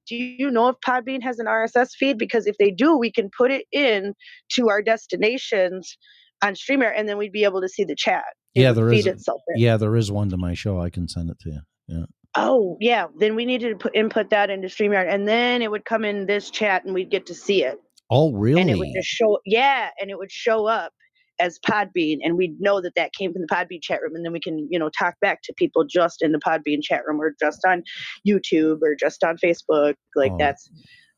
do 0.07 0.17
you 0.17 0.51
know 0.51 0.69
if 0.69 0.77
Podbean 0.87 1.23
has 1.23 1.39
an 1.39 1.47
RSS 1.47 1.91
feed? 1.99 2.19
Because 2.19 2.47
if 2.47 2.57
they 2.59 2.71
do, 2.71 2.97
we 2.97 3.11
can 3.11 3.31
put 3.37 3.51
it 3.51 3.67
in 3.73 4.15
to 4.53 4.69
our 4.69 4.83
destinations 4.83 5.97
on 6.43 6.55
StreamYard, 6.55 6.95
and 6.97 7.09
then 7.09 7.19
we'd 7.19 7.33
be 7.33 7.45
able 7.45 7.61
to 7.61 7.69
see 7.69 7.85
the 7.85 7.97
chat. 7.97 8.25
It 8.55 8.63
Yeah, 8.63 8.73
there 8.73 8.93
is. 8.93 9.09
Yeah, 9.57 9.77
there 9.77 9.97
is 9.97 10.13
one 10.13 10.31
to 10.31 10.37
my 10.37 10.55
show. 10.55 10.81
I 10.81 10.91
can 10.91 11.09
send 11.09 11.31
it 11.31 11.39
to 11.41 11.51
you. 11.51 11.61
Yeah. 11.89 12.05
Oh, 12.37 12.77
yeah. 12.81 13.07
Then 13.19 13.37
we 13.37 13.45
needed 13.45 13.71
to 13.71 13.77
put 13.77 13.95
input 13.95 14.31
that 14.31 14.51
into 14.51 14.69
StreamYard, 14.69 15.13
and 15.13 15.27
then 15.27 15.63
it 15.63 15.71
would 15.71 15.85
come 15.85 16.05
in 16.05 16.27
this 16.27 16.51
chat, 16.51 16.85
and 16.85 16.93
we'd 16.95 17.11
get 17.11 17.27
to 17.27 17.35
see 17.35 17.65
it. 17.65 17.79
Oh, 18.11 18.33
really? 18.33 18.61
and 18.61 18.71
it 18.71 18.79
would 18.79 18.93
just 18.95 19.09
show 19.09 19.39
yeah 19.47 19.89
and 20.01 20.11
it 20.11 20.19
would 20.19 20.31
show 20.31 20.67
up 20.67 20.93
as 21.41 21.59
podbean 21.59 22.19
and 22.23 22.37
we'd 22.37 22.61
know 22.61 22.81
that 22.81 22.95
that 22.95 23.13
came 23.13 23.33
from 23.33 23.43
the 23.43 23.49
podbean 23.49 23.83
chat 23.83 24.01
room 24.03 24.15
and 24.15 24.25
then 24.25 24.33
we 24.33 24.41
can 24.41 24.69
you 24.71 24.79
know 24.79 24.89
talk 24.89 25.15
back 25.21 25.41
to 25.43 25.53
people 25.55 25.85
just 25.85 26.23
in 26.23 26.33
the 26.33 26.39
podbean 26.39 26.83
chat 26.83 27.03
room 27.07 27.21
or 27.21 27.35
just 27.41 27.61
on 27.67 27.83
youtube 28.27 28.79
or 28.83 28.95
just 28.95 29.25
on 29.25 29.37
facebook 29.37 29.95
like 30.15 30.33
Oh. 30.33 30.39
that's 30.39 30.71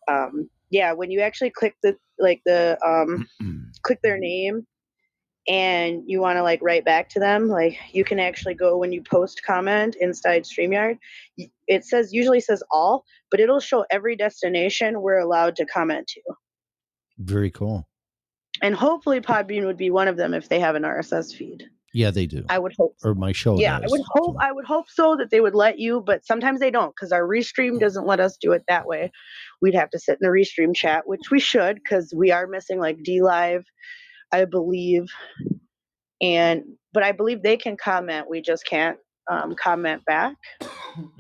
um 0.09 0.49
yeah 0.71 0.93
when 0.93 1.11
you 1.11 1.21
actually 1.21 1.51
click 1.51 1.75
the 1.83 1.97
like 2.19 2.41
the 2.47 2.79
um 2.87 3.27
click 3.83 4.01
their 4.03 4.19
name 4.19 4.67
and 5.49 6.03
you 6.07 6.21
want 6.21 6.37
to 6.37 6.43
like 6.43 6.61
write 6.63 6.85
back 6.85 7.09
to 7.11 7.21
them 7.21 7.49
like 7.49 7.79
you 7.93 8.05
can 8.05 8.19
actually 8.19 8.55
go 8.55 8.77
when 8.77 8.93
you 8.93 9.03
post 9.03 9.43
comment 9.47 9.97
inside 10.01 10.45
streamyard 10.45 10.99
it 11.69 11.85
says 11.85 12.13
usually 12.13 12.41
says 12.41 12.63
all 12.71 13.05
but 13.31 13.39
it'll 13.39 13.61
show 13.61 13.85
every 13.91 14.17
destination 14.17 15.01
we're 15.03 15.19
allowed 15.19 15.55
to 15.55 15.65
comment 15.67 16.07
to 16.09 16.21
Very 17.19 17.51
cool. 17.51 17.87
And 18.63 18.75
hopefully 18.75 19.21
Podbean 19.21 19.67
would 19.67 19.77
be 19.77 19.91
one 19.91 20.09
of 20.09 20.17
them 20.17 20.35
if 20.35 20.49
they 20.49 20.61
have 20.61 20.75
an 20.75 20.83
RSS 20.83 21.35
feed. 21.35 21.65
Yeah, 21.93 22.11
they 22.11 22.27
do. 22.27 22.45
I 22.51 22.59
would 22.59 22.75
hope. 22.79 22.95
So. 22.99 23.09
or 23.11 23.15
my 23.15 23.33
show. 23.33 23.59
Yeah, 23.59 23.77
I 23.79 23.87
would 23.87 24.03
hope. 24.07 24.35
so. 24.35 24.39
I 24.41 24.53
would 24.53 24.67
hope 24.67 24.85
so 24.91 25.17
that 25.17 25.31
they 25.31 25.41
would 25.41 25.55
let 25.55 25.79
you, 25.79 26.03
but 26.05 26.27
sometimes 26.27 26.61
they 26.61 26.71
don't 26.71 26.95
because 26.95 27.11
our 27.11 27.23
restream 27.23 27.81
doesn't 27.81 28.07
let 28.07 28.21
us 28.21 28.37
do 28.37 28.53
it 28.53 28.65
that 28.69 28.87
way. 28.87 29.11
We'd 29.63 29.75
have 29.75 29.89
to 29.91 29.99
sit 29.99 30.19
in 30.21 30.29
the 30.29 30.29
restream 30.29 30.75
chat, 30.75 31.07
which 31.07 31.31
we 31.31 31.41
should 31.41 31.77
because 31.77 32.13
we 32.15 32.33
are 32.33 32.47
missing 32.47 32.79
like 32.81 32.99
DLive, 32.99 33.65
I 34.31 34.45
believe, 34.45 35.05
and 36.21 36.65
but 36.93 37.03
I 37.03 37.13
believe 37.13 37.43
they 37.43 37.57
can 37.57 37.77
comment. 37.79 38.29
We 38.29 38.43
just 38.43 38.67
can't 38.67 38.99
um, 39.31 39.55
comment 39.55 40.05
back. 40.05 40.35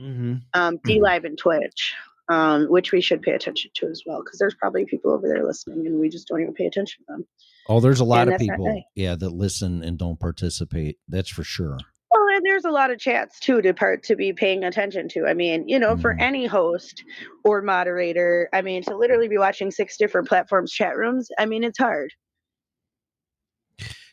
Mhm. 0.01 0.41
Um, 0.55 0.79
DLive 0.87 1.25
and 1.27 1.37
Twitch. 1.37 1.95
Um, 2.29 2.67
which 2.67 2.91
we 2.91 3.01
should 3.01 3.23
pay 3.23 3.31
attention 3.33 3.71
to 3.75 3.87
as 3.87 4.03
well, 4.05 4.21
because 4.21 4.41
there's 4.41 4.57
probably 4.57 4.85
people 4.85 5.13
over 5.13 5.29
there 5.29 5.47
listening, 5.47 5.87
and 5.87 6.01
we 6.01 6.09
just 6.09 6.27
don't 6.27 6.41
even 6.41 6.55
pay 6.55 6.67
attention 6.67 7.05
to 7.05 7.13
them. 7.13 7.27
Oh, 7.69 7.79
there's 7.79 8.01
a 8.01 8.05
lot 8.05 8.27
And 8.27 8.35
of 8.35 8.41
people, 8.41 8.67
right. 8.67 8.83
yeah, 8.97 9.15
that 9.15 9.31
listen 9.31 9.85
and 9.85 9.97
don't 9.97 10.19
participate. 10.19 10.99
That's 11.07 11.29
for 11.29 11.45
sure. 11.45 11.79
Well, 12.11 12.29
and 12.35 12.45
there's 12.45 12.65
a 12.65 12.71
lot 12.71 12.91
of 12.91 12.99
chats 12.99 13.39
too 13.39 13.63
to 13.63 13.73
part 13.73 14.03
to 14.05 14.17
be 14.17 14.33
paying 14.33 14.65
attention 14.65 15.09
to. 15.11 15.27
I 15.27 15.35
mean, 15.35 15.69
you 15.69 15.79
know, 15.79 15.97
for 15.97 16.15
Mhm. 16.15 16.21
any 16.21 16.47
host 16.47 17.05
or 17.45 17.63
moderator, 17.63 18.49
I 18.53 18.61
mean, 18.61 18.83
to 18.85 18.97
literally 18.97 19.29
be 19.29 19.39
watching 19.39 19.71
six 19.71 19.97
different 19.97 20.27
platforms 20.27 20.73
chat 20.73 20.97
rooms, 20.97 21.29
I 21.39 21.47
mean, 21.47 21.63
it's 21.63 21.79
hard. 21.79 22.13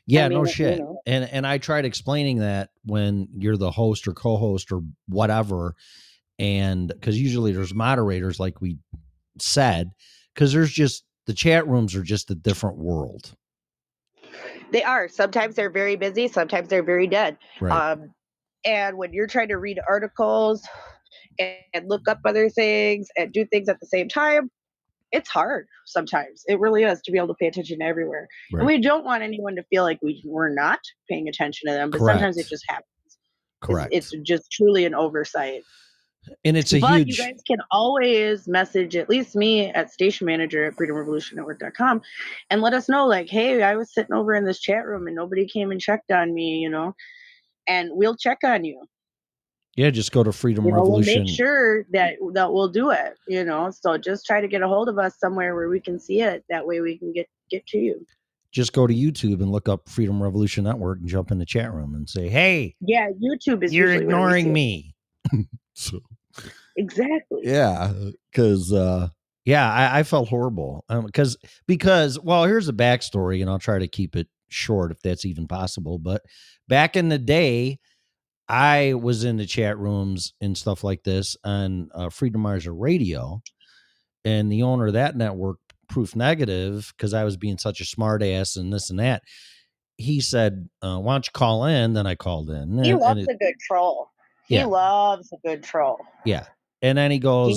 Yeah, 0.05 0.27
mean, 0.27 0.37
no 0.37 0.41
you 0.41 0.51
shit. 0.51 0.79
know. 0.79 0.99
And 1.05 1.23
and 1.31 1.47
I 1.47 1.57
tried 1.57 1.85
explaining 1.85 2.39
that 2.39 2.69
when 2.83 3.29
you're 3.31 3.57
the 3.57 3.71
host 3.71 4.07
or 4.07 4.13
co-host 4.13 4.71
or 4.71 4.81
whatever, 5.07 5.75
and 6.43 6.89
because 6.89 7.17
usually 7.17 7.53
there's 7.53 7.73
moderators, 7.73 8.37
like 8.37 8.59
we 8.59 8.77
said, 9.39 9.91
because 10.33 10.51
there's 10.51 10.73
just 10.73 11.05
the 11.25 11.33
chat 11.33 11.65
rooms 11.65 11.95
are 11.95 12.03
just 12.03 12.29
a 12.31 12.35
different 12.35 12.77
world, 12.77 13.33
They 14.71 14.83
are. 14.83 15.07
Sometimes 15.07 15.55
they're 15.55 15.69
very 15.69 15.95
busy. 15.95 16.27
Sometimes 16.27 16.67
they're 16.67 16.83
very 16.83 17.07
dead. 17.07 17.37
right? 17.61 17.91
Um, 17.93 18.13
and 18.65 18.97
when 18.97 19.13
you're 19.13 19.27
trying 19.27 19.47
to 19.49 19.57
read 19.57 19.79
articles 19.87 20.67
and, 21.39 21.55
and 21.73 21.89
look 21.89 22.09
up 22.09 22.19
other 22.25 22.49
things 22.49 23.07
and 23.15 23.31
do 23.31 23.45
things 23.45 23.69
at 23.69 23.79
the 23.79 23.87
same 23.87 24.09
time, 24.09 24.51
it's 25.13 25.29
hard 25.29 25.67
sometimes. 25.85 26.43
It 26.47 26.59
really 26.59 26.83
is 26.83 27.01
to 27.03 27.11
be 27.13 27.17
able 27.19 27.29
to 27.29 27.35
pay 27.35 27.47
attention 27.47 27.79
to 27.79 27.85
everywhere. 27.85 28.27
Right. 28.51 28.59
And 28.59 28.67
we 28.67 28.81
don't 28.81 29.05
want 29.05 29.23
anyone 29.23 29.55
to 29.55 29.63
feel 29.69 29.83
like 29.83 29.99
we 30.01 30.21
we're 30.25 30.53
not 30.53 30.79
paying 31.09 31.29
attention 31.29 31.69
to 31.69 31.73
them, 31.73 31.89
but 31.89 32.01
sometimes 32.01 32.37
it 32.37 32.47
just 32.49 32.65
happens. 32.67 32.87
It's- 33.05 33.17
Correct. 33.61 33.89
It's, 33.93 34.11
just 34.23 34.51
truly 34.51 34.83
an 34.83 34.93
oversight. 34.93 35.63
And 36.45 36.57
it's 36.57 36.73
a 36.73 36.79
but 36.79 36.97
huge. 36.99 37.17
you 37.17 37.25
guys 37.25 37.41
can 37.45 37.59
always 37.71 38.47
message 38.47 38.95
at 38.95 39.09
least 39.09 39.35
me 39.35 39.67
at 39.69 39.91
station 39.91 40.25
manager 40.25 40.65
at 40.65 40.75
freedomrevolutionnetwork.com 40.75 42.01
and 42.49 42.61
let 42.61 42.73
us 42.73 42.89
know 42.89 43.05
like 43.07 43.29
hey 43.29 43.61
i 43.63 43.75
was 43.75 43.93
sitting 43.93 44.13
over 44.13 44.33
in 44.33 44.45
this 44.45 44.59
chat 44.59 44.85
room 44.85 45.07
and 45.07 45.15
nobody 45.15 45.47
came 45.47 45.71
and 45.71 45.81
checked 45.81 46.11
on 46.11 46.33
me 46.33 46.57
you 46.57 46.69
know 46.69 46.93
and 47.67 47.89
we'll 47.93 48.15
check 48.15 48.39
on 48.43 48.63
you 48.63 48.85
yeah, 49.75 49.89
just 49.89 50.11
go 50.11 50.23
to 50.23 50.31
Freedom 50.31 50.65
you 50.65 50.71
know 50.71 50.81
we'll 50.81 50.99
Revolution. 50.99 51.23
make 51.23 51.35
sure 51.35 51.85
that 51.93 52.13
that 52.33 52.53
we'll 52.53 52.69
do 52.69 52.91
it 52.91 53.15
you 53.27 53.43
know 53.43 53.71
so 53.71 53.97
just 53.97 54.23
try 54.25 54.39
to 54.39 54.47
get 54.47 54.61
a 54.61 54.67
hold 54.67 54.87
of 54.87 54.99
us 54.99 55.17
somewhere 55.17 55.55
where 55.55 55.67
we 55.67 55.79
can 55.79 55.99
see 55.99 56.21
it 56.21 56.43
that 56.49 56.65
way 56.65 56.79
we 56.79 56.97
can 56.97 57.11
get 57.11 57.27
get 57.49 57.65
to 57.67 57.79
you 57.79 58.05
Just 58.51 58.71
go 58.73 58.85
to 58.85 58.93
YouTube 58.93 59.41
and 59.41 59.51
look 59.51 59.67
up 59.67 59.89
Freedom 59.89 60.21
Revolution 60.21 60.65
Network 60.65 60.99
and 60.99 61.09
jump 61.09 61.31
in 61.31 61.39
the 61.39 61.45
chat 61.45 61.73
room 61.73 61.95
and 61.95 62.07
say, 62.07 62.29
"Hey, 62.29 62.75
yeah 62.81 63.07
youtube 63.19 63.63
is 63.63 63.73
you're 63.73 63.87
usually 63.93 64.05
where 64.05 64.17
we 64.27 64.33
see 64.33 64.39
ignoring 64.39 64.53
me." 64.53 64.95
so 65.73 65.99
exactly. 66.77 67.41
Yeah 67.43 67.93
because 68.31 68.71
uh 68.73 69.09
yeah 69.45 69.71
I, 69.71 69.99
I 69.99 70.03
felt 70.03 70.29
horrible 70.29 70.83
because 71.05 71.37
because 71.67 72.19
well 72.19 72.45
here's 72.45 72.65
the 72.65 72.73
backstory 72.73 73.41
and 73.41 73.49
i'll 73.49 73.59
try 73.59 73.77
to 73.79 73.87
keep 73.87 74.15
it 74.15 74.27
short 74.49 74.91
if 74.91 74.99
that's 75.01 75.25
even 75.25 75.47
possible 75.47 75.99
but 75.99 76.21
back 76.67 76.95
in 76.95 77.09
the 77.09 77.17
day 77.19 77.79
i 78.47 78.93
was 78.93 79.23
in 79.23 79.37
the 79.37 79.45
chat 79.45 79.77
rooms 79.77 80.33
and 80.41 80.57
stuff 80.57 80.83
like 80.83 81.03
this 81.03 81.35
on 81.43 81.89
uh, 81.93 82.07
freedomizer 82.09 82.73
radio 82.75 83.41
and 84.25 84.51
the 84.51 84.63
owner 84.63 84.87
of 84.87 84.93
that 84.93 85.15
network 85.15 85.57
proof 85.89 86.15
negative 86.15 86.91
because 86.95 87.13
i 87.13 87.23
was 87.23 87.37
being 87.37 87.57
such 87.57 87.81
a 87.81 87.85
smart 87.85 88.23
ass 88.23 88.55
and 88.55 88.71
this 88.73 88.89
and 88.89 88.99
that 88.99 89.21
he 89.97 90.19
said 90.21 90.67
uh, 90.81 90.97
why 90.97 91.13
don't 91.13 91.27
you 91.27 91.31
call 91.33 91.65
in? 91.65 91.93
Then 91.93 92.07
i 92.07 92.15
called 92.15 92.49
in 92.49 92.83
he 92.83 92.89
and- 92.91 92.99
and 92.99 92.99
loves 93.01 93.21
it- 93.21 93.29
a 93.29 93.37
good 93.37 93.55
troll 93.67 94.09
he 94.47 94.55
Yeah. 94.55 94.65
loves 94.65 95.31
a 95.33 95.37
good 95.47 95.63
troll 95.63 95.99
yeah 96.25 96.45
and 96.81 96.97
then 96.97 97.11
he 97.11 97.19
goes 97.19 97.55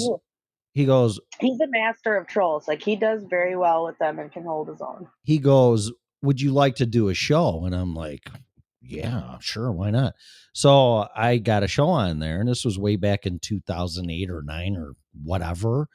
he, 0.72 0.80
he 0.82 0.84
goes 0.86 1.18
he's 1.40 1.60
a 1.60 1.66
master 1.68 2.16
of 2.16 2.26
trolls 2.26 2.68
like 2.68 2.82
he 2.82 2.96
does 2.96 3.24
very 3.28 3.56
well 3.56 3.84
with 3.84 3.98
them 3.98 4.18
and 4.18 4.30
can 4.32 4.44
hold 4.44 4.68
his 4.68 4.80
own 4.80 5.08
he 5.22 5.38
goes, 5.38 5.90
Would 6.22 6.40
you 6.40 6.52
like 6.52 6.76
to 6.76 6.86
do 6.86 7.08
a 7.08 7.14
show? 7.14 7.64
And 7.64 7.74
I'm 7.74 7.94
like, 7.94 8.30
Yeah, 8.80 9.38
sure, 9.40 9.72
why 9.72 9.90
not? 9.90 10.14
So 10.52 11.06
I 11.14 11.38
got 11.38 11.62
a 11.64 11.68
show 11.68 11.88
on 11.88 12.18
there, 12.20 12.40
and 12.40 12.48
this 12.48 12.64
was 12.64 12.78
way 12.78 12.96
back 12.96 13.26
in 13.26 13.38
2008 13.40 14.30
or 14.30 14.42
nine 14.42 14.76
or 14.76 14.92
whatever. 15.22 15.88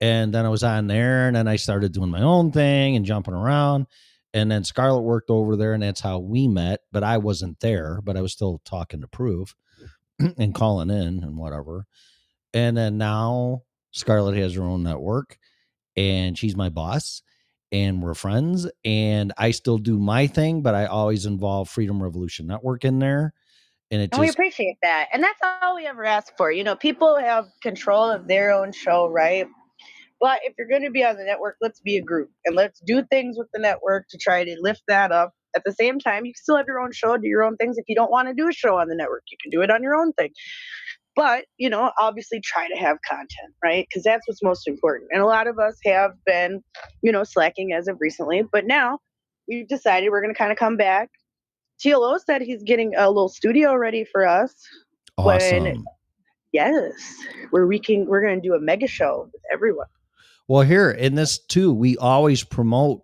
And 0.00 0.32
then 0.34 0.44
I 0.44 0.50
was 0.50 0.62
on 0.62 0.86
there, 0.88 1.26
and 1.26 1.34
then 1.36 1.48
I 1.48 1.56
started 1.56 1.92
doing 1.92 2.10
my 2.10 2.20
own 2.22 2.52
thing 2.52 2.96
and 2.96 3.06
jumping 3.06 3.32
around. 3.34 3.86
And 4.34 4.50
then 4.50 4.62
Scarlett 4.64 5.04
worked 5.04 5.30
over 5.30 5.56
there, 5.56 5.72
and 5.72 5.82
that's 5.82 6.00
how 6.02 6.18
we 6.18 6.46
met. 6.46 6.80
But 6.92 7.02
I 7.02 7.16
wasn't 7.18 7.58
there, 7.60 8.00
but 8.04 8.16
I 8.16 8.20
was 8.20 8.32
still 8.32 8.60
talking 8.66 9.00
to 9.00 9.08
Proof 9.08 9.54
and 10.38 10.54
calling 10.54 10.90
in 10.90 11.22
and 11.22 11.36
whatever. 11.36 11.86
And 12.54 12.76
then 12.76 12.98
now 12.98 13.62
Scarlett 13.92 14.36
has 14.36 14.54
her 14.54 14.62
own 14.62 14.82
network, 14.82 15.38
and 15.96 16.36
she's 16.38 16.56
my 16.56 16.68
boss 16.68 17.22
and 17.72 18.02
we're 18.02 18.14
friends 18.14 18.68
and 18.84 19.32
I 19.36 19.50
still 19.50 19.78
do 19.78 19.98
my 19.98 20.26
thing, 20.26 20.62
but 20.62 20.74
I 20.74 20.86
always 20.86 21.26
involve 21.26 21.68
Freedom 21.68 22.02
Revolution 22.02 22.46
Network 22.46 22.84
in 22.84 22.98
there. 22.98 23.32
And 23.90 24.02
it 24.02 24.10
and 24.12 24.20
we 24.20 24.28
appreciate 24.28 24.78
that 24.82 25.06
and 25.12 25.22
that's 25.22 25.38
all 25.62 25.76
we 25.76 25.86
ever 25.86 26.04
ask 26.04 26.36
for 26.36 26.50
you 26.50 26.64
know 26.64 26.74
people 26.74 27.16
have 27.20 27.46
control 27.62 28.10
of 28.10 28.26
their 28.26 28.50
own 28.50 28.72
show 28.72 29.08
right 29.08 29.46
but 30.20 30.40
if 30.42 30.54
you're 30.58 30.66
going 30.66 30.82
to 30.82 30.90
be 30.90 31.04
on 31.04 31.16
the 31.16 31.22
network 31.22 31.54
let's 31.60 31.78
be 31.78 31.96
a 31.96 32.02
group 32.02 32.28
and 32.44 32.56
let's 32.56 32.80
do 32.80 33.04
things 33.12 33.38
with 33.38 33.46
the 33.52 33.60
network 33.60 34.08
to 34.08 34.18
try 34.18 34.42
to 34.42 34.56
lift 34.58 34.82
that 34.88 35.12
up 35.12 35.34
at 35.56 35.62
the 35.64 35.72
same 35.72 35.98
time 35.98 36.24
you 36.24 36.32
still 36.36 36.56
have 36.56 36.66
your 36.66 36.80
own 36.80 36.92
show 36.92 37.16
do 37.16 37.26
your 37.26 37.42
own 37.42 37.56
things. 37.56 37.78
If 37.78 37.84
you 37.88 37.94
don't 37.94 38.10
want 38.10 38.28
to 38.28 38.34
do 38.34 38.48
a 38.48 38.52
show 38.52 38.78
on 38.78 38.88
the 38.88 38.94
network 38.94 39.22
you 39.30 39.38
can 39.42 39.50
do 39.50 39.62
it 39.62 39.70
on 39.70 39.82
your 39.82 39.96
own 39.96 40.12
thing. 40.12 40.30
But 41.14 41.46
you 41.56 41.70
know 41.70 41.90
obviously 41.98 42.40
try 42.40 42.68
to 42.68 42.76
have 42.76 42.98
content 43.08 43.54
right? 43.62 43.86
Because 43.88 44.04
that's 44.04 44.22
what's 44.26 44.42
most 44.42 44.68
important. 44.68 45.10
And 45.12 45.22
a 45.22 45.26
lot 45.26 45.46
of 45.46 45.58
us 45.58 45.76
have 45.84 46.12
been 46.24 46.62
you 47.02 47.10
know 47.10 47.24
slacking 47.24 47.72
as 47.72 47.88
of 47.88 47.96
recently 48.00 48.42
but 48.52 48.66
now 48.66 48.98
we've 49.48 49.68
decided 49.68 50.10
we're 50.10 50.22
going 50.22 50.34
to 50.34 50.38
kind 50.38 50.52
of 50.52 50.58
come 50.58 50.76
back 50.76 51.10
tlo 51.84 52.18
said 52.24 52.42
he's 52.42 52.62
getting 52.62 52.94
a 52.96 53.08
little 53.08 53.28
studio 53.28 53.74
ready 53.74 54.04
for 54.04 54.26
us 54.26 54.54
when- 55.16 55.36
awesome. 55.36 55.84
yes 56.52 56.92
where 57.50 57.66
we 57.66 57.78
can 57.78 58.06
we're 58.06 58.22
going 58.22 58.40
to 58.40 58.48
do 58.48 58.54
a 58.54 58.60
mega 58.60 58.86
show 58.86 59.28
with 59.32 59.42
everyone. 59.52 59.86
Well, 60.48 60.62
here 60.62 60.90
in 60.90 61.14
this 61.14 61.38
too, 61.38 61.72
we 61.72 61.96
always 61.96 62.44
promote. 62.44 63.02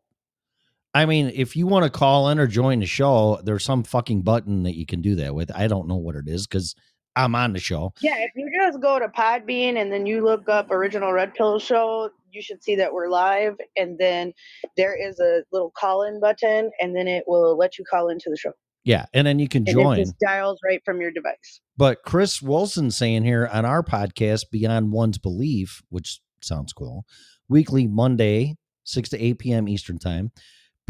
I 0.95 1.07
mean, 1.07 1.33
if 1.35 1.57
you 1.57 1.67
want 1.67 1.85
to 1.85 1.91
call 1.91 2.29
in 2.29 2.39
or 2.39 2.47
join 2.47 2.81
the 2.81 2.87
show, 2.87 3.41
there's 3.45 3.65
some 3.65 3.83
fucking 3.83 4.23
button 4.23 4.65
that 4.65 4.77
you 4.77 4.85
can 4.87 5.01
do 5.01 5.15
that 5.17 5.35
with. 5.35 5.51
I 5.55 5.67
don't 5.67 5.89
know 5.89 5.97
what 5.97 6.17
it 6.17 6.29
is 6.29 6.47
because 6.47 6.75
I'm 7.17 7.35
on 7.35 7.53
the 7.53 7.59
show. 7.61 7.93
yeah 8.01 8.17
if 8.19 8.31
you 8.37 8.51
just 8.59 8.81
go 8.81 8.99
to 8.99 9.09
podbean 9.09 9.77
and 9.81 9.93
then 9.93 10.07
you 10.07 10.25
look 10.25 10.49
up 10.49 10.71
original 10.71 11.13
red 11.13 11.35
pill 11.35 11.59
show 11.59 12.09
you 12.31 12.41
should 12.41 12.63
see 12.65 12.75
that 12.77 12.95
we're 12.95 13.09
live 13.09 13.55
and 13.77 13.99
then 13.99 14.33
there 14.79 14.95
is 14.97 15.21
a 15.21 15.43
little 15.53 15.71
call 15.77 16.05
in 16.05 16.21
button 16.21 16.71
and 16.81 16.97
then 16.97 17.07
it 17.07 17.25
will 17.27 17.55
let 17.59 17.79
you 17.79 17.85
call 17.91 18.09
into 18.09 18.31
the 18.31 18.37
show 18.39 18.53
Yeah, 18.85 19.05
and 19.13 19.27
then 19.27 19.39
you 19.39 19.47
can 19.47 19.65
and 19.69 19.75
join. 19.77 19.99
it 19.99 20.05
just 20.05 20.19
dials 20.21 20.59
right 20.65 20.81
from 20.87 21.03
your 21.03 21.11
device 21.11 21.61
But 21.77 22.03
Chris 22.03 22.41
Wilson 22.41 22.91
saying 22.91 23.25
here 23.25 23.47
on 23.53 23.67
our 23.67 23.83
podcast, 23.83 24.45
Beyond 24.51 24.91
One's 24.93 25.19
Belief, 25.19 25.83
which 25.91 26.21
sounds 26.41 26.73
cool, 26.73 27.05
weekly 27.47 27.87
Monday, 27.87 28.57
6 28.85 29.11
to 29.11 29.23
8 29.23 29.39
p.m. 29.39 29.69
Eastern 29.69 29.99
Time. 29.99 30.33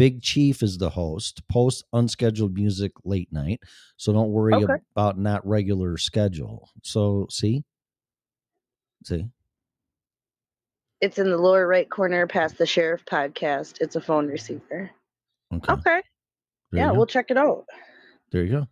Big 0.03 0.20
Chief 0.20 0.65
is 0.65 0.79
the 0.79 0.91
host, 0.91 1.47
post 1.47 1.85
unscheduled 1.93 2.55
music 2.55 2.91
late 3.05 3.33
night. 3.33 3.61
So 3.97 4.12
don't 4.12 4.33
worry 4.33 4.53
Okay. 4.53 4.83
about 4.97 5.16
not 5.16 5.47
regular 5.47 5.97
schedule. 5.97 6.70
So 6.83 7.29
see? 7.31 7.62
See? 9.05 9.29
It's 11.01 11.20
in 11.20 11.31
the 11.31 11.37
lower 11.37 11.69
right 11.69 11.89
corner 11.89 12.27
past 12.27 12.59
the 12.59 12.66
sheriff 12.66 13.05
podcast. 13.05 13.81
It's 13.81 13.95
a 13.95 14.01
phone 14.01 14.27
receiver. 14.27 14.91
Okay. 15.55 15.73
Okay. 15.73 16.03
Yeah, 16.73 16.91
we'll 16.91 17.07
check 17.07 17.31
it 17.31 17.37
out. 17.37 17.66
There 18.33 18.43
you 18.43 18.66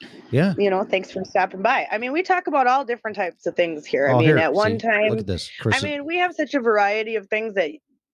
go. 0.00 0.08
Yeah. 0.30 0.54
You 0.56 0.70
know, 0.70 0.82
thanks 0.82 1.10
for 1.10 1.26
stopping 1.26 1.60
by. 1.60 1.86
I 1.92 1.98
mean, 1.98 2.12
we 2.12 2.22
talk 2.22 2.46
about 2.46 2.66
all 2.66 2.86
different 2.86 3.18
types 3.18 3.44
of 3.44 3.54
things 3.54 3.84
here. 3.84 4.08
I 4.08 4.12
Oh, 4.14 4.16
mean, 4.16 4.28
here, 4.28 4.38
at 4.38 4.54
one 4.54 4.80
see, 4.80 4.86
time, 4.88 5.10
Look 5.10 5.18
at 5.18 5.26
this. 5.26 5.50
I 5.70 5.78
mean, 5.80 6.06
we 6.06 6.16
have 6.16 6.34
such 6.34 6.54
a 6.54 6.60
variety 6.60 7.16
of 7.16 7.28
things 7.28 7.52
that 7.56 7.70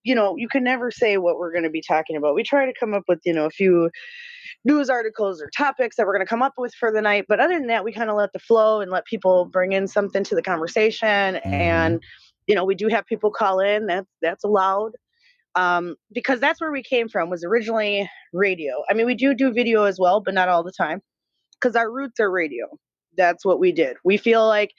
you 0.09 0.15
know 0.15 0.35
you 0.37 0.47
can 0.47 0.63
never 0.63 0.89
say 0.89 1.17
what 1.17 1.37
we're 1.37 1.51
going 1.51 1.63
to 1.63 1.69
be 1.69 1.83
talking 1.87 2.15
about. 2.17 2.33
We 2.33 2.41
try 2.41 2.65
to 2.65 2.73
come 2.77 2.95
up 2.95 3.03
with 3.07 3.19
you 3.25 3.33
know 3.33 3.45
a 3.45 3.51
few 3.51 3.91
news 4.65 4.89
articles 4.89 5.39
or 5.39 5.49
topics 5.55 5.95
that 5.95 6.07
we're 6.07 6.13
going 6.13 6.25
to 6.25 6.29
come 6.29 6.41
up 6.41 6.53
with 6.57 6.73
for 6.73 6.91
the 6.91 7.01
night, 7.01 7.25
but 7.29 7.39
other 7.39 7.53
than 7.53 7.67
that, 7.67 7.85
we 7.85 7.93
kind 7.93 8.09
of 8.09 8.17
let 8.17 8.33
the 8.33 8.39
flow 8.39 8.81
and 8.81 8.91
let 8.91 9.05
people 9.05 9.45
bring 9.45 9.71
in 9.71 9.87
something 9.87 10.23
to 10.23 10.33
the 10.33 10.41
conversation. 10.41 11.35
Mm-hmm. 11.35 11.53
And 11.53 12.03
you 12.47 12.55
know, 12.55 12.65
we 12.65 12.73
do 12.73 12.87
have 12.87 13.05
people 13.05 13.29
call 13.29 13.59
in. 13.59 13.85
That's 13.85 14.09
that's 14.23 14.43
allowed 14.43 14.93
um, 15.53 15.95
because 16.11 16.39
that's 16.39 16.59
where 16.59 16.71
we 16.71 16.81
came 16.81 17.07
from. 17.07 17.29
Was 17.29 17.43
originally 17.43 18.09
radio. 18.33 18.81
I 18.89 18.95
mean, 18.95 19.05
we 19.05 19.13
do 19.13 19.35
do 19.35 19.53
video 19.53 19.83
as 19.83 19.99
well, 19.99 20.21
but 20.21 20.33
not 20.33 20.49
all 20.49 20.63
the 20.63 20.73
time 20.75 21.01
because 21.53 21.75
our 21.75 21.91
roots 21.91 22.19
are 22.19 22.31
radio. 22.31 22.65
That's 23.15 23.45
what 23.45 23.59
we 23.59 23.71
did. 23.71 23.97
We 24.03 24.17
feel 24.17 24.47
like 24.47 24.71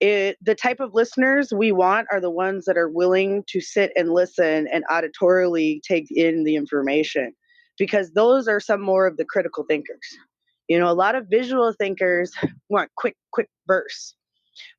it, 0.00 0.36
the 0.42 0.54
type 0.54 0.80
of 0.80 0.94
listeners 0.94 1.52
we 1.54 1.72
want 1.72 2.08
are 2.12 2.20
the 2.20 2.30
ones 2.30 2.64
that 2.66 2.76
are 2.76 2.88
willing 2.88 3.44
to 3.48 3.60
sit 3.60 3.92
and 3.96 4.10
listen 4.12 4.68
and 4.72 4.84
auditorily 4.90 5.80
take 5.82 6.06
in 6.10 6.44
the 6.44 6.56
information 6.56 7.32
because 7.78 8.12
those 8.12 8.48
are 8.48 8.60
some 8.60 8.80
more 8.80 9.06
of 9.06 9.16
the 9.16 9.24
critical 9.24 9.64
thinkers. 9.68 10.16
You 10.68 10.78
know, 10.78 10.90
a 10.90 10.94
lot 10.94 11.14
of 11.14 11.26
visual 11.30 11.72
thinkers 11.72 12.32
want 12.68 12.90
quick, 12.96 13.16
quick 13.32 13.48
bursts, 13.66 14.14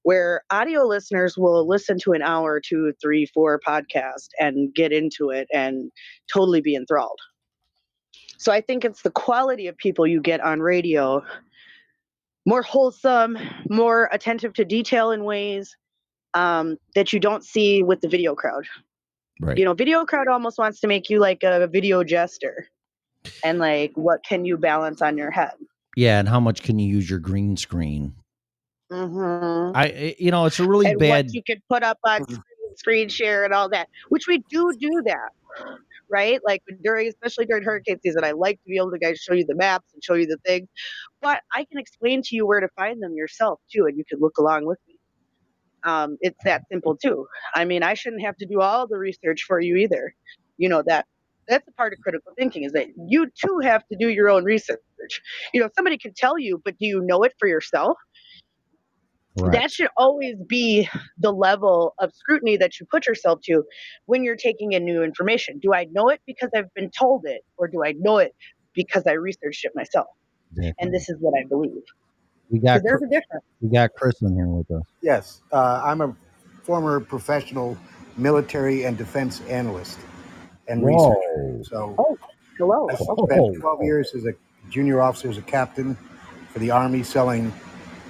where 0.03 0.41
audio 0.49 0.83
listeners 0.83 1.37
will 1.37 1.67
listen 1.67 1.97
to 1.99 2.13
an 2.13 2.21
hour, 2.21 2.59
two, 2.59 2.93
three, 3.01 3.25
four 3.25 3.59
podcast 3.65 4.29
and 4.39 4.73
get 4.73 4.91
into 4.91 5.29
it 5.29 5.47
and 5.53 5.91
totally 6.31 6.61
be 6.61 6.75
enthralled. 6.75 7.19
So 8.37 8.51
I 8.51 8.61
think 8.61 8.85
it's 8.85 9.01
the 9.01 9.11
quality 9.11 9.67
of 9.67 9.75
people 9.77 10.05
you 10.05 10.21
get 10.21 10.41
on 10.41 10.59
radio 10.59 11.23
more 12.47 12.61
wholesome, 12.63 13.37
more 13.69 14.09
attentive 14.11 14.53
to 14.53 14.63
detail 14.65 15.11
in 15.11 15.23
ways 15.25 15.75
um, 16.33 16.77
that 16.95 17.11
you 17.11 17.19
don't 17.19 17.43
see 17.43 17.83
with 17.83 17.99
the 18.01 18.07
video 18.07 18.33
crowd. 18.35 18.65
right. 19.41 19.57
You 19.57 19.65
know, 19.65 19.73
video 19.73 20.05
crowd 20.05 20.27
almost 20.29 20.57
wants 20.57 20.79
to 20.79 20.87
make 20.87 21.09
you 21.09 21.19
like 21.19 21.43
a 21.43 21.67
video 21.67 22.03
jester, 22.05 22.69
and 23.43 23.59
like, 23.59 23.91
what 23.95 24.23
can 24.23 24.45
you 24.45 24.57
balance 24.57 25.01
on 25.01 25.17
your 25.17 25.29
head? 25.29 25.51
yeah. 25.97 26.19
And 26.19 26.29
how 26.29 26.39
much 26.39 26.61
can 26.63 26.79
you 26.79 26.87
use 26.87 27.09
your 27.09 27.19
green 27.19 27.57
screen? 27.57 28.13
Mm-hmm. 28.91 29.75
I, 29.75 29.83
I- 29.83 30.15
you 30.17 30.31
know, 30.31 30.45
it's 30.45 30.59
a 30.59 30.67
really 30.67 30.85
and 30.85 30.99
bad. 30.99 31.25
what 31.25 31.33
you 31.33 31.43
could 31.43 31.61
put 31.69 31.83
up 31.83 31.97
on 32.05 32.23
screen, 32.23 32.43
screen 32.77 33.09
share 33.09 33.43
and 33.43 33.53
all 33.53 33.67
that, 33.69 33.89
which 34.09 34.27
we 34.27 34.37
do 34.49 34.71
do 34.79 35.01
that, 35.05 35.29
right? 36.09 36.39
Like 36.45 36.63
during, 36.83 37.07
especially 37.07 37.45
during 37.45 37.63
hurricane 37.63 37.99
season, 38.03 38.23
I 38.23 38.31
like 38.31 38.55
to 38.63 38.69
be 38.69 38.77
able 38.77 38.91
to 38.91 38.99
guys 38.99 39.19
show 39.19 39.33
you 39.33 39.45
the 39.45 39.55
maps 39.55 39.87
and 39.93 40.03
show 40.03 40.13
you 40.13 40.25
the 40.27 40.37
things, 40.45 40.67
but 41.21 41.41
I 41.53 41.65
can 41.65 41.79
explain 41.79 42.21
to 42.23 42.35
you 42.35 42.45
where 42.45 42.59
to 42.59 42.69
find 42.75 43.01
them 43.01 43.13
yourself 43.15 43.59
too, 43.73 43.85
and 43.85 43.97
you 43.97 44.03
can 44.07 44.19
look 44.19 44.37
along 44.37 44.65
with 44.65 44.79
me. 44.87 44.95
Um, 45.83 46.17
it's 46.21 46.37
that 46.43 46.63
simple 46.71 46.97
too. 46.97 47.27
I 47.55 47.65
mean, 47.65 47.83
I 47.83 47.93
shouldn't 47.93 48.23
have 48.23 48.35
to 48.37 48.45
do 48.45 48.61
all 48.61 48.87
the 48.87 48.97
research 48.97 49.43
for 49.47 49.59
you 49.59 49.77
either. 49.77 50.13
You 50.57 50.69
know 50.69 50.83
that 50.87 51.05
that's 51.47 51.67
a 51.67 51.71
part 51.73 51.93
of 51.93 51.99
critical 51.99 52.33
thinking 52.37 52.63
is 52.63 52.73
that 52.73 52.87
you 53.07 53.27
too 53.27 53.59
have 53.63 53.87
to 53.87 53.97
do 53.97 54.09
your 54.09 54.29
own 54.29 54.43
research. 54.43 54.79
You 55.53 55.61
know, 55.61 55.69
somebody 55.75 55.97
can 55.97 56.13
tell 56.15 56.37
you, 56.37 56.61
but 56.63 56.77
do 56.77 56.85
you 56.85 57.01
know 57.01 57.23
it 57.23 57.33
for 57.39 57.47
yourself? 57.47 57.97
Right. 59.43 59.53
that 59.53 59.71
should 59.71 59.89
always 59.97 60.35
be 60.47 60.89
the 61.19 61.31
level 61.31 61.93
of 61.99 62.13
scrutiny 62.13 62.57
that 62.57 62.79
you 62.79 62.85
put 62.89 63.07
yourself 63.07 63.41
to 63.45 63.63
when 64.05 64.23
you're 64.23 64.35
taking 64.37 64.73
in 64.73 64.85
new 64.85 65.03
information. 65.03 65.59
Do 65.59 65.73
I 65.73 65.85
know 65.91 66.09
it 66.09 66.21
because 66.25 66.49
I've 66.55 66.73
been 66.73 66.91
told 66.91 67.25
it, 67.25 67.41
or 67.57 67.67
do 67.67 67.83
I 67.85 67.93
know 67.99 68.17
it 68.17 68.35
because 68.73 69.05
I 69.07 69.13
researched 69.13 69.65
it 69.65 69.73
myself? 69.75 70.07
And 70.79 70.93
this 70.93 71.09
is 71.09 71.17
what 71.19 71.33
I 71.39 71.45
believe. 71.47 71.83
we 72.49 72.59
'Cause 72.59 72.63
got 72.63 72.83
there's 72.83 72.99
Chris- 72.99 73.11
a 73.11 73.13
difference. 73.13 73.45
we 73.61 73.69
got 73.69 73.93
Chris 73.93 74.21
in 74.21 74.35
here 74.35 74.47
with 74.47 74.69
us. 74.71 74.83
Yes, 75.01 75.41
uh, 75.51 75.81
I'm 75.83 76.01
a 76.01 76.15
former 76.63 76.99
professional 76.99 77.77
military 78.17 78.85
and 78.85 78.97
defense 78.97 79.41
analyst 79.49 79.99
and 80.67 80.83
Whoa. 80.83 81.09
researcher. 81.09 81.63
So 81.63 81.95
Oh, 81.97 82.17
hello. 82.57 82.87
I 82.89 82.95
spent 82.95 83.55
12 83.59 83.83
years 83.83 84.13
as 84.15 84.25
a 84.25 84.33
junior 84.69 85.01
officer, 85.01 85.29
as 85.29 85.37
a 85.37 85.41
captain 85.43 85.95
for 86.49 86.59
the 86.59 86.71
Army, 86.71 87.03
selling 87.03 87.51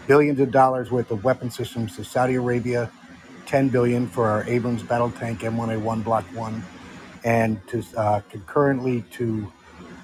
billions 0.07 0.39
of 0.39 0.51
dollars 0.51 0.91
worth 0.91 1.11
of 1.11 1.23
weapon 1.23 1.51
systems 1.51 1.95
to 1.97 2.03
Saudi 2.03 2.35
Arabia, 2.35 2.91
10 3.47 3.69
billion 3.69 4.07
for 4.07 4.27
our 4.27 4.43
Abrams 4.45 4.83
battle 4.83 5.11
tank 5.11 5.41
M1A1 5.41 6.03
Block 6.03 6.25
1, 6.35 6.63
and 7.25 7.65
to 7.67 7.83
uh, 7.97 8.21
concurrently 8.29 9.03
to 9.13 9.51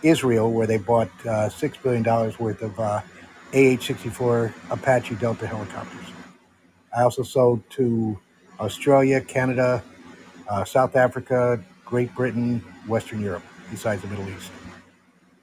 Israel, 0.03 0.51
where 0.51 0.67
they 0.67 0.77
bought 0.77 1.09
uh, 1.25 1.49
$6 1.49 1.83
billion 1.83 2.03
worth 2.39 2.61
of 2.61 2.79
uh, 2.79 3.01
AH-64 3.53 4.53
Apache 4.71 5.15
Delta 5.15 5.47
helicopters. 5.47 6.07
I 6.95 7.03
also 7.03 7.23
sold 7.23 7.61
to 7.71 8.19
Australia, 8.59 9.21
Canada, 9.21 9.83
uh, 10.49 10.65
South 10.65 10.95
Africa, 10.95 11.63
Great 11.85 12.13
Britain, 12.15 12.59
Western 12.87 13.21
Europe, 13.21 13.43
besides 13.71 14.01
the 14.01 14.07
Middle 14.09 14.29
East. 14.29 14.51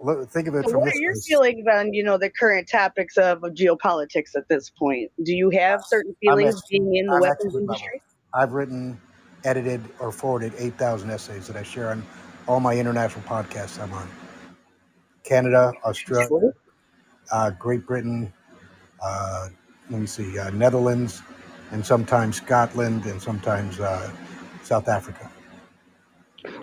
Look, 0.00 0.28
Think 0.30 0.48
of 0.48 0.54
it 0.56 0.64
so 0.64 0.72
from 0.72 0.80
what 0.80 0.92
are 0.92 0.96
your 0.96 1.12
as- 1.12 1.24
feelings 1.26 1.64
on, 1.72 1.92
you 1.94 2.02
know, 2.02 2.18
the 2.18 2.30
current 2.30 2.68
topics 2.68 3.16
of 3.16 3.38
geopolitics 3.40 4.34
at 4.36 4.48
this 4.48 4.70
point? 4.70 5.10
Do 5.22 5.34
you 5.34 5.50
have 5.50 5.84
certain 5.84 6.14
feelings 6.20 6.56
actually- 6.56 6.78
being 6.78 6.96
in 6.96 7.06
the 7.06 7.14
I'm 7.14 7.20
weapons 7.20 7.54
industry 7.54 8.02
i've 8.34 8.52
written, 8.52 8.98
edited, 9.44 9.82
or 10.00 10.10
forwarded 10.10 10.52
8,000 10.58 11.10
essays 11.10 11.46
that 11.46 11.56
I 11.56 11.62
share 11.62 11.90
on 11.90 12.04
all 12.48 12.60
my 12.60 12.74
international 12.76 13.22
podcasts 13.24 13.80
I'm 13.80 13.92
on. 13.92 14.08
Canada, 15.24 15.72
Australia, 15.84 16.52
uh, 17.30 17.50
Great 17.50 17.86
Britain, 17.86 18.32
uh, 19.02 19.48
let 19.90 20.00
me 20.00 20.06
see, 20.06 20.38
uh, 20.38 20.50
Netherlands, 20.50 21.22
and 21.70 21.84
sometimes 21.84 22.36
Scotland, 22.36 23.04
and 23.06 23.20
sometimes 23.22 23.80
uh, 23.80 24.10
South 24.62 24.88
Africa. 24.88 25.30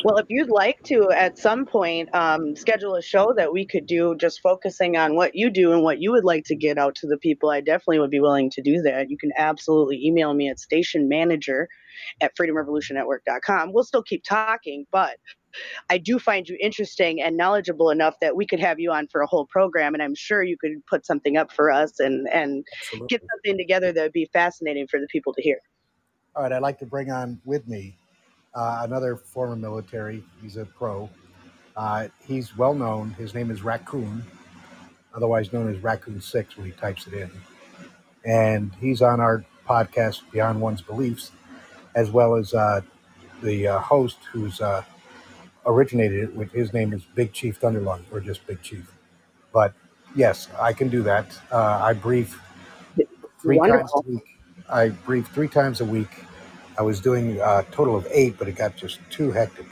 Well, 0.04 0.18
if 0.18 0.26
you'd 0.30 0.50
like 0.50 0.82
to, 0.84 1.10
at 1.12 1.38
some 1.38 1.66
point, 1.66 2.14
um, 2.14 2.56
schedule 2.56 2.96
a 2.96 3.02
show 3.02 3.34
that 3.36 3.54
we 3.54 3.66
could 3.66 3.86
do 3.86 4.16
just 4.16 4.42
focusing 4.42 4.98
on 4.98 5.16
what 5.16 5.36
you 5.36 5.50
do 5.50 5.72
and 5.72 5.84
what 5.84 6.02
you 6.02 6.12
would 6.12 6.26
like 6.26 6.44
to 6.46 6.56
get 6.56 6.78
out 6.78 6.96
to 6.96 7.08
the 7.08 7.18
people, 7.18 7.50
I 7.50 7.62
definitely 7.62 8.00
would 8.00 8.10
be 8.10 8.20
willing 8.20 8.50
to 8.52 8.62
do 8.62 8.82
that. 8.82 9.10
You 9.10 9.18
can 9.18 9.32
absolutely 9.38 10.04
email 10.06 10.34
me 10.34 10.50
at 10.50 10.60
station 10.60 11.08
manager 11.08 11.68
at 12.22 12.36
freedomrevolutionnetwork.com. 12.36 13.74
We'll 13.74 13.84
still 13.84 14.04
keep 14.04 14.24
talking, 14.24 14.86
but 14.92 15.18
I 15.90 15.98
do 15.98 16.20
find 16.20 16.48
you 16.48 16.58
interesting 16.62 17.22
and 17.22 17.38
knowledgeable 17.38 17.90
enough 17.90 18.16
that 18.22 18.36
we 18.36 18.46
could 18.46 18.60
have 18.60 18.80
you 18.80 18.92
on 18.92 19.08
for 19.08 19.22
a 19.22 19.28
whole 19.28 19.46
program, 19.48 19.94
and 19.94 20.04
I'm 20.04 20.16
sure 20.16 20.44
you 20.44 20.58
could 20.58 20.86
put 20.88 21.06
something 21.06 21.38
up 21.38 21.52
for 21.52 21.72
us 21.72 22.00
and, 22.00 22.28
and 22.32 22.66
Absolutely. 22.82 23.08
get 23.08 23.22
something 23.32 23.58
together 23.58 23.92
that 23.92 24.02
would 24.02 24.12
be 24.12 24.30
fascinating 24.32 24.88
for 24.88 25.00
the 25.00 25.08
people 25.08 25.34
to 25.34 25.42
hear. 25.42 25.60
All 26.36 26.44
right, 26.44 26.52
I'd 26.52 26.62
like 26.62 26.80
to 26.80 26.86
bring 26.86 27.12
on 27.12 27.42
with 27.44 27.68
me 27.68 27.99
uh, 28.60 28.82
another 28.84 29.16
former 29.16 29.56
military. 29.56 30.22
He's 30.42 30.58
a 30.58 30.66
pro. 30.66 31.10
Uh, 31.78 32.10
he's 32.28 32.58
well 32.58 32.74
known. 32.74 33.12
His 33.12 33.34
name 33.34 33.52
is 33.52 33.62
Raccoon, 33.62 34.22
otherwise 35.16 35.54
known 35.54 35.74
as 35.74 35.82
Raccoon 35.82 36.20
Six 36.20 36.58
when 36.58 36.66
he 36.66 36.74
types 36.74 37.08
it 37.08 37.14
in. 37.14 37.32
And 38.26 38.74
he's 38.82 39.02
on 39.02 39.22
our 39.22 39.46
podcast, 39.66 40.30
Beyond 40.34 40.60
One's 40.60 40.82
Beliefs, 40.82 41.32
as 41.96 42.12
well 42.12 42.36
as 42.36 42.54
uh, 42.54 42.82
the 43.42 43.68
uh, 43.68 43.80
host 43.80 44.18
who's 44.30 44.60
uh, 44.60 44.84
originated 45.66 46.24
it. 46.26 46.36
With 46.36 46.52
his 46.52 46.74
name 46.74 46.92
is 46.92 47.04
Big 47.16 47.32
Chief 47.32 47.62
Thunderlung, 47.62 48.02
or 48.12 48.20
just 48.20 48.46
Big 48.46 48.62
Chief. 48.62 48.92
But 49.54 49.74
yes, 50.16 50.50
I 50.60 50.74
can 50.74 50.90
do 50.90 51.02
that. 51.04 51.28
Uh, 51.50 51.80
I 51.82 51.94
brief 51.94 52.42
three 53.42 53.56
Wonderful. 53.56 54.04
times 54.04 54.06
a 54.06 54.12
week. 54.12 54.38
I 54.70 54.90
brief 54.90 55.30
three 55.30 55.48
times 55.48 55.80
a 55.80 55.86
week. 55.86 56.10
I 56.80 56.82
was 56.82 57.02
doing 57.02 57.42
a 57.42 57.66
total 57.72 57.98
of 57.98 58.08
eight, 58.10 58.38
but 58.40 58.48
it 58.48 58.56
got 58.56 58.78
just 58.78 59.00
too 59.10 59.32
hectic. 59.34 59.66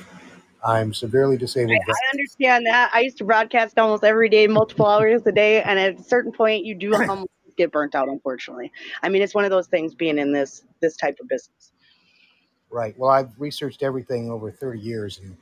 I'm 0.61 0.93
severely 0.93 1.37
disabled. 1.37 1.79
I 1.87 1.93
understand 2.13 2.65
that. 2.65 2.91
I 2.93 2.99
used 2.99 3.17
to 3.19 3.23
broadcast 3.23 3.79
almost 3.79 4.03
every 4.03 4.27
day, 4.27 4.45
multiple 4.45 4.85
hours 4.85 5.21
a 5.25 5.31
day, 5.31 5.63
and 5.63 5.79
at 5.79 5.97
a 5.97 6.03
certain 6.03 6.33
point, 6.33 6.65
you 6.65 6.75
do 6.75 6.93
almost 6.93 7.29
get 7.55 7.71
burnt 7.71 7.95
out. 7.95 8.09
Unfortunately, 8.09 8.73
I 9.01 9.07
mean, 9.07 9.21
it's 9.21 9.33
one 9.33 9.45
of 9.45 9.51
those 9.51 9.67
things 9.67 9.95
being 9.95 10.17
in 10.17 10.33
this 10.33 10.63
this 10.81 10.97
type 10.97 11.17
of 11.21 11.29
business. 11.29 11.71
Right. 12.69 12.93
Well, 12.99 13.09
I've 13.09 13.29
researched 13.39 13.83
everything 13.83 14.29
over 14.29 14.51
30 14.51 14.81
years, 14.81 15.19
and 15.19 15.37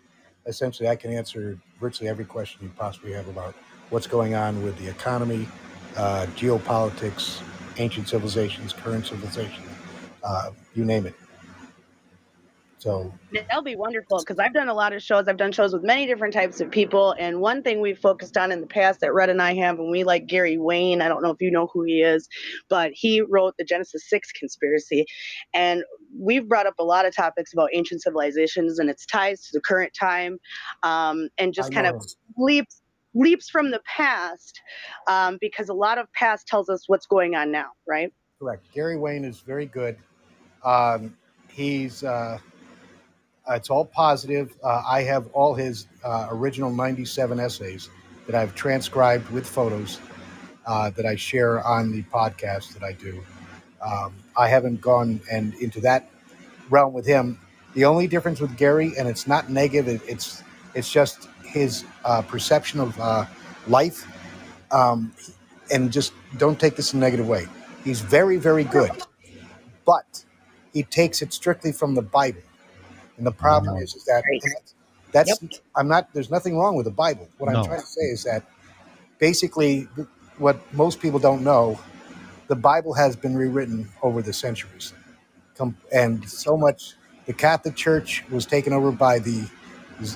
essentially, 0.45 0.87
I 0.87 0.95
can 0.95 1.11
answer 1.11 1.57
virtually 1.81 2.09
every 2.09 2.25
question 2.25 2.59
you 2.61 2.71
possibly 2.77 3.11
have 3.13 3.27
about 3.27 3.55
what's 3.89 4.05
going 4.05 4.35
on 4.35 4.61
with 4.63 4.77
the 4.77 4.87
economy, 4.87 5.47
uh, 5.97 6.27
geopolitics, 6.35 7.41
ancient 7.77 8.07
civilizations, 8.07 8.71
current 8.71 9.07
civilization, 9.07 9.63
uh, 10.23 10.51
you 10.75 10.85
name 10.85 11.07
it. 11.07 11.15
So 12.85 13.11
That'll 13.33 13.63
be 13.63 13.75
wonderful 13.75 14.19
because 14.19 14.37
I've 14.37 14.53
done 14.53 14.69
a 14.69 14.73
lot 14.75 14.93
of 14.93 15.01
shows. 15.01 15.27
I've 15.27 15.37
done 15.37 15.51
shows 15.51 15.73
with 15.73 15.81
many 15.81 16.05
different 16.05 16.35
types 16.35 16.61
of 16.61 16.69
people. 16.69 17.15
And 17.17 17.41
one 17.41 17.63
thing 17.63 17.81
we've 17.81 17.97
focused 17.97 18.37
on 18.37 18.51
in 18.51 18.61
the 18.61 18.67
past 18.67 18.99
that 18.99 19.11
Red 19.11 19.31
and 19.31 19.41
I 19.41 19.55
have, 19.55 19.79
and 19.79 19.89
we 19.89 20.03
like 20.03 20.27
Gary 20.27 20.59
Wayne. 20.59 21.01
I 21.01 21.07
don't 21.07 21.23
know 21.23 21.31
if 21.31 21.41
you 21.41 21.49
know 21.49 21.67
who 21.73 21.81
he 21.81 22.03
is, 22.03 22.29
but 22.69 22.91
he 22.93 23.21
wrote 23.21 23.55
the 23.57 23.65
Genesis 23.65 24.07
6 24.07 24.31
conspiracy. 24.33 25.07
And 25.51 25.83
we've 26.15 26.47
brought 26.47 26.67
up 26.67 26.75
a 26.77 26.83
lot 26.83 27.07
of 27.07 27.15
topics 27.15 27.53
about 27.53 27.69
ancient 27.73 28.03
civilizations 28.03 28.77
and 28.77 28.87
its 28.87 29.07
ties 29.07 29.41
to 29.47 29.49
the 29.53 29.61
current 29.61 29.91
time 29.99 30.37
um, 30.83 31.29
and 31.39 31.55
just 31.55 31.73
kind 31.73 31.87
of 31.87 31.99
leaps 32.37 32.83
leaps 33.15 33.49
from 33.49 33.71
the 33.71 33.81
past 33.87 34.61
um, 35.07 35.39
because 35.41 35.69
a 35.69 35.73
lot 35.73 35.97
of 35.97 36.05
past 36.13 36.45
tells 36.45 36.69
us 36.69 36.83
what's 36.85 37.07
going 37.07 37.33
on 37.33 37.49
now, 37.49 37.69
right? 37.87 38.13
Correct. 38.37 38.63
Gary 38.73 38.97
Wayne 38.97 39.25
is 39.25 39.39
very 39.39 39.65
good. 39.65 39.97
Um, 40.63 41.17
he's 41.49 42.03
uh, 42.03 42.37
it's 43.49 43.69
all 43.69 43.85
positive. 43.85 44.53
Uh, 44.63 44.81
I 44.87 45.03
have 45.03 45.27
all 45.33 45.53
his 45.53 45.87
uh, 46.03 46.27
original 46.31 46.71
97 46.71 47.39
essays 47.39 47.89
that 48.25 48.35
I've 48.35 48.55
transcribed 48.55 49.29
with 49.31 49.47
photos 49.47 49.99
uh, 50.65 50.89
that 50.91 51.05
I 51.05 51.15
share 51.15 51.63
on 51.63 51.91
the 51.91 52.03
podcast 52.03 52.73
that 52.73 52.83
I 52.83 52.93
do. 52.93 53.23
Um, 53.85 54.13
I 54.35 54.47
haven't 54.47 54.81
gone 54.81 55.21
and 55.31 55.53
into 55.55 55.79
that 55.81 56.09
realm 56.69 56.93
with 56.93 57.05
him. 57.05 57.39
The 57.75 57.85
only 57.85 58.07
difference 58.07 58.39
with 58.39 58.57
Gary, 58.57 58.93
and 58.97 59.07
it's 59.07 59.27
not 59.27 59.49
negative, 59.49 59.87
it, 59.87 60.09
it's 60.09 60.43
it's 60.73 60.91
just 60.91 61.29
his 61.45 61.85
uh, 62.03 62.21
perception 62.23 62.79
of 62.79 62.99
uh, 62.99 63.25
life. 63.67 64.07
Um, 64.71 65.13
and 65.71 65.91
just 65.91 66.13
don't 66.37 66.59
take 66.59 66.75
this 66.75 66.93
in 66.93 66.99
a 66.99 67.01
negative 67.01 67.27
way. 67.27 67.47
He's 67.83 68.01
very, 68.01 68.37
very 68.37 68.63
good, 68.63 68.91
but 69.85 70.23
he 70.73 70.83
takes 70.83 71.21
it 71.21 71.33
strictly 71.33 71.71
from 71.71 71.95
the 71.95 72.01
Bible. 72.01 72.41
And 73.17 73.25
the 73.25 73.31
problem 73.31 73.75
No. 73.75 73.81
is, 73.81 73.95
is 73.95 74.05
that 74.05 74.23
Right. 74.29 74.41
that's 75.11 75.39
I'm 75.75 75.87
not. 75.87 76.13
There's 76.13 76.31
nothing 76.31 76.57
wrong 76.57 76.75
with 76.75 76.85
the 76.85 76.91
Bible. 76.91 77.27
What 77.37 77.51
No. 77.51 77.59
I'm 77.61 77.65
trying 77.65 77.81
to 77.81 77.87
say 77.87 78.01
is 78.03 78.23
that 78.25 78.43
basically, 79.19 79.87
what 80.37 80.57
most 80.73 80.99
people 80.99 81.19
don't 81.19 81.43
know, 81.43 81.79
the 82.47 82.55
Bible 82.55 82.93
has 82.93 83.15
been 83.15 83.35
rewritten 83.37 83.89
over 84.03 84.21
the 84.21 84.33
centuries, 84.33 84.93
and 85.93 86.29
so 86.29 86.57
much. 86.57 86.95
The 87.27 87.33
Catholic 87.33 87.75
Church 87.75 88.23
was 88.29 88.45
taken 88.45 88.73
over 88.73 88.91
by 88.91 89.19
the 89.19 89.49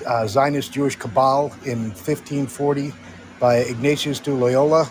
uh, 0.06 0.26
Zionist 0.28 0.72
Jewish 0.72 0.96
cabal 0.96 1.46
in 1.64 1.90
1540 1.90 2.92
by 3.40 3.56
Ignatius 3.58 4.20
de 4.20 4.32
Loyola. 4.32 4.88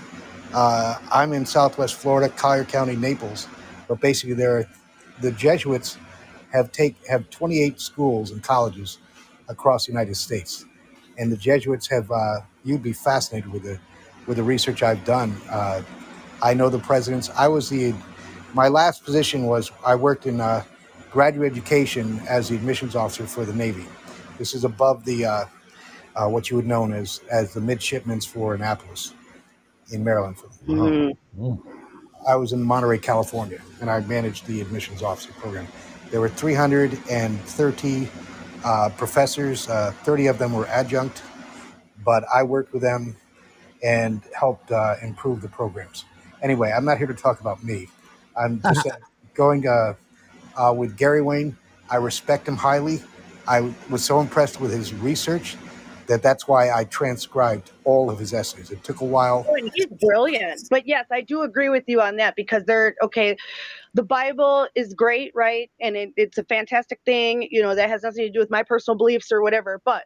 Uh, 0.54 0.98
I'm 1.12 1.34
in 1.34 1.46
Southwest 1.46 1.96
Florida, 1.96 2.30
Collier 2.36 2.66
County, 2.66 2.96
Naples, 2.98 3.48
but 3.88 4.02
basically, 4.02 4.36
there 4.36 4.58
are, 4.58 4.68
the 5.22 5.32
Jesuits 5.32 5.98
have 6.52 6.72
take 6.72 6.96
have 7.08 7.30
28 7.30 7.80
schools 7.80 8.32
and 8.32 8.44
colleges 8.44 9.00
across 9.48 9.86
the 9.86 9.92
United 9.92 10.16
States, 10.16 10.66
and 11.18 11.32
the 11.32 11.38
Jesuits 11.38 11.88
have. 11.88 12.12
Uh, 12.12 12.42
you'd 12.64 12.84
be 12.84 12.94
fascinated 12.94 13.52
with 13.52 13.64
the 13.64 13.80
with 14.28 14.38
the 14.38 14.44
research 14.44 14.84
I've 14.84 15.04
done. 15.06 15.36
Uh, 15.50 15.82
I 16.42 16.54
know 16.54 16.70
the 16.70 16.80
presidents. 16.80 17.30
I 17.36 17.48
was 17.48 17.70
the 17.70 17.94
my 18.54 18.68
last 18.68 19.04
position 19.04 19.46
was 19.46 19.72
I 19.86 19.96
worked 19.96 20.26
in 20.26 20.42
uh, 20.42 20.64
graduate 21.12 21.52
education 21.52 22.22
as 22.28 22.50
the 22.50 22.56
admissions 22.56 22.96
officer 22.96 23.26
for 23.26 23.46
the 23.46 23.54
Navy. 23.54 23.86
This 24.38 24.54
is 24.54 24.64
above 24.64 25.06
the 25.06 25.26
uh, 25.26 25.46
uh, 26.16 26.28
what 26.30 26.50
you 26.50 26.56
would 26.58 26.68
know 26.68 26.92
as 26.92 27.22
as 27.32 27.54
the 27.54 27.62
midshipmen's 27.62 28.26
for 28.26 28.56
Annapolis 28.56 29.14
in 29.92 30.04
Maryland. 30.04 30.38
Mhm. 30.68 31.18
Mm. 31.40 31.60
I 32.28 32.36
was 32.36 32.54
in 32.54 32.62
Monterey, 32.62 33.00
California, 33.00 33.62
and 33.82 33.90
I 33.90 34.02
managed 34.02 34.46
the 34.46 34.62
admissions 34.62 35.02
officer 35.02 35.32
program. 35.34 35.68
There 36.12 36.20
were 36.20 36.30
330 36.30 38.10
uh, 38.64 38.90
professors. 38.98 39.70
Uh, 39.70 39.92
30 40.04 40.28
of 40.28 40.38
them 40.40 40.54
were 40.54 40.66
adjunct, 40.68 41.22
but 42.04 42.24
I 42.34 42.44
worked 42.44 42.74
with 42.74 42.82
them 42.82 43.16
and 43.84 44.22
helped 44.38 44.72
uh, 44.72 44.96
improve 45.02 45.42
the 45.42 45.50
programs. 45.50 46.06
Anyway, 46.42 46.72
I'm 46.72 46.86
not 46.86 46.98
here 46.98 47.08
to 47.08 47.14
talk 47.14 47.42
about 47.42 47.64
me. 47.64 47.88
I'm 48.36 48.62
just 48.68 48.84
saying, 48.84 48.96
going 49.34 49.68
uh, 49.68 49.94
uh, 50.58 50.74
with 50.76 50.98
Gary 50.98 51.22
Wayne. 51.22 51.58
I 51.90 51.98
respect 51.98 52.48
him 52.48 52.58
highly. 52.58 53.02
I 53.48 53.74
was 53.90 54.04
so 54.04 54.20
impressed 54.20 54.60
with 54.62 54.72
his 54.72 54.94
research 54.94 55.58
that 56.08 56.24
that's 56.24 56.48
why 56.48 56.72
I 56.72 56.86
transcribed 56.86 57.72
all 57.84 58.10
of 58.10 58.20
his 58.20 58.34
essays. 58.34 58.72
It 58.72 58.84
took 58.84 59.02
a 59.02 59.06
while. 59.06 59.46
Oh, 59.48 59.56
and 59.56 59.72
he's 59.74 59.88
brilliant. 59.88 60.62
But 60.70 60.88
yes, 60.88 61.06
I 61.12 61.22
do 61.22 61.44
agree 61.44 61.70
with 61.70 61.84
you 61.88 62.02
on 62.02 62.18
that 62.18 62.36
because 62.36 62.64
they're 62.66 62.96
okay. 63.02 63.38
The 63.94 64.04
Bible 64.04 64.68
is 64.76 64.94
great, 64.94 65.32
right? 65.36 65.70
And 65.82 65.96
it, 65.96 66.10
it's 66.16 66.38
a 66.38 66.44
fantastic 66.44 67.00
thing. 67.06 67.48
You 67.52 67.62
know, 67.62 67.76
that 67.76 67.90
has 67.90 68.04
nothing 68.04 68.26
to 68.26 68.32
do 68.32 68.40
with 68.40 68.52
my 68.52 68.64
personal 68.64 68.98
beliefs 68.98 69.32
or 69.32 69.42
whatever. 69.42 69.82
But 69.84 70.04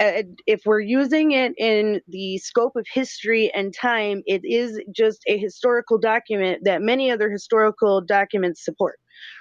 uh, 0.00 0.22
if 0.46 0.62
we're 0.66 0.80
using 0.80 1.32
it 1.32 1.54
in 1.58 2.00
the 2.08 2.38
scope 2.38 2.76
of 2.76 2.86
history 2.92 3.50
and 3.54 3.74
time, 3.74 4.22
it 4.26 4.42
is 4.44 4.80
just 4.94 5.22
a 5.26 5.38
historical 5.38 5.98
document 5.98 6.60
that 6.64 6.82
many 6.82 7.10
other 7.10 7.30
historical 7.30 8.00
documents 8.00 8.64
support, 8.64 8.98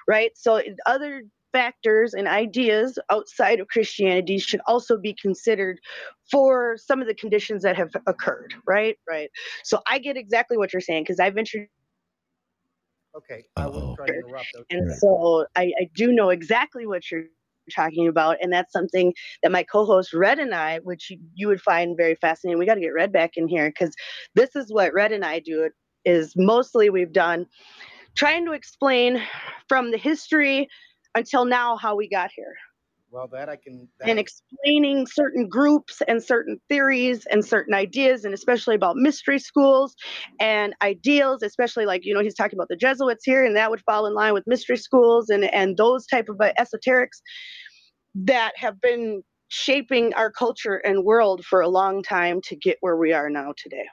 right? 0.08 0.32
So 0.36 0.62
other 0.86 1.24
factors 1.52 2.14
and 2.14 2.28
ideas 2.28 2.98
outside 3.12 3.60
of 3.60 3.68
Christianity 3.68 4.40
should 4.40 4.62
also 4.68 4.98
be 4.98 5.16
considered 5.22 5.80
for 6.32 6.78
some 6.78 7.00
of 7.02 7.08
the 7.08 7.14
conditions 7.14 7.64
that 7.64 7.76
have 7.76 7.92
occurred, 8.08 8.54
right? 8.68 8.98
Right. 9.08 9.30
So 9.64 9.80
I 9.88 10.00
get 10.00 10.18
exactly 10.18 10.58
what 10.58 10.74
you're 10.74 10.82
saying 10.82 11.04
because 11.04 11.20
I've 11.20 11.38
introduced, 11.38 11.70
Okay, 13.16 13.46
I 13.56 13.66
Uh-oh. 13.66 13.96
to 13.96 14.14
interrupt. 14.14 14.56
and 14.70 14.88
Right. 14.88 14.98
so 15.00 15.46
I, 15.56 15.72
I 15.80 15.90
do 15.96 16.12
know 16.12 16.30
exactly 16.30 16.86
what 16.86 17.10
you're 17.12 17.24
talking 17.74 18.08
about, 18.08 18.38
and 18.42 18.52
that's 18.52 18.74
something 18.74 19.14
that 19.42 19.52
my 19.52 19.64
co-host 19.64 20.14
Red 20.14 20.40
and 20.40 20.54
I, 20.54 20.80
which 20.80 21.10
you, 21.10 21.20
you 21.36 21.48
would 21.48 21.62
find 21.62 21.96
very 21.96 22.16
fascinating. 22.16 22.58
We 22.60 22.66
got 22.66 22.76
to 22.76 22.82
get 22.82 22.94
Red 22.94 23.12
back 23.12 23.32
in 23.36 23.48
here 23.48 23.70
because 23.70 23.94
this 24.36 24.56
is 24.56 24.72
what 24.72 24.94
Red 24.94 25.12
and 25.12 25.24
I 25.24 25.40
do. 25.40 25.70
Is 26.06 26.34
mostly 26.36 26.90
we've 26.90 27.14
done 27.14 27.46
trying 28.16 28.46
to 28.46 28.52
explain 28.52 29.22
from 29.70 29.92
the 29.92 29.98
history 29.98 30.68
until 31.16 31.46
now 31.46 31.78
how 31.78 31.96
we 31.96 32.10
got 32.10 32.30
here. 32.36 32.56
Well, 33.14 33.28
that 33.28 33.48
I 33.48 33.58
can. 33.58 33.88
That 34.00 34.10
and 34.10 34.18
explaining 34.18 35.06
certain 35.06 35.48
groups 35.48 36.02
and 36.08 36.22
certain 36.24 36.60
theories 36.68 37.28
and 37.28 37.46
certain 37.46 37.76
ideas 37.76 38.26
and 38.26 38.34
especially 38.34 38.74
about 38.74 38.96
mystery 38.96 39.38
schools 39.38 39.96
and 40.40 40.74
ideals 40.82 41.44
especially 41.44 41.86
like 41.86 42.02
you 42.04 42.14
know 42.14 42.22
he's 42.22 42.34
talking 42.34 42.58
about 42.58 42.70
the 42.70 42.76
jesuits 42.76 43.24
here 43.24 43.46
and 43.46 43.56
that 43.56 43.70
would 43.70 43.82
fall 43.82 44.08
in 44.08 44.16
line 44.16 44.34
with 44.34 44.44
mystery 44.48 44.78
schools 44.78 45.30
and 45.30 45.44
and 45.54 45.78
those 45.78 46.08
type 46.08 46.28
of 46.28 46.38
esoterics 46.60 47.22
that 48.16 48.54
have 48.56 48.82
been 48.82 49.22
shaping 49.50 50.12
our 50.16 50.32
culture 50.32 50.78
and 50.78 51.06
world 51.06 51.46
for 51.46 51.62
a 51.62 51.70
long 51.70 52.02
time 52.02 52.42
to 52.42 52.56
get 52.56 52.78
where 52.82 52.98
we 52.98 53.14
are 53.14 53.30
now 53.30 53.54
today 53.58 53.86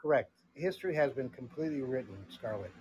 correct. 0.00 0.30
History 0.54 0.94
has 0.94 1.12
been 1.12 1.28
completely 1.28 1.82
written, 1.82 2.16
Scarlett, 2.30 2.72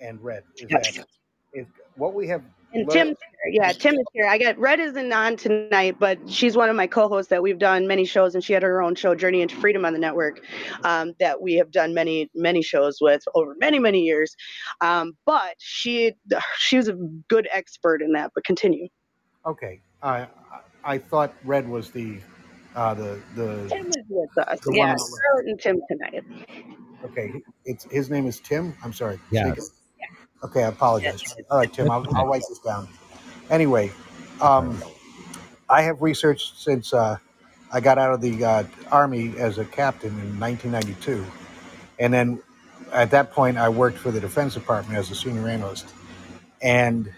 and 0.00 0.22
Red. 0.22 0.44
Is 0.58 0.70
Yes. 0.70 0.96
that 0.96 1.06
is 1.52 1.66
what 2.00 2.14
we 2.14 2.26
have 2.26 2.42
and 2.72 2.86
learned- 2.88 2.92
tim's 2.92 3.16
here 3.44 3.62
yeah 3.62 3.72
tim 3.72 3.94
is 3.94 4.06
here 4.12 4.26
i 4.26 4.38
got 4.38 4.58
red 4.58 4.80
isn't 4.80 5.12
on 5.12 5.36
tonight 5.36 5.96
but 5.98 6.18
she's 6.28 6.56
one 6.56 6.68
of 6.68 6.76
my 6.76 6.86
co-hosts 6.86 7.28
that 7.30 7.42
we've 7.42 7.58
done 7.58 7.86
many 7.86 8.04
shows 8.04 8.34
and 8.34 8.42
she 8.42 8.52
had 8.52 8.62
her 8.62 8.80
own 8.82 8.94
show 8.94 9.14
journey 9.14 9.42
into 9.42 9.54
freedom 9.56 9.84
on 9.84 9.92
the 9.92 9.98
network 9.98 10.40
um, 10.84 11.12
that 11.20 11.40
we 11.40 11.54
have 11.54 11.70
done 11.70 11.92
many 11.94 12.30
many 12.34 12.62
shows 12.62 12.98
with 13.00 13.22
over 13.34 13.54
many 13.58 13.78
many 13.78 14.00
years 14.00 14.34
um, 14.80 15.16
but 15.26 15.54
she 15.58 16.12
she 16.58 16.76
was 16.76 16.88
a 16.88 16.94
good 17.28 17.48
expert 17.52 18.02
in 18.02 18.12
that 18.12 18.30
but 18.34 18.44
continue 18.44 18.88
Okay, 19.46 19.80
I 20.02 20.26
I 20.84 20.98
thought 20.98 21.32
Red 21.44 21.66
was 21.66 21.90
the 21.90 22.18
uh, 22.76 22.92
the 22.92 23.18
the 23.34 23.66
tim 23.68 23.86
is 23.86 24.04
with 24.10 24.46
us 24.46 24.60
The 24.60 24.74
yeah 24.74 24.90
on 24.90 24.96
the 24.96 24.98
Scarlett 24.98 25.46
and 25.46 25.60
tim 25.60 25.80
tonight 25.88 26.24
okay. 27.04 27.32
It's 27.64 27.84
his 27.90 28.10
name 28.10 28.26
is 28.26 28.38
Tim. 28.40 28.74
I'm 28.84 28.92
sorry. 28.92 29.18
Yes. 29.30 29.79
Okay, 30.42 30.64
I 30.64 30.68
apologize. 30.68 31.22
All 31.50 31.58
right, 31.58 31.72
Tim. 31.72 31.90
I'll, 31.90 32.06
I'll 32.14 32.26
write 32.26 32.44
this 32.48 32.58
down. 32.60 32.88
Anyway, 33.50 33.92
um, 34.40 34.82
I 35.68 35.82
have 35.82 36.02
researched 36.02 36.58
since 36.60 36.94
uh, 36.94 37.18
I 37.72 37.80
got 37.80 37.98
out 37.98 38.14
of 38.14 38.20
the 38.20 38.44
uh, 38.44 38.64
army 38.90 39.34
as 39.38 39.58
a 39.58 39.64
captain 39.64 40.10
in 40.20 40.40
1992, 40.40 41.24
and 41.98 42.12
then 42.12 42.42
at 42.92 43.10
that 43.10 43.32
point 43.32 43.58
I 43.58 43.68
worked 43.68 43.98
for 43.98 44.10
the 44.10 44.20
Defense 44.20 44.54
Department 44.54 44.98
as 44.98 45.10
a 45.10 45.14
senior 45.14 45.48
analyst, 45.48 45.88
and 46.62 47.12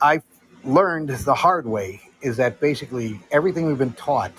I 0.00 0.22
learned 0.64 1.10
the 1.10 1.34
hard 1.34 1.66
way 1.66 2.00
is 2.22 2.36
that 2.38 2.60
basically 2.60 3.20
everything 3.30 3.66
we've 3.66 3.78
been 3.78 3.92
taught 3.94 4.32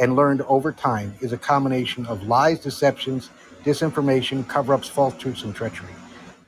and 0.00 0.16
learned 0.16 0.42
over 0.42 0.72
time 0.72 1.14
is 1.20 1.32
a 1.32 1.38
combination 1.38 2.06
of 2.06 2.24
lies, 2.24 2.60
deceptions, 2.60 3.30
disinformation, 3.64 4.46
cover-ups, 4.48 4.88
false 4.88 5.16
truths, 5.16 5.44
and 5.44 5.54
treachery. 5.54 5.88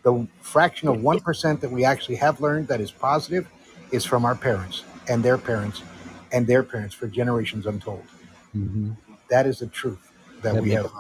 The 0.05 0.29
fraction 0.41 0.89
of 0.89 1.03
one 1.03 1.19
percent 1.21 1.61
that 1.63 1.71
we 1.71 1.85
actually 1.85 2.17
have 2.17 2.41
learned 2.41 2.69
that 2.69 2.81
is 2.81 2.91
positive 2.93 3.49
is 3.91 4.05
from 4.05 4.25
our 4.25 4.35
parents 4.35 4.85
and 5.09 5.25
their 5.25 5.39
parents 5.39 5.83
and 6.31 6.47
their 6.47 6.63
parents 6.63 6.95
for 6.95 7.09
generations 7.09 7.67
untold. 7.67 8.05
Mhm. 8.55 8.97
That 9.31 9.47
is 9.47 9.59
the 9.61 9.67
truth 9.67 10.13
that 10.43 10.55
That 10.55 10.63
we 10.63 10.71
have. 10.71 10.93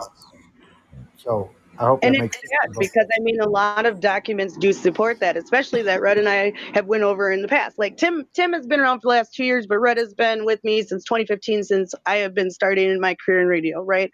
So 1.16 1.51
I 1.79 1.85
hope 1.85 2.01
and 2.03 2.15
that 2.15 2.21
makes 2.21 2.37
sad 2.37 2.71
because 2.79 3.07
I 3.17 3.21
mean 3.21 3.41
a 3.41 3.49
lot 3.49 3.87
of 3.87 4.01
documents 4.01 4.57
do 4.57 4.73
support 4.73 5.21
that, 5.21 5.37
especially 5.37 5.83
that 5.83 6.01
Red 6.01 6.19
and 6.19 6.29
I 6.29 6.53
have 6.75 6.87
went 6.87 7.03
over 7.03 7.31
in 7.31 7.43
the 7.43 7.49
past. 7.49 7.79
Like 7.79 7.97
Tim, 7.97 8.25
Tim 8.35 8.53
has 8.53 8.67
been 8.67 8.81
around 8.81 9.01
for 9.01 9.07
the 9.07 9.17
last 9.17 9.35
two 9.35 9.45
years, 9.45 9.67
but 9.67 9.79
Red 9.79 9.97
has 9.99 10.15
been 10.15 10.45
with 10.45 10.63
me 10.65 10.83
since 10.83 11.05
2015, 11.05 11.65
since 11.65 11.95
I 12.07 12.17
have 12.17 12.35
been 12.35 12.51
starting 12.51 12.91
in 12.91 13.01
my 13.01 13.17
career 13.25 13.41
in 13.41 13.49
radio, 13.49 13.83
right? 13.83 14.11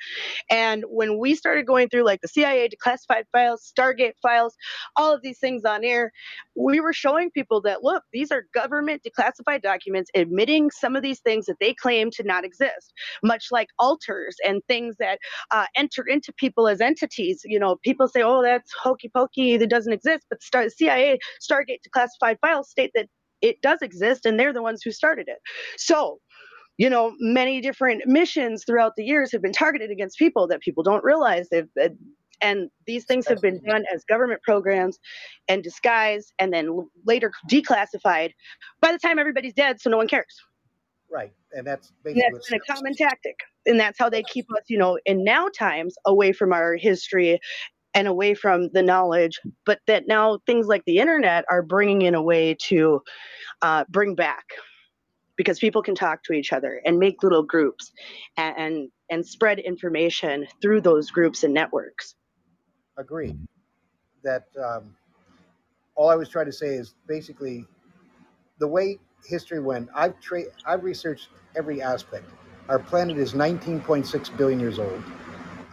And 0.50 0.84
when 0.88 1.18
we 1.18 1.34
started 1.34 1.66
going 1.66 1.88
through 1.88 2.04
like 2.04 2.20
the 2.20 2.28
CIA 2.28 2.68
declassified 2.68 3.24
files, 3.32 3.70
Stargate 3.76 4.14
files, 4.22 4.56
all 4.96 5.14
of 5.14 5.22
these 5.22 5.38
things 5.38 5.64
on 5.64 5.84
air, 5.84 6.12
we 6.54 6.80
were 6.80 6.92
showing 6.92 7.30
people 7.30 7.60
that 7.62 7.82
look, 7.82 8.04
these 8.12 8.30
are 8.30 8.44
government 8.54 9.02
declassified 9.02 9.62
documents 9.62 10.10
admitting 10.14 10.70
some 10.70 10.96
of 10.96 11.02
these 11.02 11.20
things 11.20 11.46
that 11.46 11.56
they 11.60 11.74
claim 11.74 12.10
to 12.12 12.22
not 12.22 12.44
exist, 12.44 12.92
much 13.22 13.46
like 13.50 13.68
alters 13.78 14.36
and 14.46 14.62
things 14.68 14.96
that 14.98 15.18
uh, 15.50 15.66
enter 15.76 16.04
into 16.06 16.32
people 16.32 16.68
as 16.68 16.80
entities. 16.80 17.44
You 17.50 17.58
know, 17.58 17.76
people 17.82 18.08
say, 18.08 18.22
"Oh, 18.22 18.42
that's 18.42 18.72
hokey 18.72 19.10
pokey, 19.14 19.56
that 19.56 19.68
doesn't 19.68 19.92
exist," 19.92 20.24
but 20.30 20.42
Star- 20.42 20.68
CIA 20.68 21.18
Stargate 21.40 21.80
declassified 21.86 22.38
files 22.40 22.70
state 22.70 22.92
that 22.94 23.08
it 23.42 23.60
does 23.62 23.82
exist, 23.82 24.26
and 24.26 24.38
they're 24.38 24.52
the 24.52 24.62
ones 24.62 24.82
who 24.82 24.90
started 24.90 25.28
it. 25.28 25.38
So. 25.76 26.20
You 26.78 26.88
know, 26.88 27.14
many 27.20 27.60
different 27.60 28.06
missions 28.06 28.64
throughout 28.64 28.96
the 28.96 29.04
years 29.04 29.32
have 29.32 29.42
been 29.42 29.52
targeted 29.52 29.90
against 29.90 30.18
people 30.18 30.46
that 30.46 30.62
people 30.62 30.82
don't 30.82 31.04
realize 31.04 31.50
they've 31.50 31.68
uh, 31.78 31.90
and 32.40 32.70
these 32.86 33.04
things 33.04 33.26
have 33.26 33.40
been 33.40 33.60
done 33.66 33.84
as 33.94 34.04
government 34.04 34.40
programs 34.42 34.98
and 35.48 35.62
disguised 35.62 36.32
and 36.38 36.52
then 36.52 36.88
later 37.04 37.32
declassified 37.50 38.32
by 38.80 38.92
the 38.92 38.98
time 38.98 39.18
everybody's 39.18 39.52
dead 39.52 39.80
so 39.80 39.90
no 39.90 39.96
one 39.96 40.08
cares 40.08 40.42
right, 41.10 41.32
and 41.52 41.66
that's 41.66 41.92
and 42.04 42.16
that's 42.16 42.48
been 42.48 42.60
a 42.60 42.72
common 42.72 42.94
tactic 42.94 43.36
and 43.66 43.80
that's 43.80 43.98
how 43.98 44.08
they 44.08 44.22
keep 44.22 44.46
us 44.52 44.64
you 44.68 44.78
know 44.78 44.98
in 45.06 45.24
now 45.24 45.48
times 45.56 45.94
away 46.06 46.32
from 46.32 46.52
our 46.52 46.76
history 46.76 47.38
and 47.94 48.08
away 48.08 48.34
from 48.34 48.68
the 48.72 48.82
knowledge 48.82 49.40
but 49.66 49.80
that 49.86 50.06
now 50.06 50.38
things 50.46 50.66
like 50.66 50.82
the 50.86 50.98
internet 50.98 51.44
are 51.50 51.62
bringing 51.62 52.02
in 52.02 52.14
a 52.14 52.22
way 52.22 52.56
to 52.60 53.00
uh, 53.62 53.84
bring 53.90 54.14
back 54.14 54.44
because 55.36 55.58
people 55.58 55.82
can 55.82 55.94
talk 55.94 56.22
to 56.24 56.32
each 56.32 56.52
other 56.52 56.80
and 56.84 56.98
make 56.98 57.22
little 57.22 57.42
groups 57.42 57.92
and, 58.36 58.56
and 58.58 58.88
and 59.10 59.26
spread 59.26 59.58
information 59.58 60.46
through 60.62 60.80
those 60.80 61.10
groups 61.10 61.44
and 61.44 61.54
networks 61.54 62.14
agreed 62.96 63.36
that 64.22 64.44
um, 64.62 64.94
all 65.94 66.08
I 66.08 66.14
was 66.16 66.28
trying 66.28 66.46
to 66.46 66.52
say 66.52 66.74
is 66.74 66.94
basically 67.06 67.66
the 68.58 68.68
way 68.68 68.98
history 69.26 69.60
went. 69.60 69.88
I've 69.94 70.20
tra- 70.20 70.44
I've 70.66 70.84
researched 70.84 71.28
every 71.56 71.82
aspect. 71.82 72.28
Our 72.70 72.78
planet 72.78 73.18
is 73.18 73.32
19.6 73.32 74.36
billion 74.36 74.60
years 74.60 74.78
old. 74.78 75.02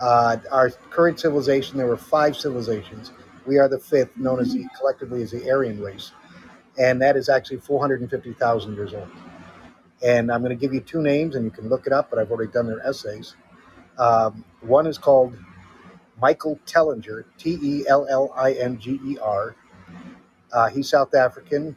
Uh, 0.02 0.38
our 0.52 0.72
current 0.90 1.19
civilization, 1.19 1.78
there 1.78 1.86
were 1.86 1.95
five 1.95 2.36
civilizations. 2.36 3.11
We 3.45 3.60
are 3.60 3.69
the 3.69 3.78
fifth, 3.78 4.18
known 4.18 4.40
as 4.40 4.52
the 4.52 4.68
collectively 4.76 5.22
as 5.22 5.30
the 5.30 5.48
Aryan 5.48 5.80
race, 5.80 6.11
and 6.80 6.99
that 7.03 7.15
is 7.15 7.30
actually 7.30 7.57
450,000 7.57 8.74
years 8.74 8.95
old. 8.95 9.10
And 10.03 10.32
I'm 10.32 10.41
going 10.41 10.57
to 10.57 10.60
give 10.60 10.74
you 10.74 10.82
two 10.82 11.03
names, 11.03 11.36
and 11.36 11.45
you 11.45 11.52
can 11.52 11.69
look 11.69 11.86
it 11.86 11.94
up. 11.94 12.10
But 12.10 12.18
I've 12.18 12.32
already 12.32 12.52
done 12.52 12.65
their 12.65 12.86
essays. 12.86 13.36
Um, 13.99 14.44
one 14.61 14.88
is 14.88 14.98
called 14.98 15.38
Michael 16.19 16.60
Tellinger, 16.65 17.26
T 17.38 17.60
E 17.61 17.86
L 17.88 18.07
L 18.10 18.34
I 18.36 18.53
N 18.53 18.80
G 18.80 18.99
E 19.06 19.18
R. 19.22 19.56
Uh, 20.52 20.69
he's 20.69 20.90
South 20.90 21.14
African, 21.14 21.76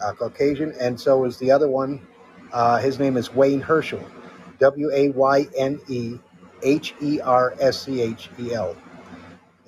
uh, 0.00 0.12
Caucasian, 0.12 0.72
and 0.80 0.98
so 0.98 1.24
is 1.24 1.38
the 1.38 1.50
other 1.50 1.68
one. 1.68 2.06
Uh, 2.52 2.78
his 2.78 3.00
name 3.00 3.16
is 3.16 3.34
Wayne 3.34 3.60
Herschel, 3.60 4.04
W 4.58 4.90
A 4.92 5.10
Y 5.10 5.46
N 5.56 5.80
E 5.88 6.18
H 6.62 6.94
E 7.02 7.20
R 7.20 7.54
S 7.60 7.82
C 7.84 8.00
H 8.02 8.30
E 8.40 8.54
L. 8.54 8.76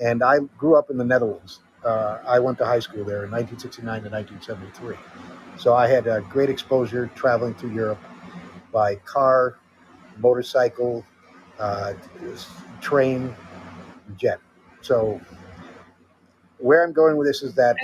And 0.01 0.23
I 0.23 0.39
grew 0.59 0.77
up 0.77 0.91
in 0.91 0.99
the 0.99 1.05
Netherlands. 1.05 1.61
Uh, 1.85 2.19
I 2.27 2.39
went 2.41 2.59
to 2.59 2.65
high 2.67 2.81
school 2.81 3.05
there 3.05 3.25
in 3.25 3.31
1969 3.31 4.03
to 4.05 4.11
1973. 4.11 4.97
So 5.59 5.75
I 5.75 5.89
had 5.89 6.07
a 6.07 6.21
great 6.23 6.51
exposure 6.51 7.11
traveling 7.15 7.55
through 7.55 7.73
Europe 7.73 8.01
by 8.73 8.97
car, 8.97 9.59
motorcycle, 10.19 11.05
uh, 11.59 11.95
train, 12.81 13.35
jet. 14.17 14.41
So 14.83 15.21
where 16.59 16.85
I'm 16.85 16.93
going 16.93 17.17
with 17.17 17.27
this 17.27 17.43
is 17.43 17.55
that 17.57 17.77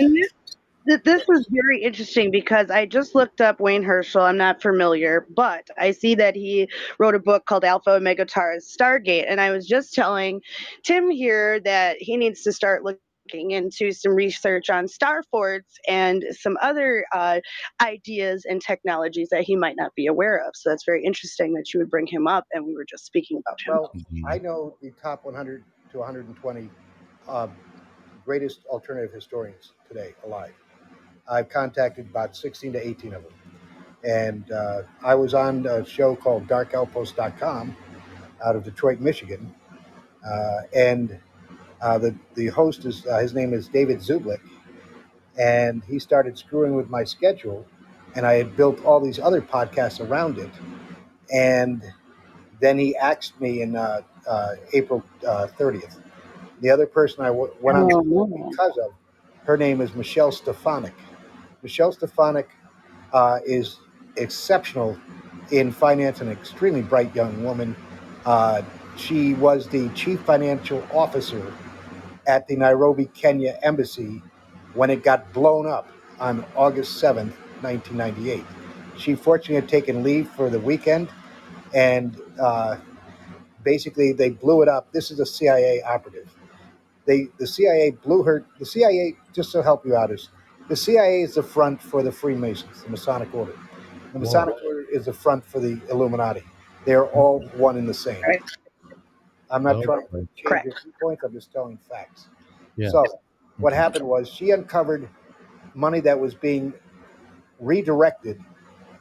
th- 0.88 1.02
this 1.04 1.22
is 1.28 1.48
very 1.50 1.82
interesting 1.82 2.30
because 2.30 2.70
I 2.70 2.86
just 2.86 3.14
looked 3.14 3.40
up 3.40 3.60
Wayne 3.60 3.82
Herschel. 3.82 4.22
I'm 4.22 4.36
not 4.36 4.62
familiar, 4.62 5.26
but 5.34 5.68
I 5.78 5.92
see 5.92 6.14
that 6.16 6.34
he 6.36 6.68
wrote 6.98 7.14
a 7.14 7.18
book 7.20 7.46
called 7.46 7.64
Alpha 7.64 7.90
Omega 7.92 8.24
Taurus 8.24 8.74
Stargate. 8.78 9.24
And 9.28 9.40
I 9.40 9.50
was 9.50 9.66
just 9.66 9.94
telling 9.94 10.40
Tim 10.84 11.10
here 11.10 11.60
that 11.60 11.96
he 12.00 12.16
needs 12.16 12.42
to 12.42 12.52
start 12.52 12.84
looking 12.84 13.52
into 13.52 13.92
some 13.92 14.14
research 14.14 14.68
on 14.70 14.88
star 14.88 15.22
forts 15.30 15.76
and 15.88 16.24
some 16.32 16.56
other 16.60 17.04
uh, 17.14 17.40
ideas 17.80 18.44
and 18.48 18.60
technologies 18.60 19.28
that 19.30 19.42
he 19.42 19.56
might 19.56 19.76
not 19.76 19.94
be 19.94 20.06
aware 20.06 20.38
of. 20.38 20.52
So 20.54 20.70
that's 20.70 20.84
very 20.84 21.04
interesting 21.04 21.54
that 21.54 21.72
you 21.72 21.80
would 21.80 21.90
bring 21.90 22.06
him 22.06 22.26
up, 22.26 22.44
and 22.52 22.66
we 22.66 22.74
were 22.74 22.86
just 22.88 23.06
speaking 23.06 23.40
about 23.46 23.59
him. 23.66 23.74
well, 23.74 23.92
Mhm. 23.94 24.22
I 24.26 24.38
know 24.38 24.76
the 24.82 24.90
top 24.92 25.24
100 25.24 25.64
to 25.92 25.98
120 25.98 26.70
uh, 27.28 27.48
greatest 28.24 28.66
alternative 28.66 29.12
historians 29.12 29.72
today 29.88 30.14
alive. 30.24 30.52
I've 31.30 31.48
contacted 31.48 32.06
about 32.10 32.36
16 32.36 32.72
to 32.74 32.86
18 32.86 33.14
of 33.14 33.22
them. 33.22 33.32
And 34.04 34.50
uh, 34.52 34.82
I 35.04 35.14
was 35.14 35.34
on 35.34 35.66
a 35.66 35.84
show 35.86 36.16
called 36.16 36.48
darkoutpost.com 36.48 37.76
out 38.44 38.56
of 38.56 38.64
Detroit, 38.64 39.00
Michigan. 39.00 39.54
Uh, 40.26 40.62
and 40.74 41.18
uh, 41.80 41.98
the, 41.98 42.14
the 42.34 42.48
host 42.48 42.84
is, 42.84 43.06
uh, 43.06 43.18
his 43.18 43.34
name 43.34 43.54
is 43.54 43.68
David 43.68 43.98
Zublick. 43.98 44.40
And 45.38 45.82
he 45.84 45.98
started 45.98 46.36
screwing 46.38 46.74
with 46.74 46.90
my 46.90 47.04
schedule. 47.04 47.66
And 48.16 48.26
I 48.26 48.34
had 48.34 48.56
built 48.56 48.84
all 48.84 49.00
these 49.00 49.18
other 49.18 49.40
podcasts 49.40 50.06
around 50.06 50.38
it. 50.38 50.50
And 51.32 51.82
then 52.60 52.78
he 52.78 52.96
axed 52.96 53.40
me 53.40 53.62
in 53.62 53.76
uh, 53.76 54.02
uh, 54.28 54.54
April 54.72 55.02
uh, 55.26 55.48
30th. 55.58 56.00
The 56.60 56.70
other 56.70 56.86
person 56.86 57.24
I 57.24 57.28
w- 57.28 57.52
went 57.60 57.78
on 57.78 57.84
Oh, 57.84 57.88
the 57.88 57.92
show 58.04 58.26
no. 58.26 58.50
because 58.50 58.78
of, 58.78 58.92
her 59.44 59.56
name 59.56 59.80
is 59.80 59.94
Michelle 59.94 60.32
Stefanik. 60.32 60.94
Michelle 61.62 61.93
Stefanik 61.93 62.48
uh, 63.12 63.39
is 63.44 63.78
exceptional 64.16 64.98
in 65.51 65.72
finance, 65.72 66.20
an 66.20 66.28
extremely 66.28 66.82
bright 66.82 67.14
young 67.14 67.44
woman. 67.44 67.76
Uh, 68.24 68.62
she 68.97 69.34
was 69.34 69.68
the 69.68 69.89
chief 69.90 70.20
financial 70.20 70.86
officer 70.93 71.52
at 72.26 72.47
the 72.48 72.56
Nairobi, 72.56 73.06
Kenya 73.06 73.59
embassy 73.62 74.22
when 74.74 74.90
it 74.90 75.02
got 75.02 75.32
blown 75.32 75.66
up 75.66 75.89
on 76.20 76.44
August 76.56 77.02
7th, 77.02 77.32
1998. 77.62 78.44
She 78.97 79.14
fortunately 79.14 79.56
had 79.56 79.68
taken 79.68 80.02
leave 80.02 80.28
for 80.30 80.51
the 80.51 80.59
weekend 80.59 81.09
and 81.74 82.20
uh, 82.40 82.76
basically 83.64 84.12
they 84.12 84.30
blew 84.30 84.62
it 84.62 84.68
up. 84.68 84.90
This 84.93 85.10
is 85.10 85.20
a 85.20 85.26
CIA 85.26 85.82
operative. 85.82 86.28
They 87.06 87.28
the 87.39 87.47
CIA 87.47 87.90
blew 87.90 88.22
her. 88.22 88.44
The 88.59 88.66
CIA, 88.66 89.16
just 89.32 89.51
to 89.52 89.62
help 89.62 89.84
you 89.84 89.97
out, 89.97 90.10
is 90.12 90.28
the 90.68 90.76
CIA 90.76 91.22
is 91.22 91.34
the 91.34 91.43
front 91.43 91.80
for 91.82 92.02
the 92.02 92.12
Freemasons, 92.12 92.82
the 92.82 92.90
Masonic 92.90 93.34
Order. 93.34 93.55
The 94.12 94.18
Masonic 94.18 94.55
Order 94.64 94.84
is 94.93 95.06
the 95.06 95.12
front 95.12 95.44
for 95.44 95.59
the 95.60 95.80
Illuminati. 95.90 96.43
They 96.84 96.94
are 96.94 97.06
all 97.06 97.40
one 97.56 97.76
and 97.76 97.89
the 97.89 97.94
same. 97.94 98.20
Right. 98.22 98.43
I'm 99.51 99.62
not 99.62 99.76
Oh, 99.76 99.82
trying 99.82 100.01
to 100.02 100.06
change 100.10 100.28
Correct. 100.44 100.66
your 100.66 100.74
viewpoints. 100.82 101.22
I'm 101.24 101.32
just 101.32 101.52
telling 101.52 101.78
facts. 101.90 102.28
Yeah. 102.76 102.89
So 102.89 103.05
what 103.59 103.72
happened 103.72 104.06
was 104.06 104.28
she 104.28 104.51
uncovered 104.51 105.09
money 105.74 106.01
that 106.01 106.18
was 106.18 106.34
being 106.34 106.72
redirected, 107.60 108.40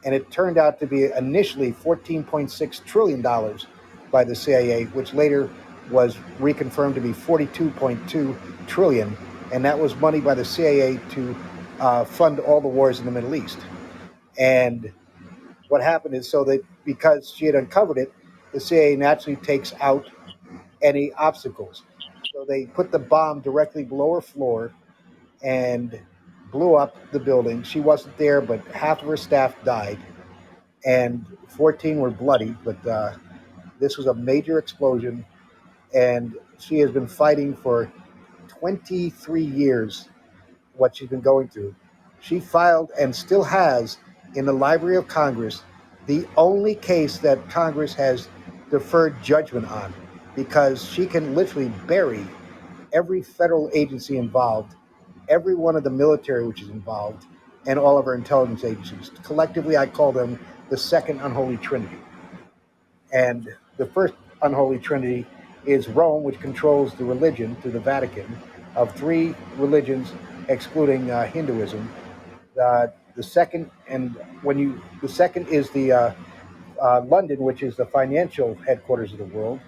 and 0.04 0.14
it 0.14 0.30
turned 0.30 0.58
out 0.58 0.78
to 0.80 0.86
be 0.86 1.04
initially 1.12 1.72
14.6 1.72 2.84
trillion 2.84 3.22
dollars 3.22 3.66
by 4.10 4.24
the 4.24 4.34
CIA, 4.34 4.84
which 4.86 5.14
later 5.14 5.48
was 5.90 6.16
reconfirmed 6.38 6.94
to 6.94 7.00
be 7.00 7.12
42.2 7.12 8.36
trillion, 8.66 9.16
and 9.52 9.64
that 9.64 9.78
was 9.78 9.96
money 9.96 10.20
by 10.20 10.34
the 10.34 10.44
CIA 10.44 10.98
to 11.10 11.34
uh, 11.82 12.04
fund 12.04 12.38
all 12.38 12.60
the 12.60 12.68
wars 12.68 13.00
in 13.00 13.04
the 13.04 13.10
Middle 13.10 13.34
East. 13.34 13.58
And 14.38 14.92
what 15.68 15.82
happened 15.82 16.14
is 16.14 16.30
so 16.30 16.44
that 16.44 16.64
because 16.84 17.34
she 17.36 17.44
had 17.44 17.56
uncovered 17.56 17.98
it, 17.98 18.12
the 18.52 18.60
CIA 18.60 18.94
naturally 18.94 19.36
takes 19.36 19.74
out 19.80 20.08
any 20.80 21.12
obstacles. 21.14 21.82
So 22.32 22.44
they 22.48 22.66
put 22.66 22.92
the 22.92 23.00
bomb 23.00 23.40
directly 23.40 23.82
below 23.84 24.14
her 24.14 24.20
floor 24.20 24.72
and 25.42 26.00
blew 26.52 26.76
up 26.76 26.96
the 27.10 27.18
building. 27.18 27.64
She 27.64 27.80
wasn't 27.80 28.16
there, 28.16 28.40
but 28.40 28.64
half 28.68 29.02
of 29.02 29.08
her 29.08 29.16
staff 29.16 29.56
died, 29.64 29.98
and 30.84 31.26
14 31.48 31.98
were 31.98 32.10
bloody. 32.10 32.54
But 32.64 32.86
uh, 32.86 33.14
this 33.80 33.96
was 33.96 34.06
a 34.06 34.14
major 34.14 34.58
explosion, 34.58 35.24
and 35.92 36.36
she 36.58 36.78
has 36.78 36.92
been 36.92 37.08
fighting 37.08 37.56
for 37.56 37.90
23 38.48 39.42
years 39.42 40.08
what 40.74 40.96
she's 40.96 41.08
been 41.08 41.20
going 41.20 41.48
through. 41.48 41.74
She 42.20 42.40
filed 42.40 42.92
and 42.98 43.14
still 43.14 43.42
has 43.44 43.98
in 44.34 44.46
the 44.46 44.52
Library 44.52 44.96
of 44.96 45.08
Congress 45.08 45.62
the 46.06 46.26
only 46.36 46.74
case 46.74 47.18
that 47.18 47.48
Congress 47.50 47.94
has 47.94 48.28
deferred 48.70 49.22
judgment 49.22 49.70
on 49.70 49.92
because 50.34 50.84
she 50.84 51.06
can 51.06 51.34
literally 51.34 51.70
bury 51.86 52.26
every 52.92 53.22
federal 53.22 53.70
agency 53.74 54.16
involved, 54.16 54.74
every 55.28 55.54
one 55.54 55.76
of 55.76 55.84
the 55.84 55.90
military 55.90 56.46
which 56.46 56.62
is 56.62 56.68
involved, 56.68 57.26
and 57.66 57.78
all 57.78 57.98
of 57.98 58.06
our 58.06 58.14
intelligence 58.14 58.64
agencies. 58.64 59.10
Collectively, 59.22 59.76
I 59.76 59.86
call 59.86 60.12
them 60.12 60.38
the 60.70 60.76
second 60.76 61.20
unholy 61.20 61.58
trinity. 61.58 61.98
And 63.12 63.48
the 63.76 63.86
first 63.86 64.14
unholy 64.42 64.78
trinity 64.78 65.26
is 65.64 65.88
Rome, 65.88 66.22
which 66.22 66.40
controls 66.40 66.94
the 66.94 67.04
religion 67.04 67.56
through 67.56 67.72
the 67.72 67.80
Vatican 67.80 68.38
of 68.74 68.94
three 68.96 69.34
religions, 69.56 70.12
excluding 70.48 71.10
uh, 71.10 71.26
Hinduism. 71.26 71.88
Uh, 72.60 72.88
the 73.14 73.22
second, 73.22 73.70
and 73.88 74.16
when 74.42 74.58
you, 74.58 74.80
the 75.00 75.08
second 75.08 75.48
is 75.48 75.70
the 75.70 75.92
uh, 75.92 76.14
uh, 76.80 77.02
London, 77.02 77.38
which 77.38 77.62
is 77.62 77.76
the 77.76 77.86
financial 77.86 78.54
headquarters 78.66 79.12
of 79.12 79.18
the 79.18 79.24
world. 79.24 79.60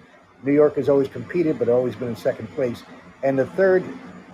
New 0.43 0.53
York 0.53 0.75
has 0.75 0.89
always 0.89 1.07
competed, 1.07 1.57
but 1.57 1.69
always 1.69 1.95
been 1.95 2.09
in 2.09 2.15
second 2.15 2.47
place. 2.55 2.83
And 3.23 3.37
the 3.37 3.45
third 3.45 3.83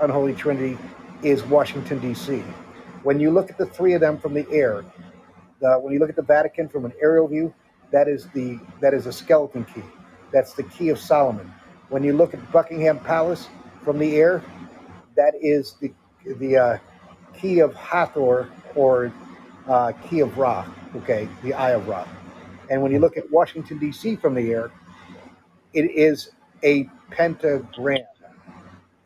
unholy 0.02 0.34
trinity 0.34 0.78
is 1.24 1.44
Washington 1.44 2.00
D.C. 2.00 2.44
When 3.04 3.20
you 3.20 3.32
look 3.32 3.50
at 3.50 3.58
the 3.58 3.66
three 3.66 3.94
of 3.94 4.02
them 4.02 4.18
from 4.18 4.34
the 4.34 4.46
air, 4.52 4.84
when 5.60 5.94
you 5.94 6.00
look 6.00 6.10
at 6.10 6.16
the 6.16 6.22
Vatican 6.22 6.68
from 6.68 6.86
an 6.86 6.94
aerial 7.02 7.28
view, 7.28 7.54
that 7.92 8.08
is 8.08 8.28
the 8.34 8.60
that 8.80 8.94
is 8.94 9.06
a 9.06 9.14
skeleton 9.14 9.66
key. 9.66 9.84
That's 10.32 10.54
the 10.54 10.64
key 10.64 10.90
of 10.90 11.00
Solomon. 11.00 11.52
When 11.90 12.04
you 12.04 12.14
look 12.14 12.34
at 12.34 12.52
Buckingham 12.52 13.00
Palace 13.00 13.48
from 13.84 14.00
the 14.00 14.16
air, 14.16 14.44
that 15.16 15.34
is 15.42 15.76
the 15.82 15.92
the 16.26 16.58
uh, 16.58 16.78
key 17.38 17.60
of 17.60 17.74
Hathor 17.76 18.50
or 18.76 19.12
uh, 19.68 19.92
key 20.10 20.20
of 20.22 20.38
Ra. 20.38 20.66
Okay, 20.98 21.28
the 21.44 21.54
Eye 21.54 21.72
of 21.72 21.88
Ra. 21.88 22.08
And 22.70 22.82
when 22.82 22.92
you 22.92 23.00
look 23.00 23.18
at 23.18 23.30
Washington 23.32 23.78
D.C. 23.80 24.16
from 24.18 24.34
the 24.36 24.52
air, 24.52 24.72
it 25.74 25.92
is 25.92 26.32
a 26.64 26.90
pentagram. 27.12 28.00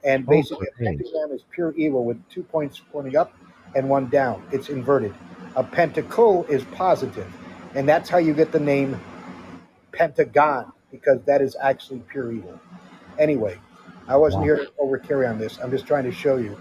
And 0.03 0.25
basically, 0.25 0.67
a 0.67 0.83
pentagram 0.83 1.31
is 1.31 1.43
pure 1.51 1.73
evil 1.75 2.05
with 2.05 2.17
two 2.29 2.43
points 2.43 2.81
pointing 2.91 3.15
up 3.15 3.33
and 3.75 3.89
one 3.89 4.07
down. 4.09 4.43
It's 4.51 4.69
inverted. 4.69 5.13
A 5.55 5.63
pentacle 5.63 6.45
is 6.45 6.63
positive, 6.65 7.31
and 7.75 7.87
that's 7.87 8.09
how 8.09 8.17
you 8.19 8.33
get 8.33 8.51
the 8.51 8.59
name 8.59 8.99
Pentagon 9.91 10.71
because 10.91 11.21
that 11.25 11.41
is 11.41 11.55
actually 11.61 11.99
pure 12.09 12.31
evil. 12.31 12.59
Anyway, 13.17 13.57
I 14.07 14.15
wasn't 14.17 14.41
Wow. 14.41 14.45
here 14.45 14.57
to 14.57 14.71
over 14.79 14.97
carry 14.97 15.25
on 15.25 15.39
this. 15.39 15.57
I'm 15.61 15.71
just 15.71 15.87
trying 15.87 16.03
to 16.03 16.11
show 16.11 16.37
you. 16.37 16.57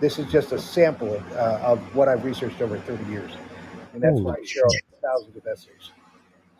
This 0.00 0.18
is 0.18 0.30
just 0.30 0.52
a 0.52 0.58
sample 0.58 1.14
of, 1.14 1.32
uh, 1.32 1.60
of 1.62 1.94
what 1.94 2.08
I've 2.08 2.24
researched 2.24 2.60
over 2.62 2.78
30 2.78 3.10
years, 3.10 3.32
and 3.92 4.02
that's 4.02 4.20
why 4.20 4.32
I 4.32 4.34
Holy 4.36 4.46
share 4.46 4.64
thousands 5.02 5.36
of 5.36 5.46
essays. 5.46 5.92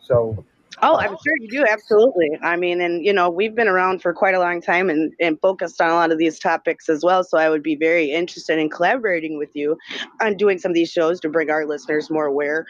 So 0.01 0.43
Oh, 0.81 0.95
I'm 0.97 1.09
sure 1.09 1.33
you 1.39 1.49
do. 1.49 1.65
Absolutely. 1.69 2.29
I 2.41 2.55
mean, 2.55 2.79
and 2.79 3.03
you 3.03 3.11
know, 3.11 3.29
we've 3.29 3.55
been 3.55 3.67
around 3.67 4.01
for 4.01 4.13
quite 4.13 4.33
a 4.33 4.39
long 4.39 4.61
time 4.61 4.89
and, 4.89 5.11
and 5.19 5.37
focused 5.41 5.81
on 5.81 5.89
a 5.89 5.93
lot 5.93 6.11
of 6.11 6.17
these 6.17 6.39
topics 6.39 6.87
as 6.87 7.03
well. 7.03 7.23
So 7.23 7.37
I 7.37 7.49
would 7.49 7.63
be 7.63 7.75
very 7.75 8.11
interested 8.11 8.57
in 8.59 8.69
collaborating 8.69 9.37
with 9.37 9.49
you 9.53 9.77
on 10.21 10.37
doing 10.37 10.57
some 10.57 10.71
of 10.71 10.75
these 10.75 10.91
shows 10.91 11.19
to 11.21 11.29
bring 11.29 11.49
our 11.49 11.65
listeners 11.65 12.09
more 12.09 12.27
aware 12.27 12.65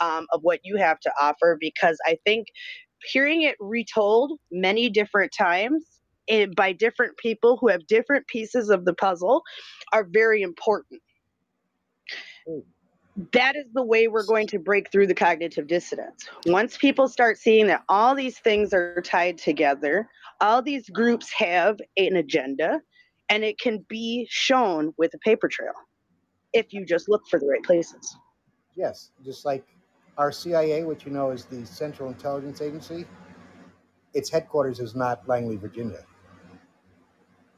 um, 0.00 0.26
of 0.32 0.40
what 0.42 0.60
you 0.64 0.76
have 0.76 1.00
to 1.00 1.12
offer 1.20 1.58
because 1.60 1.98
I 2.06 2.18
think 2.24 2.46
hearing 3.02 3.42
it 3.42 3.56
retold 3.60 4.38
many 4.50 4.88
different 4.88 5.32
times 5.36 5.84
eh, 6.30 6.46
by 6.56 6.72
different 6.72 7.16
people 7.18 7.58
who 7.60 7.68
have 7.68 7.86
different 7.86 8.26
pieces 8.26 8.70
of 8.70 8.84
the 8.84 8.94
puzzle 8.94 9.42
are 9.92 10.06
very 10.10 10.42
important. 10.42 11.02
Mm. 12.48 12.62
That 13.32 13.56
is 13.56 13.66
the 13.74 13.82
way 13.82 14.08
we're 14.08 14.26
going 14.26 14.46
to 14.48 14.58
break 14.58 14.90
through 14.90 15.08
the 15.08 15.14
cognitive 15.14 15.66
dissonance. 15.66 16.28
Once 16.46 16.78
people 16.78 17.08
start 17.08 17.38
seeing 17.38 17.66
that 17.66 17.82
all 17.88 18.14
these 18.14 18.38
things 18.38 18.72
are 18.72 19.02
tied 19.04 19.36
together, 19.36 20.08
all 20.40 20.62
these 20.62 20.88
groups 20.88 21.30
have 21.36 21.78
an 21.98 22.16
agenda, 22.16 22.80
and 23.28 23.44
it 23.44 23.58
can 23.58 23.84
be 23.88 24.26
shown 24.30 24.94
with 24.96 25.12
a 25.12 25.18
paper 25.18 25.48
trail 25.48 25.72
if 26.52 26.72
you 26.72 26.86
just 26.86 27.08
look 27.08 27.22
for 27.28 27.38
the 27.38 27.46
right 27.46 27.62
places. 27.62 28.16
Yes, 28.76 29.10
just 29.24 29.44
like 29.44 29.64
our 30.16 30.32
CIA, 30.32 30.84
which 30.84 31.04
you 31.04 31.12
know 31.12 31.30
is 31.30 31.44
the 31.44 31.66
Central 31.66 32.08
Intelligence 32.08 32.60
Agency, 32.60 33.06
its 34.14 34.30
headquarters 34.30 34.80
is 34.80 34.94
not 34.94 35.26
Langley, 35.28 35.56
Virginia. 35.56 36.04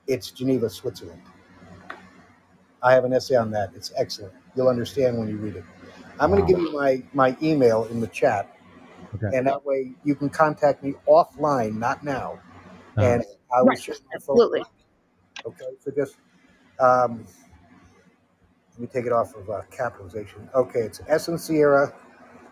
It's 0.07 0.31
Geneva, 0.31 0.69
Switzerland. 0.69 1.23
I 2.83 2.93
have 2.93 3.05
an 3.05 3.13
essay 3.13 3.37
on 3.37 3.51
that. 3.53 3.71
It's 3.75 3.93
excellent. 3.97 4.33
You'll 4.57 4.69
understand 4.69 5.19
when 5.19 5.29
you 5.29 5.37
read 5.37 5.57
it. 5.57 5.65
I'm 6.19 6.31
going 6.31 6.45
to 6.45 6.53
give 6.53 6.61
you 6.61 6.73
my, 6.73 7.03
my 7.15 7.37
email 7.43 7.85
in 7.85 8.01
the 8.01 8.09
chat, 8.09 8.55
Okay. 9.15 9.37
and 9.37 9.47
that 9.47 9.65
way 9.65 9.93
you 10.05 10.15
can 10.15 10.29
contact 10.29 10.83
me 10.83 10.95
offline, 11.09 11.77
not 11.79 12.03
now, 12.05 12.41
Uh, 12.99 13.03
and 13.03 13.25
I 13.55 13.63
will 13.63 13.69
Right, 13.69 13.79
share 13.79 13.95
my 14.13 14.19
phone. 14.19 14.37
Absolutely. 14.37 14.65
Okay, 15.47 15.69
so 15.81 15.91
just 15.91 16.17
um, 16.81 17.25
let 18.73 18.81
me 18.81 18.87
take 18.87 19.07
it 19.07 19.13
off 19.13 19.35
of 19.35 19.49
uh, 19.49 19.63
capitalization. 19.71 20.49
Okay, 20.55 20.81
it's 20.81 21.01
S 21.09 21.29
and 21.29 21.41
Sierra, 21.41 21.93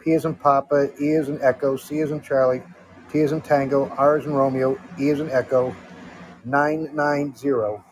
P 0.00 0.12
is 0.12 0.24
in 0.24 0.34
Papa, 0.34 0.90
E 1.00 1.10
is 1.10 1.28
in 1.28 1.40
Echo, 1.42 1.76
C 1.76 1.98
is 1.98 2.10
in 2.10 2.20
Charlie, 2.20 2.62
T 3.10 3.18
is 3.20 3.32
in 3.32 3.40
Tango, 3.42 3.88
R 3.90 4.18
is 4.18 4.26
in 4.26 4.32
Romeo, 4.32 4.78
E 4.98 5.08
is 5.10 5.20
in 5.20 5.30
Echo, 5.30 5.74
990 6.44 7.82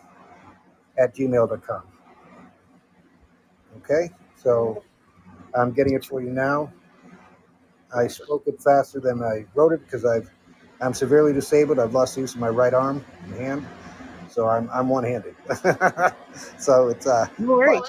at 0.99 1.15
gmail.com. 1.15 1.83
Okay, 3.79 4.11
so 4.37 4.83
I'm 5.55 5.73
getting 5.73 5.95
it 5.95 6.05
for 6.05 6.20
you 6.20 6.31
now. 6.31 6.73
I 7.95 8.07
spoke 8.07 8.45
it 8.47 8.61
faster 8.61 9.01
than 9.01 9.23
I 9.23 9.47
wrote 9.55 9.73
it 9.73 9.85
because 9.85 10.05
I've 10.05 10.31
I'm 10.81 10.95
severely 10.95 11.33
disabled. 11.33 11.79
I've 11.79 11.95
lost 11.95 12.15
the 12.15 12.20
use 12.23 12.35
of 12.35 12.41
my 12.41 12.49
right 12.49 12.75
arm 12.75 13.05
and 13.25 13.35
hand, 13.35 13.66
so 14.29 14.49
I'm 14.49 14.69
I'm 14.73 14.89
one-handed. 14.89 15.35
so 16.59 16.89
it's 16.89 17.07
uh 17.07 17.27
No 17.39 17.55
worries. 17.57 17.81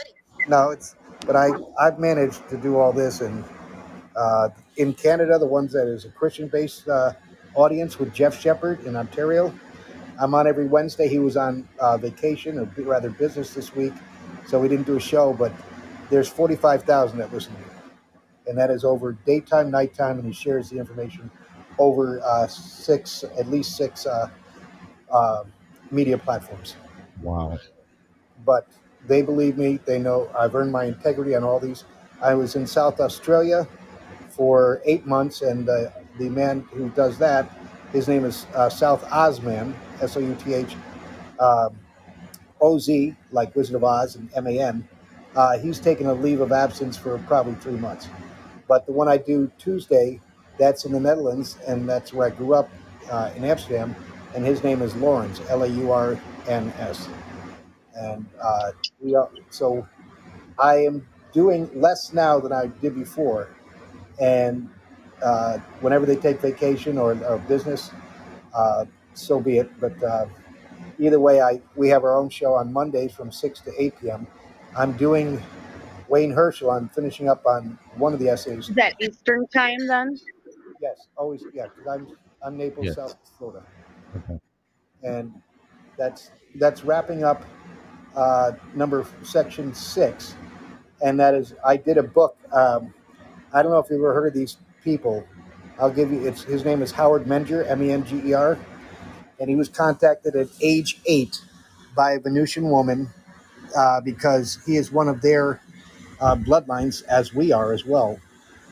no, 0.47 0.69
it's 0.69 0.95
but 1.25 1.35
I 1.35 1.49
I've 1.79 1.99
managed 1.99 2.47
to 2.49 2.57
do 2.57 2.77
all 2.77 2.93
this 2.93 3.21
and 3.21 3.43
uh, 4.15 4.49
in 4.77 4.93
Canada, 4.93 5.37
the 5.39 5.45
ones 5.45 5.71
that 5.71 5.87
is 5.87 6.03
a 6.05 6.09
Christian-based 6.09 6.89
uh, 6.89 7.13
audience 7.55 7.99
with 7.99 8.13
Jeff 8.13 8.39
Shepard 8.39 8.83
in 8.85 8.95
Ontario. 8.97 9.53
I'm 10.19 10.35
on 10.35 10.47
every 10.47 10.67
Wednesday. 10.67 11.07
He 11.09 11.19
was 11.19 11.37
on 11.37 11.67
uh, 11.79 11.97
vacation 11.97 12.59
or 12.59 12.65
b- 12.65 12.83
rather 12.83 13.09
business 13.09 13.53
this 13.53 13.75
week, 13.75 13.93
so 14.47 14.59
we 14.59 14.67
didn't 14.69 14.87
do 14.87 14.97
a 14.97 15.01
show. 15.01 15.33
But 15.33 15.53
there's 16.09 16.29
45,000 16.29 17.19
that 17.19 17.33
listen 17.33 17.53
to 17.53 17.59
him, 17.59 17.71
and 18.47 18.57
that 18.57 18.71
is 18.71 18.85
over 18.85 19.13
daytime, 19.25 19.71
nighttime, 19.71 20.19
and 20.19 20.27
he 20.27 20.33
shares 20.33 20.69
the 20.69 20.79
information 20.79 21.31
over 21.79 22.21
uh, 22.23 22.47
six, 22.47 23.23
at 23.39 23.47
least 23.49 23.77
six 23.77 24.05
uh, 24.07 24.29
uh, 25.11 25.43
media 25.91 26.17
platforms 26.17 26.75
wow. 27.21 27.57
but 28.45 28.67
they 29.07 29.21
believe 29.21 29.57
me. 29.57 29.79
They 29.85 29.99
know 29.99 30.29
I've 30.37 30.55
earned 30.55 30.71
my 30.71 30.85
integrity 30.85 31.35
on 31.35 31.43
all 31.43 31.59
these. 31.59 31.85
I 32.21 32.35
was 32.35 32.55
in 32.55 32.67
South 32.67 32.99
Australia 32.99 33.67
for 34.29 34.81
eight 34.85 35.05
months, 35.05 35.41
and 35.41 35.69
uh, 35.69 35.91
the 36.19 36.29
man 36.29 36.61
who 36.73 36.89
does 36.91 37.17
that, 37.19 37.49
his 37.93 38.07
name 38.07 38.25
is 38.25 38.45
uh, 38.55 38.69
South 38.69 39.03
Ozman, 39.05 39.73
S 40.01 40.17
O 40.17 40.19
U 40.19 40.35
T 40.35 40.53
H 40.53 40.75
um, 41.39 41.77
O 42.61 42.77
Z, 42.79 43.15
like 43.31 43.55
Wizard 43.55 43.75
of 43.75 43.83
Oz, 43.83 44.15
and 44.15 44.29
M 44.35 44.47
A 44.47 44.59
N. 44.59 44.87
Uh, 45.35 45.57
he's 45.59 45.79
taken 45.79 46.07
a 46.07 46.13
leave 46.13 46.41
of 46.41 46.51
absence 46.51 46.97
for 46.97 47.17
probably 47.19 47.55
three 47.55 47.77
months. 47.77 48.09
But 48.67 48.85
the 48.85 48.91
one 48.91 49.07
I 49.07 49.17
do 49.17 49.51
Tuesday, 49.57 50.19
that's 50.57 50.85
in 50.85 50.91
the 50.91 50.99
Netherlands, 50.99 51.57
and 51.67 51.87
that's 51.87 52.13
where 52.13 52.27
I 52.27 52.31
grew 52.31 52.53
up 52.53 52.69
uh, 53.09 53.31
in 53.35 53.45
Amsterdam, 53.45 53.95
and 54.35 54.45
his 54.45 54.63
name 54.63 54.81
is 54.81 54.95
Lawrence, 54.95 55.41
L 55.49 55.63
A 55.63 55.67
U 55.67 55.91
R 55.91 56.19
N 56.47 56.73
S 56.77 57.07
and 57.95 58.25
uh, 58.41 58.71
we 59.01 59.15
are, 59.15 59.29
so 59.49 59.87
I 60.57 60.77
am 60.77 61.07
doing 61.33 61.69
less 61.79 62.13
now 62.13 62.39
than 62.39 62.51
I 62.51 62.67
did 62.81 62.95
before, 62.95 63.49
and 64.19 64.69
uh, 65.23 65.57
whenever 65.81 66.05
they 66.05 66.15
take 66.15 66.39
vacation 66.41 66.97
or, 66.97 67.11
or 67.25 67.39
business, 67.47 67.91
uh, 68.53 68.85
so 69.13 69.39
be 69.39 69.57
it. 69.57 69.69
But 69.79 70.01
uh, 70.03 70.27
either 70.99 71.19
way, 71.19 71.41
I 71.41 71.61
we 71.75 71.89
have 71.89 72.03
our 72.03 72.15
own 72.17 72.29
show 72.29 72.53
on 72.55 72.71
Mondays 72.73 73.13
from 73.13 73.31
six 73.31 73.59
to 73.61 73.71
eight 73.81 73.99
p.m. 74.01 74.27
I'm 74.77 74.93
doing 74.97 75.41
Wayne 76.09 76.31
Herschel. 76.31 76.71
I'm 76.71 76.89
finishing 76.89 77.29
up 77.29 77.45
on 77.45 77.77
one 77.97 78.13
of 78.13 78.19
the 78.19 78.29
essays. 78.29 78.69
Is 78.69 78.75
that 78.75 78.95
Eastern 78.99 79.47
time 79.47 79.87
then? 79.87 80.19
Yes, 80.81 81.07
always 81.17 81.45
yeah, 81.53 81.67
because 81.67 81.87
I'm 81.87 82.07
I'm 82.43 82.57
Naples, 82.57 82.85
Yes. 82.85 82.95
South 82.95 83.17
Florida. 83.37 83.65
Okay. 84.15 84.39
and 85.03 85.33
that's 85.97 86.31
that's 86.55 86.83
wrapping 86.83 87.23
up 87.23 87.43
uh, 88.15 88.51
number 88.75 89.05
section 89.23 89.73
six, 89.73 90.35
and 91.01 91.19
that 91.19 91.33
is 91.33 91.53
I 91.65 91.77
did 91.77 91.97
a 91.97 92.03
book. 92.03 92.37
Um, 92.51 92.93
I 93.53 93.61
don't 93.63 93.71
know 93.71 93.79
if 93.79 93.87
you've 93.89 93.99
ever 93.99 94.13
heard 94.13 94.27
of 94.27 94.33
these 94.33 94.57
people. 94.83 95.25
I'll 95.79 95.91
give 95.91 96.11
you. 96.11 96.27
It's 96.27 96.43
his 96.43 96.65
name 96.65 96.81
is 96.81 96.91
Howard 96.91 97.25
Menger, 97.25 97.69
M 97.69 97.83
E 97.83 97.91
N 97.91 98.05
G 98.05 98.21
E 98.25 98.33
R, 98.33 98.57
and 99.39 99.49
he 99.49 99.55
was 99.55 99.69
contacted 99.69 100.35
at 100.35 100.47
age 100.61 101.01
eight 101.05 101.41
by 101.95 102.13
a 102.13 102.19
Venusian 102.19 102.69
woman 102.69 103.09
uh, 103.77 104.01
because 104.01 104.59
he 104.65 104.77
is 104.77 104.91
one 104.91 105.09
of 105.09 105.21
their 105.21 105.61
uh, 106.21 106.35
bloodlines, 106.35 107.03
as 107.05 107.33
we 107.33 107.51
are 107.51 107.73
as 107.73 107.85
well, 107.85 108.19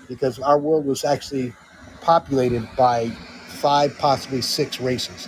because 0.10 0.40
our 0.40 0.60
world 0.60 0.86
was 0.86 1.06
actually 1.06 1.54
populated 2.02 2.68
by 2.78 3.10
five, 3.48 3.98
possibly 4.00 4.42
six 4.42 4.80
races 4.82 5.28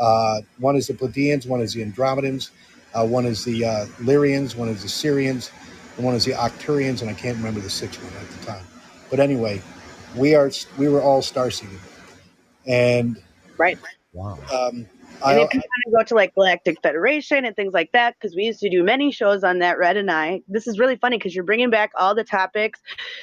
Uh, 0.00 0.42
one 0.58 0.76
is 0.76 0.88
the 0.88 0.94
Pleiadians, 0.94 1.46
one 1.48 1.60
is 1.62 1.74
the 1.74 1.84
Andromedans, 1.84 2.50
uh, 2.94 3.06
one 3.06 3.26
is 3.26 3.44
the 3.44 3.64
uh, 3.64 3.86
Lyrians, 4.00 4.56
one 4.56 4.68
is 4.68 4.82
the 4.82 4.88
Sirians, 4.88 5.50
and 5.96 6.06
one 6.06 6.14
is 6.14 6.24
the 6.24 6.32
Arcturians, 6.32 7.02
and 7.02 7.10
I 7.10 7.14
can't 7.14 7.36
remember 7.38 7.60
the 7.60 7.70
sixth 7.70 8.02
one 8.02 8.12
at 8.22 8.30
the 8.30 8.46
time. 8.46 8.64
But 9.10 9.20
anyway, 9.20 9.62
we 10.18 10.34
are 10.34 10.50
we 10.78 10.88
were 10.88 11.02
all 11.02 11.22
star 11.22 11.50
seeded, 11.50 11.78
and 12.66 13.22
Right. 13.58 13.78
Wow. 14.12 14.38
um, 14.52 14.86
And 15.24 15.40
I, 15.40 15.42
if 15.42 15.52
you 15.52 15.60
want 15.60 15.82
to 15.86 15.90
go 15.90 16.02
to 16.04 16.14
like 16.14 16.34
Galactic 16.34 16.80
Federation 16.82 17.44
and 17.44 17.54
things 17.56 17.72
like 17.72 17.90
that, 17.92 18.14
because 18.14 18.36
we 18.36 18.44
used 18.44 18.60
to 18.60 18.70
do 18.70 18.82
many 18.82 19.10
shows 19.10 19.44
on 19.44 19.58
that, 19.58 19.78
Red 19.78 19.96
and 19.96 20.10
I, 20.10 20.42
this 20.48 20.66
is 20.66 20.78
really 20.78 20.96
funny 20.96 21.18
because 21.18 21.34
you're 21.34 21.44
bringing 21.44 21.70
back 21.70 21.90
all 21.98 22.14
the 22.14 22.24
topics 22.24 22.80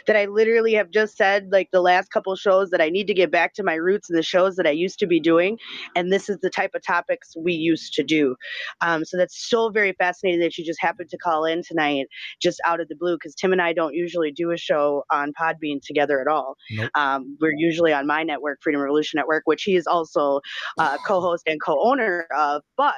that 0.08 0.16
I 0.16 0.26
literally 0.26 0.74
have 0.74 0.92
just 0.92 1.18
said, 1.18 1.52
like 1.52 1.70
the 1.72 1.82
last 1.82 2.12
couple 2.12 2.36
shows 2.36 2.70
that 2.72 2.82
I 2.82 2.90
need 2.90 3.08
to 3.08 3.14
get 3.14 3.32
back 3.32 3.54
to 3.56 3.64
my 3.64 3.76
roots 3.76 4.10
and 4.10 4.18
the 4.18 4.24
shows 4.24 4.56
that 4.58 4.68
I 4.68 4.72
used 4.72 5.00
to 5.00 5.08
be 5.08 5.20
doing. 5.20 5.58
And 5.96 6.12
this 6.12 6.30
is 6.30 6.38
the 6.42 6.50
type 6.50 6.72
of 6.76 6.84
topics 6.84 7.36
we 7.38 7.54
used 7.54 7.94
to 7.94 8.04
do. 8.04 8.36
Um, 8.82 9.06
so 9.06 9.18
that's 9.18 9.50
so 9.50 9.70
very 9.70 9.94
fascinating 9.94 10.42
that 10.42 10.58
you 10.58 10.66
just 10.66 10.82
happened 10.82 11.10
to 11.10 11.18
call 11.18 11.46
in 11.46 11.64
tonight, 11.64 12.08
just 12.42 12.60
out 12.66 12.80
of 12.80 12.88
the 12.88 12.96
blue, 12.96 13.16
because 13.16 13.36
Tim 13.36 13.52
and 13.52 13.62
I 13.62 13.74
don't 13.74 13.94
usually 13.94 14.32
do 14.32 14.52
a 14.52 14.58
show 14.58 15.04
on 15.12 15.32
Podbean 15.40 15.82
together 15.82 16.20
at 16.20 16.28
all. 16.28 16.56
Nope. 16.72 16.92
Um, 16.96 17.38
we're 17.40 17.56
usually 17.56 17.94
on 17.94 18.06
my 18.08 18.24
network, 18.24 18.60
Freedom 18.62 18.82
Revolution 18.82 19.18
Network, 19.18 19.44
which 19.46 19.64
he 19.64 19.76
is 19.76 19.88
also 19.88 20.42
uh, 20.78 20.98
co-host 21.06 21.44
and 21.48 21.60
co-owner 21.86 22.28
of. 22.36 22.62
But 22.78 22.94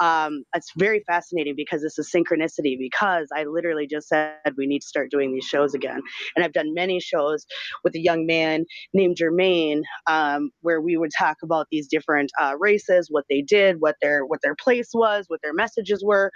um, 0.00 0.44
it's 0.54 0.72
very 0.76 1.02
fascinating 1.06 1.54
because 1.56 1.82
it's 1.82 1.98
a 1.98 2.02
synchronicity. 2.02 2.76
Because 2.78 3.28
I 3.34 3.44
literally 3.44 3.86
just 3.86 4.08
said 4.08 4.36
we 4.56 4.66
need 4.66 4.80
to 4.80 4.86
start 4.86 5.10
doing 5.10 5.32
these 5.32 5.44
shows 5.44 5.74
again, 5.74 6.00
and 6.34 6.44
I've 6.44 6.52
done 6.52 6.74
many 6.74 7.00
shows 7.00 7.46
with 7.84 7.94
a 7.94 8.00
young 8.00 8.26
man 8.26 8.64
named 8.94 9.16
Jermaine, 9.16 9.82
um, 10.06 10.50
where 10.62 10.80
we 10.80 10.96
would 10.96 11.10
talk 11.16 11.36
about 11.42 11.66
these 11.70 11.88
different 11.88 12.30
uh, 12.40 12.54
races, 12.58 13.08
what 13.10 13.24
they 13.30 13.42
did, 13.42 13.76
what 13.80 13.96
their 14.02 14.24
what 14.24 14.40
their 14.42 14.54
place 14.54 14.90
was, 14.94 15.26
what 15.28 15.40
their 15.42 15.54
messages 15.54 16.02
were, 16.04 16.30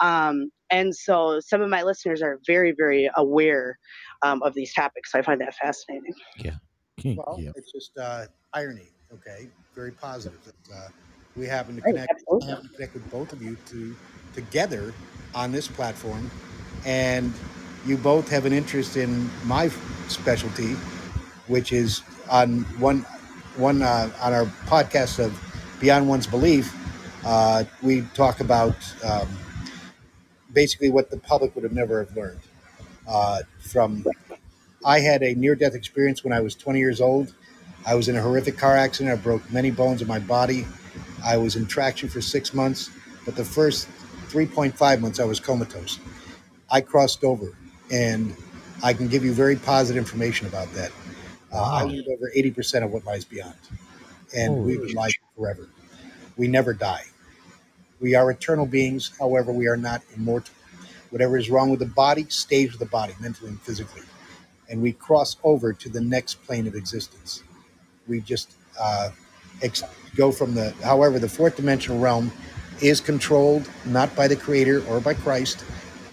um, 0.00 0.50
and 0.70 0.94
so 0.94 1.40
some 1.40 1.62
of 1.62 1.70
my 1.70 1.82
listeners 1.82 2.22
are 2.22 2.38
very 2.46 2.74
very 2.76 3.10
aware 3.16 3.78
um, 4.22 4.42
of 4.42 4.54
these 4.54 4.72
topics. 4.74 5.12
So 5.12 5.18
I 5.18 5.22
find 5.22 5.40
that 5.40 5.54
fascinating. 5.54 6.14
Yeah. 6.38 6.54
Well, 7.04 7.36
yeah. 7.38 7.50
it's 7.54 7.72
just 7.72 7.96
uh, 7.98 8.26
irony. 8.54 8.88
Okay, 9.12 9.48
very 9.74 9.92
positive 9.92 10.38
that 10.44 10.74
uh, 10.74 10.88
we 11.36 11.46
happen 11.46 11.76
to 11.76 11.82
Right, 11.82 11.94
connect. 11.94 12.22
Happen 12.48 12.68
to 12.68 12.74
connect 12.74 12.94
with 12.94 13.10
both 13.10 13.32
of 13.32 13.42
you 13.42 13.56
to 13.66 13.96
together 14.34 14.92
on 15.34 15.52
this 15.52 15.68
platform, 15.68 16.30
and 16.84 17.32
you 17.86 17.96
both 17.96 18.28
have 18.30 18.44
an 18.46 18.52
interest 18.52 18.96
in 18.96 19.30
my 19.44 19.68
specialty, 20.08 20.74
which 21.46 21.72
is 21.72 22.02
on 22.30 22.60
one 22.80 23.02
one 23.56 23.82
uh, 23.82 24.10
on 24.20 24.32
our 24.32 24.46
podcast 24.66 25.24
of 25.24 25.38
Beyond 25.80 26.08
One's 26.08 26.26
Belief. 26.26 26.74
Uh, 27.24 27.64
we 27.82 28.02
talk 28.14 28.40
about 28.40 28.76
um, 29.04 29.28
basically 30.52 30.90
what 30.90 31.10
the 31.10 31.18
public 31.18 31.54
would 31.54 31.64
have 31.64 31.72
never 31.72 32.04
have 32.04 32.16
learned 32.16 32.40
uh, 33.08 33.40
from. 33.60 34.04
I 34.84 35.00
had 35.00 35.22
a 35.22 35.34
near 35.34 35.54
death 35.56 35.74
experience 35.74 36.24
when 36.24 36.32
I 36.32 36.40
was 36.40 36.54
20 36.54 36.78
years 36.78 37.00
old. 37.00 37.34
I 37.86 37.94
was 37.94 38.08
in 38.08 38.16
a 38.16 38.22
horrific 38.22 38.58
car 38.58 38.76
accident. 38.76 39.18
I 39.18 39.22
broke 39.22 39.50
many 39.52 39.70
bones 39.70 40.02
in 40.02 40.08
my 40.08 40.18
body. 40.20 40.66
I 41.24 41.36
was 41.36 41.56
in 41.56 41.66
traction 41.66 42.08
for 42.08 42.20
six 42.20 42.54
months, 42.54 42.90
but 43.24 43.36
the 43.36 43.44
first 43.44 43.88
3.5 44.28 45.00
months 45.00 45.20
I 45.20 45.24
was 45.24 45.40
comatose. 45.40 45.98
I 46.70 46.80
crossed 46.80 47.24
over, 47.24 47.56
and 47.90 48.36
I 48.82 48.92
can 48.92 49.08
give 49.08 49.24
you 49.24 49.32
very 49.32 49.56
positive 49.56 49.98
information 49.98 50.46
about 50.46 50.72
that. 50.72 50.92
Uh, 51.52 51.62
I 51.62 51.84
lived 51.84 52.08
over 52.08 52.30
80% 52.36 52.84
of 52.84 52.90
what 52.90 53.04
lies 53.04 53.24
beyond, 53.24 53.54
and 54.34 54.54
Holy 54.54 54.76
we've 54.76 54.86
been 54.86 54.96
alive 54.96 55.12
forever. 55.36 55.68
We 56.36 56.48
never 56.48 56.74
die. 56.74 57.04
We 58.00 58.14
are 58.14 58.30
eternal 58.30 58.66
beings, 58.66 59.12
however, 59.18 59.52
we 59.52 59.68
are 59.68 59.76
not 59.76 60.02
immortal. 60.14 60.54
Whatever 61.10 61.38
is 61.38 61.48
wrong 61.48 61.70
with 61.70 61.78
the 61.78 61.86
body 61.86 62.26
stays 62.28 62.72
with 62.72 62.80
the 62.80 62.86
body, 62.86 63.14
mentally 63.20 63.50
and 63.50 63.60
physically. 63.60 64.02
And 64.68 64.82
we 64.82 64.92
cross 64.92 65.36
over 65.44 65.72
to 65.72 65.88
the 65.88 66.00
next 66.00 66.42
plane 66.44 66.66
of 66.66 66.74
existence. 66.74 67.42
We 68.06 68.20
just 68.20 68.52
uh, 68.78 69.10
ex- 69.62 69.82
go 70.16 70.32
from 70.32 70.54
the, 70.54 70.70
however, 70.82 71.18
the 71.18 71.28
fourth 71.28 71.56
dimensional 71.56 71.98
realm 71.98 72.32
is 72.80 73.00
controlled 73.00 73.68
not 73.86 74.14
by 74.14 74.28
the 74.28 74.36
Creator 74.36 74.84
or 74.88 75.00
by 75.00 75.14
Christ, 75.14 75.64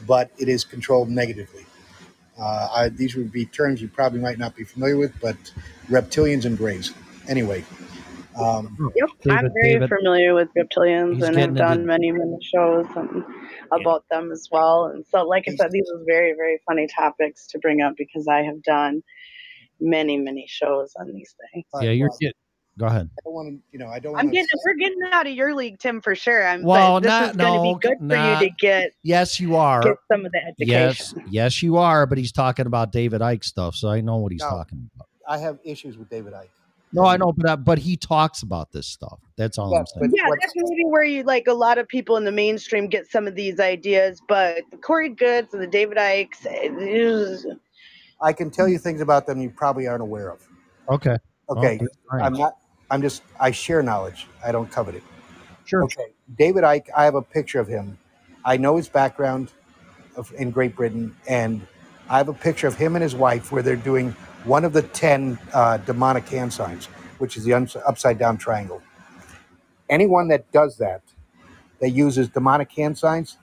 but 0.08 0.30
it 0.38 0.48
is 0.50 0.64
controlled 0.64 1.10
negatively. 1.10 1.66
Uh, 2.40 2.68
I, 2.74 2.90
these 2.90 3.16
would 3.16 3.32
be 3.32 3.46
terms 3.46 3.82
you 3.82 3.88
probably 3.88 4.20
might 4.20 4.40
not 4.40 4.56
be 4.56 4.64
familiar 4.64 4.98
with, 4.98 5.14
but 5.22 5.36
reptilians 5.90 6.46
and 6.46 6.58
grays. 6.58 6.94
Anyway, 7.28 7.64
um, 8.36 8.92
Yep, 8.96 9.10
I'm 9.30 9.50
very 9.54 9.74
David- 9.74 9.90
familiar 9.90 10.34
with 10.34 10.50
reptilians 10.58 11.16
He's 11.16 11.24
and 11.26 11.38
have 11.38 11.56
done 11.56 11.72
into- 11.82 11.86
many, 11.86 12.12
many 12.12 12.38
shows 12.42 12.88
and 12.96 13.24
about 13.72 14.06
them 14.10 14.32
as 14.32 14.50
well. 14.52 14.86
And 14.86 15.06
so, 15.06 15.24
like 15.24 15.46
I 15.48 15.56
said, 15.56 15.72
these 15.72 15.90
are 15.94 16.04
very, 16.06 16.34
very 16.34 16.60
funny 16.66 16.88
topics 16.88 17.48
to 17.48 17.60
bring 17.60 17.82
up 17.82 17.96
because 17.98 18.28
I 18.28 18.42
have 18.42 18.62
done 18.64 19.04
many, 19.80 20.18
many 20.18 20.46
shows 20.48 20.94
on 21.00 21.14
these 21.14 21.36
things. 21.54 21.66
Yeah, 21.82 21.92
you're 21.92 22.10
well, 22.10 22.18
get, 22.20 22.36
go 22.78 22.86
ahead. 22.88 23.10
I 23.18 23.22
don't 23.24 23.34
want 23.34 23.50
to, 23.50 23.60
you 23.72 23.80
know, 23.80 23.88
I 23.88 24.00
don't 24.00 24.16
I'm 24.16 24.26
want 24.26 24.34
getting, 24.34 24.48
to. 24.48 24.60
we're 24.66 24.74
getting 24.76 25.00
out 25.12 25.28
of 25.28 25.34
your 25.34 25.54
league, 25.54 25.80
Tim, 25.80 26.02
for 26.02 26.16
sure. 26.16 26.46
I'm, 26.48 26.64
Well, 26.64 27.00
this 27.02 27.10
not- 27.10 27.30
is 27.32 27.38
going 27.38 27.54
to 27.54 27.64
no, 27.64 27.74
be 27.76 27.80
good 27.88 27.98
for 28.00 28.16
you 28.44 28.50
to 28.50 28.56
get 28.60 28.92
Yes, 29.04 29.40
you 29.40 29.56
are. 29.56 29.82
get 29.84 29.98
some 30.12 30.26
of 30.26 30.32
the 30.32 30.54
Yes, 30.58 31.12
education. 31.14 31.30
yes, 31.32 31.62
you 31.64 31.78
are. 31.78 32.06
But 32.06 32.18
he's 32.18 32.32
talking 32.32 32.66
about 32.66 32.92
David 32.92 33.22
Icke 33.22 33.44
stuff, 33.44 33.76
so 33.76 33.90
I 33.90 34.02
know 34.02 34.18
what 34.18 34.32
he's 34.32 34.42
No. 34.42 34.50
talking 34.50 34.90
about. 34.96 35.08
I 35.28 35.38
have 35.38 35.60
issues 35.64 35.98
with 35.98 36.10
David 36.10 36.34
Icke. 36.34 36.48
No, 36.96 37.06
I 37.06 37.18
know, 37.18 37.32
but 37.32 37.50
uh, 37.50 37.56
but 37.58 37.80
he 37.80 37.98
talks 37.98 38.44
about 38.44 38.72
this 38.72 38.86
stuff. 38.86 39.18
That's 39.36 39.58
all 39.58 39.76
I'm 39.76 39.84
saying. 39.88 40.12
Yeah, 40.16 40.30
that's 40.40 40.54
maybe 40.56 40.84
where 40.86 41.04
you 41.04 41.24
like 41.24 41.48
a 41.48 41.54
lot 41.54 41.80
of 41.80 41.88
people 41.88 42.18
in 42.18 42.24
the 42.24 42.32
mainstream 42.32 42.86
get 42.88 43.08
some 43.10 43.26
of 43.26 43.34
these 43.34 43.60
ideas, 43.60 44.22
but 44.28 44.60
the 44.70 44.78
Corey 44.78 45.10
Goodes 45.10 45.56
and 45.56 45.64
the 45.64 45.66
David 45.68 45.98
Ickes, 45.98 46.46
eh, 46.46 46.70
is- 46.78 47.48
I 48.22 48.32
can 48.32 48.52
tell 48.52 48.68
you 48.68 48.78
things 48.78 49.02
about 49.02 49.26
them 49.26 49.42
you 49.42 49.50
probably 49.50 49.88
aren't 49.88 50.04
aware 50.04 50.30
of. 50.30 50.48
Okay. 50.90 51.18
Okay, 51.50 51.80
Oh. 51.82 52.18
I'm 52.20 52.34
not. 52.34 52.58
I'm 52.92 53.02
just. 53.02 53.24
I 53.40 53.52
share 53.52 53.84
knowledge. 53.84 54.28
I 54.46 54.52
don't 54.52 54.72
covet 54.72 54.96
it. 54.96 55.04
Sure. 55.66 55.84
Okay, 55.86 56.08
David 56.38 56.64
Icke. 56.64 56.88
I 56.96 57.06
have 57.06 57.16
a 57.16 57.22
picture 57.22 57.60
of 57.60 57.68
him. 57.68 57.98
I 58.46 58.58
know 58.58 58.78
his 58.78 58.90
background 58.90 59.52
of, 60.16 60.32
in 60.38 60.52
Great 60.52 60.76
Britain, 60.76 61.16
and 61.28 61.66
I 62.10 62.18
have 62.18 62.30
a 62.30 62.34
picture 62.34 62.68
of 62.68 62.76
him 62.76 62.96
and 62.96 63.04
his 63.04 63.16
wife 63.16 63.52
where 63.52 63.64
they're 63.64 63.76
doing 63.76 64.12
one 64.44 64.66
of 64.66 64.74
the 64.74 64.82
ten 64.84 65.40
uh, 65.54 65.78
demonic 65.78 66.28
hand 66.30 66.54
signs, 66.54 66.88
which 67.20 67.38
is 67.38 67.44
the 67.46 67.54
uns- 67.54 67.78
upside 67.88 68.20
down 68.20 68.38
triangle. 68.38 68.82
Anyone 69.90 70.28
that 70.30 70.52
does 70.52 70.78
that, 70.78 71.02
that 71.80 71.90
uses 71.92 72.30
demonic 72.30 72.72
hand 72.72 72.98
signs, 72.98 73.38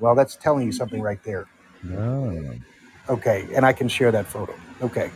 well, 0.00 0.14
that's 0.14 0.36
telling 0.36 0.66
you 0.66 0.72
something 0.72 1.00
right 1.00 1.22
there. 1.24 1.46
No. 1.82 2.54
Okay, 3.08 3.48
and 3.54 3.64
I 3.66 3.72
can 3.72 3.88
share 3.88 4.12
that 4.12 4.26
photo. 4.26 4.54
Okay, 4.82 5.10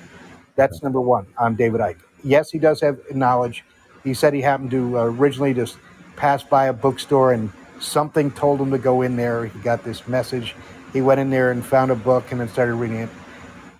that's 0.56 0.82
number 0.82 1.00
one 1.00 1.26
on 1.38 1.56
David 1.56 1.80
Icke. 1.80 2.00
Yes, 2.26 2.50
he 2.50 2.58
does 2.58 2.80
have 2.80 2.98
knowledge. 3.14 3.64
He 4.02 4.12
said 4.12 4.34
he 4.34 4.40
happened 4.40 4.72
to 4.72 4.98
uh, 4.98 5.04
originally 5.04 5.54
just 5.54 5.78
pass 6.16 6.42
by 6.42 6.66
a 6.66 6.72
bookstore 6.72 7.32
and 7.32 7.52
something 7.78 8.32
told 8.32 8.60
him 8.60 8.72
to 8.72 8.78
go 8.78 9.02
in 9.02 9.14
there. 9.14 9.46
He 9.46 9.58
got 9.60 9.84
this 9.84 10.08
message. 10.08 10.56
He 10.92 11.00
went 11.00 11.20
in 11.20 11.30
there 11.30 11.52
and 11.52 11.64
found 11.64 11.92
a 11.92 11.94
book 11.94 12.32
and 12.32 12.40
then 12.40 12.48
started 12.48 12.74
reading 12.74 12.98
it. 12.98 13.08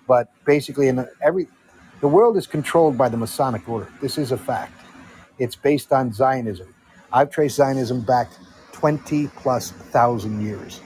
But 0.07 0.31
basically, 0.45 0.87
in 0.87 1.05
every, 1.21 1.49
the 1.99 2.07
world 2.07 2.37
is 2.37 2.47
controlled 2.47 2.97
by 2.97 3.09
the 3.09 3.17
Masonic 3.17 3.67
order. 3.67 3.91
This 4.01 4.17
is 4.17 4.31
a 4.31 4.37
fact. 4.37 4.79
It's 5.39 5.57
based 5.57 5.91
on 5.91 6.13
Zionism. 6.13 6.73
I've 7.11 7.29
traced 7.29 7.57
Zionism 7.57 8.05
back 8.05 8.29
20 8.71 9.27
plus 9.35 9.71
thousand 9.71 10.41
years. 10.41 10.79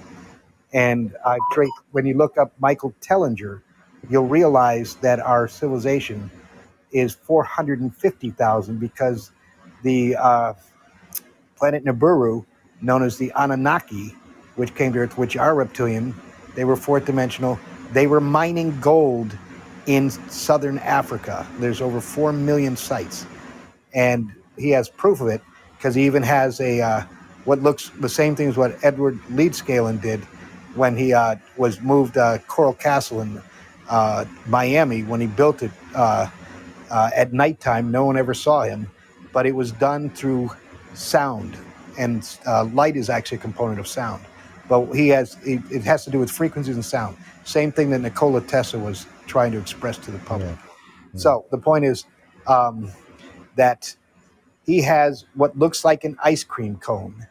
And 0.73 1.15
I've 1.23 1.39
traced, 1.51 1.73
when 1.91 2.07
you 2.07 2.15
look 2.17 2.39
up 2.39 2.53
Michael 2.59 2.95
Tellinger, 3.01 3.61
you'll 4.09 4.27
realize 4.27 4.95
that 4.95 5.19
our 5.19 5.47
civilization 5.47 6.31
is 6.91 7.13
450,000 7.13 8.79
because 8.79 9.31
the 9.83 10.15
uh, 10.15 10.53
planet 11.57 11.85
Nibiru, 11.85 12.45
known 12.81 13.03
as 13.03 13.17
the 13.17 13.31
Anunnaki, 13.35 14.15
which 14.55 14.75
came 14.75 14.93
to 14.93 14.99
Earth, 14.99 15.17
which 15.17 15.37
are 15.37 15.55
reptilian, 15.55 16.13
they 16.55 16.65
were 16.65 16.75
fourth 16.75 17.05
dimensional. 17.05 17.59
They 17.93 18.07
were 18.07 18.21
mining 18.21 18.79
gold 18.79 19.37
in 19.85 20.09
southern 20.09 20.77
Africa. 20.79 21.47
There's 21.59 21.81
over 21.81 22.01
4 22.01 22.33
million 22.33 22.75
sites. 22.75 23.25
And 23.93 24.31
he 24.57 24.69
has 24.71 24.89
proof 24.89 25.21
of 25.21 25.27
it 25.27 25.41
because 25.77 25.95
he 25.95 26.05
even 26.05 26.23
has 26.23 26.59
a 26.59 26.81
uh, 26.81 27.01
what 27.45 27.61
looks 27.61 27.89
the 27.99 28.09
same 28.09 28.35
thing 28.35 28.49
as 28.49 28.57
what 28.57 28.77
Edward 28.83 29.19
Leedskalnin 29.31 30.01
did 30.01 30.19
when 30.75 30.95
he 30.95 31.13
uh, 31.13 31.35
was 31.57 31.81
moved 31.81 32.17
uh, 32.17 32.37
Coral 32.47 32.73
Castle 32.73 33.21
in 33.21 33.41
uh, 33.89 34.25
Miami 34.45 35.03
when 35.03 35.19
he 35.19 35.27
built 35.27 35.63
it 35.63 35.71
uh, 36.91 37.09
at 37.15 37.33
nighttime. 37.33 37.91
No 37.91 38.05
one 38.05 38.17
ever 38.17 38.33
saw 38.35 38.63
him, 38.63 38.91
but 39.33 39.47
it 39.47 39.55
was 39.55 39.71
done 39.71 40.09
through 40.11 40.51
sound, 40.93 41.57
and 41.97 42.37
uh, 42.45 42.65
light 42.65 42.95
is 42.97 43.09
actually 43.09 43.39
a 43.39 43.41
component 43.41 43.79
of 43.79 43.87
sound. 43.87 44.23
But 44.69 44.93
he 44.93 45.09
has 45.09 45.37
it, 45.43 45.61
it 45.71 45.83
has 45.83 46.05
to 46.05 46.11
do 46.11 46.19
with 46.19 46.29
frequencies 46.31 46.75
and 46.75 46.85
sound. 46.85 47.17
Same 47.43 47.71
thing 47.71 47.89
that 47.91 47.99
Nikola 47.99 48.41
Tesla 48.41 48.79
was 48.79 49.07
trying 49.27 49.51
to 49.53 49.57
express 49.57 49.97
to 49.99 50.11
the 50.11 50.19
public. 50.19 50.57
So 51.15 51.45
the 51.51 51.57
point 51.57 51.85
is 51.85 52.05
um, 52.47 52.91
that 53.55 53.95
he 54.65 54.81
has 54.81 55.25
what 55.35 55.57
looks 55.57 55.83
like 55.83 56.03
an 56.03 56.17
ice 56.23 56.43
cream 56.43 56.77
cone, 56.77 57.27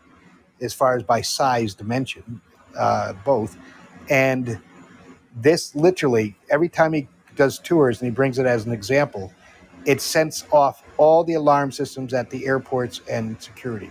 as 0.61 0.74
far 0.74 0.97
as 0.97 1.03
by 1.03 1.23
size 1.23 1.74
dimension, 1.74 2.41
uh, 2.77 3.15
both. 3.24 3.57
And 4.09 4.61
this 5.37 5.74
literally, 5.74 6.37
every 6.51 6.69
time 6.69 6.93
he 6.93 7.09
does 7.37 7.59
tours 7.59 8.01
and 8.01 8.11
he 8.11 8.15
brings 8.15 8.39
it 8.39 8.47
as 8.47 8.66
an 8.66 8.73
example, 8.73 9.32
it 9.86 10.01
sets 10.01 10.44
off 10.52 10.82
all 10.97 11.24
the 11.24 11.35
alarm 11.35 11.73
systems 11.73 12.12
at 12.12 12.31
the 12.31 12.47
airports 12.47 13.01
and 13.11 13.40
security. 13.40 13.90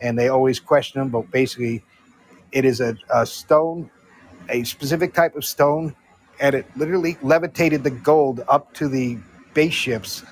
And 0.00 0.18
they 0.18 0.28
always 0.28 0.60
question 0.60 1.00
them, 1.00 1.08
but 1.08 1.30
basically, 1.30 1.82
it 2.52 2.64
is 2.64 2.80
a, 2.80 2.96
a 3.12 3.26
stone, 3.26 3.90
a 4.48 4.64
specific 4.64 5.12
type 5.12 5.34
of 5.36 5.44
stone, 5.44 5.94
and 6.40 6.54
it 6.54 6.66
literally 6.76 7.18
levitated 7.22 7.82
the 7.82 7.90
gold 7.90 8.44
up 8.48 8.72
to 8.74 8.88
the 8.88 9.18
base 9.54 9.74
ships 9.74 10.24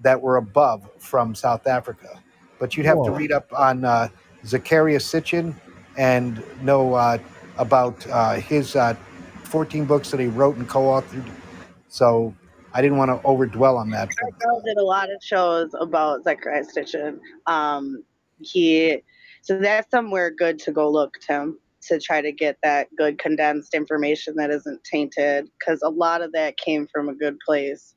that 0.00 0.20
were 0.20 0.36
above 0.36 0.88
from 0.98 1.34
South 1.34 1.66
Africa. 1.66 2.20
But 2.58 2.76
you'd 2.76 2.86
have 2.86 3.02
to 3.04 3.10
read 3.10 3.32
up 3.32 3.52
on 3.52 3.84
uh, 3.84 4.08
Zacharias 4.44 5.10
Sitchin 5.10 5.54
and 5.96 6.42
know 6.62 6.94
uh, 6.94 7.18
about 7.56 8.06
uh, 8.08 8.34
his 8.34 8.74
uh, 8.74 8.94
14 9.44 9.84
books 9.84 10.10
that 10.10 10.20
he 10.20 10.26
wrote 10.26 10.56
and 10.56 10.68
co-authored. 10.68 11.30
So 11.88 12.34
I 12.74 12.82
didn't 12.82 12.98
want 12.98 13.10
to 13.10 13.26
overdwell 13.26 13.76
on 13.76 13.90
that. 13.90 14.08
but- 14.20 14.40
Carl 14.42 14.60
did 14.64 14.76
a 14.76 14.82
lot 14.82 15.10
of 15.10 15.22
shows 15.22 15.70
about 15.80 16.24
Zecharia 16.24 16.64
Sitchin. 16.76 17.18
Um, 17.46 18.04
he 18.40 19.00
so 19.42 19.58
that's 19.58 19.90
somewhere 19.90 20.30
good 20.30 20.58
to 20.60 20.72
go 20.72 20.90
look, 20.90 21.14
Tim, 21.20 21.58
to 21.82 22.00
try 22.00 22.20
to 22.22 22.32
get 22.32 22.56
that 22.62 22.88
good 22.96 23.18
condensed 23.18 23.74
information 23.74 24.34
that 24.36 24.50
isn't 24.50 24.82
tainted, 24.84 25.50
because 25.58 25.82
a 25.82 25.88
lot 25.90 26.22
of 26.22 26.32
that 26.32 26.56
came 26.56 26.86
from 26.92 27.08
a 27.08 27.14
good 27.14 27.36
place 27.46 27.94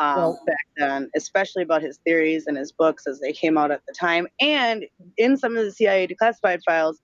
um, 0.00 0.16
Well- 0.16 0.42
back 0.46 0.66
then, 0.76 1.10
especially 1.16 1.62
about 1.62 1.80
his 1.80 1.98
theories 2.04 2.46
and 2.48 2.56
his 2.58 2.72
books 2.72 3.06
as 3.06 3.20
they 3.20 3.32
came 3.32 3.56
out 3.56 3.70
at 3.70 3.82
the 3.86 3.94
time. 3.94 4.26
And 4.40 4.84
in 5.16 5.36
some 5.36 5.56
of 5.56 5.64
the 5.64 5.70
CIA 5.72 6.08
declassified 6.08 6.60
files, 6.66 6.98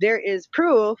there 0.00 0.18
is 0.18 0.46
proof 0.46 0.98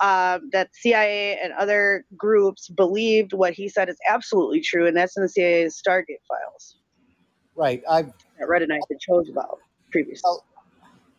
um, 0.00 0.48
that 0.52 0.70
CIA 0.72 1.38
and 1.42 1.52
other 1.54 2.04
groups 2.16 2.68
believed 2.68 3.32
what 3.32 3.52
he 3.52 3.68
said 3.68 3.88
is 3.88 3.96
absolutely 4.08 4.60
true, 4.60 4.86
and 4.86 4.96
that's 4.96 5.16
in 5.16 5.22
the 5.22 5.28
CIA's 5.28 5.80
Stargate 5.84 6.22
files 6.28 6.78
Right. 7.58 7.82
I've 7.90 8.12
that 8.38 8.48
Red 8.48 8.62
and 8.62 8.72
I 8.72 8.76
had 8.76 9.00
chose 9.00 9.28
about 9.28 9.58
previously. 9.90 10.22
Oh. 10.24 10.40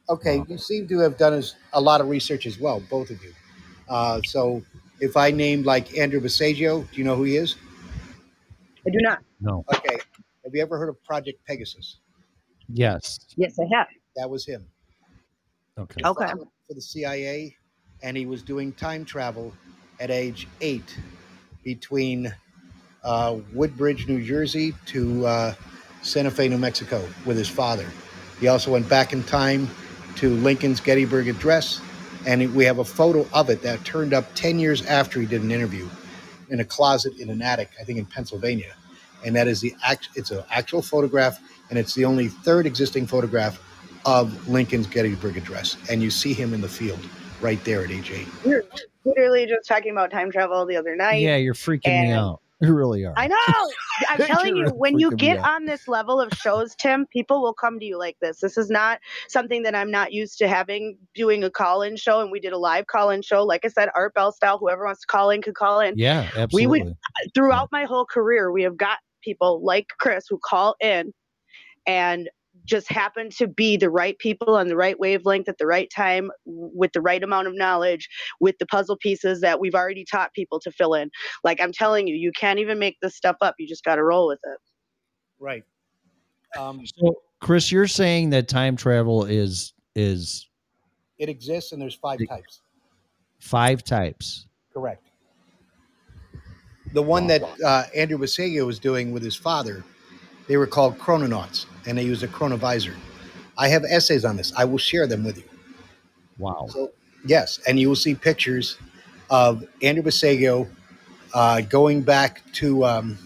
okay. 0.09 0.41
You 0.47 0.57
seem 0.57 0.87
to 0.87 0.99
have 0.99 1.17
done 1.17 1.43
a 1.73 1.81
lot 1.81 1.99
of 1.99 2.07
research 2.07 2.45
as 2.45 2.57
well, 2.57 2.81
both 2.89 3.09
of 3.09 3.21
you. 3.21 3.33
Uh, 3.89 4.21
so 4.23 4.63
if 5.01 5.17
I 5.17 5.31
named 5.31 5.65
like 5.65 5.97
Andrew 5.97 6.21
Basiago, 6.21 6.89
do 6.89 6.97
you 6.97 7.03
know 7.03 7.17
who 7.17 7.23
he 7.23 7.35
is? 7.35 7.57
I 8.87 8.89
do 8.89 8.99
not. 9.01 9.19
No. 9.41 9.65
Okay. 9.75 9.97
Have 10.45 10.53
you 10.55 10.61
ever 10.61 10.77
heard 10.77 10.87
of 10.87 11.03
Project 11.03 11.45
Pegasus? 11.45 11.97
Yes. 12.69 13.19
Yes, 13.35 13.59
I 13.59 13.65
have. 13.75 13.87
That 14.15 14.29
was 14.29 14.45
him. 14.45 14.65
Okay. 15.77 16.01
Okay. 16.05 16.31
For 16.67 16.73
the 16.73 16.81
CIA, 16.81 17.53
and 18.01 18.15
he 18.15 18.25
was 18.25 18.41
doing 18.41 18.71
time 18.73 19.05
travel 19.05 19.53
at 19.99 20.09
age 20.11 20.47
eight 20.61 20.97
between 21.63 22.33
uh, 23.03 23.37
Woodbridge, 23.53 24.07
New 24.07 24.23
Jersey 24.23 24.73
to 24.87 25.25
uh, 25.25 25.53
Santa 26.01 26.31
Fe, 26.31 26.47
New 26.47 26.57
Mexico 26.57 27.07
with 27.25 27.37
his 27.37 27.49
father. 27.49 27.89
He 28.39 28.47
also 28.47 28.71
went 28.71 28.87
back 28.87 29.13
in 29.13 29.23
time 29.23 29.67
to 30.15 30.29
Lincoln's 30.35 30.79
Gettysburg 30.79 31.27
Address, 31.27 31.81
and 32.25 32.53
we 32.55 32.65
have 32.65 32.79
a 32.79 32.85
photo 32.85 33.27
of 33.33 33.49
it 33.49 33.61
that 33.61 33.83
turned 33.83 34.13
up 34.13 34.33
10 34.35 34.59
years 34.59 34.85
after 34.85 35.19
he 35.19 35.25
did 35.25 35.41
an 35.41 35.51
interview 35.51 35.87
in 36.49 36.59
a 36.59 36.65
closet 36.65 37.17
in 37.19 37.29
an 37.29 37.41
attic, 37.41 37.69
I 37.79 37.83
think 37.83 37.99
in 37.99 38.05
Pennsylvania. 38.05 38.73
And 39.25 39.35
that 39.35 39.47
is 39.47 39.61
the 39.61 39.75
act, 39.83 40.09
it's 40.15 40.31
an 40.31 40.43
actual 40.49 40.81
photograph, 40.81 41.39
and 41.69 41.77
it's 41.77 41.93
the 41.93 42.05
only 42.05 42.29
third 42.29 42.65
existing 42.65 43.07
photograph 43.07 43.61
of 44.05 44.47
Lincoln's 44.47 44.87
Gettysburg 44.87 45.37
Address. 45.37 45.77
And 45.89 46.01
you 46.01 46.09
see 46.09 46.33
him 46.33 46.53
in 46.53 46.61
the 46.61 46.69
field 46.69 46.99
right 47.41 47.63
there 47.63 47.83
at 47.83 47.91
age 47.91 48.11
eight. 48.11 48.27
We 48.45 48.51
were 48.55 48.65
literally 49.05 49.45
just 49.45 49.67
talking 49.67 49.91
about 49.91 50.11
time 50.11 50.31
travel 50.31 50.65
the 50.65 50.75
other 50.77 50.95
night. 50.95 51.21
Yeah, 51.21 51.37
you're 51.37 51.53
freaking 51.53 52.03
me 52.03 52.11
out. 52.11 52.41
You 52.61 52.73
really 52.73 53.05
are. 53.05 53.13
I 53.15 53.27
know. 53.27 53.37
I'm 54.09 54.17
telling 54.17 54.57
you, 54.57 54.63
You're 54.65 54.73
when 54.73 54.99
you 54.99 55.11
get 55.11 55.39
on 55.39 55.63
this 55.65 55.87
level 55.87 56.19
of 56.19 56.33
shows, 56.33 56.75
Tim, 56.75 57.05
people 57.05 57.41
will 57.41 57.53
come 57.53 57.79
to 57.79 57.85
you 57.85 57.97
like 57.97 58.17
this. 58.21 58.41
This 58.41 58.57
is 58.57 58.69
not 58.69 58.99
something 59.29 59.63
that 59.63 59.75
I'm 59.75 59.89
not 59.89 60.11
used 60.11 60.37
to 60.39 60.47
having 60.49 60.97
doing 61.15 61.41
a 61.45 61.49
call 61.49 61.81
in 61.83 61.95
show. 61.95 62.19
And 62.19 62.31
we 62.31 62.41
did 62.41 62.51
a 62.51 62.57
live 62.57 62.87
call 62.87 63.11
in 63.11 63.21
show. 63.21 63.45
Like 63.45 63.63
I 63.63 63.69
said, 63.69 63.87
Art 63.95 64.13
Bell 64.13 64.33
style, 64.33 64.57
whoever 64.57 64.83
wants 64.85 65.01
to 65.01 65.07
call 65.07 65.29
in 65.29 65.41
could 65.41 65.55
call 65.55 65.79
in. 65.79 65.93
Yeah, 65.97 66.29
absolutely. 66.35 66.49
We 66.65 66.67
would- 66.67 66.97
Throughout 67.33 67.69
my 67.71 67.85
whole 67.85 68.05
career, 68.05 68.51
we 68.51 68.63
have 68.63 68.75
got 68.75 68.97
people 69.23 69.63
like 69.63 69.87
Chris 69.99 70.25
who 70.29 70.37
call 70.43 70.75
in 70.81 71.13
and 71.87 72.29
just 72.65 72.89
happen 72.89 73.29
to 73.31 73.47
be 73.47 73.77
the 73.77 73.89
right 73.89 74.17
people 74.19 74.55
on 74.55 74.67
the 74.67 74.75
right 74.75 74.99
wavelength 74.99 75.49
at 75.49 75.57
the 75.57 75.65
right 75.65 75.89
time 75.95 76.29
with 76.45 76.91
the 76.93 77.01
right 77.01 77.23
amount 77.23 77.47
of 77.47 77.55
knowledge 77.55 78.07
with 78.39 78.57
the 78.59 78.65
puzzle 78.65 78.97
pieces 78.97 79.41
that 79.41 79.59
we've 79.59 79.75
already 79.75 80.05
taught 80.05 80.33
people 80.33 80.59
to 80.59 80.71
fill 80.71 80.93
in. 80.93 81.09
Like 81.43 81.59
I'm 81.61 81.71
telling 81.71 82.07
you, 82.07 82.15
you 82.15 82.31
can't 82.31 82.59
even 82.59 82.79
make 82.79 82.97
this 83.01 83.15
stuff 83.15 83.37
up. 83.41 83.55
You 83.59 83.67
just 83.67 83.83
got 83.83 83.95
to 83.95 84.03
roll 84.03 84.27
with 84.27 84.39
it. 84.43 84.57
Right. 85.39 85.63
Um, 86.57 86.85
So, 86.85 87.15
Chris, 87.39 87.71
you're 87.71 87.87
saying 87.87 88.31
that 88.31 88.47
time 88.47 88.75
travel 88.75 89.25
is 89.25 89.73
is 89.95 90.47
it 91.17 91.29
exists, 91.29 91.71
and 91.73 91.81
there's 91.81 91.95
five 91.95 92.19
types. 92.27 92.61
five 93.39 93.83
types. 93.83 94.47
Correct. 94.73 95.03
The 96.93 97.01
one 97.03 97.27
that 97.27 97.43
uh, 97.63 97.83
Andrew 97.95 98.17
Basiago 98.17 98.65
was 98.65 98.79
doing 98.79 99.11
with 99.11 99.21
his 99.21 99.35
father, 99.35 99.83
they 100.49 100.57
were 100.57 100.67
called 100.67 100.97
chrononauts, 100.97 101.67
and 101.85 101.97
they 101.97 102.03
used 102.03 102.23
a 102.23 102.27
chronovisor. 102.27 102.95
I 103.57 103.67
have 103.67 103.85
essays 103.85 104.25
on 104.25 104.35
this. 104.35 104.51
I 104.57 104.65
will 104.65 104.79
share 104.79 105.05
them 105.05 105.23
with 105.23 105.37
you. 105.37 105.43
Wow. 106.39 106.67
So 106.69 106.91
yes, 107.23 107.59
and 107.67 107.79
you 107.79 107.87
will 107.87 107.95
see 107.95 108.15
pictures 108.15 108.77
of 109.29 109.63
Andrew 109.83 110.03
Basiago 110.03 110.67
uh, 111.35 111.61
going 111.61 112.01
back 112.01 112.41
to 112.53 112.83
um, 112.83 113.17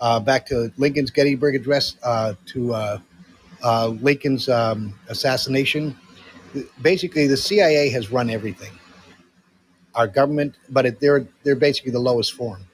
uh, 0.00 0.20
back 0.20 0.46
to 0.46 0.72
Lincoln's 0.76 1.10
Gettysburg 1.10 1.56
Address 1.56 1.96
uh, 2.04 2.34
to 2.46 2.72
uh, 2.72 2.98
uh, 3.64 3.88
Lincoln's 3.88 4.48
um, 4.48 4.94
assassination. 5.08 5.98
Basically, 6.80 7.26
the 7.26 7.36
CIA 7.36 7.88
has 7.88 8.12
run 8.12 8.30
everything. 8.30 8.70
Our 9.96 10.06
government, 10.06 10.54
but 10.70 10.86
it, 10.86 11.00
they're 11.00 11.26
they're 11.42 11.56
basically 11.56 11.90
the 11.90 11.98
lowest 11.98 12.32
form. 12.34 12.64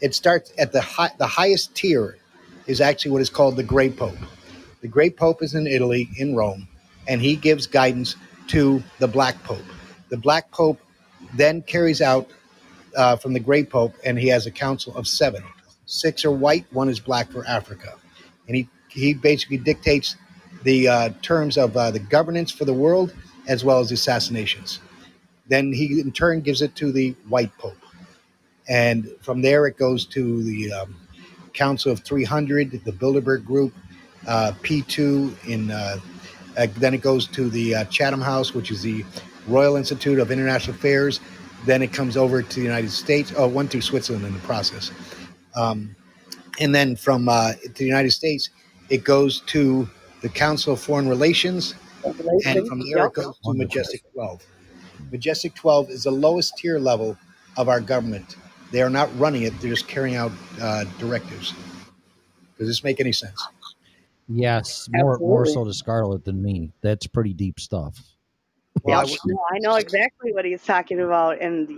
It 0.00 0.16
starts 0.16 0.52
at 0.58 0.72
the 0.72 0.80
high, 0.80 1.10
the 1.18 1.26
highest 1.26 1.76
tier 1.76 2.17
is 2.68 2.80
actually 2.80 3.10
what 3.10 3.22
is 3.22 3.30
called 3.30 3.56
the 3.56 3.62
Great 3.64 3.96
Pope. 3.96 4.18
The 4.82 4.88
Great 4.88 5.16
Pope 5.16 5.42
is 5.42 5.54
in 5.54 5.66
Italy, 5.66 6.08
in 6.18 6.36
Rome, 6.36 6.68
and 7.08 7.20
he 7.20 7.34
gives 7.34 7.66
guidance 7.66 8.14
to 8.48 8.82
the 9.00 9.08
Black 9.08 9.42
Pope. 9.42 9.64
The 10.10 10.16
Black 10.16 10.50
Pope 10.52 10.80
then 11.34 11.62
carries 11.62 12.00
out 12.00 12.28
uh, 12.96 13.16
from 13.16 13.32
the 13.32 13.40
Great 13.40 13.70
Pope, 13.70 13.94
and 14.04 14.18
he 14.18 14.28
has 14.28 14.46
a 14.46 14.50
council 14.50 14.94
of 14.96 15.08
seven. 15.08 15.42
Six 15.86 16.24
are 16.24 16.30
white, 16.30 16.66
one 16.70 16.88
is 16.88 17.00
black 17.00 17.32
for 17.32 17.44
Africa. 17.46 17.94
And 18.46 18.54
he, 18.54 18.68
he 18.88 19.14
basically 19.14 19.56
dictates 19.56 20.16
the 20.62 20.88
uh, 20.88 21.10
terms 21.22 21.56
of 21.56 21.76
uh, 21.76 21.90
the 21.90 21.98
governance 21.98 22.50
for 22.50 22.66
the 22.66 22.74
world 22.74 23.14
as 23.46 23.64
well 23.64 23.80
as 23.80 23.88
the 23.88 23.94
assassinations. 23.94 24.80
Then 25.48 25.72
he, 25.72 26.00
in 26.00 26.12
turn, 26.12 26.42
gives 26.42 26.60
it 26.60 26.76
to 26.76 26.92
the 26.92 27.14
white 27.28 27.56
Pope. 27.56 27.78
And 28.68 29.10
from 29.22 29.40
there, 29.40 29.66
it 29.66 29.78
goes 29.78 30.04
to 30.06 30.42
the 30.42 30.72
um, 30.72 30.94
Council 31.58 31.90
of 31.90 32.00
300, 32.00 32.70
the 32.84 32.92
Bilderberg 32.92 33.44
Group, 33.44 33.74
uh, 34.28 34.52
P2 34.62 35.48
in 35.48 35.70
uh, 35.72 35.98
uh, 36.56 36.66
then 36.76 36.94
it 36.94 37.00
goes 37.00 37.26
to 37.28 37.48
the 37.48 37.74
uh, 37.74 37.84
Chatham 37.84 38.20
House, 38.20 38.54
which 38.54 38.70
is 38.70 38.82
the 38.82 39.04
Royal 39.46 39.76
Institute 39.76 40.18
of 40.18 40.30
International 40.30 40.74
Affairs. 40.76 41.20
Then 41.66 41.82
it 41.82 41.92
comes 41.92 42.16
over 42.16 42.42
to 42.42 42.54
the 42.54 42.62
United 42.64 42.90
States. 42.90 43.32
Oh, 43.36 43.46
one 43.46 43.68
through 43.68 43.82
Switzerland 43.82 44.24
in 44.24 44.34
the 44.34 44.40
process. 44.40 44.90
Um, 45.54 45.94
and 46.60 46.74
then 46.74 46.96
from 46.96 47.28
uh, 47.28 47.52
to 47.52 47.68
the 47.68 47.84
United 47.84 48.10
States, 48.10 48.50
it 48.88 49.04
goes 49.04 49.40
to 49.42 49.88
the 50.22 50.28
Council 50.28 50.72
of 50.72 50.80
Foreign 50.80 51.08
Relations. 51.08 51.74
And 52.44 52.66
from 52.66 52.80
there, 52.88 53.06
it 53.06 53.14
goes 53.14 53.38
to 53.44 53.54
Majestic 53.54 54.02
12. 54.12 54.42
Majestic 55.10 55.54
12 55.54 55.90
is 55.90 56.02
the 56.04 56.10
lowest 56.10 56.56
tier 56.56 56.78
level 56.78 57.16
of 57.56 57.68
our 57.68 57.80
government. 57.80 58.36
They 58.70 58.82
are 58.82 58.90
not 58.90 59.08
running 59.18 59.42
it, 59.42 59.58
they're 59.60 59.70
just 59.70 59.88
carrying 59.88 60.16
out 60.16 60.32
uh, 60.60 60.84
directives. 60.98 61.54
Does 62.58 62.68
this 62.68 62.84
make 62.84 63.00
any 63.00 63.12
sense? 63.12 63.46
Yes, 64.28 64.88
more 64.92 65.18
more 65.18 65.46
so 65.46 65.64
to 65.64 65.72
Scarlett 65.72 66.24
than 66.24 66.42
me. 66.42 66.72
That's 66.82 67.06
pretty 67.06 67.32
deep 67.32 67.58
stuff. 67.60 67.98
Well, 68.82 68.98
I 68.98 69.04
Yeah, 69.04 69.10
would- 69.10 69.20
no, 69.24 69.38
I 69.50 69.58
know 69.60 69.76
exactly 69.76 70.32
what 70.32 70.44
he's 70.44 70.62
talking 70.64 71.00
about, 71.00 71.40
and 71.40 71.68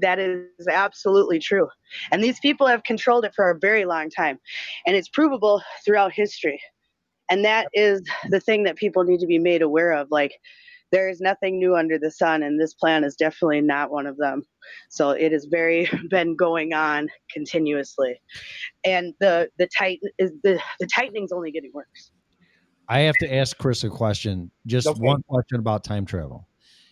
that 0.00 0.18
is 0.18 0.68
absolutely 0.70 1.38
true. 1.40 1.68
And 2.12 2.22
these 2.22 2.38
people 2.40 2.66
have 2.66 2.84
controlled 2.84 3.24
it 3.24 3.34
for 3.34 3.50
a 3.50 3.58
very 3.58 3.84
long 3.84 4.08
time, 4.10 4.38
and 4.86 4.94
it's 4.94 5.08
provable 5.08 5.62
throughout 5.84 6.12
history. 6.12 6.60
And 7.28 7.44
that 7.44 7.66
is 7.74 8.02
the 8.28 8.38
thing 8.40 8.62
that 8.64 8.76
people 8.76 9.02
need 9.02 9.18
to 9.18 9.26
be 9.26 9.40
made 9.40 9.62
aware 9.62 9.92
of. 9.92 10.08
Like, 10.12 10.38
there 10.96 11.10
is 11.10 11.20
nothing 11.20 11.58
new 11.58 11.76
under 11.76 11.98
the 11.98 12.10
sun, 12.10 12.42
and 12.42 12.58
this 12.58 12.72
plan 12.72 13.04
is 13.04 13.16
definitely 13.16 13.60
not 13.60 13.90
one 13.90 14.06
of 14.06 14.16
them. 14.16 14.42
So 14.88 15.10
it 15.10 15.30
has 15.32 15.44
very 15.44 15.86
been 16.10 16.34
going 16.34 16.72
on 16.72 17.08
continuously, 17.30 18.18
and 18.84 19.12
the 19.20 19.50
the 19.58 19.68
tight 19.78 20.00
is 20.18 20.32
the 20.42 20.58
the 20.80 20.86
tightening 20.86 21.24
is 21.24 21.32
only 21.32 21.50
getting 21.50 21.70
worse. 21.74 22.12
I 22.88 23.00
have 23.00 23.16
to 23.16 23.34
ask 23.34 23.58
Chris 23.58 23.84
a 23.84 23.90
question. 23.90 24.50
Just 24.66 24.86
Okay. 24.86 25.00
one 25.00 25.22
question 25.28 25.58
about 25.58 25.84
time 25.84 26.06
travel. 26.06 26.48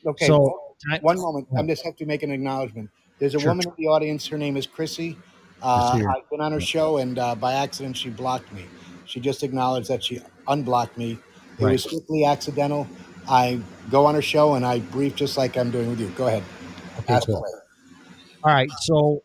Okay, 0.06 0.26
So, 0.26 0.38
well, 0.40 0.76
time- 0.90 1.00
one 1.02 1.18
moment. 1.18 1.48
Yeah. 1.52 1.60
I 1.60 1.66
just 1.66 1.82
have 1.84 1.96
to 1.96 2.04
make 2.04 2.22
an 2.22 2.30
acknowledgement. 2.30 2.90
There's 3.18 3.34
a 3.36 3.40
Sure. 3.40 3.52
woman 3.52 3.68
in 3.68 3.72
the 3.78 3.86
audience. 3.88 4.26
Her 4.26 4.36
name 4.36 4.56
is 4.58 4.66
Chrissy. 4.66 5.16
Uh. 5.62 5.98
I've 6.10 6.28
been 6.30 6.42
on 6.42 6.52
her 6.52 6.60
show, 6.60 6.98
and 6.98 7.18
uh, 7.18 7.34
by 7.36 7.54
accident, 7.54 7.96
she 7.96 8.10
blocked 8.10 8.52
me. 8.52 8.66
She 9.06 9.18
just 9.20 9.42
acknowledged 9.42 9.88
that 9.88 10.02
she 10.04 10.20
unblocked 10.48 10.98
me. 10.98 11.12
It 11.58 11.64
Right. 11.64 11.72
was 11.72 11.84
strictly 11.84 12.24
accidental. 12.26 12.86
I 13.28 13.60
go 13.90 14.06
on 14.06 14.16
a 14.16 14.22
show 14.22 14.54
and 14.54 14.64
I 14.64 14.80
brief 14.80 15.14
just 15.14 15.36
like 15.36 15.56
I'm 15.56 15.70
doing 15.70 15.90
with 15.90 16.00
you. 16.00 16.08
Go 16.10 16.26
ahead. 16.26 16.42
Okay, 17.00 17.18
cool. 17.26 17.44
All 18.42 18.52
right. 18.52 18.70
So, 18.82 19.22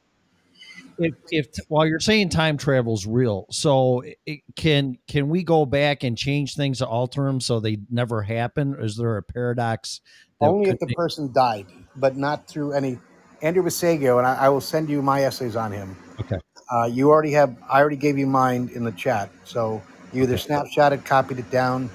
if 0.97 1.13
if 1.31 1.47
while 1.67 1.85
you're 1.85 1.99
saying 1.99 2.29
time 2.29 2.57
travel 2.57 2.93
is 2.93 3.05
real, 3.05 3.45
so 3.51 4.03
it, 4.25 4.41
can 4.55 4.97
can 5.07 5.29
we 5.29 5.43
go 5.43 5.65
back 5.65 6.03
and 6.03 6.17
change 6.17 6.55
things 6.55 6.79
to 6.79 6.87
alter 6.87 7.23
them 7.25 7.39
so 7.39 7.59
they 7.59 7.77
never 7.89 8.21
happen? 8.21 8.75
Is 8.79 8.97
there 8.97 9.17
a 9.17 9.23
paradox? 9.23 10.01
that 10.39 10.47
Only 10.47 10.69
if 10.69 10.79
the 10.79 10.87
make- 10.87 10.95
person 10.95 11.31
died, 11.33 11.67
but 11.95 12.17
not 12.17 12.47
through 12.47 12.73
any. 12.73 12.97
Andrew 13.41 13.63
Basiago, 13.63 14.17
and 14.17 14.27
I, 14.27 14.35
I 14.35 14.49
will 14.49 14.59
send 14.59 14.89
you 14.89 15.01
my 15.01 15.23
essays 15.23 15.55
on 15.55 15.71
him. 15.71 15.95
Okay. 16.19 16.35
Uh, 16.69 16.85
you 16.91 17.09
already 17.09 17.31
have. 17.31 17.55
I 17.69 17.79
already 17.79 17.95
gave 17.95 18.17
you 18.17 18.27
mine 18.27 18.69
in 18.73 18.83
the 18.83 18.91
chat, 18.91 19.29
so 19.45 19.81
you 20.11 20.23
either 20.23 20.35
snapshotted, 20.35 21.05
copied 21.05 21.39
it 21.39 21.49
down, 21.49 21.89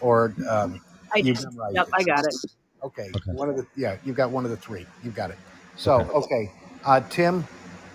or 0.00 0.34
um, 0.48 0.80
I, 1.12 1.18
you 1.18 1.34
memorized 1.34 1.76
yep, 1.76 1.88
it. 1.88 1.94
I 1.94 2.02
got 2.04 2.24
it. 2.26 2.36
Okay. 2.84 3.10
Okay. 3.16 3.32
One 3.32 3.48
of 3.50 3.56
the 3.56 3.66
yeah, 3.76 3.96
you've 4.04 4.16
got 4.16 4.30
one 4.30 4.44
of 4.44 4.50
the 4.50 4.56
three. 4.56 4.86
You've 5.04 5.14
got 5.14 5.30
it. 5.30 5.38
So 5.76 5.94
Okay. 6.00 6.10
okay, 6.14 6.52
uh, 6.84 7.00
Tim, 7.10 7.46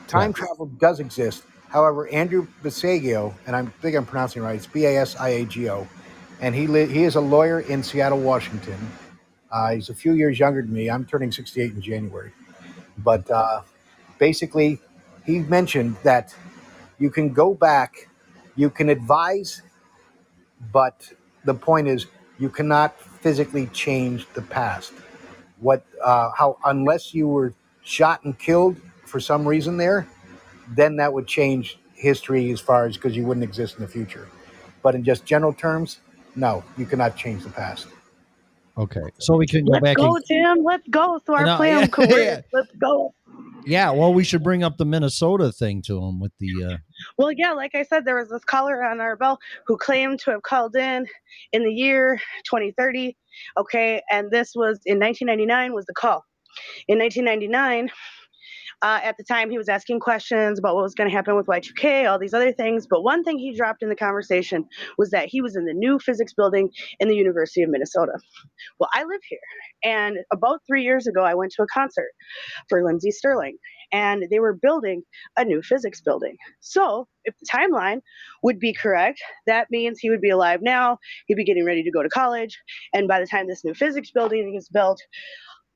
time 0.07 0.31
Yeah. 0.31 0.45
travel 0.45 0.65
does 0.67 0.99
exist. 0.99 1.43
However, 1.69 2.07
Andrew 2.09 2.47
Basiago, 2.63 3.33
and 3.47 3.55
I 3.55 3.65
think 3.81 3.95
I'm 3.95 4.05
pronouncing 4.05 4.41
it 4.43 4.45
right. 4.45 4.55
It's 4.55 4.67
B 4.67 4.85
A 4.85 4.97
S 5.01 5.15
I 5.17 5.29
A 5.29 5.45
G 5.45 5.69
O, 5.69 5.87
and 6.41 6.55
he 6.55 6.67
li- 6.67 6.87
he 6.87 7.03
is 7.03 7.15
a 7.15 7.21
lawyer 7.21 7.61
in 7.61 7.83
Seattle, 7.83 8.19
Washington. 8.19 8.77
Uh, 9.51 9.71
he's 9.75 9.89
a 9.89 9.95
few 9.95 10.13
years 10.13 10.39
younger 10.39 10.61
than 10.61 10.73
me. 10.73 10.89
I'm 10.89 11.05
turning 11.05 11.31
68 11.31 11.73
in 11.73 11.81
January, 11.81 12.33
but 12.99 13.29
uh, 13.31 13.61
basically, 14.19 14.79
he 15.25 15.39
mentioned 15.39 15.97
that 16.03 16.35
you 16.99 17.09
can 17.11 17.33
go 17.33 17.53
back, 17.53 18.09
you 18.55 18.69
can 18.69 18.89
advise, 18.89 19.61
but 20.71 21.11
the 21.45 21.53
point 21.53 21.87
is 21.87 22.07
you 22.39 22.49
cannot 22.49 22.99
physically 23.01 23.67
change 23.67 24.27
the 24.33 24.41
past 24.41 24.93
what 25.59 25.85
uh, 26.03 26.29
how 26.37 26.57
unless 26.65 27.13
you 27.13 27.27
were 27.27 27.53
shot 27.83 28.23
and 28.25 28.37
killed 28.39 28.77
for 29.05 29.19
some 29.19 29.47
reason 29.47 29.77
there 29.77 30.07
then 30.75 30.95
that 30.97 31.11
would 31.13 31.27
change 31.27 31.79
history 31.95 32.51
as 32.51 32.59
far 32.61 32.85
as 32.85 32.95
because 32.97 33.15
you 33.15 33.25
wouldn't 33.25 33.43
exist 33.43 33.75
in 33.77 33.81
the 33.81 33.87
future 33.87 34.27
but 34.83 34.95
in 34.95 35.03
just 35.03 35.25
general 35.25 35.53
terms 35.53 35.99
no 36.35 36.63
you 36.77 36.85
cannot 36.85 37.15
change 37.17 37.43
the 37.43 37.49
past 37.49 37.87
Okay, 38.77 39.03
so 39.19 39.37
we 39.37 39.47
can 39.47 39.65
go 39.65 39.71
Let's 39.71 39.81
back. 39.81 39.97
go, 39.97 40.17
and, 40.17 40.25
Tim. 40.25 40.63
Let's 40.65 40.87
go. 40.89 41.21
So 41.25 41.35
our 41.35 41.45
No, 41.45 41.57
plan 41.57 41.87
yeah, 41.87 41.87
could 41.87 42.09
yeah. 42.09 42.41
Let's 42.53 42.71
go. 42.79 43.14
Yeah, 43.65 43.91
well, 43.91 44.13
we 44.13 44.23
should 44.23 44.43
bring 44.43 44.63
up 44.63 44.77
the 44.77 44.85
Minnesota 44.85 45.51
thing 45.51 45.81
to 45.83 45.95
them 45.95 46.19
with 46.19 46.31
the. 46.39 46.73
Uh, 46.73 46.77
Well, 47.17 47.31
yeah, 47.31 47.51
like 47.51 47.73
I 47.73 47.83
said, 47.83 48.05
there 48.05 48.17
was 48.17 48.29
this 48.29 48.43
caller 48.43 48.83
on 48.83 49.01
Art 49.01 49.19
Bell 49.19 49.39
who 49.65 49.77
claimed 49.77 50.19
to 50.19 50.31
have 50.31 50.43
called 50.43 50.75
in 50.75 51.07
in 51.51 51.63
the 51.63 51.73
year 51.73 52.21
2030. 52.45 53.17
Okay, 53.57 54.01
and 54.11 54.29
this 54.29 54.53
was 54.55 54.79
in 54.85 54.99
1999 54.99 55.73
was 55.73 55.85
the 55.85 55.93
call. 55.93 56.23
In 56.87 56.99
1999, 56.99 57.89
uh, 58.85 58.99
at 59.01 59.17
the 59.17 59.23
time, 59.23 59.49
he 59.49 59.57
was 59.57 59.67
asking 59.67 59.99
questions 59.99 60.59
about 60.59 60.75
what 60.75 60.83
was 60.83 60.93
going 60.93 61.09
to 61.09 61.15
happen 61.15 61.35
with 61.35 61.47
Y2K, 61.47 62.07
all 62.07 62.19
these 62.19 62.35
other 62.35 62.51
things. 62.51 62.85
But 62.87 63.01
one 63.01 63.23
thing 63.23 63.39
he 63.39 63.57
dropped 63.57 63.81
in 63.81 63.89
the 63.89 63.95
conversation 63.95 64.63
was 64.99 65.09
that 65.09 65.27
he 65.27 65.41
was 65.41 65.55
in 65.55 65.65
the 65.65 65.73
new 65.73 65.97
physics 65.97 66.35
building 66.35 66.69
in 66.99 67.07
the 67.07 67.15
University 67.15 67.63
of 67.63 67.71
Minnesota. 67.71 68.11
Well, 68.79 68.87
I 68.93 69.03
live 69.05 69.21
here, 69.27 69.39
and 69.83 70.17
about 70.31 70.59
three 70.67 70.83
years 70.83 71.07
ago, 71.07 71.23
I 71.23 71.33
went 71.33 71.51
to 71.53 71.63
a 71.63 71.67
concert 71.73 72.11
for 72.69 72.85
Lindsey 72.85 73.09
Stirling, 73.09 73.57
and 73.91 74.27
they 74.29 74.39
were 74.39 74.53
building 74.53 75.01
a 75.35 75.43
new 75.43 75.63
physics 75.63 75.99
building. 75.99 76.37
So, 76.59 77.07
if 77.23 77.33
the 77.39 77.47
timeline 77.51 78.01
would 78.43 78.59
be 78.59 78.71
correct, 78.71 79.19
that 79.47 79.71
means 79.71 79.97
he 79.97 80.11
would 80.11 80.21
be 80.21 80.29
alive 80.29 80.59
now, 80.61 80.99
he'd 81.25 81.33
be 81.37 81.43
getting 81.43 81.65
ready 81.65 81.81
to 81.81 81.89
go 81.89 82.03
to 82.03 82.09
college, 82.09 82.55
and 82.93 83.07
by 83.07 83.19
the 83.19 83.25
time 83.25 83.47
this 83.47 83.65
new 83.65 83.73
physics 83.73 84.11
building 84.11 84.53
is 84.55 84.69
built, 84.69 85.01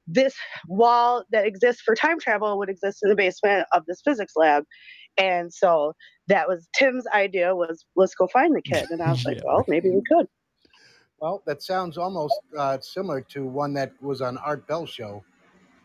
this 0.10 0.36
wall 0.68 1.24
that 1.32 1.46
exists 1.46 1.82
for 1.82 1.96
time 1.96 2.20
travel 2.20 2.58
would 2.58 2.70
exist 2.70 3.00
in 3.04 3.10
the 3.10 3.16
basement 3.16 3.68
of 3.74 3.86
this 3.86 4.02
physics 4.04 4.34
lab. 4.36 4.64
And 5.18 5.54
so 5.54 5.94
that 6.28 6.48
was 6.48 6.68
Tim's 6.76 7.06
idea 7.14 7.56
was 7.56 7.86
let's 7.96 8.16
go 8.16 8.28
find 8.28 8.56
the 8.56 8.62
kid. 8.62 8.88
And 8.90 9.02
I 9.02 9.12
was 9.12 9.24
like, 9.26 9.40
well, 9.46 9.64
maybe 9.68 9.90
we 9.90 10.02
could. 10.10 10.28
well 11.20 11.44
that 11.46 11.62
sounds 11.62 11.98
almost 11.98 12.40
uh, 12.58 12.80
similar 12.80 13.22
to 13.22 13.46
one 13.46 13.74
that 13.74 13.92
was 14.02 14.22
on 14.22 14.38
art 14.40 14.68
bell 14.68 14.86
show 14.86 15.24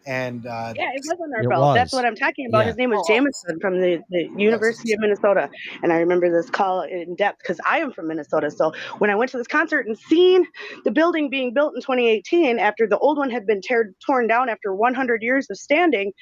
and 0.06 0.47
uh, 0.47 0.72
Yeah, 0.76 0.90
it 0.94 1.02
was 1.06 1.18
on 1.20 1.35
our 1.35 1.43
It 1.43 1.48
belt. 1.48 1.74
That's 1.74 1.93
what 1.93 2.05
I'm 2.05 2.16
talking 2.16 2.47
about. 2.47 2.60
Yeah. 2.60 2.66
His 2.66 2.76
name 2.76 2.90
was. 2.90 3.06
Jameson 3.06 3.59
from 3.60 3.81
the, 3.81 4.02
the 4.10 4.28
University 4.36 4.93
of 4.93 5.01
Minnesota. 5.01 5.51
And 5.82 5.93
I 5.93 5.97
remember 5.97 6.31
this 6.31 6.51
call 6.51 6.82
in 6.82 7.14
depth 7.16 7.39
because 7.39 7.60
I 7.66 7.78
am 7.78 7.93
from 7.93 8.09
Minnesota. 8.09 8.51
So 8.51 8.72
when 8.98 9.10
I 9.10 9.14
went 9.14 9.31
to 9.32 9.39
this 9.39 9.47
concert 9.47 9.86
and 9.86 9.98
seen 9.98 10.47
the 10.85 10.90
building 10.90 11.31
being 11.31 11.55
built 11.55 11.74
in 11.74 11.81
2018 11.81 12.59
after 12.59 12.86
the 12.86 12.98
old 12.98 13.18
one 13.18 13.31
had 13.31 13.47
been 13.47 13.60
teared, 13.60 13.93
torn 14.05 14.26
down 14.26 14.48
after 14.48 14.74
100 14.74 15.22
years 15.22 15.48
of 15.51 15.56
standing, 15.56 16.12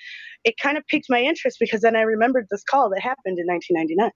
it 0.44 0.56
kind 0.58 0.76
of 0.76 0.86
piqued 0.86 1.06
my 1.08 1.20
interest 1.20 1.58
because 1.60 1.80
then 1.80 1.96
I 1.96 2.02
remembered 2.02 2.46
this 2.50 2.62
call 2.64 2.90
that 2.90 3.00
happened 3.00 3.38
in 3.38 3.46
1999. 3.46 4.10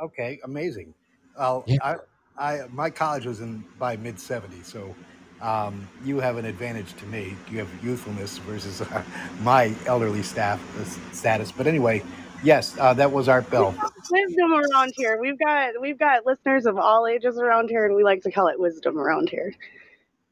Okay, 0.00 0.40
amazing. 0.44 0.94
Well, 1.38 1.64
Yeah. 1.66 1.78
I, 1.82 1.96
I, 2.38 2.66
my 2.70 2.90
college 2.90 3.26
was 3.26 3.40
in 3.40 3.64
by 3.78 3.96
mid 3.96 4.16
'70s, 4.16 4.66
so 4.66 4.94
um, 5.40 5.86
you 6.04 6.18
have 6.18 6.36
an 6.36 6.44
advantage 6.44 6.94
to 6.96 7.06
me. 7.06 7.36
You 7.50 7.58
have 7.58 7.68
youthfulness 7.84 8.38
versus 8.38 8.80
uh, 8.80 9.02
my 9.42 9.74
elderly 9.86 10.22
staff 10.22 10.60
uh, 10.78 11.14
status. 11.14 11.52
But 11.52 11.66
anyway, 11.66 12.02
yes, 12.42 12.76
uh, 12.78 12.94
that 12.94 13.10
was 13.10 13.28
Art 13.28 13.48
Bell. 13.50 13.74
Wisdom 14.10 14.52
around 14.52 14.92
here. 14.96 15.18
We've 15.20 15.38
got 15.38 15.80
we've 15.80 15.98
got 15.98 16.24
listeners 16.24 16.66
of 16.66 16.78
all 16.78 17.06
ages 17.06 17.38
around 17.38 17.68
here, 17.68 17.84
and 17.84 17.94
we 17.94 18.02
like 18.02 18.22
to 18.22 18.30
call 18.30 18.48
it 18.48 18.58
wisdom 18.58 18.98
around 18.98 19.28
here. 19.28 19.54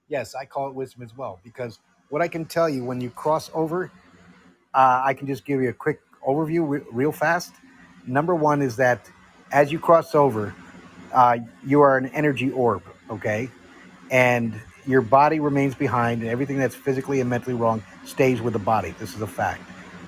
Yes, 0.08 0.34
I 0.34 0.44
call 0.44 0.68
it 0.68 0.74
wisdom 0.74 1.02
as 1.02 1.16
well 1.16 1.40
because 1.42 1.80
what 2.08 2.22
I 2.22 2.28
can 2.28 2.44
tell 2.44 2.68
you 2.68 2.84
when 2.84 3.00
you 3.00 3.10
cross 3.10 3.50
over, 3.54 3.90
uh, 4.74 5.02
I 5.04 5.14
can 5.14 5.26
just 5.26 5.44
give 5.44 5.60
you 5.60 5.70
a 5.70 5.72
quick 5.72 6.00
overview 6.26 6.68
re- 6.68 6.82
real 6.92 7.12
fast. 7.12 7.54
Number 8.06 8.34
one 8.34 8.62
is 8.62 8.76
that 8.76 9.10
as 9.52 9.72
you 9.72 9.78
cross 9.78 10.14
over, 10.14 10.54
uh, 11.12 11.38
you 11.64 11.80
are 11.80 11.96
an 11.96 12.06
energy 12.06 12.50
orb, 12.50 12.82
okay? 13.10 13.48
And 14.10 14.60
your 14.86 15.02
body 15.02 15.40
remains 15.40 15.74
behind, 15.74 16.22
and 16.22 16.30
everything 16.30 16.58
that's 16.58 16.74
physically 16.74 17.20
and 17.20 17.28
mentally 17.30 17.54
wrong 17.54 17.82
stays 18.04 18.40
with 18.40 18.52
the 18.52 18.58
body. 18.58 18.94
This 18.98 19.14
is 19.14 19.22
a 19.22 19.26
fact. 19.26 19.62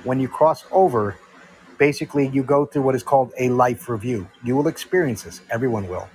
When 0.04 0.20
you 0.20 0.28
cross 0.28 0.64
over, 0.70 1.16
basically 1.78 2.28
you 2.28 2.42
go 2.42 2.66
through 2.66 2.82
what 2.82 2.94
is 2.94 3.02
called 3.02 3.32
a 3.38 3.48
life 3.50 3.88
review. 3.88 4.28
You 4.44 4.56
will 4.56 4.68
experience 4.68 5.22
this, 5.22 5.40
everyone 5.50 5.88
will. 5.88 6.08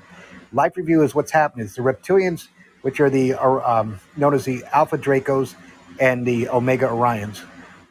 Life 0.53 0.77
review 0.77 1.03
is 1.03 1.15
what's 1.15 1.31
happening. 1.31 1.65
It's 1.65 1.75
the 1.75 1.81
reptilians, 1.81 2.47
which 2.81 2.99
are 2.99 3.09
the 3.09 3.33
are, 3.35 3.63
um, 3.67 3.99
known 4.17 4.33
as 4.33 4.45
the 4.45 4.63
Alpha 4.73 4.97
Dracos 4.97 5.55
and 5.99 6.25
the 6.25 6.49
Omega 6.49 6.87
Orions, 6.87 7.43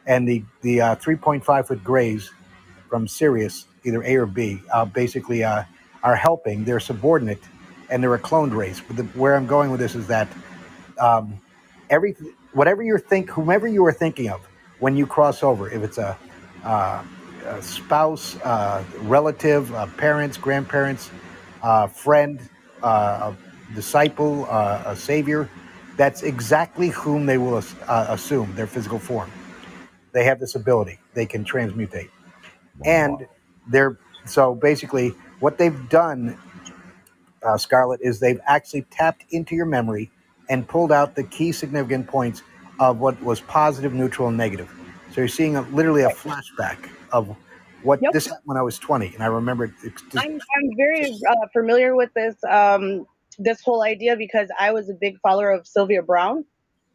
and 0.05 0.27
the 0.27 0.43
the 0.61 0.81
uh, 0.81 0.95
3.5 0.97 1.67
foot 1.67 1.83
grays 1.83 2.31
from 2.89 3.07
Sirius, 3.07 3.65
either 3.83 4.03
A 4.03 4.15
or 4.15 4.25
B, 4.25 4.61
uh, 4.71 4.85
basically 4.85 5.43
uh, 5.43 5.63
are 6.03 6.15
helping. 6.15 6.65
They're 6.65 6.79
subordinate, 6.79 7.41
and 7.89 8.03
they're 8.03 8.13
a 8.13 8.19
cloned 8.19 8.55
race. 8.55 8.81
But 8.85 8.97
the, 8.97 9.03
where 9.17 9.35
I'm 9.35 9.47
going 9.47 9.71
with 9.71 9.79
this 9.79 9.95
is 9.95 10.07
that 10.07 10.27
um, 11.01 11.41
every 11.89 12.15
whatever 12.53 12.83
you 12.83 12.97
think, 12.97 13.29
whomever 13.29 13.67
you 13.67 13.85
are 13.85 13.93
thinking 13.93 14.29
of 14.29 14.41
when 14.79 14.95
you 14.95 15.07
cross 15.07 15.43
over, 15.43 15.69
if 15.69 15.83
it's 15.83 15.97
a, 15.97 16.17
uh, 16.63 17.03
a 17.45 17.61
spouse, 17.61 18.37
uh, 18.41 18.83
relative, 19.01 19.73
uh, 19.75 19.87
parents, 19.97 20.37
grandparents, 20.37 21.11
uh, 21.63 21.87
friend, 21.87 22.39
uh, 22.83 23.33
a 23.33 23.75
disciple, 23.75 24.47
uh, 24.49 24.83
a 24.85 24.95
savior, 24.95 25.49
that's 25.97 26.23
exactly 26.23 26.89
whom 26.89 27.25
they 27.25 27.37
will 27.37 27.63
uh, 27.87 28.05
assume 28.09 28.53
their 28.55 28.67
physical 28.67 28.99
form. 28.99 29.31
They 30.13 30.23
have 30.25 30.39
this 30.39 30.55
ability; 30.55 30.99
they 31.13 31.25
can 31.25 31.45
transmutate. 31.45 32.09
And 32.85 33.27
they're 33.67 33.97
so 34.25 34.55
basically 34.55 35.09
what 35.39 35.57
they've 35.57 35.89
done 35.89 36.37
uh, 37.43 37.57
scarlett 37.57 38.01
is 38.01 38.19
they've 38.19 38.41
actually 38.47 38.83
tapped 38.83 39.25
into 39.31 39.55
your 39.55 39.65
memory 39.65 40.11
and 40.49 40.67
pulled 40.67 40.91
out 40.91 41.15
the 41.15 41.23
key 41.23 41.51
significant 41.51 42.07
points 42.07 42.43
of 42.79 42.99
what 42.99 43.21
was 43.23 43.41
positive 43.41 43.93
neutral 43.93 44.27
and 44.27 44.37
negative 44.37 44.71
so 45.11 45.21
you're 45.21 45.27
seeing 45.27 45.55
a, 45.57 45.61
literally 45.69 46.03
a 46.03 46.09
flashback 46.09 46.89
of 47.11 47.35
what 47.83 48.01
Yep. 48.01 48.13
this 48.13 48.25
happened 48.27 48.43
when 48.45 48.57
i 48.57 48.61
was 48.61 48.79
20 48.79 49.13
and 49.13 49.23
i 49.23 49.27
remember 49.27 49.65
it 49.65 49.73
just, 50.11 50.15
I'm 50.17 50.33
I'm 50.35 50.69
very 50.77 51.05
uh, 51.29 51.47
familiar 51.53 51.95
with 51.95 52.13
this 52.15 52.35
um, 52.49 53.05
this 53.39 53.61
whole 53.61 53.83
idea 53.83 54.15
because 54.17 54.49
I 54.59 54.71
was 54.71 54.89
a 54.89 54.93
big 54.93 55.19
follower 55.21 55.51
of 55.51 55.67
Sylvia 55.67 56.01
Browne, 56.03 56.45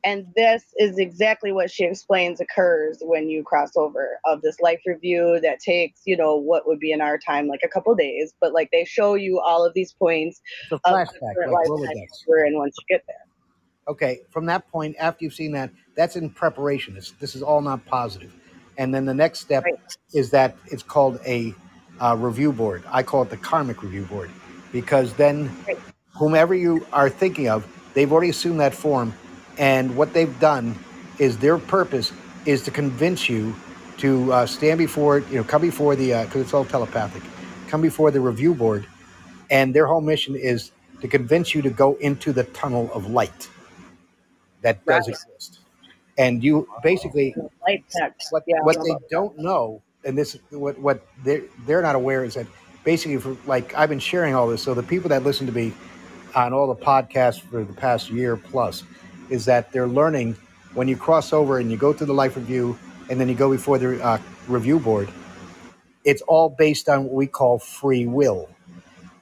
And 0.04 0.26
this 0.36 0.64
is 0.78 0.98
exactly 0.98 1.52
what 1.52 1.70
she 1.70 1.84
explains 1.84 2.40
occurs 2.40 2.98
when 3.02 3.28
you 3.28 3.42
cross 3.42 3.76
over 3.76 4.20
of 4.24 4.42
this 4.42 4.60
life 4.60 4.80
review 4.86 5.40
that 5.42 5.60
takes, 5.60 6.02
you 6.06 6.16
know, 6.16 6.36
what 6.36 6.66
would 6.68 6.78
be 6.80 6.92
in 6.92 7.00
our 7.00 7.18
time 7.18 7.48
like 7.48 7.60
a 7.64 7.68
couple 7.68 7.94
days, 7.96 8.34
but 8.40 8.52
like 8.52 8.70
they 8.72 8.84
show 8.84 9.14
you 9.14 9.40
all 9.40 9.66
of 9.66 9.74
these 9.74 9.92
points 9.94 10.40
It's 10.70 10.80
a 10.84 10.90
flashback, 10.90 11.52
like 11.52 11.68
we're 12.28 12.46
in 12.46 12.58
once 12.58 12.76
you 12.80 12.96
get 12.96 13.04
there. 13.08 13.25
Okay, 13.88 14.20
from 14.30 14.46
that 14.46 14.70
point, 14.70 14.96
after 14.98 15.24
you've 15.24 15.34
seen 15.34 15.52
that, 15.52 15.70
that's 15.94 16.16
in 16.16 16.30
preparation. 16.30 16.96
It's, 16.96 17.12
this 17.12 17.36
is 17.36 17.42
all 17.42 17.60
not 17.60 17.84
positive. 17.86 18.34
And 18.78 18.94
then 18.94 19.04
the 19.04 19.14
next 19.14 19.40
step 19.40 19.64
Right. 19.64 19.74
is 20.14 20.30
that 20.30 20.56
it's 20.68 20.82
called 20.82 21.20
a 21.26 21.54
uh, 22.00 22.16
review 22.18 22.52
board. 22.52 22.82
I 22.90 23.02
call 23.02 23.22
it 23.22 23.30
the 23.30 23.36
karmic 23.36 23.82
review 23.82 24.04
board 24.04 24.30
because 24.72 25.14
then 25.14 25.50
Right. 25.68 25.78
whomever 26.14 26.54
you 26.54 26.86
are 26.92 27.10
thinking 27.10 27.48
of, 27.48 27.66
they've 27.94 28.10
already 28.10 28.30
assumed 28.30 28.60
that 28.60 28.74
form. 28.74 29.12
And 29.58 29.96
what 29.96 30.14
they've 30.14 30.38
done 30.40 30.76
is 31.18 31.38
their 31.38 31.58
purpose 31.58 32.12
is 32.46 32.62
to 32.64 32.70
convince 32.72 33.28
you 33.28 33.54
to 33.98 34.32
uh, 34.32 34.46
stand 34.46 34.78
before, 34.78 35.18
it, 35.18 35.28
you 35.30 35.36
know, 35.36 35.44
come 35.44 35.62
before 35.62 35.94
the, 35.96 36.24
because 36.24 36.42
it's 36.42 36.54
all 36.54 36.64
telepathic, 36.64 37.22
come 37.68 37.82
before 37.82 38.10
the 38.10 38.20
review 38.20 38.54
board. 38.54 38.86
And 39.50 39.74
their 39.74 39.86
whole 39.86 40.00
mission 40.00 40.36
is 40.36 40.72
to 41.02 41.08
convince 41.08 41.54
you 41.54 41.62
to 41.62 41.70
go 41.70 41.94
into 41.96 42.32
the 42.32 42.44
tunnel 42.44 42.90
of 42.94 43.10
light 43.10 43.48
that 44.66 44.86
does 44.86 45.08
Right. 45.08 45.16
exist. 45.16 45.60
And 46.18 46.44
you 46.44 46.68
basically 46.82 47.34
Light 47.66 47.84
text. 47.90 48.32
what 48.32 48.44
yeah. 48.48 48.58
what 48.62 48.76
they 48.84 48.96
don't 49.10 49.38
know, 49.38 49.82
and 50.04 50.18
this 50.18 50.38
what 50.50 50.78
what 50.80 51.06
they're 51.24 51.42
they're 51.66 51.82
not 51.82 51.96
aware 51.96 52.24
is 52.24 52.34
that 52.34 52.46
basically 52.84 53.18
for 53.18 53.36
like 53.46 53.74
I've 53.76 53.90
been 53.90 54.00
sharing 54.00 54.34
all 54.34 54.48
this, 54.48 54.62
so 54.62 54.74
the 54.74 54.84
people 54.84 55.10
that 55.10 55.24
listen 55.24 55.46
to 55.46 55.52
me 55.54 55.74
on 56.36 56.52
all 56.54 56.68
the 56.68 56.76
podcasts 56.84 57.40
for 57.40 57.64
the 57.64 57.74
past 57.74 58.10
year 58.10 58.36
plus 58.36 58.84
is 59.30 59.46
that 59.46 59.72
they're 59.72 59.88
learning 59.88 60.36
when 60.74 60.88
you 60.88 60.96
cross 60.96 61.32
over 61.32 61.58
and 61.58 61.70
you 61.70 61.78
go 61.78 61.92
to 61.94 62.06
the 62.06 62.14
life 62.14 62.36
review 62.36 62.78
and 63.10 63.20
then 63.20 63.28
you 63.28 63.34
go 63.36 63.50
before 63.50 63.78
the 63.78 64.02
uh, 64.04 64.18
review 64.48 64.80
board. 64.80 65.08
It's 66.04 66.22
all 66.22 66.50
based 66.50 66.88
on 66.88 67.04
what 67.04 67.14
we 67.14 67.26
call 67.28 67.58
free 67.58 68.06
will, 68.06 68.48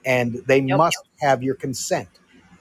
and 0.04 0.34
they 0.46 0.60
Yep. 0.68 0.78
must 0.78 0.98
have 1.20 1.42
your 1.42 1.56
consent. 1.56 2.08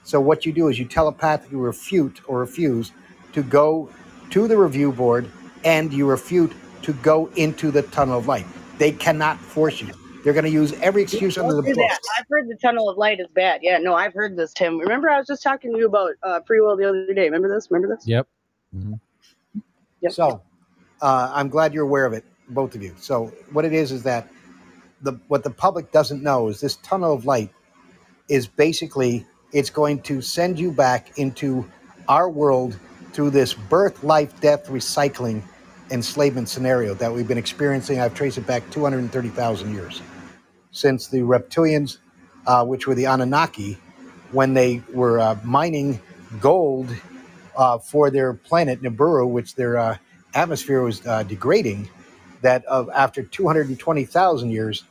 So 0.04 0.20
what 0.20 0.46
you 0.46 0.52
do 0.52 0.68
is 0.68 0.78
you 0.78 0.84
telepathically 0.84 1.56
refute 1.56 2.20
or 2.28 2.38
refuse 2.38 2.92
to 3.32 3.42
go 3.42 3.90
to 4.30 4.46
the 4.46 4.56
review 4.56 4.92
board 4.92 5.30
and 5.64 5.92
you 5.92 6.06
refute 6.06 6.52
to 6.82 6.92
go 6.94 7.26
into 7.36 7.70
the 7.70 7.82
tunnel 7.82 8.18
of 8.18 8.28
light. 8.28 8.46
They 8.78 8.92
cannot 8.92 9.38
force 9.38 9.80
you. 9.80 9.92
They're 10.22 10.32
going 10.32 10.44
to 10.44 10.50
use 10.50 10.72
every 10.80 11.02
excuse 11.02 11.36
under 11.36 11.54
the 11.54 11.62
Don't 11.62 11.70
do 11.70 11.74
book. 11.74 11.88
that. 11.90 12.00
I've 12.18 12.26
heard 12.30 12.48
the 12.48 12.56
tunnel 12.56 12.88
of 12.88 12.96
light 12.96 13.20
is 13.20 13.26
bad. 13.34 13.60
Yeah, 13.62 13.78
no, 13.78 13.94
I've 13.94 14.14
heard 14.14 14.36
this, 14.36 14.52
Tim. 14.52 14.78
Remember, 14.78 15.10
I 15.10 15.18
was 15.18 15.26
just 15.26 15.42
talking 15.42 15.72
to 15.72 15.78
you 15.78 15.86
about 15.86 16.12
uh, 16.22 16.40
free 16.46 16.60
will 16.60 16.76
the 16.76 16.88
other 16.88 17.12
day. 17.12 17.24
Remember 17.24 17.54
this? 17.54 17.70
Remember 17.70 17.94
this? 17.94 18.06
Yep. 18.06 18.26
Yep. 20.00 20.12
So 20.12 20.42
uh, 21.02 21.30
I'm 21.32 21.48
glad 21.48 21.74
you're 21.74 21.84
aware 21.84 22.06
of 22.06 22.12
it, 22.12 22.24
both 22.48 22.74
of 22.74 22.82
you. 22.82 22.94
So 22.98 23.32
what 23.52 23.64
it 23.64 23.72
is 23.72 23.92
is 23.92 24.02
that 24.04 24.28
the 25.02 25.12
what 25.28 25.44
the 25.44 25.50
public 25.50 25.92
doesn't 25.92 26.22
know 26.22 26.48
is 26.48 26.60
this 26.60 26.76
tunnel 26.76 27.12
of 27.12 27.26
light 27.26 27.50
is 28.28 28.46
basically 28.46 29.26
it's 29.54 29.70
going 29.70 30.02
to 30.02 30.20
send 30.20 30.58
you 30.58 30.72
back 30.72 31.16
into 31.18 31.64
our 32.08 32.28
world 32.28 32.78
through 33.12 33.30
this 33.30 33.54
birth, 33.54 34.02
life, 34.02 34.38
death, 34.40 34.66
recycling, 34.66 35.42
enslavement 35.90 36.48
scenario 36.48 36.92
that 36.94 37.12
we've 37.12 37.28
been 37.28 37.38
experiencing. 37.38 38.00
I've 38.00 38.14
traced 38.14 38.36
it 38.36 38.46
back 38.46 38.68
230,000 38.70 39.72
years 39.72 40.02
since 40.72 41.06
the 41.06 41.20
reptilians, 41.20 41.98
uh, 42.48 42.66
which 42.66 42.88
were 42.88 42.96
the 42.96 43.06
Anunnaki, 43.06 43.78
when 44.32 44.54
they 44.54 44.82
were 44.92 45.20
uh, 45.20 45.38
mining 45.44 46.00
gold 46.40 46.90
uh, 47.56 47.78
for 47.78 48.10
their 48.10 48.34
planet 48.34 48.82
Nibiru, 48.82 49.28
which 49.30 49.54
their 49.54 49.78
uh, 49.78 49.96
atmosphere 50.34 50.82
was 50.82 51.06
uh, 51.06 51.22
degrading. 51.22 51.88
That 52.42 52.64
of 52.66 52.90
after 52.90 53.22
220,000 53.22 54.50
years, 54.50 54.84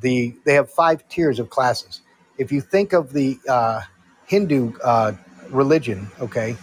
the 0.00 0.34
they 0.44 0.54
have 0.54 0.70
five 0.70 1.06
tiers 1.08 1.38
of 1.38 1.50
classes. 1.50 2.00
If 2.38 2.52
you 2.52 2.60
think 2.62 2.92
of 2.94 3.12
the 3.12 3.38
uh, 3.48 3.82
Hindu 4.26 4.72
uh, 4.82 5.12
religion, 5.50 6.10
okay, 6.20 6.56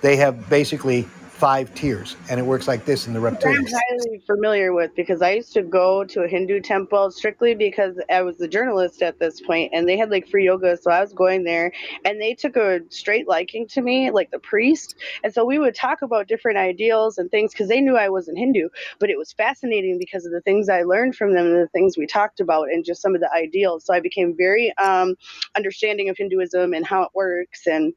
they 0.00 0.16
have 0.16 0.48
basically 0.48 1.06
five 1.40 1.74
tiers, 1.74 2.16
and 2.28 2.38
it 2.38 2.44
works 2.44 2.68
like 2.68 2.84
this 2.84 3.06
in 3.06 3.14
the 3.14 3.20
I'm 3.26 3.34
highly 3.34 4.22
familiar 4.26 4.74
with 4.74 4.94
because 4.94 5.22
I 5.22 5.30
used 5.30 5.54
to 5.54 5.62
go 5.62 6.04
to 6.04 6.20
a 6.20 6.28
Hindu 6.28 6.60
temple 6.60 7.10
strictly 7.10 7.54
because 7.54 7.98
I 8.10 8.20
was 8.20 8.38
a 8.42 8.46
journalist 8.46 9.00
at 9.00 9.18
this 9.18 9.40
point 9.40 9.70
and 9.72 9.88
they 9.88 9.96
had 9.96 10.10
like 10.10 10.28
free 10.28 10.44
yoga. 10.44 10.76
So 10.76 10.90
I 10.90 11.00
was 11.00 11.14
going 11.14 11.44
there 11.44 11.72
and 12.04 12.20
they 12.20 12.34
took 12.34 12.56
a 12.56 12.80
straight 12.90 13.26
liking 13.26 13.66
to 13.68 13.80
me, 13.80 14.10
like 14.10 14.30
the 14.30 14.38
priest. 14.38 14.96
And 15.24 15.32
so 15.32 15.46
we 15.46 15.58
would 15.58 15.74
talk 15.74 16.02
about 16.02 16.28
different 16.28 16.58
ideals 16.58 17.16
and 17.16 17.30
things 17.30 17.52
because 17.52 17.68
they 17.68 17.80
knew 17.80 17.96
I 17.96 18.10
wasn't 18.10 18.36
Hindu. 18.36 18.68
But 18.98 19.08
it 19.08 19.16
was 19.16 19.32
fascinating 19.32 19.98
because 19.98 20.26
of 20.26 20.32
the 20.32 20.42
things 20.42 20.68
I 20.68 20.82
learned 20.82 21.16
from 21.16 21.32
them 21.32 21.46
and 21.46 21.56
the 21.56 21.68
things 21.68 21.96
we 21.96 22.06
talked 22.06 22.40
about 22.40 22.68
and 22.68 22.84
just 22.84 23.00
some 23.00 23.14
of 23.14 23.22
the 23.22 23.32
ideals. 23.32 23.86
So 23.86 23.94
I 23.94 24.00
became 24.00 24.36
very 24.36 24.76
um, 24.76 25.14
understanding 25.56 26.10
of 26.10 26.18
Hinduism 26.18 26.74
and 26.74 26.84
how 26.84 27.02
it 27.04 27.10
works. 27.14 27.66
And 27.66 27.94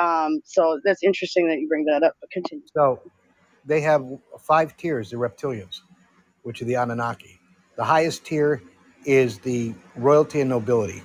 um, 0.00 0.40
so 0.44 0.80
that's 0.84 1.02
interesting 1.02 1.48
that 1.48 1.58
you 1.58 1.68
bring 1.68 1.84
that 1.86 2.02
up. 2.02 2.14
But 2.20 2.30
continue. 2.30 2.64
So 2.74 3.00
they 3.64 3.80
have 3.82 4.06
five 4.40 4.76
tiers, 4.76 5.10
the 5.10 5.16
reptilians, 5.16 5.80
which 6.42 6.62
are 6.62 6.66
the 6.66 6.76
Anunnaki. 6.76 7.40
The 7.76 7.84
highest 7.84 8.24
tier 8.24 8.62
is 9.04 9.38
the 9.40 9.74
royalty 9.96 10.40
and 10.40 10.50
nobility. 10.50 11.02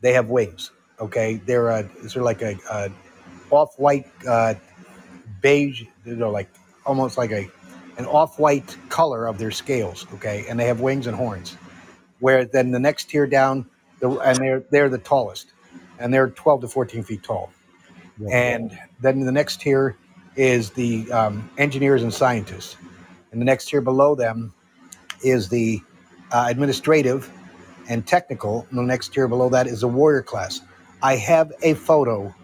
They 0.00 0.12
have 0.14 0.28
wings. 0.28 0.72
Okay, 1.00 1.36
they're 1.46 1.68
a, 1.70 1.90
they're 2.02 2.22
like 2.22 2.42
a, 2.42 2.58
a 2.70 2.90
off-white 3.50 4.06
uh, 4.28 4.54
beige, 5.40 5.84
you 6.04 6.16
know, 6.16 6.30
like 6.30 6.48
almost 6.86 7.18
like 7.18 7.32
a 7.32 7.48
an 7.98 8.06
off-white 8.06 8.76
color 8.88 9.26
of 9.26 9.38
their 9.38 9.50
scales. 9.50 10.06
Okay, 10.14 10.46
and 10.48 10.58
they 10.60 10.66
have 10.66 10.80
wings 10.80 11.06
and 11.06 11.16
horns. 11.16 11.56
Where 12.20 12.44
then 12.44 12.70
the 12.70 12.80
next 12.80 13.06
tier 13.10 13.26
down, 13.26 13.66
the, 14.00 14.10
and 14.20 14.38
they're 14.38 14.64
they're 14.70 14.88
the 14.90 14.98
tallest, 14.98 15.52
and 15.98 16.12
they're 16.14 16.30
12 16.30 16.62
to 16.62 16.68
14 16.68 17.02
feet 17.04 17.22
tall. 17.22 17.52
And 18.30 18.78
then 19.00 19.20
the 19.20 19.32
next 19.32 19.60
tier 19.60 19.96
is 20.36 20.70
the 20.70 21.10
um, 21.12 21.50
engineers 21.58 22.02
and 22.02 22.12
scientists. 22.12 22.76
And 23.30 23.40
the 23.40 23.44
next 23.44 23.68
tier 23.68 23.80
below 23.80 24.14
them 24.14 24.54
is 25.24 25.48
the 25.48 25.80
uh, 26.30 26.46
administrative 26.48 27.30
and 27.88 28.06
technical. 28.06 28.66
And 28.70 28.78
the 28.78 28.82
next 28.82 29.12
tier 29.12 29.28
below 29.28 29.48
that 29.50 29.66
is 29.66 29.80
the 29.80 29.88
warrior 29.88 30.22
class. 30.22 30.60
I 31.02 31.16
have 31.16 31.52
a 31.62 31.74
photo 31.74 32.34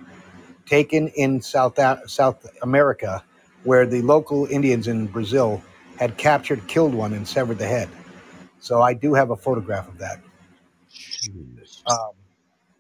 taken 0.66 1.09
in 1.09 1.40
South, 1.40 1.78
South 2.06 2.46
America 2.62 3.22
where 3.64 3.86
the 3.86 4.02
local 4.02 4.46
Indians 4.46 4.88
in 4.88 5.06
Brazil 5.06 5.62
had 5.98 6.16
captured, 6.16 6.66
killed 6.68 6.94
one, 6.94 7.12
and 7.12 7.26
severed 7.26 7.59
the 7.59 7.66
head. 7.66 7.88
So 8.60 8.82
I 8.82 8.94
do 8.94 9.14
have 9.14 9.30
a 9.30 9.36
photograph 9.36 9.88
of 9.88 9.98
that. 9.98 10.20
Um, 11.86 12.10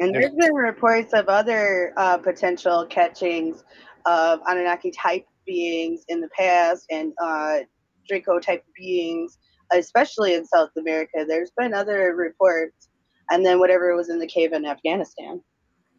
And 0.00 0.14
there's 0.14 0.34
been 0.34 0.54
reports 0.54 1.12
of 1.12 1.28
other 1.28 1.92
uh, 1.96 2.18
potential 2.18 2.86
catchings 2.88 3.64
of 4.06 4.40
Anunnaki 4.48 4.92
type 4.92 5.26
beings 5.44 6.04
in 6.08 6.20
the 6.20 6.28
past 6.28 6.86
and 6.90 7.12
uh, 7.20 7.58
Draco 8.06 8.38
type 8.38 8.64
beings, 8.76 9.38
especially 9.72 10.34
in 10.34 10.46
South 10.46 10.70
America. 10.78 11.24
There's 11.26 11.50
been 11.56 11.74
other 11.74 12.14
reports, 12.14 12.88
and 13.30 13.44
then 13.44 13.58
whatever 13.58 13.94
was 13.96 14.08
in 14.08 14.20
the 14.20 14.26
cave 14.26 14.52
in 14.52 14.64
Afghanistan. 14.64 15.42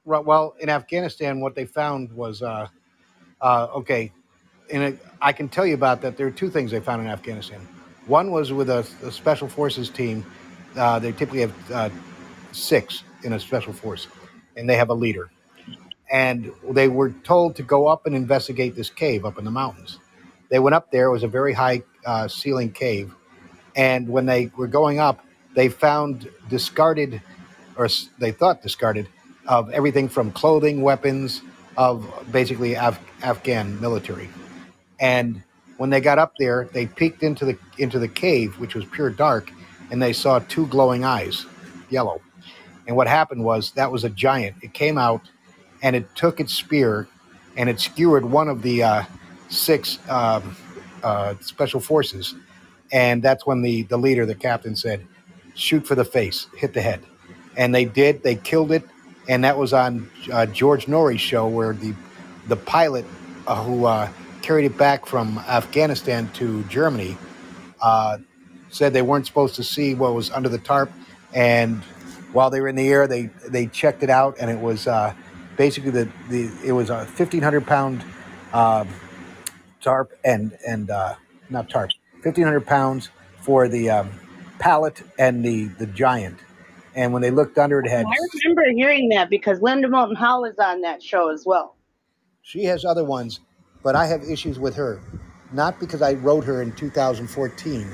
Right, 0.05 0.23
well, 0.23 0.55
in 0.59 0.69
Afghanistan, 0.69 1.41
what 1.41 1.55
they 1.55 1.65
found 1.65 2.13
was 2.13 2.41
uh, 2.41 2.67
uh, 3.41 3.67
okay. 3.75 4.11
And 4.71 4.97
I 5.21 5.33
can 5.33 5.49
tell 5.49 5.65
you 5.65 5.73
about 5.73 6.01
that. 6.01 6.15
There 6.15 6.27
are 6.27 6.31
two 6.31 6.49
things 6.49 6.71
they 6.71 6.79
found 6.79 7.01
in 7.01 7.07
Afghanistan. 7.07 7.59
One 8.07 8.31
was 8.31 8.53
with 8.53 8.69
a, 8.69 8.87
a 9.03 9.11
special 9.11 9.49
forces 9.49 9.89
team. 9.89 10.25
Uh, 10.75 10.99
they 10.99 11.11
typically 11.11 11.41
have 11.41 11.71
uh, 11.71 11.89
six 12.51 13.03
in 13.23 13.33
a 13.33 13.39
special 13.39 13.73
force, 13.73 14.07
and 14.55 14.69
they 14.69 14.77
have 14.77 14.89
a 14.89 14.93
leader. 14.93 15.29
And 16.11 16.51
they 16.71 16.87
were 16.87 17.11
told 17.11 17.55
to 17.57 17.63
go 17.63 17.87
up 17.87 18.05
and 18.05 18.15
investigate 18.15 18.75
this 18.75 18.89
cave 18.89 19.25
up 19.25 19.37
in 19.37 19.45
the 19.45 19.51
mountains. 19.51 19.99
They 20.49 20.59
went 20.59 20.73
up 20.73 20.91
there. 20.91 21.07
It 21.07 21.11
was 21.11 21.23
a 21.23 21.27
very 21.27 21.53
high 21.53 21.83
uh, 22.05 22.27
ceiling 22.27 22.71
cave, 22.71 23.13
and 23.75 24.09
when 24.09 24.25
they 24.25 24.51
were 24.57 24.67
going 24.67 24.99
up, 24.99 25.23
they 25.55 25.69
found 25.69 26.29
discarded, 26.49 27.21
or 27.75 27.87
they 28.17 28.31
thought 28.31 28.61
discarded, 28.61 29.07
of 29.47 29.69
everything 29.71 30.09
from 30.09 30.31
clothing, 30.31 30.81
weapons, 30.81 31.41
of 31.77 32.05
basically 32.31 32.73
Af- 32.75 32.99
Afghan 33.23 33.79
military. 33.79 34.29
And 34.99 35.43
when 35.77 35.89
they 35.89 36.01
got 36.01 36.19
up 36.19 36.33
there, 36.37 36.69
they 36.73 36.87
peeked 36.87 37.23
into 37.23 37.45
the 37.45 37.57
into 37.77 37.99
the 37.99 38.07
cave, 38.07 38.59
which 38.59 38.75
was 38.75 38.85
pure 38.85 39.09
dark, 39.09 39.51
and 39.91 40.01
they 40.01 40.13
saw 40.13 40.39
two 40.39 40.67
glowing 40.67 41.05
eyes, 41.05 41.45
yellow. 41.89 42.21
And 42.89 42.97
what 42.97 43.07
happened 43.07 43.43
was 43.43 43.69
that 43.73 43.91
was 43.91 44.03
a 44.03 44.09
giant. 44.09 44.55
It 44.63 44.73
came 44.73 44.97
out, 44.97 45.21
and 45.83 45.95
it 45.95 46.07
took 46.15 46.39
its 46.39 46.55
spear, 46.55 47.07
and 47.55 47.69
it 47.69 47.79
skewered 47.79 48.25
one 48.25 48.49
of 48.49 48.63
the 48.63 48.81
uh, 48.81 49.03
six 49.47 49.99
um, 50.09 50.57
uh, 51.03 51.35
special 51.39 51.81
forces. 51.81 52.33
And 52.91 53.21
that's 53.21 53.45
when 53.45 53.61
the 53.61 53.83
the 53.83 53.97
leader, 53.97 54.25
the 54.25 54.33
captain, 54.33 54.75
said, 54.75 55.05
"Shoot 55.53 55.85
for 55.85 55.93
the 55.93 56.03
face, 56.03 56.47
hit 56.57 56.73
the 56.73 56.81
head." 56.81 57.01
And 57.55 57.75
they 57.75 57.85
did. 57.85 58.23
They 58.23 58.33
killed 58.33 58.71
it, 58.71 58.83
and 59.27 59.43
that 59.43 59.55
was 59.55 59.71
on 59.71 60.09
uh, 60.33 60.47
George 60.47 60.87
Noory's 60.87 61.21
show, 61.21 61.47
where 61.47 61.73
the 61.73 61.93
the 62.47 62.55
pilot 62.55 63.05
uh, 63.45 63.63
who 63.63 63.85
uh, 63.85 64.09
carried 64.41 64.65
it 64.65 64.79
back 64.79 65.05
from 65.05 65.37
Afghanistan 65.47 66.27
to 66.33 66.63
Germany 66.63 67.15
uh, 67.83 68.17
said 68.69 68.93
they 68.93 69.03
weren't 69.03 69.27
supposed 69.27 69.53
to 69.57 69.63
see 69.63 69.93
what 69.93 70.15
was 70.15 70.31
under 70.31 70.49
the 70.49 70.57
tarp, 70.57 70.91
and 71.35 71.83
while 72.33 72.49
they 72.49 72.61
were 72.61 72.67
in 72.67 72.75
the 72.75 72.87
air, 72.87 73.07
they 73.07 73.27
they 73.47 73.67
checked 73.67 74.03
it 74.03 74.09
out, 74.09 74.35
and 74.39 74.49
it 74.49 74.59
was 74.59 74.87
uh, 74.87 75.13
basically 75.57 75.91
the, 75.91 76.09
the 76.29 76.49
it 76.65 76.71
was 76.71 76.89
a 76.89 77.05
fifteen 77.05 77.41
hundred 77.41 77.65
pound 77.65 78.03
uh, 78.53 78.85
tarp 79.81 80.11
and 80.23 80.57
and 80.67 80.89
uh, 80.89 81.15
not 81.49 81.69
tarp, 81.69 81.91
fifteen 82.21 82.45
hundred 82.45 82.65
pounds 82.65 83.09
for 83.41 83.67
the 83.67 83.89
um, 83.89 84.09
pallet 84.59 85.01
and 85.17 85.43
the 85.43 85.65
the 85.79 85.87
giant. 85.87 86.39
And 86.95 87.13
when 87.13 87.21
they 87.21 87.31
looked 87.31 87.57
under, 87.57 87.79
it 87.79 87.87
had 87.87 88.05
I 88.05 88.15
remember 88.43 88.63
hearing 88.75 89.09
that 89.09 89.29
because 89.29 89.61
Linda 89.61 89.87
Moulton 89.87 90.15
Howe 90.15 90.41
was 90.41 90.57
on 90.59 90.81
that 90.81 91.01
show 91.01 91.31
as 91.31 91.43
well. 91.45 91.75
She 92.41 92.63
has 92.65 92.83
other 92.83 93.05
ones, 93.05 93.39
but 93.83 93.95
I 93.95 94.07
have 94.07 94.23
issues 94.23 94.59
with 94.59 94.75
her. 94.75 94.99
Not 95.51 95.79
because 95.79 96.01
I 96.01 96.13
wrote 96.13 96.43
her 96.43 96.61
in 96.61 96.73
2014 96.73 97.87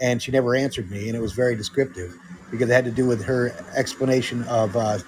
and 0.00 0.22
she 0.22 0.30
never 0.30 0.54
answered 0.54 0.90
me, 0.90 1.08
and 1.08 1.16
it 1.16 1.20
was 1.20 1.32
very 1.32 1.56
descriptive 1.56 2.16
because 2.50 2.70
it 2.70 2.74
had 2.74 2.84
to 2.86 2.90
do 2.90 3.06
with 3.06 3.24
her 3.24 3.52
explanation 3.76 4.44
of 4.44 4.76
uh, 4.76 4.98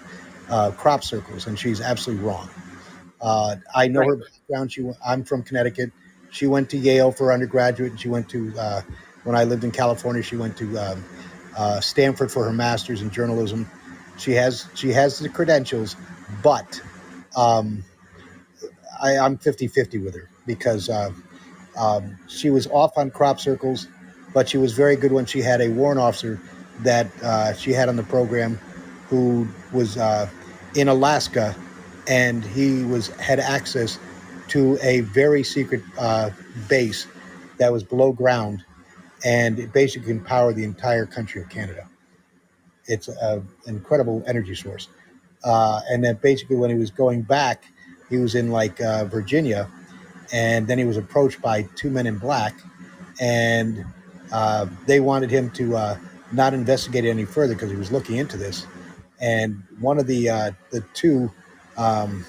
uh, 0.51 0.73
crop 0.73 1.05
circles, 1.05 1.47
and 1.47 1.59
she's 1.59 1.81
absolutely 1.81 2.25
wrong. 2.25 2.49
Uh, 3.21 3.57
I 3.75 3.89
know 3.89 4.03
Right. 4.03 4.07
her 4.07 4.17
background. 4.17 4.73
She, 4.73 4.89
I'm 5.07 5.25
from 5.25 5.43
Connecticut. 5.43 5.93
She 6.31 6.47
went 6.47 6.71
to 6.71 6.79
Yale 6.79 7.13
for 7.13 7.33
undergraduate, 7.33 7.93
and 7.93 8.01
she 8.01 8.09
went 8.09 8.29
to 8.31 8.53
uh, 8.59 8.83
when 9.25 9.37
I 9.37 9.45
lived 9.45 9.65
in 9.65 9.73
California. 9.73 10.23
She 10.23 10.37
went 10.37 10.57
to 10.59 10.79
um, 10.79 11.05
uh, 11.57 11.81
Stanford 11.81 12.33
for 12.33 12.45
her 12.45 12.53
master's 12.53 13.03
in 13.03 13.11
journalism. 13.11 13.69
She 14.19 14.33
has 14.33 14.67
she 14.75 14.91
has 14.91 15.19
the 15.21 15.29
credentials, 15.29 15.97
but 16.43 16.81
um, 17.37 17.85
I, 19.03 19.19
I'm 19.19 19.39
50-50 19.39 20.05
with 20.05 20.15
her 20.15 20.31
because 20.47 20.89
uh, 20.91 21.11
um, 21.79 22.19
she 22.29 22.51
was 22.51 22.67
off 22.69 22.99
on 22.99 23.11
crop 23.11 23.41
circles, 23.41 23.89
but 24.35 24.49
she 24.49 24.59
was 24.59 24.73
very 24.75 24.97
good 24.97 25.13
when 25.13 25.27
she 25.27 25.41
had 25.43 25.61
a 25.61 25.69
warrant 25.71 26.01
officer 26.01 26.41
that 26.85 27.09
uh, 27.23 27.53
she 27.55 27.73
had 27.73 27.89
on 27.89 27.97
the 27.97 28.03
program 28.03 28.59
who 29.09 29.47
was 29.73 29.97
uh, 29.97 30.29
in 30.75 30.89
Alaska, 30.89 31.55
and 32.09 32.45
he 32.45 32.85
was 32.85 33.09
had 33.17 33.41
access 33.41 33.99
to 34.49 34.79
a 34.83 35.01
very 35.01 35.43
secret 35.43 35.83
uh, 35.99 36.31
base 36.69 37.07
that 37.59 37.73
was 37.73 37.85
below 37.85 38.13
ground, 38.13 38.65
and 39.25 39.59
it 39.59 39.73
basically 39.73 40.09
can 40.09 40.25
power 40.25 40.53
the 40.53 40.65
entire 40.65 41.07
country 41.07 41.43
of 41.43 41.49
Canada. 41.49 41.89
It's 42.87 43.09
an 43.09 43.47
incredible 43.67 44.23
energy 44.27 44.55
source. 44.55 44.89
Uh, 45.45 45.81
and 45.89 46.05
then 46.05 46.17
basically, 46.17 46.57
when 46.57 46.71
he 46.71 46.77
was 46.77 46.91
going 46.91 47.23
back, 47.23 47.65
he 48.09 48.19
was 48.19 48.35
in 48.35 48.51
like 48.51 48.81
uh, 48.81 49.05
Virginia, 49.05 49.69
and 50.33 50.67
then 50.67 50.79
he 50.79 50.85
was 50.85 50.97
approached 50.97 51.41
by 51.41 51.63
two 51.77 51.91
men 51.91 52.07
in 52.07 52.19
black, 52.19 52.55
and 53.21 53.85
uh, 54.33 54.67
they 54.87 55.01
wanted 55.01 55.31
him 55.31 55.51
to 55.51 55.77
not 56.33 56.55
investigate 56.55 57.05
any 57.05 57.25
further 57.25 57.55
because 57.55 57.71
he 57.71 57.77
was 57.77 57.93
looking 57.93 58.17
into 58.17 58.37
this. 58.37 58.67
And 59.21 59.63
one 59.81 59.99
of 59.99 60.07
the 60.07 60.29
uh, 60.29 60.51
the 60.71 60.81
two 60.95 61.31
um, 61.77 62.25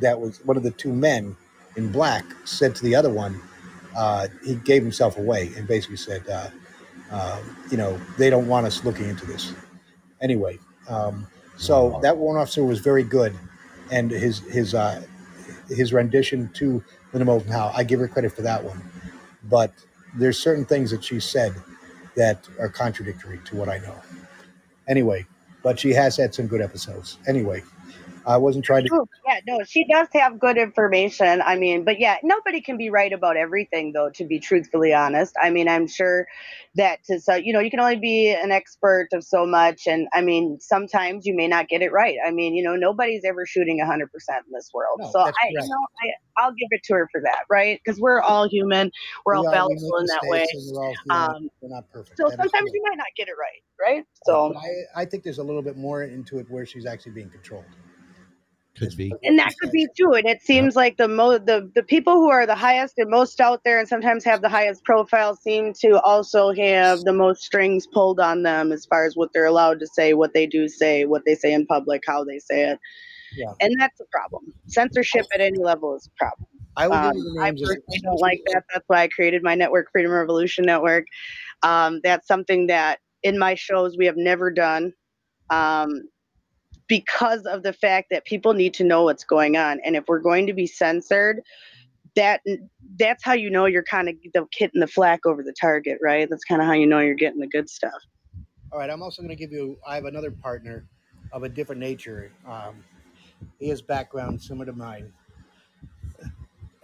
that 0.00 0.18
was 0.18 0.44
one 0.44 0.56
of 0.56 0.62
the 0.62 0.70
two 0.70 0.92
men 0.92 1.36
in 1.76 1.92
black 1.92 2.24
said 2.44 2.74
to 2.76 2.82
the 2.82 2.94
other 2.94 3.10
one, 3.10 3.40
uh, 3.96 4.28
he 4.44 4.54
gave 4.56 4.82
himself 4.82 5.18
away 5.18 5.50
and 5.56 5.66
basically 5.66 5.96
said, 5.96 6.26
uh, 6.28 6.48
uh, 7.10 7.42
you 7.70 7.76
know, 7.76 7.98
they 8.18 8.30
don't 8.30 8.46
want 8.46 8.66
us 8.66 8.84
looking 8.84 9.08
into 9.08 9.26
this. 9.26 9.52
Anyway, 10.20 10.58
um, 10.88 11.26
so 11.56 11.98
that 12.02 12.16
one 12.16 12.36
officer 12.36 12.64
was 12.64 12.78
very 12.80 13.02
good, 13.02 13.34
and 13.90 14.10
his 14.10 14.40
his 14.40 14.74
uh, 14.74 15.02
his 15.68 15.92
rendition 15.92 16.50
to 16.54 16.82
Linda 17.12 17.24
Moulton 17.24 17.50
Howe, 17.50 17.72
I 17.74 17.84
give 17.84 18.00
her 18.00 18.08
credit 18.08 18.32
for 18.32 18.42
that 18.42 18.64
one. 18.64 18.82
But 19.44 19.72
there's 20.14 20.38
certain 20.38 20.64
things 20.64 20.90
that 20.90 21.04
she 21.04 21.20
said 21.20 21.54
that 22.16 22.48
are 22.58 22.68
contradictory 22.68 23.40
to 23.46 23.56
what 23.56 23.68
I 23.68 23.78
know. 23.78 23.96
Anyway, 24.88 25.26
but 25.62 25.78
she 25.78 25.90
has 25.90 26.16
had 26.16 26.34
some 26.34 26.46
good 26.46 26.60
episodes. 26.60 27.18
Anyway, 27.26 27.62
I 28.26 28.36
wasn't 28.36 28.64
trying 28.64 28.84
to. 28.84 28.90
Oh, 28.92 29.08
yeah, 29.26 29.40
no, 29.46 29.62
she 29.64 29.86
does 29.86 30.08
have 30.12 30.38
good 30.38 30.58
information. 30.58 31.42
I 31.42 31.56
mean, 31.56 31.84
but 31.84 32.00
yeah, 32.00 32.16
nobody 32.22 32.60
can 32.60 32.76
be 32.76 32.90
right 32.90 33.12
about 33.12 33.36
everything, 33.36 33.92
though. 33.92 34.10
To 34.10 34.24
be 34.24 34.40
truthfully 34.40 34.92
honest, 34.92 35.34
I 35.40 35.50
mean, 35.50 35.68
I'm 35.68 35.86
sure 35.86 36.26
that 36.76 37.02
to 37.04 37.20
so 37.20 37.34
you 37.34 37.52
know 37.52 37.60
you 37.60 37.70
can 37.70 37.80
only 37.80 37.96
be 37.96 38.30
an 38.30 38.52
expert 38.52 39.08
of 39.12 39.24
so 39.24 39.44
much, 39.46 39.82
and 39.86 40.06
I 40.14 40.20
mean, 40.20 40.58
sometimes 40.60 41.26
you 41.26 41.34
may 41.34 41.48
not 41.48 41.68
get 41.68 41.82
it 41.82 41.92
right. 41.92 42.16
I 42.24 42.30
mean, 42.30 42.54
you 42.54 42.62
know, 42.62 42.76
nobody's 42.76 43.24
ever 43.24 43.44
shooting 43.46 43.78
100 43.78 44.12
percent 44.12 44.44
in 44.46 44.52
this 44.52 44.70
world. 44.72 45.00
No, 45.00 45.10
so 45.10 45.20
I, 45.20 45.24
that's 45.24 45.36
you 45.50 45.58
know, 45.58 45.86
I, 46.02 46.42
I'll 46.42 46.52
give 46.52 46.68
it 46.70 46.82
to 46.84 46.94
her 46.94 47.08
for 47.10 47.20
that, 47.22 47.42
right? 47.50 47.80
Because 47.84 48.00
we're 48.00 48.20
all 48.20 48.48
human, 48.48 48.90
we're 49.26 49.34
all 49.34 49.42
we 49.42 49.48
we 49.48 49.54
fallible 49.54 49.96
in 49.98 50.06
that 50.06 50.20
way. 50.24 50.46
all. 50.76 50.94
Um, 51.10 51.48
we're 51.60 51.74
not 51.74 51.90
perfect. 51.90 52.16
so 52.16 52.28
That 52.28 52.36
sometimes 52.36 52.70
you 52.72 52.82
might 52.88 52.96
not 52.96 53.06
get 53.16 53.28
it 53.28 53.34
right, 53.38 53.94
right? 53.94 54.04
So. 54.24 54.54
I, 54.54 55.02
I 55.02 55.04
think 55.04 55.24
there's 55.24 55.38
a 55.38 55.44
little 55.44 55.62
bit 55.62 55.76
more 55.76 56.04
into 56.04 56.38
it 56.38 56.46
where 56.50 56.66
she's 56.66 56.86
actually 56.86 57.12
being 57.12 57.30
controlled. 57.30 57.64
Could 58.78 58.96
be. 58.96 59.12
and 59.22 59.38
that 59.38 59.52
could 59.60 59.70
be 59.72 59.86
too 59.96 60.12
and 60.14 60.26
it 60.26 60.40
seems 60.40 60.74
like 60.76 60.96
the 60.96 61.08
mo 61.08 61.36
the, 61.38 61.70
the 61.74 61.82
people 61.82 62.14
who 62.14 62.30
are 62.30 62.46
the 62.46 62.54
highest 62.54 62.94
and 62.98 63.10
most 63.10 63.40
out 63.40 63.60
there 63.64 63.78
and 63.78 63.86
sometimes 63.88 64.24
have 64.24 64.40
the 64.42 64.48
highest 64.48 64.84
profile 64.84 65.34
seem 65.36 65.72
to 65.74 66.00
also 66.00 66.52
have 66.52 67.00
the 67.00 67.12
most 67.12 67.42
strings 67.42 67.86
pulled 67.86 68.20
on 68.20 68.42
them 68.42 68.72
as 68.72 68.86
far 68.86 69.04
as 69.04 69.16
what 69.16 69.30
they're 69.34 69.44
allowed 69.44 69.80
to 69.80 69.86
say 69.86 70.14
what 70.14 70.32
they 70.32 70.46
do 70.46 70.68
say 70.68 71.04
what 71.04 71.22
they 71.26 71.34
say 71.34 71.52
in 71.52 71.66
public 71.66 72.02
how 72.06 72.24
they 72.24 72.38
say 72.38 72.70
it 72.70 72.78
Yeah. 73.36 73.52
and 73.60 73.74
that's 73.78 74.00
a 74.00 74.04
problem 74.10 74.54
censorship 74.68 75.26
at 75.34 75.40
any 75.40 75.58
level 75.58 75.94
is 75.96 76.06
a 76.06 76.16
problem 76.16 76.46
I 76.76 76.86
um, 76.86 77.12
give 77.12 77.24
you 77.24 77.32
the 77.34 77.40
I 77.42 77.48
of- 77.48 77.56
personally 77.56 78.00
don't 78.02 78.20
like 78.20 78.40
that. 78.52 78.62
That's 78.72 78.84
why 78.86 79.02
I 79.02 79.08
created 79.08 79.42
my 79.42 79.56
network, 79.56 79.88
Freedom 79.92 80.12
Revolution 80.12 80.64
Network. 80.64 81.04
Um, 81.64 82.00
that's 82.04 82.26
something 82.28 82.68
that 82.68 83.00
in 83.24 83.38
my 83.38 83.54
shows 83.56 83.96
we 83.98 84.06
have 84.06 84.16
never 84.16 84.50
done 84.50 84.92
um, 85.50 85.90
because 86.90 87.46
of 87.46 87.62
the 87.62 87.72
fact 87.72 88.08
that 88.10 88.24
people 88.24 88.52
need 88.52 88.74
to 88.74 88.82
know 88.82 89.04
what's 89.04 89.22
going 89.22 89.56
on. 89.56 89.80
And 89.84 89.94
if 89.94 90.08
we're 90.08 90.18
going 90.18 90.48
to 90.48 90.52
be 90.52 90.66
censored, 90.66 91.40
that 92.16 92.40
that's 92.98 93.22
how 93.22 93.32
you 93.32 93.48
know 93.48 93.66
you're 93.66 93.84
kind 93.84 94.08
of 94.08 94.16
the 94.34 94.44
hitting 94.52 94.80
the 94.80 94.88
flack 94.88 95.24
over 95.24 95.44
the 95.44 95.54
target, 95.58 95.98
right? 96.02 96.28
That's 96.28 96.42
kind 96.42 96.60
of 96.60 96.66
how 96.66 96.72
you 96.72 96.88
know 96.88 96.98
you're 96.98 97.14
getting 97.14 97.38
the 97.38 97.46
good 97.46 97.70
stuff. 97.70 98.02
All 98.72 98.80
right, 98.80 98.90
I'm 98.90 99.02
also 99.02 99.22
going 99.22 99.30
to 99.30 99.36
give 99.36 99.52
you. 99.52 99.78
I 99.86 99.94
have 99.94 100.04
another 100.04 100.32
partner 100.32 100.84
of 101.32 101.44
a 101.44 101.48
different 101.48 101.80
nature. 101.80 102.32
Um, 102.44 102.82
he 103.60 103.68
has 103.68 103.80
background 103.80 104.42
similar 104.42 104.66
to 104.66 104.72
mine. 104.72 105.12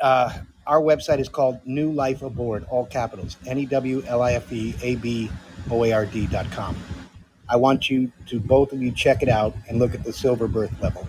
Uh, 0.00 0.32
our 0.68 0.80
website 0.80 1.18
is 1.18 1.28
called 1.28 1.58
New 1.66 1.90
Life 1.90 2.22
Aboard, 2.22 2.64
all 2.70 2.86
capitals, 2.86 3.38
N 3.44 3.58
E 3.58 3.66
W 3.66 4.04
L 4.06 4.22
I 4.22 4.34
F 4.34 4.52
E 4.52 4.72
A 4.82 4.94
B 4.94 5.28
O 5.68 5.82
A 5.82 5.92
R 5.92 6.06
D 6.06 6.26
dot 6.28 6.48
com. 6.52 6.76
I 7.48 7.56
want 7.56 7.88
you 7.88 8.10
to 8.26 8.40
both 8.40 8.72
of 8.72 8.82
you 8.82 8.90
check 8.90 9.22
it 9.22 9.28
out 9.28 9.54
and 9.68 9.78
look 9.78 9.94
at 9.94 10.04
the 10.04 10.12
silver 10.12 10.48
berth 10.48 10.80
level, 10.80 11.06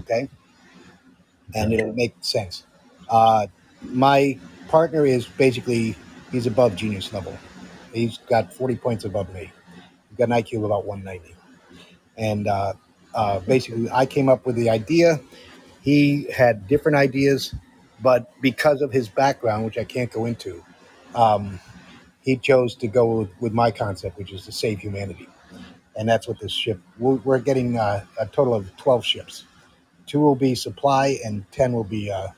okay? 0.00 0.28
And 1.54 1.72
it'll 1.72 1.92
make 1.92 2.14
sense. 2.20 2.64
Uh, 3.08 3.46
my 3.82 4.38
partner 4.68 5.04
is 5.06 5.26
basically 5.26 5.96
he's 6.32 6.46
above 6.46 6.76
genius 6.76 7.12
level. 7.12 7.36
He's 7.92 8.18
got 8.18 8.52
40 8.52 8.76
points 8.76 9.04
above 9.04 9.32
me. 9.32 9.52
He's 10.08 10.18
got 10.18 10.24
an 10.24 10.42
IQ 10.42 10.58
of 10.58 10.64
about 10.64 10.86
190. 10.86 11.34
And 12.16 12.48
uh, 12.48 12.72
uh, 13.14 13.40
basically, 13.40 13.90
I 13.90 14.06
came 14.06 14.28
up 14.28 14.46
with 14.46 14.56
the 14.56 14.70
idea. 14.70 15.20
He 15.82 16.30
had 16.32 16.66
different 16.66 16.96
ideas, 16.96 17.54
but 18.02 18.30
because 18.40 18.82
of 18.82 18.92
his 18.92 19.08
background, 19.08 19.64
which 19.64 19.78
I 19.78 19.84
can't 19.84 20.10
go 20.10 20.24
into, 20.24 20.64
um, 21.14 21.60
he 22.22 22.36
chose 22.36 22.74
to 22.76 22.88
go 22.88 23.20
with, 23.20 23.30
with 23.40 23.52
my 23.52 23.70
concept, 23.70 24.18
which 24.18 24.32
is 24.32 24.44
to 24.46 24.52
save 24.52 24.80
humanity. 24.80 25.28
And 25.96 26.08
that's 26.08 26.28
what 26.28 26.38
this 26.38 26.52
ship, 26.52 26.80
we're, 26.98 27.14
we're 27.16 27.38
getting 27.38 27.78
uh, 27.78 28.04
a 28.20 28.26
total 28.26 28.54
of 28.54 28.74
12 28.76 29.04
ships. 29.04 29.44
Two 30.06 30.20
will 30.20 30.36
be 30.36 30.54
supply, 30.54 31.18
and 31.24 31.50
10 31.52 31.72
will 31.72 31.84
be. 31.84 32.10
Uh, 32.10 32.28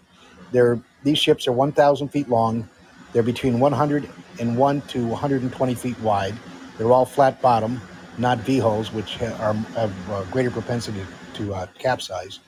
they're, 0.52 0.80
these 1.02 1.18
ships 1.18 1.46
are 1.46 1.52
1,000 1.52 2.08
feet 2.08 2.28
long. 2.28 2.68
They're 3.12 3.22
between 3.22 3.58
101 3.58 4.80
to 4.80 5.06
120 5.06 5.74
feet 5.74 6.00
wide. 6.00 6.34
They're 6.76 6.92
all 6.92 7.04
flat 7.04 7.42
bottom, 7.42 7.80
not 8.16 8.38
V 8.38 8.58
hulls, 8.58 8.92
which 8.92 9.20
are, 9.20 9.54
have 9.54 10.10
uh, 10.10 10.24
greater 10.30 10.50
propensity 10.50 11.04
to 11.34 11.54
uh, 11.54 11.66
capsize. 11.78 12.40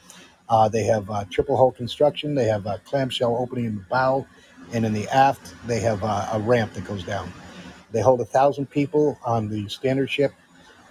Uh, 0.48 0.68
they 0.68 0.82
have 0.84 1.08
uh, 1.10 1.24
triple 1.30 1.56
hull 1.56 1.70
construction. 1.70 2.34
They 2.34 2.46
have 2.46 2.66
a 2.66 2.78
clamshell 2.84 3.36
opening 3.36 3.66
in 3.66 3.76
the 3.76 3.84
bow, 3.88 4.26
and 4.72 4.84
in 4.84 4.92
the 4.92 5.08
aft 5.08 5.54
they 5.66 5.80
have 5.80 6.02
uh, 6.02 6.28
a 6.32 6.40
ramp 6.40 6.74
that 6.74 6.84
goes 6.84 7.04
down. 7.04 7.32
They 7.92 8.00
hold 8.00 8.20
a 8.20 8.24
thousand 8.24 8.66
people 8.70 9.18
on 9.24 9.48
the 9.48 9.68
standard 9.68 10.10
ship, 10.10 10.32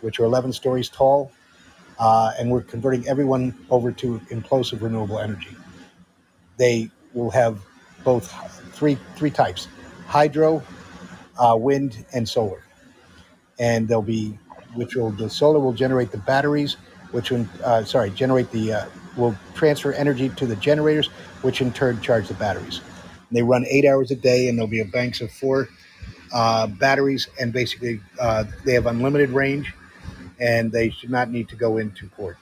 which 0.02 0.20
are 0.20 0.26
11 0.26 0.54
stories 0.54 0.90
tall, 0.90 1.32
uh, 2.00 2.32
and 2.40 2.50
we're 2.50 2.62
converting 2.62 3.08
everyone 3.08 3.54
over 3.70 3.92
to 3.92 4.20
implosive 4.32 4.82
renewable 4.82 5.20
energy. 5.20 5.56
They 6.58 6.90
will 7.14 7.32
have 7.32 7.60
both 8.04 8.32
three 8.74 8.98
three 9.16 9.32
types: 9.32 9.68
hydro, 10.08 10.64
uh, 11.38 11.56
wind, 11.58 12.06
and 12.14 12.28
solar. 12.28 12.64
And 13.60 13.88
they'll 13.88 14.02
be, 14.02 14.38
which 14.76 14.96
will 14.96 15.12
the 15.12 15.30
solar 15.30 15.60
will 15.60 15.74
generate 15.74 16.12
the 16.12 16.18
batteries, 16.18 16.76
which 17.12 17.32
will 17.32 17.46
uh, 17.64 17.84
sorry 17.84 18.10
generate 18.12 18.52
the 18.52 18.74
uh, 18.74 18.86
will 19.18 19.36
transfer 19.54 19.92
energy 19.94 20.30
to 20.30 20.46
the 20.46 20.56
generators, 20.56 21.08
which 21.42 21.62
in 21.62 21.72
turn 21.74 22.00
charge 22.02 22.28
the 22.28 22.34
batteries. 22.36 22.82
They 23.32 23.44
run 23.44 23.66
eight 23.70 23.86
hours 23.86 24.12
a 24.12 24.16
day, 24.16 24.48
and 24.48 24.58
there'll 24.58 24.70
be 24.70 24.80
a 24.80 24.86
banks 24.86 25.22
of 25.22 25.32
four 25.32 25.70
uh, 26.34 26.68
batteries, 26.68 27.28
and 27.40 27.54
basically 27.54 28.00
uh, 28.20 28.46
they 28.66 28.74
have 28.74 28.86
unlimited 28.86 29.30
range, 29.30 29.74
and 30.40 30.72
they 30.72 30.90
should 30.90 31.10
not 31.10 31.32
need 31.32 31.50
to 31.50 31.56
go 31.56 31.78
into 31.78 32.08
port. 32.10 32.38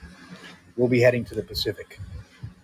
We'll 0.76 0.88
be 0.90 1.02
heading 1.02 1.26
to 1.26 1.36
the 1.36 1.44
Pacific 1.44 2.00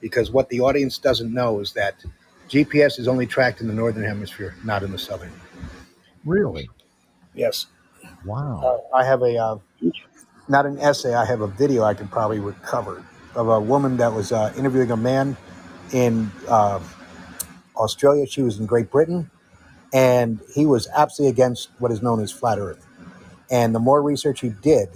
because 0.01 0.31
what 0.31 0.49
the 0.49 0.61
audience 0.61 0.97
doesn't 0.97 1.33
know 1.33 1.59
is 1.59 1.73
that 1.73 2.03
GPS 2.49 2.99
is 2.99 3.07
only 3.07 3.25
tracked 3.27 3.61
in 3.61 3.67
the 3.67 3.73
northern 3.73 4.03
hemisphere, 4.03 4.55
not 4.63 4.83
in 4.83 4.91
the 4.91 4.97
southern. 4.99 5.31
Really? 6.25 6.69
Yes, 7.33 7.67
Wow. 8.25 8.81
uh, 8.93 8.95
I 8.95 9.05
have 9.05 9.21
a 9.23 9.37
uh, 9.37 9.57
not 10.49 10.65
an 10.65 10.79
essay. 10.79 11.13
I 11.13 11.25
have 11.25 11.41
a 11.41 11.47
video 11.47 11.83
I 11.83 11.93
could 11.93 12.11
probably 12.11 12.39
recover 12.39 13.03
of 13.35 13.49
a 13.49 13.59
woman 13.59 13.97
that 13.97 14.13
was 14.13 14.31
uh, 14.31 14.53
interviewing 14.57 14.91
a 14.91 14.97
man 14.97 15.37
in 15.93 16.31
uh, 16.49 16.79
Australia. 17.75 18.27
She 18.27 18.41
was 18.41 18.59
in 18.59 18.65
Great 18.65 18.91
Britain, 18.91 19.31
and 19.93 20.39
he 20.53 20.65
was 20.65 20.87
absolutely 20.95 21.31
against 21.33 21.69
what 21.79 21.91
is 21.91 22.01
known 22.01 22.21
as 22.21 22.31
flat 22.31 22.59
Earth. 22.59 22.85
And 23.51 23.75
the 23.75 23.79
more 23.79 24.01
research 24.01 24.41
he 24.41 24.49
did, 24.49 24.89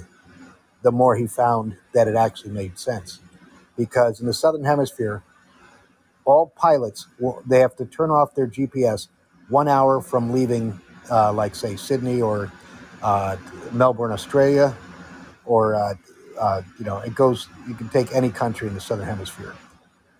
the 0.87 0.91
more 0.93 1.17
he 1.17 1.27
found 1.27 1.75
that 1.93 2.07
it 2.07 2.15
actually 2.15 2.51
made 2.51 2.79
sense. 2.79 3.19
Because 3.77 4.21
in 4.21 4.25
the 4.25 4.33
southern 4.33 4.63
hemisphere, 4.63 5.21
all 6.23 6.53
pilots 6.55 7.07
will, 7.19 7.43
they 7.45 7.59
have 7.59 7.75
to 7.75 7.85
turn 7.85 8.09
off 8.09 8.33
their 8.35 8.47
GPS 8.47 9.09
one 9.49 9.67
hour 9.67 9.99
from 9.99 10.31
leaving, 10.31 10.79
uh, 11.11 11.33
like 11.33 11.55
say 11.55 11.75
Sydney 11.75 12.21
or 12.21 12.53
uh, 13.03 13.35
Melbourne, 13.73 14.13
Australia, 14.13 14.73
or 15.45 15.75
uh, 15.75 15.95
uh, 16.39 16.61
you 16.79 16.85
know, 16.85 16.99
it 16.99 17.13
goes. 17.13 17.49
You 17.67 17.75
can 17.75 17.89
take 17.89 18.13
any 18.15 18.29
country 18.29 18.69
in 18.69 18.73
the 18.73 18.81
southern 18.81 19.07
hemisphere, 19.07 19.55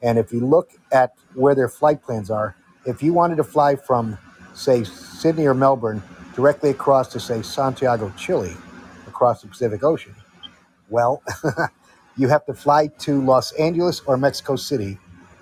and 0.04 0.20
if 0.20 0.34
you 0.34 0.42
look 0.42 0.72
at 0.92 1.14
where 1.34 1.56
their 1.56 1.70
flight 1.70 2.04
plans 2.04 2.30
are, 2.30 2.56
if 2.86 3.02
you 3.02 3.14
wanted 3.14 3.38
to 3.38 3.46
fly 3.46 3.78
from, 3.78 4.18
say, 4.54 4.84
Sydney 4.84 5.46
or 5.46 5.54
Melbourne 5.54 6.04
directly 6.36 6.72
across 6.72 7.08
to 7.14 7.22
say 7.22 7.42
Santiago, 7.42 8.12
Chile, 8.18 8.56
across 9.08 9.42
the 9.44 9.48
Pacific 9.48 9.84
Ocean, 9.84 10.16
well, 10.90 11.24
you 12.18 12.28
have 12.28 12.46
to 12.46 12.54
fly 12.54 12.88
to 13.00 13.22
Los 13.22 13.52
Angeles 13.54 14.02
or 14.06 14.18
Mexico 14.18 14.56
City, 14.56 14.98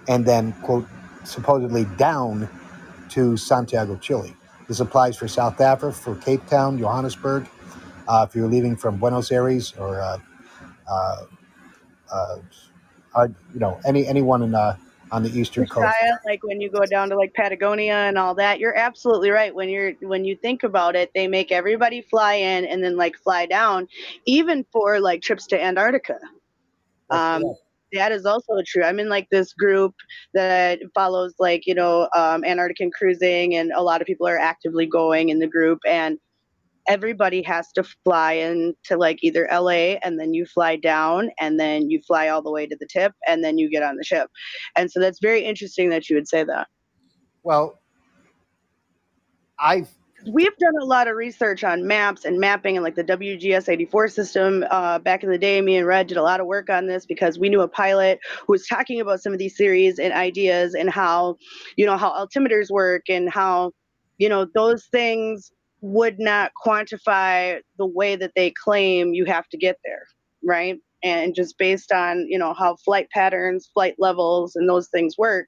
and 0.08 0.26
then 0.26 0.54
quote 0.64 0.88
supposedly 1.24 1.86
down 1.98 2.48
to 3.10 3.38
Santiago, 3.38 3.96
Chile. 3.98 4.36
This 4.68 4.80
applies 4.80 5.18
for 5.18 5.28
South 5.28 5.62
Africa, 5.62 5.96
for 5.96 6.16
Cape 6.16 6.46
Town, 6.48 6.78
Johannesburg. 6.78 7.48
Uh, 8.08 8.26
if 8.28 8.36
you're 8.36 8.48
leaving 8.48 8.76
from 8.76 8.98
Buenos 8.98 9.32
Aires 9.32 9.74
or 9.78 10.02
uh, 10.02 10.18
uh, 10.88 11.18
uh, 12.12 13.28
you 13.54 13.60
know 13.60 13.80
any 13.86 14.06
anyone 14.06 14.44
in 14.44 14.54
uh, 14.54 14.76
on 15.11 15.23
the 15.23 15.40
eastern 15.40 15.65
coast. 15.68 15.94
Like 16.26 16.44
when 16.44 16.61
you 16.61 16.69
go 16.69 16.86
down 16.86 17.10
to 17.10 17.15
like 17.15 17.34
Patagonia 17.34 17.94
and 17.94 18.18
all 18.18 18.36
that, 18.36 18.60
you're 18.60 18.76
absolutely 18.76 19.30
right. 19.30 19.53
When 19.53 19.69
you're 19.69 19.94
when 20.02 20.26
you 20.26 20.36
think 20.36 20.64
about 20.64 20.95
it, 20.95 21.11
they 21.14 21.27
make 21.27 21.52
everybody 21.52 22.02
fly 22.02 22.36
in 22.36 22.65
and 22.65 22.84
then 22.84 22.98
like 22.98 23.15
fly 23.18 23.45
down, 23.45 23.88
even 24.26 24.65
for 24.72 24.99
like 24.99 25.22
trips 25.22 25.48
to 25.48 25.61
Antarctica. 25.61 26.19
Um, 27.10 27.44
correct. 27.44 27.60
that 27.94 28.11
is 28.11 28.26
also 28.26 28.61
true. 28.65 28.84
I'm 28.84 28.99
in 28.99 29.10
like 29.10 29.30
this 29.30 29.53
group 29.53 29.94
that 30.34 30.80
follows 30.94 31.34
like 31.40 31.68
you 31.68 31.76
know 31.76 32.10
um, 32.15 32.44
Antarctic 32.44 32.91
cruising, 32.94 33.56
and 33.56 33.72
a 33.76 33.82
lot 33.82 34.02
of 34.02 34.07
people 34.07 34.27
are 34.27 34.40
actively 34.40 34.86
going 34.86 35.30
in 35.30 35.40
the 35.40 35.48
group, 35.48 35.80
and 35.88 36.19
everybody 36.88 37.41
has 37.44 37.72
to 37.74 37.84
fly 38.03 38.34
into 38.34 38.98
like 38.98 39.24
either 39.24 39.48
LA 39.52 39.98
and 40.03 40.20
then 40.20 40.34
you 40.34 40.45
fly 40.45 40.76
down 40.76 41.30
and 41.40 41.60
then 41.60 41.90
you 41.90 42.02
fly 42.02 42.28
all 42.28 42.41
the 42.41 42.52
way 42.52 42.66
to 42.66 42.76
the 42.80 42.88
tip 42.88 43.14
and 43.28 43.44
then 43.44 43.57
you 43.57 43.70
get 43.70 43.84
on 43.84 43.95
the 43.95 44.03
ship. 44.03 44.30
And 44.76 44.91
so 44.91 44.99
that's 44.99 45.20
very 45.20 45.44
interesting 45.44 45.90
that 45.90 46.10
you 46.10 46.16
would 46.16 46.28
say 46.28 46.44
that. 46.44 46.68
Well, 47.44 47.80
I've 49.60 49.90
We've 50.28 50.57
done 50.57 50.74
a 50.82 50.86
lot 50.86 51.07
of 51.07 51.16
research 51.16 51.64
on 51.64 51.86
maps 51.86 52.26
and 52.26 52.40
mapping 52.40 52.76
and 52.76 52.84
like 52.84 52.95
the 52.95 53.03
WGS 53.03 53.70
84 53.70 54.07
system. 54.07 54.66
Uh, 54.72 54.98
back 54.98 55.24
in 55.24 55.30
the 55.30 55.38
day, 55.38 55.62
me 55.62 55.78
and 55.78 55.86
Red 55.86 56.07
did 56.07 56.18
a 56.18 56.24
lot 56.24 56.40
of 56.40 56.48
work 56.48 56.68
on 56.68 56.88
this 56.88 57.06
because 57.06 57.38
we 57.38 57.48
knew 57.48 57.62
a 57.62 57.68
pilot 57.68 58.20
who 58.48 58.53
was 58.53 58.66
talking 58.66 58.99
about 58.99 59.22
some 59.22 59.34
of 59.34 59.40
these 59.40 59.56
theories 59.56 59.99
and 59.99 60.14
ideas 60.14 60.74
and 60.74 60.90
how, 60.90 61.38
you 61.76 61.86
know, 61.86 61.95
how 61.95 62.12
altimeters 62.12 62.72
work 62.72 63.03
and 63.07 63.30
how, 63.30 63.72
you 64.18 64.28
know, 64.28 64.48
those 64.56 64.86
things 64.88 65.52
would 65.86 66.20
not 66.20 66.52
quantify 66.66 67.60
the 67.78 67.86
way 67.86 68.16
that 68.16 68.32
they 68.36 68.52
claim 68.52 69.14
you 69.14 69.26
have 69.26 69.48
to 69.49 69.57
get 69.57 69.78
there, 69.86 70.07
right? 70.44 70.78
And 71.03 71.36
just 71.36 71.57
based 71.60 71.91
on, 71.91 72.26
you 72.28 72.40
know, 72.40 72.53
how 72.53 72.78
flight 72.78 73.07
patterns, 73.12 73.70
flight 73.72 73.95
levels, 73.99 74.56
and 74.56 74.68
those 74.68 74.90
things 74.90 75.16
work, 75.18 75.48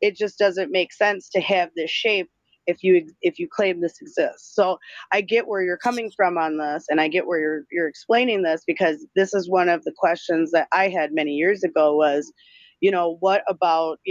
it 0.00 0.16
just 0.16 0.38
doesn't 0.38 0.70
make 0.70 0.92
sense 0.92 1.28
to 1.30 1.40
have 1.40 1.70
this 1.74 1.90
shape 1.90 2.30
if 2.66 2.84
you 2.84 3.06
if 3.22 3.40
you 3.40 3.48
claim 3.50 3.80
this 3.80 4.00
exists. 4.00 4.54
So 4.54 4.78
I 5.12 5.20
get 5.20 5.48
where 5.48 5.62
you're 5.62 5.76
coming 5.76 6.12
from 6.14 6.38
on 6.38 6.58
this, 6.58 6.86
and 6.88 7.00
I 7.00 7.08
get 7.08 7.26
where 7.26 7.40
you're 7.40 7.64
you're 7.72 7.88
explaining 7.88 8.42
this 8.42 8.62
because 8.64 9.04
this 9.16 9.34
is 9.34 9.50
one 9.50 9.68
of 9.68 9.82
the 9.82 9.92
questions 9.96 10.52
that 10.52 10.68
I 10.72 10.88
had 10.88 11.12
many 11.12 11.32
years 11.32 11.64
ago 11.64 11.96
was, 11.96 12.32
you 12.80 12.92
know, 12.92 13.16
what 13.18 13.42
about 13.48 13.98
you 14.04 14.10